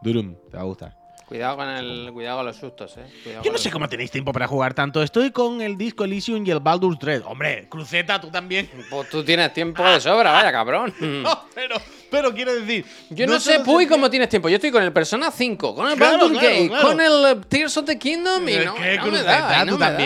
Durum, 0.00 0.36
te 0.50 0.56
va 0.56 0.62
a 0.62 0.66
gustar. 0.66 1.03
Cuidado 1.26 1.56
con 1.56 1.68
el. 1.68 2.10
Cuidado 2.12 2.38
con 2.38 2.46
los 2.46 2.56
sustos, 2.56 2.96
eh. 2.98 3.04
Cuidado 3.22 3.44
Yo 3.44 3.52
no 3.52 3.58
sé 3.58 3.70
cómo 3.70 3.88
tenéis 3.88 4.10
tiempo 4.10 4.32
para 4.32 4.46
jugar 4.46 4.74
tanto. 4.74 5.02
Estoy 5.02 5.30
con 5.30 5.62
el 5.62 5.76
disco 5.78 6.04
Elysium 6.04 6.46
y 6.46 6.50
el 6.50 6.60
Baldur's 6.60 6.98
Dread. 6.98 7.22
Hombre, 7.24 7.66
Cruceta, 7.68 8.20
tú 8.20 8.30
también. 8.30 8.68
Pues 8.90 9.08
tú 9.08 9.24
tienes 9.24 9.52
tiempo 9.52 9.82
de 9.82 10.00
sobra, 10.00 10.30
vaya 10.32 10.52
cabrón. 10.52 10.94
No, 11.00 11.44
pero, 11.54 11.76
pero 12.10 12.34
quiero 12.34 12.54
decir. 12.54 12.84
Yo 13.10 13.26
no, 13.26 13.40
sé, 13.40 13.60
Puy, 13.60 13.86
cómo 13.86 14.10
tienes 14.10 14.28
tiempo. 14.28 14.48
Yo 14.48 14.56
estoy 14.56 14.70
con 14.70 14.82
el 14.82 14.92
Persona 14.92 15.30
5, 15.30 15.74
con 15.74 15.90
el 15.90 15.96
Claro, 15.96 16.18
Baldur's 16.18 16.38
claro, 16.38 16.54
Gate, 16.54 16.68
claro. 16.68 16.88
con 16.88 17.00
el 17.00 17.24
eh, 17.26 17.40
Tears 17.48 17.76
of 17.78 17.86
the 17.86 17.98
Kingdom 17.98 18.48
y 18.48 18.52
Es 18.52 18.66
no, 18.66 18.74
que 18.74 18.80
no 18.80 19.04
me 19.04 19.10
Cruceta, 19.10 19.40
da, 19.40 19.62
y 19.62 19.66
no 19.66 19.72
tú 19.72 19.78
da. 19.78 19.96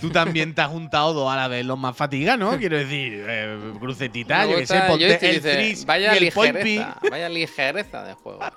Tú 0.00 0.10
también 0.10 0.54
te 0.54 0.60
has 0.60 0.68
juntado 0.68 1.12
dos 1.12 1.32
a 1.32 1.36
la 1.36 1.48
vez 1.48 1.64
los 1.64 1.78
más 1.78 1.96
fatiga, 1.96 2.36
¿no? 2.36 2.56
Quiero 2.58 2.76
decir, 2.76 3.24
eh, 3.26 3.72
crucetita, 3.78 4.46
Me 4.46 4.52
yo 4.52 4.58
qué 4.58 4.66
sé, 4.66 4.80
ponte 4.88 5.30
el 5.30 5.42
dice, 5.42 5.86
vaya 5.86 6.14
y 6.14 6.16
el 6.18 6.24
ligereza, 6.24 6.98
vaya 7.10 7.28
ligereza 7.28 8.04
de 8.04 8.14
juegos. 8.14 8.52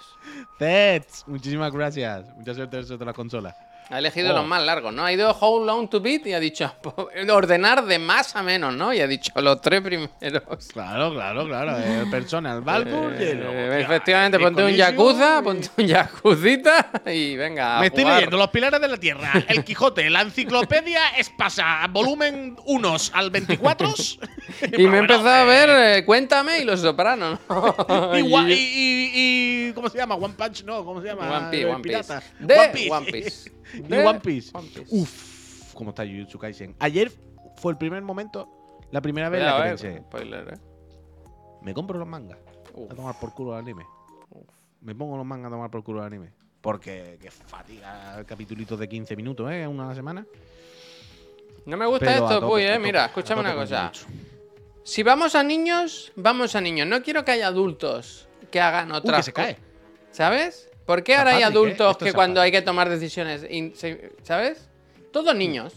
Zets, 0.57 1.23
muchísimas 1.27 1.71
gracias. 1.71 2.25
Mucha 2.35 2.53
suerte 2.53 2.79
en 2.79 3.05
las 3.05 3.15
consolas. 3.15 3.55
Ha 3.91 3.97
elegido 3.97 4.31
Oh. 4.31 4.33
los 4.37 4.45
más 4.45 4.61
largos, 4.63 4.93
¿no? 4.93 5.03
Ha 5.03 5.11
ido 5.11 5.31
How 5.31 5.65
Long 5.65 5.89
to 5.89 5.99
Beat 5.99 6.27
y 6.27 6.33
ha 6.33 6.39
dicho 6.39 6.71
ordenar 7.33 7.85
de 7.85 7.97
más 7.97 8.35
a 8.35 8.43
menos, 8.43 8.73
¿no? 8.75 8.93
Y 8.93 8.99
ha 9.01 9.07
dicho 9.07 9.31
los 9.41 9.59
tres 9.61 9.81
primeros. 9.81 10.67
Claro, 10.71 11.11
claro, 11.13 11.45
claro. 11.47 11.75
El 11.77 12.09
personal 12.09 12.63
el- 12.65 12.87
Eh, 12.87 12.95
hostia, 12.95 13.79
efectivamente, 13.79 14.39
ponte 14.39 14.63
un 14.63 14.71
yakuza, 14.75 15.39
y- 15.39 15.43
ponte 15.43 15.69
un 15.77 15.87
yakucita 15.87 16.91
y 17.07 17.35
venga. 17.35 17.77
a 17.77 17.79
Me 17.81 17.87
estoy 17.87 18.03
leyendo 18.05 18.37
Los 18.37 18.49
Pilares 18.49 18.79
de 18.79 18.87
la 18.87 18.97
Tierra, 18.97 19.31
El 19.47 19.63
Quijote, 19.63 20.07
la 20.09 20.21
enciclopedia 20.21 21.09
Espasa, 21.17 21.87
volumen 21.89 22.55
1 22.65 22.95
al 23.13 23.29
24. 23.31 23.93
Y 24.77 24.87
me 24.87 24.97
he 24.97 24.99
empezado 24.99 25.29
a 25.29 25.43
ver 25.45 25.69
eh, 25.99 26.05
Cuéntame 26.05 26.59
y 26.59 26.63
Los 26.65 26.81
Sopranos, 26.81 27.39
¿no? 27.49 28.17
Y, 28.17 29.71
¿Cómo 29.73 29.89
se 29.89 29.97
llama? 29.97 30.15
One 30.15 30.33
Punch, 30.37 30.63
no, 30.63 30.83
¿cómo 30.83 31.01
se 31.01 31.07
llama? 31.07 31.29
One 31.39 31.49
Piece, 31.51 31.65
One 31.65 31.81
Piece. 31.81 32.13
De 32.39 32.89
One 32.91 33.11
Piece. 33.11 33.51
Y 33.79 33.87
De 33.87 34.05
One 34.05 34.19
Piece. 34.19 34.51
One 34.57 34.67
Piece. 34.67 34.85
Uf, 34.89 35.73
cómo 35.73 35.89
está 35.91 36.05
Jujutsu 36.05 36.37
Kaisen. 36.39 36.75
Ayer 36.79 37.11
fue 37.57 37.71
el 37.71 37.77
primer 37.77 38.01
momento, 38.01 38.47
la 38.91 39.01
primera 39.01 39.29
vez 39.29 39.41
en 39.41 39.45
la 39.47 39.55
que 39.57 39.61
eh, 39.61 39.69
pensé, 39.69 39.97
spoiler, 39.99 40.53
eh. 40.53 40.57
me 41.61 41.73
compro 41.73 41.97
los 41.97 42.07
mangas 42.07 42.37
Uf. 42.73 42.91
a 42.91 42.95
tomar 42.95 43.19
por 43.19 43.33
culo 43.33 43.53
el 43.53 43.59
anime. 43.59 43.85
Me 44.81 44.95
pongo 44.95 45.17
los 45.17 45.25
mangas 45.25 45.47
a 45.47 45.55
tomar 45.55 45.69
por 45.69 45.83
culo 45.83 45.99
el 46.01 46.07
anime. 46.07 46.31
Porque 46.61 47.17
qué 47.21 47.31
fatiga, 47.31 48.23
capítulos 48.25 48.77
de 48.79 48.89
15 48.89 49.15
minutos, 49.15 49.49
¿eh? 49.51 49.65
Una 49.65 49.93
semana. 49.95 50.25
No 51.65 51.77
me 51.77 51.85
gusta 51.85 52.05
Pero 52.05 52.27
a 52.27 52.33
esto, 52.33 52.47
Puy, 52.47 52.63
a 52.63 52.75
eh. 52.75 52.79
Mira, 52.79 53.03
a 53.03 53.07
escúchame 53.07 53.41
una 53.41 53.53
cosa. 53.55 53.91
Si 54.83 55.03
vamos 55.03 55.35
a 55.35 55.43
niños, 55.43 56.11
vamos 56.15 56.55
a 56.55 56.61
niños. 56.61 56.87
No 56.87 57.01
quiero 57.01 57.23
que 57.23 57.31
haya 57.31 57.47
adultos 57.47 58.27
que 58.51 58.59
hagan 58.59 58.91
Uy, 58.91 58.97
otras 58.97 59.17
que 59.17 59.23
se 59.23 59.33
co- 59.33 59.41
cae. 59.41 59.57
¿Sabes? 60.11 60.68
¿Por 60.89 61.03
qué 61.03 61.13
ahora 61.13 61.35
hay 61.35 61.43
¿eh? 61.43 61.45
adultos 61.45 61.97
que 61.97 62.13
cuando 62.13 62.41
hay 62.41 62.51
que 62.51 62.63
tomar 62.63 62.89
decisiones, 62.89 63.41
se- 63.77 64.11
¿sabes? 64.23 64.67
Todos 65.13 65.35
niños. 65.35 65.71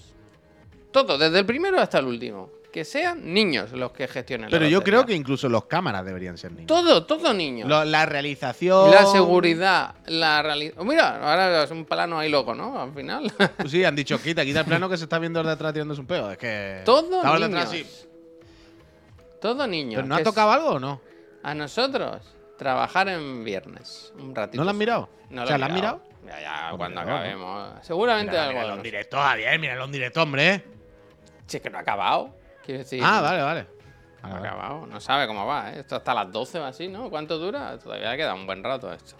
Todos, 0.90 1.20
desde 1.20 1.38
el 1.40 1.44
primero 1.44 1.78
hasta 1.78 1.98
el 1.98 2.06
último. 2.06 2.48
Que 2.72 2.82
sean 2.82 3.34
niños 3.34 3.72
los 3.72 3.92
que 3.92 4.08
gestionen. 4.08 4.50
la 4.50 4.56
Pero 4.58 4.66
yo 4.70 4.82
creo 4.82 5.04
que 5.04 5.12
incluso 5.14 5.50
los 5.50 5.66
cámaras 5.66 6.06
deberían 6.06 6.38
ser 6.38 6.52
niños. 6.52 6.66
Todo, 6.66 7.04
todo 7.04 7.34
niños. 7.34 7.68
Lo- 7.68 7.84
la 7.84 8.06
realización. 8.06 8.90
La 8.90 9.04
seguridad, 9.04 9.96
la 10.06 10.40
realidad. 10.40 10.82
Mira, 10.82 11.18
ahora 11.30 11.64
es 11.64 11.70
un 11.70 11.84
plano 11.84 12.18
ahí 12.18 12.30
loco, 12.30 12.54
¿no? 12.54 12.80
Al 12.80 12.94
final. 12.94 13.30
Sí, 13.68 13.84
han 13.84 13.94
dicho, 13.94 14.18
quita, 14.18 14.46
quita 14.46 14.60
el 14.60 14.64
plano 14.64 14.88
que 14.88 14.96
se 14.96 15.04
está 15.04 15.18
viendo 15.18 15.42
de 15.42 15.50
atrás 15.50 15.74
tirándose 15.74 16.00
un 16.00 16.06
peo. 16.06 16.30
Es 16.30 16.38
que. 16.38 16.80
Todo 16.86 17.22
niños. 17.22 17.42
atrás, 17.42 17.68
sí. 17.68 17.86
Todo 19.42 19.66
niños. 19.66 19.96
¿Pero 19.96 20.08
no 20.08 20.14
ha 20.14 20.22
tocado 20.22 20.50
algo 20.52 20.68
o 20.70 20.80
no? 20.80 21.02
A 21.42 21.54
nosotros, 21.54 22.22
trabajar 22.56 23.08
en 23.08 23.44
viernes. 23.44 24.12
Un 24.18 24.34
ratito. 24.34 24.58
¿No 24.58 24.64
lo 24.64 24.70
han 24.70 24.78
mirado? 24.78 25.08
No 25.30 25.42
o 25.42 25.44
lo 25.44 25.48
sea, 25.48 25.58
¿la 25.58 25.66
han 25.66 25.74
mirado? 25.74 26.02
Ya, 26.26 26.40
ya, 26.40 26.76
cuando 26.76 27.00
míralo, 27.00 27.10
¿no? 27.10 27.16
acabemos. 27.16 27.86
Seguramente 27.86 28.38
algo. 28.38 28.52
Míralo 28.52 28.74
en 28.74 28.82
directo, 28.82 29.16
Javier, 29.18 29.58
míralo 29.58 29.84
en 29.84 29.92
directo, 29.92 30.22
hombre. 30.22 30.64
Es 31.48 31.60
que 31.60 31.70
no 31.70 31.78
ha 31.78 31.80
acabado. 31.80 32.34
Quiero 32.64 32.78
decir. 32.78 33.02
Ah, 33.04 33.20
vale, 33.20 33.42
vale. 33.42 33.66
No 34.22 34.28
ha 34.28 34.38
acabado. 34.38 34.86
No 34.86 35.00
sabe 35.00 35.26
cómo 35.26 35.46
va, 35.46 35.72
¿eh? 35.72 35.80
Esto 35.80 35.96
hasta 35.96 36.14
las 36.14 36.30
12 36.30 36.60
o 36.60 36.64
así, 36.64 36.88
¿no? 36.88 37.10
¿Cuánto 37.10 37.38
dura? 37.38 37.78
Todavía 37.78 38.16
queda 38.16 38.34
un 38.34 38.46
buen 38.46 38.62
rato 38.62 38.92
esto. 38.92 39.16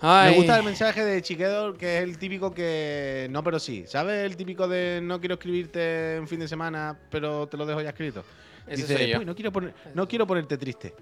Ay. 0.00 0.32
Me 0.32 0.36
gusta 0.36 0.58
el 0.58 0.64
mensaje 0.64 1.04
de 1.04 1.22
Chiquedor, 1.22 1.76
que 1.76 1.98
es 1.98 2.04
el 2.04 2.18
típico 2.18 2.54
que. 2.54 3.26
No, 3.30 3.42
pero 3.42 3.58
sí. 3.58 3.84
¿Sabes 3.86 4.24
el 4.24 4.36
típico 4.36 4.68
de 4.68 5.00
no 5.02 5.18
quiero 5.18 5.34
escribirte 5.34 6.16
en 6.16 6.28
fin 6.28 6.40
de 6.40 6.48
semana, 6.48 6.98
pero 7.10 7.48
te 7.48 7.56
lo 7.56 7.66
dejo 7.66 7.80
ya 7.80 7.90
escrito? 7.90 8.24
Ese 8.66 8.82
Dice, 8.82 8.96
soy 8.96 9.08
yo. 9.10 9.18
"Uy, 9.18 9.24
no 9.24 9.34
quiero, 9.34 9.52
poner- 9.52 9.74
no 9.94 10.08
quiero 10.08 10.26
ponerte 10.26 10.56
triste. 10.58 10.94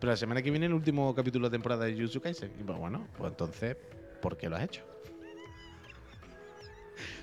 Pero 0.00 0.12
la 0.12 0.16
semana 0.16 0.42
que 0.42 0.50
viene 0.50 0.66
el 0.66 0.74
último 0.74 1.14
capítulo 1.14 1.48
de 1.48 1.52
temporada 1.54 1.84
de 1.86 1.94
Jujutsu 1.94 2.20
Kaisen. 2.20 2.52
Y 2.60 2.62
pues 2.64 2.78
bueno, 2.78 3.06
pues 3.16 3.30
entonces, 3.30 3.76
¿por 4.20 4.36
qué 4.36 4.48
lo 4.48 4.56
has 4.56 4.64
hecho? 4.64 4.82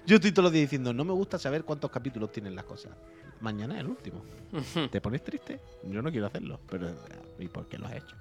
Yo 0.06 0.16
estoy 0.16 0.32
todos 0.32 0.46
los 0.46 0.52
días 0.54 0.64
diciendo, 0.64 0.94
no 0.94 1.04
me 1.06 1.14
gusta 1.14 1.38
saber 1.40 1.64
cuántos 1.64 1.90
capítulos 1.90 2.32
tienen 2.32 2.56
las 2.56 2.66
cosas. 2.66 2.92
Mañana 3.40 3.76
es 3.76 3.82
el 3.82 3.88
último. 3.88 4.24
¿Te 4.92 5.02
pones 5.02 5.24
triste? 5.24 5.60
Yo 5.84 6.02
no 6.02 6.12
quiero 6.12 6.28
hacerlo, 6.28 6.60
pero 6.70 6.90
¿y 7.40 7.48
por 7.48 7.68
qué 7.68 7.78
lo 7.78 7.88
has 7.88 7.94
hecho? 7.96 8.16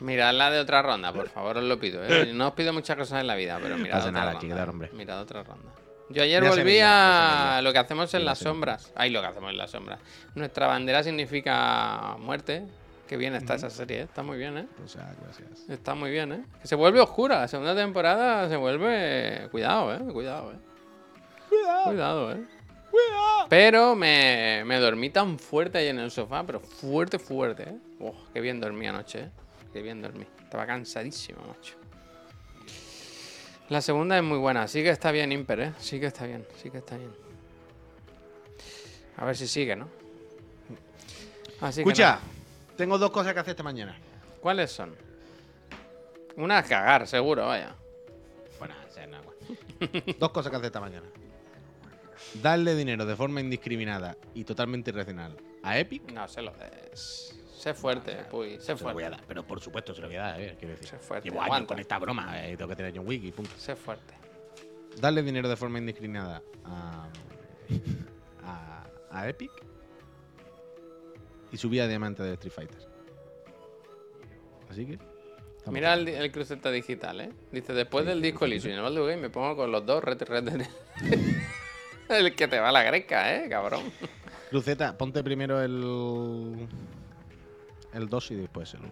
Mirad 0.00 0.32
la 0.34 0.50
de 0.50 0.60
otra 0.60 0.80
ronda, 0.82 1.12
por 1.12 1.28
favor, 1.28 1.56
os 1.58 1.64
lo 1.64 1.78
pido. 1.80 2.04
¿eh? 2.04 2.32
No 2.34 2.48
os 2.48 2.54
pido 2.54 2.72
muchas 2.72 2.96
cosas 2.96 3.20
en 3.20 3.26
la 3.26 3.34
vida, 3.34 3.58
pero 3.60 3.76
mirad 3.76 3.96
pasa 3.96 4.08
otra 4.08 4.12
nada, 4.20 4.32
ronda. 4.32 4.40
chiquedar, 4.40 4.68
hombre. 4.70 4.90
Mirad 4.94 5.20
otra 5.22 5.42
ronda. 5.42 5.72
Yo 6.10 6.22
ayer 6.22 6.42
volví 6.42 6.80
a 6.82 7.60
lo 7.62 7.72
que 7.72 7.78
hacemos 7.78 8.12
en 8.14 8.24
las 8.24 8.38
sombras. 8.38 8.92
Ay, 8.94 9.10
lo 9.10 9.20
que 9.20 9.26
hacemos 9.26 9.50
en 9.50 9.58
las 9.58 9.70
sombras. 9.70 10.00
Nuestra 10.34 10.66
bandera 10.66 11.02
significa 11.02 12.16
muerte. 12.18 12.64
Qué 13.06 13.16
bien 13.16 13.34
está 13.34 13.54
esa 13.54 13.70
serie, 13.70 14.00
¿eh? 14.00 14.02
está 14.02 14.22
muy 14.22 14.36
bien, 14.36 14.58
¿eh? 14.58 14.66
O 14.84 14.88
sea, 14.88 15.14
gracias. 15.22 15.68
Está 15.68 15.94
muy 15.94 16.10
bien, 16.10 16.30
¿eh? 16.32 16.44
Que 16.60 16.68
se 16.68 16.74
vuelve 16.74 17.00
oscura. 17.00 17.40
La 17.40 17.48
segunda 17.48 17.74
temporada 17.74 18.48
se 18.50 18.56
vuelve. 18.56 19.48
Cuidado, 19.50 19.94
¿eh? 19.94 19.98
Cuidado, 20.12 20.52
¿eh? 20.52 20.56
Cuidado, 21.48 21.84
Cuidado, 21.84 22.32
¿eh? 22.32 22.44
cuidado. 22.90 23.46
Pero 23.48 23.94
me, 23.94 24.62
me 24.66 24.78
dormí 24.78 25.08
tan 25.08 25.38
fuerte 25.38 25.78
ahí 25.78 25.88
en 25.88 25.98
el 25.98 26.10
sofá, 26.10 26.44
pero 26.44 26.60
fuerte, 26.60 27.18
fuerte, 27.18 27.62
¿eh? 27.62 27.78
Oh, 28.00 28.14
qué 28.34 28.42
bien 28.42 28.60
dormí 28.60 28.86
anoche, 28.86 29.20
¿eh? 29.20 29.30
Qué 29.72 29.80
bien 29.80 30.02
dormí. 30.02 30.26
Estaba 30.42 30.66
cansadísimo, 30.66 31.40
macho. 31.46 31.77
La 33.68 33.82
segunda 33.82 34.16
es 34.16 34.22
muy 34.22 34.38
buena. 34.38 34.66
Sí 34.66 34.82
que 34.82 34.90
está 34.90 35.12
bien 35.12 35.30
Imper, 35.30 35.60
¿eh? 35.60 35.72
Sí 35.78 36.00
que 36.00 36.06
está 36.06 36.26
bien, 36.26 36.46
sí 36.62 36.70
que 36.70 36.78
está 36.78 36.96
bien. 36.96 37.10
A 39.16 39.24
ver 39.24 39.36
si 39.36 39.46
sigue, 39.46 39.76
¿no? 39.76 39.88
Así 41.60 41.80
Escucha, 41.80 42.20
tengo 42.76 42.98
dos 42.98 43.10
cosas 43.10 43.34
que 43.34 43.40
hacer 43.40 43.50
esta 43.50 43.62
mañana. 43.62 43.98
¿cuáles 44.40 44.70
son? 44.70 44.94
Una 46.36 46.60
es 46.60 46.68
cagar, 46.68 47.06
seguro, 47.06 47.46
vaya. 47.46 47.74
Bueno, 48.58 48.74
bueno. 48.96 49.22
Dos 50.18 50.30
cosas 50.30 50.50
que 50.50 50.56
hacer 50.56 50.66
esta 50.66 50.80
mañana. 50.80 51.06
Darle 52.42 52.74
dinero 52.74 53.04
de 53.04 53.16
forma 53.16 53.40
indiscriminada 53.40 54.16
y 54.34 54.44
totalmente 54.44 54.90
irracional 54.90 55.36
a 55.62 55.78
Epic. 55.78 56.12
No, 56.12 56.28
se 56.28 56.42
lo 56.42 56.52
des. 56.52 57.37
Sé 57.58 57.74
fuerte, 57.74 58.14
puy, 58.30 58.58
sé 58.60 58.74
voy 58.74 58.80
a 58.80 58.82
fuerte. 58.92 59.10
dar, 59.10 59.20
pero 59.26 59.44
por 59.46 59.60
supuesto 59.60 59.92
se 59.94 60.00
lo 60.00 60.06
voy 60.06 60.16
a 60.16 60.22
dar, 60.22 60.40
eh, 60.40 60.56
quiero 60.58 60.74
decir. 60.74 60.88
Sé 60.90 60.98
fuerte, 60.98 61.28
Llevo 61.28 61.40
años 61.40 61.46
aguanta. 61.46 61.66
con 61.74 61.78
esta 61.80 61.98
broma, 61.98 62.46
eh, 62.46 62.56
tengo 62.56 62.68
que 62.68 62.76
tener 62.76 62.92
John 62.96 63.06
Wick 63.06 63.24
y 63.24 63.32
punto. 63.32 63.50
Sé 63.58 63.74
fuerte. 63.74 64.14
Darle 65.00 65.22
dinero 65.22 65.48
de 65.48 65.56
forma 65.56 65.78
indiscriminada 65.78 66.42
a, 66.64 67.08
a, 68.44 68.84
a 69.10 69.28
Epic 69.28 69.50
y 71.50 71.56
subir 71.56 71.82
a 71.82 71.88
diamante 71.88 72.22
de 72.22 72.34
Street 72.34 72.52
Fighter. 72.52 72.78
Así 74.70 74.86
que. 74.86 74.98
Mira 75.66 75.92
el, 75.94 76.08
el 76.08 76.32
cruceta 76.32 76.70
digital, 76.70 77.20
¿eh? 77.20 77.30
Dice, 77.52 77.74
después 77.74 78.06
del 78.06 78.22
disco 78.22 78.44
Elysium 78.46 78.72
y 78.72 78.76
el 78.76 78.82
Baldur's 78.82 79.08
Gate 79.08 79.20
me 79.20 79.30
pongo 79.30 79.54
con 79.56 79.70
los 79.70 79.84
dos 79.84 80.02
Red 80.02 80.22
Red 80.22 80.44
Dead. 80.44 80.66
El 82.08 82.34
que 82.34 82.48
te 82.48 82.58
va 82.58 82.70
a 82.70 82.72
la 82.72 82.82
greca, 82.84 83.34
¿eh? 83.36 83.48
Cabrón. 83.50 83.82
Luceta, 84.50 84.96
ponte 84.96 85.22
primero 85.22 85.60
el. 85.60 86.66
El 87.92 88.08
2 88.08 88.30
y 88.32 88.34
después 88.36 88.74
el 88.74 88.80
1. 88.80 88.90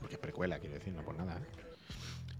Porque 0.00 0.14
es 0.14 0.20
precuela, 0.20 0.58
quiero 0.58 0.74
decir, 0.74 0.92
no 0.92 1.02
por 1.02 1.14
nada. 1.16 1.36
¿eh? 1.36 1.60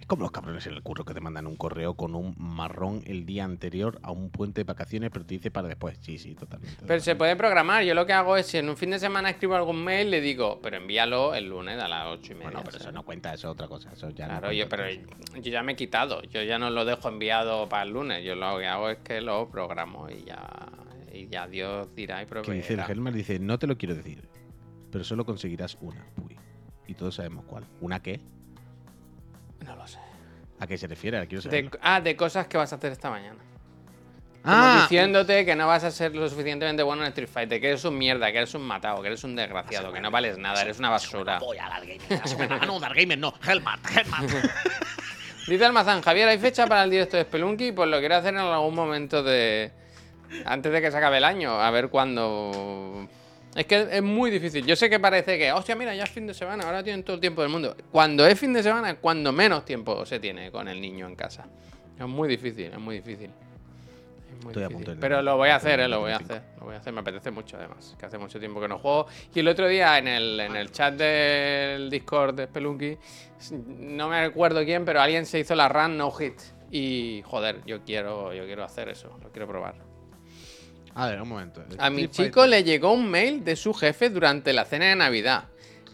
Es 0.01 0.07
como 0.07 0.23
los 0.23 0.31
cabrones 0.31 0.67
en 0.67 0.73
el 0.73 0.83
curro 0.83 1.05
que 1.05 1.13
te 1.13 1.21
mandan 1.21 1.47
un 1.47 1.57
correo 1.57 1.93
con 1.93 2.15
un 2.15 2.35
marrón 2.39 3.03
el 3.05 3.27
día 3.27 3.45
anterior 3.45 3.99
a 4.03 4.11
un 4.11 4.31
puente 4.31 4.63
de 4.63 4.65
vacaciones, 4.65 5.11
pero 5.13 5.27
te 5.27 5.35
dice 5.35 5.51
para 5.51 5.69
después. 5.69 5.99
Sí, 6.01 6.17
sí, 6.17 6.35
totalmente. 6.35 6.85
Pero 6.87 7.01
se 7.01 7.17
puede 7.17 7.37
programar. 7.37 7.85
Yo 7.85 7.95
lo 7.95 8.07
que 8.07 8.15
hago 8.15 8.37
es, 8.39 8.47
si 8.47 8.57
en 8.57 8.71
un 8.71 8.79
fin 8.79 8.91
de 8.91 8.99
semana 8.99 9.29
escribo 9.29 9.57
algún 9.57 9.85
mail, 9.85 10.11
le 10.11 10.23
digo, 10.23 10.59
pero 10.63 10.79
envíalo 10.79 11.35
el 11.35 11.51
lunes 11.51 11.79
a 11.79 11.87
las 11.87 12.07
ocho 12.07 12.33
y 12.33 12.37
media. 12.37 12.51
Bueno, 12.51 12.63
pero 12.65 12.79
eso 12.79 12.91
no 12.93 13.05
cuenta, 13.05 13.35
eso 13.35 13.49
es 13.49 13.53
otra 13.53 13.69
cosa. 13.69 13.93
Eso 13.93 14.09
ya 14.09 14.27
no 14.27 14.39
Claro, 14.39 14.53
yo, 14.53 14.69
pero 14.71 14.91
yo 14.91 15.53
ya 15.53 15.63
me 15.63 15.73
he 15.73 15.77
quitado. 15.77 16.23
Yo 16.23 16.43
ya 16.43 16.59
no 16.59 16.71
lo 16.71 16.87
dejo 16.87 17.09
enviado 17.11 17.69
para 17.69 17.83
el 17.83 17.91
lunes. 17.91 18.25
Yo 18.25 18.35
lo 18.35 18.59
que 18.59 18.67
hago 18.67 18.89
es 18.89 18.99
que 18.99 19.21
lo 19.21 19.51
programo 19.51 20.09
y 20.09 20.25
ya, 20.25 20.67
y 21.13 21.29
ya 21.29 21.47
Dios 21.47 21.95
dirá 21.95 22.23
y 22.23 22.27
Que 22.27 22.35
dice 22.35 22.53
el 22.53 22.63
proveerá. 22.63 22.87
Helmer, 22.93 23.15
dice, 23.15 23.39
no 23.39 23.59
te 23.59 23.67
lo 23.67 23.77
quiero 23.77 23.95
decir, 23.95 24.29
pero 24.91 25.05
solo 25.05 25.25
conseguirás 25.25 25.77
una. 25.81 26.05
Uy. 26.25 26.37
y 26.87 26.95
todos 26.95 27.15
sabemos 27.15 27.45
cuál. 27.47 27.65
¿Una 27.81 28.01
qué? 28.03 28.21
No 29.65 29.77
lo 29.77 29.87
sé. 29.87 29.99
¿A 30.59 30.67
qué 30.67 30.77
se 30.77 30.87
refiere? 30.89 31.19
Quiero 31.29 31.43
De- 31.43 31.49
saberlo. 31.51 31.71
ah, 31.83 32.01
de 32.01 32.17
cosas 32.17 32.47
que 32.49 32.57
vas 32.57 32.73
a 32.73 32.77
hacer 32.77 32.93
esta 32.93 33.11
mañana. 33.11 33.39
Como 34.43 34.55
Ah, 34.57 34.79
diciéndote 34.89 35.45
que 35.45 35.55
no 35.55 35.67
vas 35.67 35.85
a 35.85 35.91
ser 35.91 36.15
lo 36.17 36.27
suficientemente 36.29 36.83
bueno 36.83 37.03
en 37.03 37.09
Street 37.09 37.29
Fighter, 37.29 37.61
que 37.61 37.69
eres 37.69 37.85
un 37.85 37.97
mierda, 37.99 38.33
que 38.33 38.39
eres 38.39 38.55
un 38.55 38.63
matado, 38.63 39.03
que 39.03 39.09
eres 39.09 39.23
un 39.23 39.37
desgraciado, 39.37 39.93
que 39.93 40.01
no 40.01 40.11
vales 40.11 40.39
nada, 40.39 40.63
eres 40.63 40.79
una 40.79 40.89
basura. 40.91 41.39
Ah, 41.61 42.67
no, 42.67 42.81
Dark 42.81 42.95
Gamer 42.97 43.19
no. 43.19 43.35
Hellmat, 43.47 43.81
Hellmat. 43.91 44.31
Dice 45.47 45.65
Almazán, 45.65 46.01
Javier, 46.01 46.29
¿hay 46.29 46.39
fecha 46.39 46.67
para 46.67 46.85
el 46.85 46.91
directo 46.91 47.17
de 47.17 47.25
Spelunky? 47.25 47.73
Pues 47.73 47.89
lo 47.91 47.99
quiero 47.99 48.17
hacer 48.17 48.33
en 48.35 48.41
algún 48.41 48.75
momento 48.75 49.23
de... 49.23 49.73
Antes 50.45 50.73
de 50.73 50.81
que 50.81 50.91
se 50.91 50.97
acabe 50.97 51.19
el 51.19 51.25
año, 51.25 51.61
a 51.61 51.71
ver 51.71 51.89
cuándo... 51.89 53.09
Es 53.55 53.67
que 53.67 53.89
es 53.91 54.03
muy 54.03 54.31
difícil. 54.31 54.65
Yo 54.65 54.77
sé 54.77 54.89
que 54.89 55.01
parece 55.01 55.37
que, 55.37 55.51
hostia, 55.51 55.75
mira, 55.75 55.93
ya 55.95 56.05
es 56.05 56.11
fin 56.11 56.27
de 56.27 56.35
semana, 56.35 56.65
ahora 56.65 56.85
tienen 56.85 57.03
todo 57.03 57.15
el 57.15 57.21
tiempo 57.21 57.43
del 57.43 57.51
mundo. 57.51 57.77
Cuando 57.91 58.25
es 58.27 58.39
fin 58.39 58.53
de 58.53 58.63
semana 58.63 58.95
cuando 58.97 59.33
menos 59.33 59.65
tiempo 59.65 60.07
se 60.07 60.21
tiene 60.21 60.53
con 60.53 60.69
el 60.69 60.81
niño 60.81 61.07
en 61.09 61.17
casa. 61.17 61.47
Es 61.99 62.07
muy 62.07 62.29
difícil, 62.29 62.67
es 62.73 62.79
muy 62.79 62.97
difícil. 62.97 63.29
Es 63.29 64.45
muy 64.45 64.53
Estoy 64.53 64.63
a 64.63 64.69
difícil. 64.69 64.77
punto 64.77 64.91
de 64.93 64.97
Pero 64.99 65.21
lo 65.21 65.37
voy 65.37 65.49
a 65.49 65.57
hacer, 65.57 65.81
eh, 65.81 65.89
lo 65.89 65.99
voy 65.99 66.13
a 66.13 66.17
hacer. 66.19 66.43
Lo 66.61 66.67
voy 66.67 66.77
a 66.77 66.79
hacer, 66.79 66.93
me 66.93 67.01
apetece 67.01 67.33
mucho 67.33 67.57
además. 67.57 67.97
Que 67.99 68.07
hace 68.07 68.19
mucho 68.19 68.39
tiempo 68.39 68.61
que 68.61 68.69
no 68.69 68.79
juego. 68.79 69.09
Y 69.35 69.41
el 69.41 69.49
otro 69.49 69.67
día 69.67 69.99
en 69.99 70.07
el, 70.07 70.39
en 70.39 70.55
el 70.55 70.71
chat 70.71 70.95
del 70.95 71.91
Discord 71.91 72.37
de 72.37 72.47
Spelunky, 72.47 72.99
no 73.51 74.09
me 74.09 74.19
acuerdo 74.19 74.65
quién, 74.65 74.85
pero 74.85 75.01
alguien 75.01 75.27
se 75.27 75.41
hizo 75.41 75.57
la 75.57 75.69
run 75.69 75.97
no 75.99 76.13
hit. 76.13 76.41
Y 76.71 77.23
joder, 77.27 77.65
yo 77.67 77.83
quiero, 77.85 78.33
yo 78.33 78.45
quiero 78.47 78.63
hacer 78.63 78.89
eso, 78.89 79.19
lo 79.21 79.31
quiero 79.33 79.49
probar. 79.49 79.90
A 80.95 81.07
ver, 81.07 81.21
un 81.23 81.29
momento. 81.29 81.63
A 81.79 81.91
mi 81.91 82.09
chico 82.09 82.41
Fighter- 82.43 82.49
le 82.49 82.65
llegó 82.65 82.93
un 82.93 83.11
mail 83.11 83.45
de 83.45 83.57
su 83.57 83.73
jefe 83.75 84.11
durante 84.11 84.53
la 84.53 84.65
cena 84.65 84.87
de 84.87 84.97
Navidad. 84.97 85.45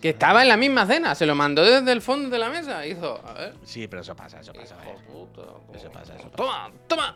Que 0.00 0.10
estaba 0.10 0.42
en 0.42 0.48
la 0.48 0.58
misma 0.58 0.84
cena, 0.86 1.14
se 1.14 1.24
lo 1.24 1.34
mandó 1.34 1.64
desde 1.64 1.90
el 1.90 2.02
fondo 2.02 2.28
de 2.28 2.38
la 2.38 2.50
mesa. 2.50 2.86
Hizo, 2.86 3.18
a 3.26 3.32
ver. 3.32 3.54
Sí, 3.64 3.88
pero 3.88 4.02
eso 4.02 4.14
pasa, 4.14 4.40
eso 4.40 4.52
pasa. 4.52 4.76
Hijo 4.84 5.00
puto, 5.10 5.62
Eso 5.74 5.90
pasa, 5.90 6.14
eso 6.14 6.28
pasa. 6.30 6.36
Toma, 6.36 6.70
toma. 6.86 7.14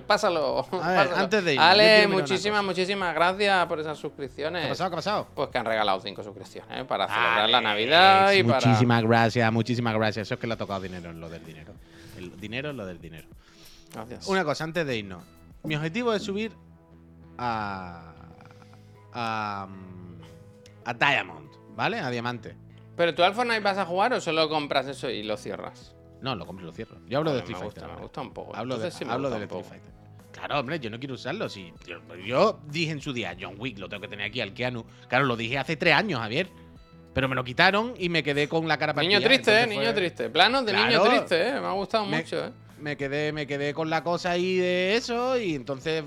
Pásalo. 0.06 0.60
A 0.70 0.88
ver, 0.88 0.96
pásalo. 1.08 1.16
antes 1.16 1.44
de 1.44 1.54
irnos, 1.54 1.66
yo 1.66 1.70
Ale, 1.72 2.06
muchísimas, 2.06 2.64
muchísimas 2.64 3.14
gracias 3.14 3.66
por 3.66 3.80
esas 3.80 3.98
¿Qué 3.98 4.02
suscripciones. 4.02 4.64
ha 4.66 4.68
pasado? 4.68 4.90
¿Qué 4.90 4.94
ha 4.94 4.96
pasado? 4.96 5.28
Pues 5.34 5.48
que 5.48 5.58
han 5.58 5.64
regalado 5.66 6.00
cinco 6.00 6.22
suscripciones 6.22 6.80
¿eh? 6.80 6.84
para 6.84 7.08
celebrar 7.08 7.38
Alex, 7.40 7.50
la 7.52 7.60
Navidad 7.60 8.32
y 8.32 8.44
para. 8.44 8.66
Muchísimas 8.66 9.02
gracias, 9.02 9.52
muchísimas 9.52 9.94
gracias. 9.94 10.28
Eso 10.28 10.34
es 10.34 10.40
que 10.40 10.46
le 10.46 10.54
ha 10.54 10.58
tocado 10.58 10.80
dinero 10.80 11.10
en 11.10 11.20
lo 11.20 11.28
del 11.28 11.44
dinero. 11.44 11.74
El 12.16 12.40
dinero 12.40 12.70
es 12.70 12.76
lo 12.76 12.86
del 12.86 13.00
dinero. 13.00 13.26
Gracias. 13.92 14.28
Una 14.28 14.44
cosa, 14.44 14.62
antes 14.62 14.86
de 14.86 14.96
irnos. 14.96 15.24
Mi 15.64 15.74
objetivo 15.74 16.14
es 16.14 16.22
subir 16.22 16.52
a. 17.38 18.12
a. 19.12 19.68
a 20.84 20.94
Diamond, 20.94 21.48
¿vale? 21.76 21.98
A 22.00 22.10
Diamante. 22.10 22.56
¿Pero 22.96 23.14
tú 23.14 23.22
al 23.22 23.34
Fortnite 23.34 23.60
vas 23.60 23.78
a 23.78 23.86
jugar 23.86 24.12
o 24.12 24.20
solo 24.20 24.48
compras 24.48 24.86
eso 24.86 25.08
y 25.08 25.22
lo 25.22 25.36
cierras? 25.36 25.94
No, 26.20 26.36
lo 26.36 26.46
compro 26.46 26.64
y 26.64 26.66
lo 26.66 26.72
cierro. 26.72 26.98
Yo 27.06 27.18
hablo 27.18 27.32
de 27.32 27.40
Vale, 27.40 27.52
Street 27.52 27.64
me 27.66 27.70
Fighter. 27.72 27.94
me 27.96 28.02
gusta 28.02 28.20
un 28.20 28.32
poco. 28.32 28.54
Hablo, 28.54 28.74
de, 28.74 28.80
Entonces 28.82 28.98
sí 28.98 29.04
me 29.04 29.12
hablo 29.12 29.30
del 29.30 29.42
Street. 29.42 29.64
Fighter. 29.64 29.92
Claro, 30.32 30.60
hombre, 30.60 30.78
yo 30.78 30.88
no 30.90 30.98
quiero 30.98 31.14
usarlo. 31.14 31.48
Si, 31.48 31.72
yo, 31.86 31.98
yo 32.24 32.60
dije 32.68 32.92
en 32.92 33.00
su 33.00 33.12
día, 33.12 33.36
John 33.38 33.56
Wick, 33.58 33.78
lo 33.78 33.88
tengo 33.88 34.02
que 34.02 34.08
tener 34.08 34.26
aquí 34.26 34.40
al 34.40 34.54
Keanu. 34.54 34.84
Claro, 35.08 35.24
lo 35.24 35.36
dije 35.36 35.58
hace 35.58 35.76
tres 35.76 35.94
años, 35.94 36.20
Javier. 36.20 36.48
Pero 37.12 37.28
me 37.28 37.34
lo 37.34 37.44
quitaron 37.44 37.92
y 37.98 38.08
me 38.08 38.22
quedé 38.22 38.48
con 38.48 38.66
la 38.66 38.78
cara 38.78 38.92
Niño 38.94 39.20
partida, 39.20 39.28
triste, 39.28 39.60
eh, 39.62 39.66
niño 39.66 39.82
fue- 39.82 39.92
triste. 39.92 40.30
Planos 40.30 40.64
de 40.64 40.72
niño 40.72 41.02
triste, 41.02 41.48
eh. 41.48 41.60
Me 41.60 41.66
ha 41.66 41.72
gustado 41.72 42.06
Me- 42.06 42.18
mucho, 42.18 42.46
eh. 42.46 42.52
Me 42.82 42.96
quedé, 42.96 43.32
me 43.32 43.46
quedé 43.46 43.72
con 43.74 43.90
la 43.90 44.02
cosa 44.02 44.32
ahí 44.32 44.56
de 44.56 44.96
eso 44.96 45.38
y 45.38 45.54
entonces 45.54 46.02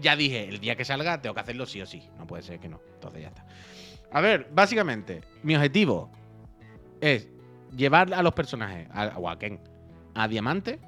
ya 0.00 0.16
dije, 0.16 0.48
el 0.48 0.58
día 0.58 0.74
que 0.76 0.84
salga 0.84 1.22
tengo 1.22 1.34
que 1.34 1.40
hacerlo 1.40 1.66
sí 1.66 1.80
o 1.80 1.86
sí. 1.86 2.02
No 2.18 2.26
puede 2.26 2.42
ser 2.42 2.58
que 2.58 2.68
no. 2.68 2.80
Entonces 2.94 3.22
ya 3.22 3.28
está. 3.28 3.46
A 4.10 4.20
ver, 4.20 4.48
básicamente, 4.52 5.22
mi 5.44 5.54
objetivo 5.54 6.10
es 7.00 7.28
llevar 7.76 8.12
a 8.12 8.22
los 8.22 8.34
personajes, 8.34 8.88
a, 8.90 9.16
o 9.18 9.28
a 9.30 9.38
Ken, 9.38 9.60
a 10.14 10.26
Diamante. 10.26 10.80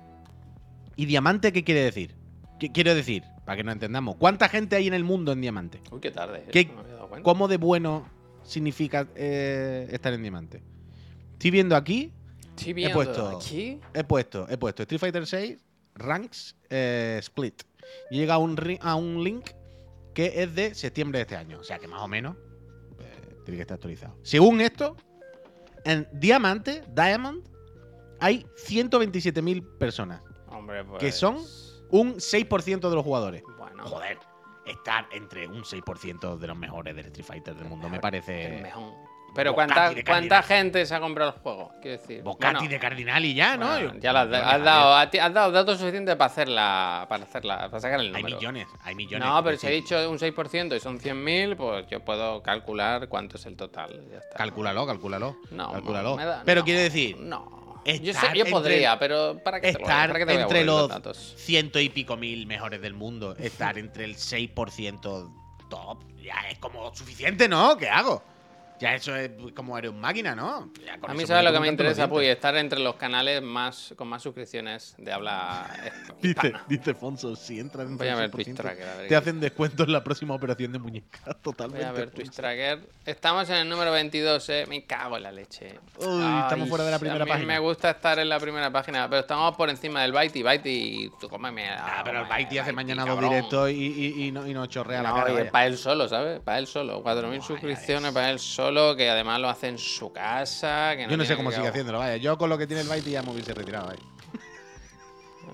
¿Y 0.97 1.07
Diamante 1.07 1.53
qué 1.53 1.63
quiere 1.63 1.83
decir? 1.83 2.17
¿Qué 2.59 2.73
quiero 2.73 2.95
decir? 2.97 3.23
Para 3.45 3.57
que 3.57 3.63
nos 3.65 3.75
entendamos. 3.75 4.17
¿Cuánta 4.17 4.49
gente 4.49 4.75
hay 4.75 4.89
en 4.89 4.95
el 4.95 5.05
mundo 5.05 5.31
en 5.31 5.41
Diamante? 5.41 5.81
Uy, 5.93 6.01
qué 6.01 6.11
tarde. 6.11 6.47
¿Qué- 6.51 6.65
no 6.67 6.75
me 6.75 6.81
había 6.81 6.95
dado 6.95 7.09
cuenta. 7.09 7.25
¿Cómo 7.25 7.47
de 7.47 7.57
bueno 7.59 8.09
significa 8.43 9.07
eh, 9.15 9.87
estar 9.93 10.13
en 10.13 10.23
Diamante? 10.23 10.63
Estoy 11.35 11.53
viendo 11.53 11.77
aquí 11.77 12.13
Estoy 12.59 12.73
viendo 12.73 12.95
puesto- 12.95 13.29
aquí. 13.37 13.81
He 13.95 14.05
puesto, 14.05 14.47
he 14.49 14.57
puesto 14.57 14.83
Street 14.83 15.01
Fighter 15.01 15.27
6 15.27 15.59
Ranks 15.95 16.57
eh, 16.71 17.17
Split. 17.23 17.63
Y 18.11 18.19
llega 18.19 18.35
a 18.35 18.39
un, 18.39 18.57
a 18.81 18.95
un 18.95 19.23
link 19.25 19.51
que 20.15 20.43
es 20.43 20.55
de 20.55 20.75
septiembre 20.75 21.19
de 21.19 21.23
este 21.23 21.37
año. 21.37 21.59
O 21.61 21.65
sea 21.65 21.79
que 21.79 21.89
más 21.89 22.03
o 22.03 22.09
menos 22.09 22.37
eh, 23.01 23.37
tiene 23.45 23.57
que 23.57 23.63
estar 23.63 23.77
actualizado. 23.77 24.17
Según 24.23 24.61
esto, 24.61 24.97
en 25.85 26.07
Diamante, 26.13 26.83
Diamond, 26.95 27.45
hay 28.21 28.45
127.000 28.57 29.79
personas. 29.79 30.21
Hombre, 30.49 30.85
pues. 30.85 31.01
que 31.01 31.13
son 31.13 31.37
Un 31.91 32.17
6% 32.17 32.89
de 32.91 32.95
los 32.95 33.05
jugadores. 33.05 33.43
Bueno, 33.57 33.87
Joder, 33.87 34.19
estar 34.67 35.09
entre 35.13 35.47
un 35.49 35.63
6% 35.65 36.37
de 36.37 36.47
los 36.47 36.57
mejores 36.59 36.95
del 36.95 37.07
Street 37.07 37.25
Fighter 37.27 37.55
del 37.55 37.67
mundo 37.69 37.89
me 37.89 37.97
el 37.97 38.01
parece. 38.03 38.61
mejor. 38.63 38.93
Pero 39.35 39.53
Bocati 39.53 39.73
¿cuánta, 39.75 40.05
cuánta 40.05 40.43
gente 40.43 40.85
se 40.85 40.95
ha 40.95 41.01
comprado 41.01 41.33
el 41.35 41.41
juego? 41.41 41.71
Quiero 41.81 42.01
decir. 42.01 42.23
Bocati 42.23 42.55
Bueno, 42.57 42.71
de 42.71 42.79
Cardinal 42.81 43.25
y 43.25 43.35
ya, 43.35 43.57
¿no? 43.57 43.69
bueno, 43.69 43.95
ya 44.01 44.13
lo 44.13 44.19
has, 44.21 44.33
has 44.33 44.65
dado, 44.65 44.95
has 44.95 45.33
dado 45.35 45.53
datos 45.53 45.79
suficientes 45.79 46.17
para 46.17 46.27
hacerla, 46.31 47.07
para 47.09 47.25
hacerla, 47.25 47.57
para 47.71 47.81
sacar 47.81 48.01
el 48.01 48.07
Hay 48.15 48.23
número. 48.23 48.37
millones, 48.37 48.67
hay 48.83 48.95
millones. 48.95 49.29
No, 49.29 49.45
pero 49.45 49.57
si 49.57 49.67
he 49.67 49.71
dicho 49.71 50.11
un 50.11 50.19
6% 50.19 50.77
y 50.77 50.81
son 50.81 50.99
100.000, 50.99 51.57
pues 51.57 51.87
yo 51.89 52.05
puedo 52.05 52.43
calcular 52.43 53.09
cuánto 53.09 53.37
es 53.37 53.47
el 53.47 53.57
total. 53.57 54.05
Ya 54.11 54.19
está. 54.19 54.37
Cálculalo, 54.37 54.87
cálculalo. 54.87 55.37
No, 55.51 55.73
cálculalo. 55.73 56.17
me 56.17 56.25
da- 56.25 56.43
pero 56.45 56.63
no, 56.63 56.65
quiere 56.65 56.81
decir, 56.83 57.17
No. 57.21 57.59
Yo, 57.85 57.95
sé, 57.95 58.11
estar 58.11 58.35
yo 58.35 58.41
entre- 58.41 58.51
podría, 58.53 58.99
pero 58.99 59.39
¿para 59.43 59.61
qué 59.61 59.69
te, 59.73 59.79
lo- 59.79 59.85
estar 59.85 60.09
para 60.09 60.19
qué 60.19 60.27
te 60.27 60.41
entre 60.43 60.65
los 60.65 60.89
datos? 60.89 61.35
ciento 61.39 61.79
y 61.81 61.89
pico 61.89 62.17
mil 62.19 62.47
mejores 62.47 62.83
del 62.83 62.93
mundo, 62.93 63.35
estar 63.39 63.79
entre 63.79 64.05
el 64.05 64.17
6% 64.17 65.31
top, 65.71 65.99
ya 66.23 66.35
es 66.51 66.59
como 66.59 66.95
suficiente, 66.95 67.49
¿no? 67.49 67.77
¿Qué 67.79 67.89
hago? 67.89 68.23
Ya 68.81 68.95
eso 68.95 69.15
es 69.17 69.31
como 69.55 69.77
eres 69.77 69.91
un 69.91 70.01
máquina, 70.01 70.35
¿no? 70.35 70.71
Ya 70.85 70.99
con 70.99 71.11
A 71.11 71.15
mí 71.15 71.27
sabes 71.27 71.45
lo 71.45 71.53
que 71.53 71.61
me 71.61 71.69
interesa. 71.69 72.09
Puy, 72.09 72.27
estar 72.27 72.57
entre 72.57 72.79
los 72.79 72.95
canales 72.97 73.43
más 73.43 73.93
con 73.97 74.09
más 74.09 74.23
suscripciones 74.23 74.95
de 74.99 75.13
habla 75.13 75.69
Dice, 76.23 76.47
hispana. 76.49 76.65
dice 76.69 76.95
Fonso, 76.95 77.35
si 77.37 77.59
entran 77.61 77.97
Voy 77.97 78.09
a 78.09 78.15
ver 78.15 78.25
el 78.27 78.31
Twitch 78.31 78.49
6%, 78.49 78.55
Tracker, 78.55 78.89
a 78.89 78.95
ver 78.97 79.09
te 79.09 79.17
hacen 79.17 79.41
descuento 79.41 79.83
en 79.85 79.93
la 79.93 80.05
próxima 80.05 80.35
operación 80.35 80.73
de 80.73 80.79
muñeca. 80.79 81.19
Totalmente. 81.43 81.85
Voy 81.87 81.89
a 81.89 81.93
ver. 81.93 82.11
Twitch 82.11 82.31
Tracker. 82.31 82.81
Estamos 83.05 83.49
en 83.51 83.57
el 83.57 83.69
número 83.69 83.91
22, 83.93 84.49
eh. 84.51 84.67
Me 84.69 84.85
cago 84.85 85.17
en 85.17 85.23
la 85.25 85.33
leche. 85.33 85.79
Uy, 85.99 86.23
estamos 86.43 86.69
fuera 86.69 86.85
de 86.85 86.91
la 86.91 86.99
primera 86.99 87.23
a 87.23 87.25
mí 87.25 87.31
página. 87.31 87.47
me 87.55 87.59
gusta 87.59 87.91
estar 87.91 88.19
en 88.19 88.29
la 88.29 88.39
primera 88.39 88.71
página, 88.71 89.09
pero 89.09 89.21
estamos 89.21 89.57
por 89.57 89.71
encima 89.71 90.03
del 90.03 90.13
Byte 90.13 90.37
y 90.67 91.11
tú 91.21 91.29
cómeme. 91.29 91.69
Ah, 91.71 92.03
pero 92.05 92.23
el 92.23 92.29
Baiti 92.29 92.59
hace 92.59 92.73
mañana 92.73 93.05
dos 93.05 93.21
directos 93.21 93.71
y, 93.71 93.75
y, 93.75 94.27
y 94.27 94.33
no, 94.33 94.47
y 94.47 94.55
no 94.55 94.67
chorrea 94.67 95.03
la 95.03 95.13
cara. 95.15 95.51
para 95.51 95.67
él 95.67 95.77
solo, 95.79 96.09
¿sabes? 96.09 96.41
Para 96.41 96.59
él 96.59 96.67
solo. 96.67 97.03
4.000 97.03 97.29
Vaya, 97.29 97.43
suscripciones 97.43 98.13
para 98.13 98.31
él 98.31 98.39
solo, 98.39 98.68
que 98.97 99.11
además 99.11 99.41
lo 99.41 99.49
hace 99.49 99.69
en 99.69 99.79
su 99.79 100.13
casa. 100.13 100.95
Que 100.97 101.07
Yo 101.09 101.17
no 101.17 101.25
sé 101.25 101.37
cómo 101.37 101.51
sigue 101.53 101.69
haciéndolo, 101.69 101.99
vaya. 101.99 102.17
Yo 102.17 102.37
con 102.39 102.49
lo 102.51 102.59
que 102.59 102.67
tiene 102.67 102.83
el 102.83 102.89
Baiti 102.89 103.11
ya 103.11 103.23
me 103.23 103.31
hubiese 103.31 103.55
retirado, 103.55 103.89
vaya. 103.89 104.03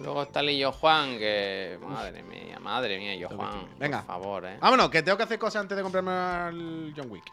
Luego 0.02 0.22
está 0.22 0.42
Lillo 0.42 0.72
Juan, 0.72 1.18
que. 1.18 1.78
Madre 1.80 2.22
mía, 2.22 2.58
madre 2.60 2.98
mía, 2.98 3.14
yo 3.14 3.28
Juan. 3.28 3.68
Venga. 3.78 3.98
Por 3.98 4.06
favor, 4.06 4.46
eh. 4.46 4.56
Vámonos, 4.60 4.90
que 4.90 5.02
tengo 5.02 5.16
que 5.16 5.24
hacer 5.24 5.38
cosas 5.38 5.62
antes 5.62 5.76
de 5.76 5.82
comprarme 5.82 6.48
el 6.48 6.94
John 6.96 7.10
Wick. 7.10 7.24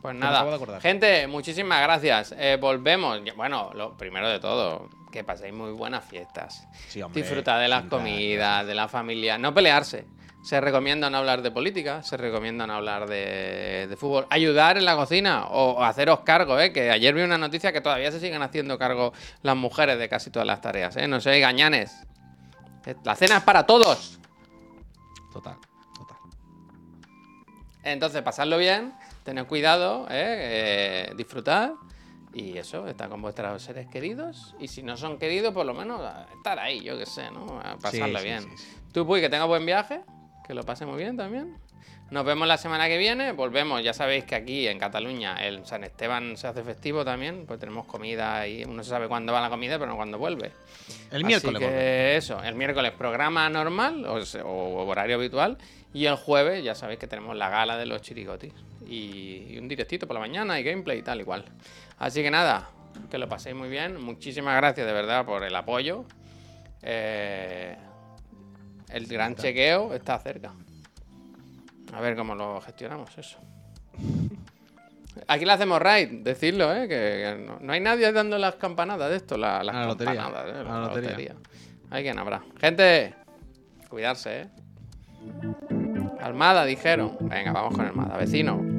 Pues 0.00 0.14
nada, 0.14 0.80
gente, 0.80 1.26
muchísimas 1.26 1.80
gracias. 1.82 2.34
Eh, 2.36 2.58
volvemos. 2.60 3.20
Bueno, 3.36 3.70
lo 3.74 3.96
primero 3.96 4.28
de 4.28 4.38
todo, 4.38 4.90
que 5.10 5.24
paséis 5.24 5.54
muy 5.54 5.72
buenas 5.72 6.04
fiestas. 6.04 6.68
Sí, 6.88 7.00
hombre. 7.00 7.22
Disfrutad 7.22 7.58
de 7.58 7.68
las 7.68 7.84
comidas, 7.84 8.66
de 8.66 8.74
la 8.74 8.86
familia. 8.86 9.38
No 9.38 9.54
pelearse. 9.54 10.06
Se 10.44 10.60
recomienda 10.60 11.08
no 11.08 11.16
hablar 11.16 11.40
de 11.40 11.50
política, 11.50 12.02
se 12.02 12.18
recomienda 12.18 12.66
no 12.66 12.74
hablar 12.74 13.08
de, 13.08 13.86
de 13.88 13.96
fútbol. 13.96 14.26
Ayudar 14.28 14.76
en 14.76 14.84
la 14.84 14.94
cocina 14.94 15.46
o, 15.46 15.70
o 15.70 15.82
haceros 15.82 16.20
cargo, 16.20 16.60
¿eh? 16.60 16.70
Que 16.70 16.90
ayer 16.90 17.14
vi 17.14 17.22
una 17.22 17.38
noticia 17.38 17.72
que 17.72 17.80
todavía 17.80 18.12
se 18.12 18.20
siguen 18.20 18.42
haciendo 18.42 18.78
cargo 18.78 19.14
las 19.40 19.56
mujeres 19.56 19.98
de 19.98 20.06
casi 20.10 20.28
todas 20.30 20.46
las 20.46 20.60
tareas, 20.60 20.98
¿eh? 20.98 21.08
No 21.08 21.18
seáis 21.22 21.40
gañanes. 21.40 21.96
Eh, 22.84 22.94
La 23.04 23.16
cena 23.16 23.38
es 23.38 23.42
para 23.42 23.64
todos. 23.64 24.18
Total, 25.32 25.56
total. 25.96 26.18
Entonces, 27.82 28.20
pasadlo 28.20 28.58
bien, 28.58 28.92
tened 29.22 29.46
cuidado, 29.46 30.06
¿eh? 30.10 31.08
Eh, 31.08 31.12
disfrutad. 31.16 31.72
Y 32.34 32.58
eso, 32.58 32.86
estar 32.86 33.08
con 33.08 33.22
vuestros 33.22 33.62
seres 33.62 33.86
queridos. 33.86 34.54
Y 34.60 34.68
si 34.68 34.82
no 34.82 34.98
son 34.98 35.18
queridos, 35.18 35.54
por 35.54 35.64
lo 35.64 35.72
menos 35.72 36.02
a 36.02 36.26
estar 36.36 36.58
ahí, 36.58 36.82
yo 36.82 36.98
qué 36.98 37.06
sé, 37.06 37.30
¿no? 37.30 37.60
A 37.60 37.78
sí, 37.90 38.02
bien. 38.22 38.42
sí. 38.42 38.76
Tú, 38.92 39.06
Puy, 39.06 39.22
que 39.22 39.30
tengas 39.30 39.48
buen 39.48 39.64
viaje. 39.64 40.02
Que 40.46 40.54
lo 40.54 40.62
pase 40.62 40.84
muy 40.86 40.98
bien 40.98 41.16
también. 41.16 41.56
Nos 42.10 42.24
vemos 42.24 42.46
la 42.46 42.58
semana 42.58 42.86
que 42.86 42.98
viene. 42.98 43.32
Volvemos. 43.32 43.82
Ya 43.82 43.94
sabéis 43.94 44.24
que 44.24 44.34
aquí 44.34 44.68
en 44.68 44.78
Cataluña 44.78 45.36
el 45.36 45.64
San 45.64 45.84
Esteban 45.84 46.36
se 46.36 46.46
hace 46.46 46.62
festivo 46.62 47.04
también. 47.04 47.46
Pues 47.46 47.58
tenemos 47.58 47.86
comida 47.86 48.46
y 48.46 48.64
uno 48.64 48.84
se 48.84 48.90
sabe 48.90 49.08
cuándo 49.08 49.32
va 49.32 49.40
la 49.40 49.48
comida, 49.48 49.78
pero 49.78 49.90
no 49.90 49.96
cuándo 49.96 50.18
vuelve. 50.18 50.52
El 51.10 51.24
miércoles. 51.24 51.62
Eso, 51.62 52.42
el 52.42 52.54
miércoles 52.54 52.92
programa 52.92 53.48
normal 53.48 54.04
o, 54.04 54.18
o, 54.44 54.86
horario 54.86 55.16
habitual. 55.16 55.56
Y 55.94 56.06
el 56.06 56.16
jueves 56.16 56.62
ya 56.62 56.74
sabéis 56.74 56.98
que 56.98 57.06
tenemos 57.06 57.36
la 57.36 57.48
gala 57.48 57.78
de 57.78 57.86
los 57.86 58.02
chirigotis. 58.02 58.52
Y, 58.86 59.46
y 59.48 59.58
un 59.58 59.66
directito 59.66 60.06
por 60.06 60.14
la 60.14 60.20
mañana 60.20 60.60
y 60.60 60.62
gameplay 60.62 60.98
y 60.98 61.02
tal 61.02 61.20
igual. 61.20 61.46
Así 61.98 62.22
que 62.22 62.30
nada, 62.30 62.68
que 63.10 63.16
lo 63.16 63.28
paséis 63.28 63.56
muy 63.56 63.70
bien. 63.70 64.00
Muchísimas 64.00 64.56
gracias 64.56 64.86
de 64.86 64.92
verdad 64.92 65.24
por 65.24 65.42
el 65.42 65.56
apoyo. 65.56 66.04
Eh, 66.82 67.76
el 68.94 69.06
gran 69.06 69.34
chequeo 69.34 69.92
está 69.92 70.18
cerca. 70.18 70.52
A 71.92 72.00
ver 72.00 72.16
cómo 72.16 72.34
lo 72.34 72.60
gestionamos 72.60 73.16
eso. 73.18 73.38
Aquí 75.28 75.44
le 75.44 75.52
hacemos 75.52 75.80
raid, 75.80 76.22
decirlo, 76.22 76.72
¿eh? 76.74 76.88
Que, 76.88 77.46
no, 77.60 77.72
hay 77.72 77.80
nadie 77.80 78.10
dando 78.12 78.38
las 78.38 78.56
campanadas 78.56 79.10
de 79.10 79.16
esto, 79.16 79.36
las 79.36 79.64
la 79.64 79.86
lotería. 79.86 80.22
campanadas, 80.22 80.48
¿eh? 80.48 80.64
La 80.64 80.80
lotería. 80.80 81.34
Hay 81.90 82.02
quien 82.02 82.18
habrá. 82.18 82.42
Gente, 82.60 83.14
cuidarse, 83.88 84.42
¿eh? 84.42 84.48
Almada, 86.20 86.64
dijeron. 86.64 87.16
Venga, 87.20 87.52
vamos 87.52 87.76
con 87.76 87.86
Almada. 87.86 88.16
Vecino. 88.16 88.73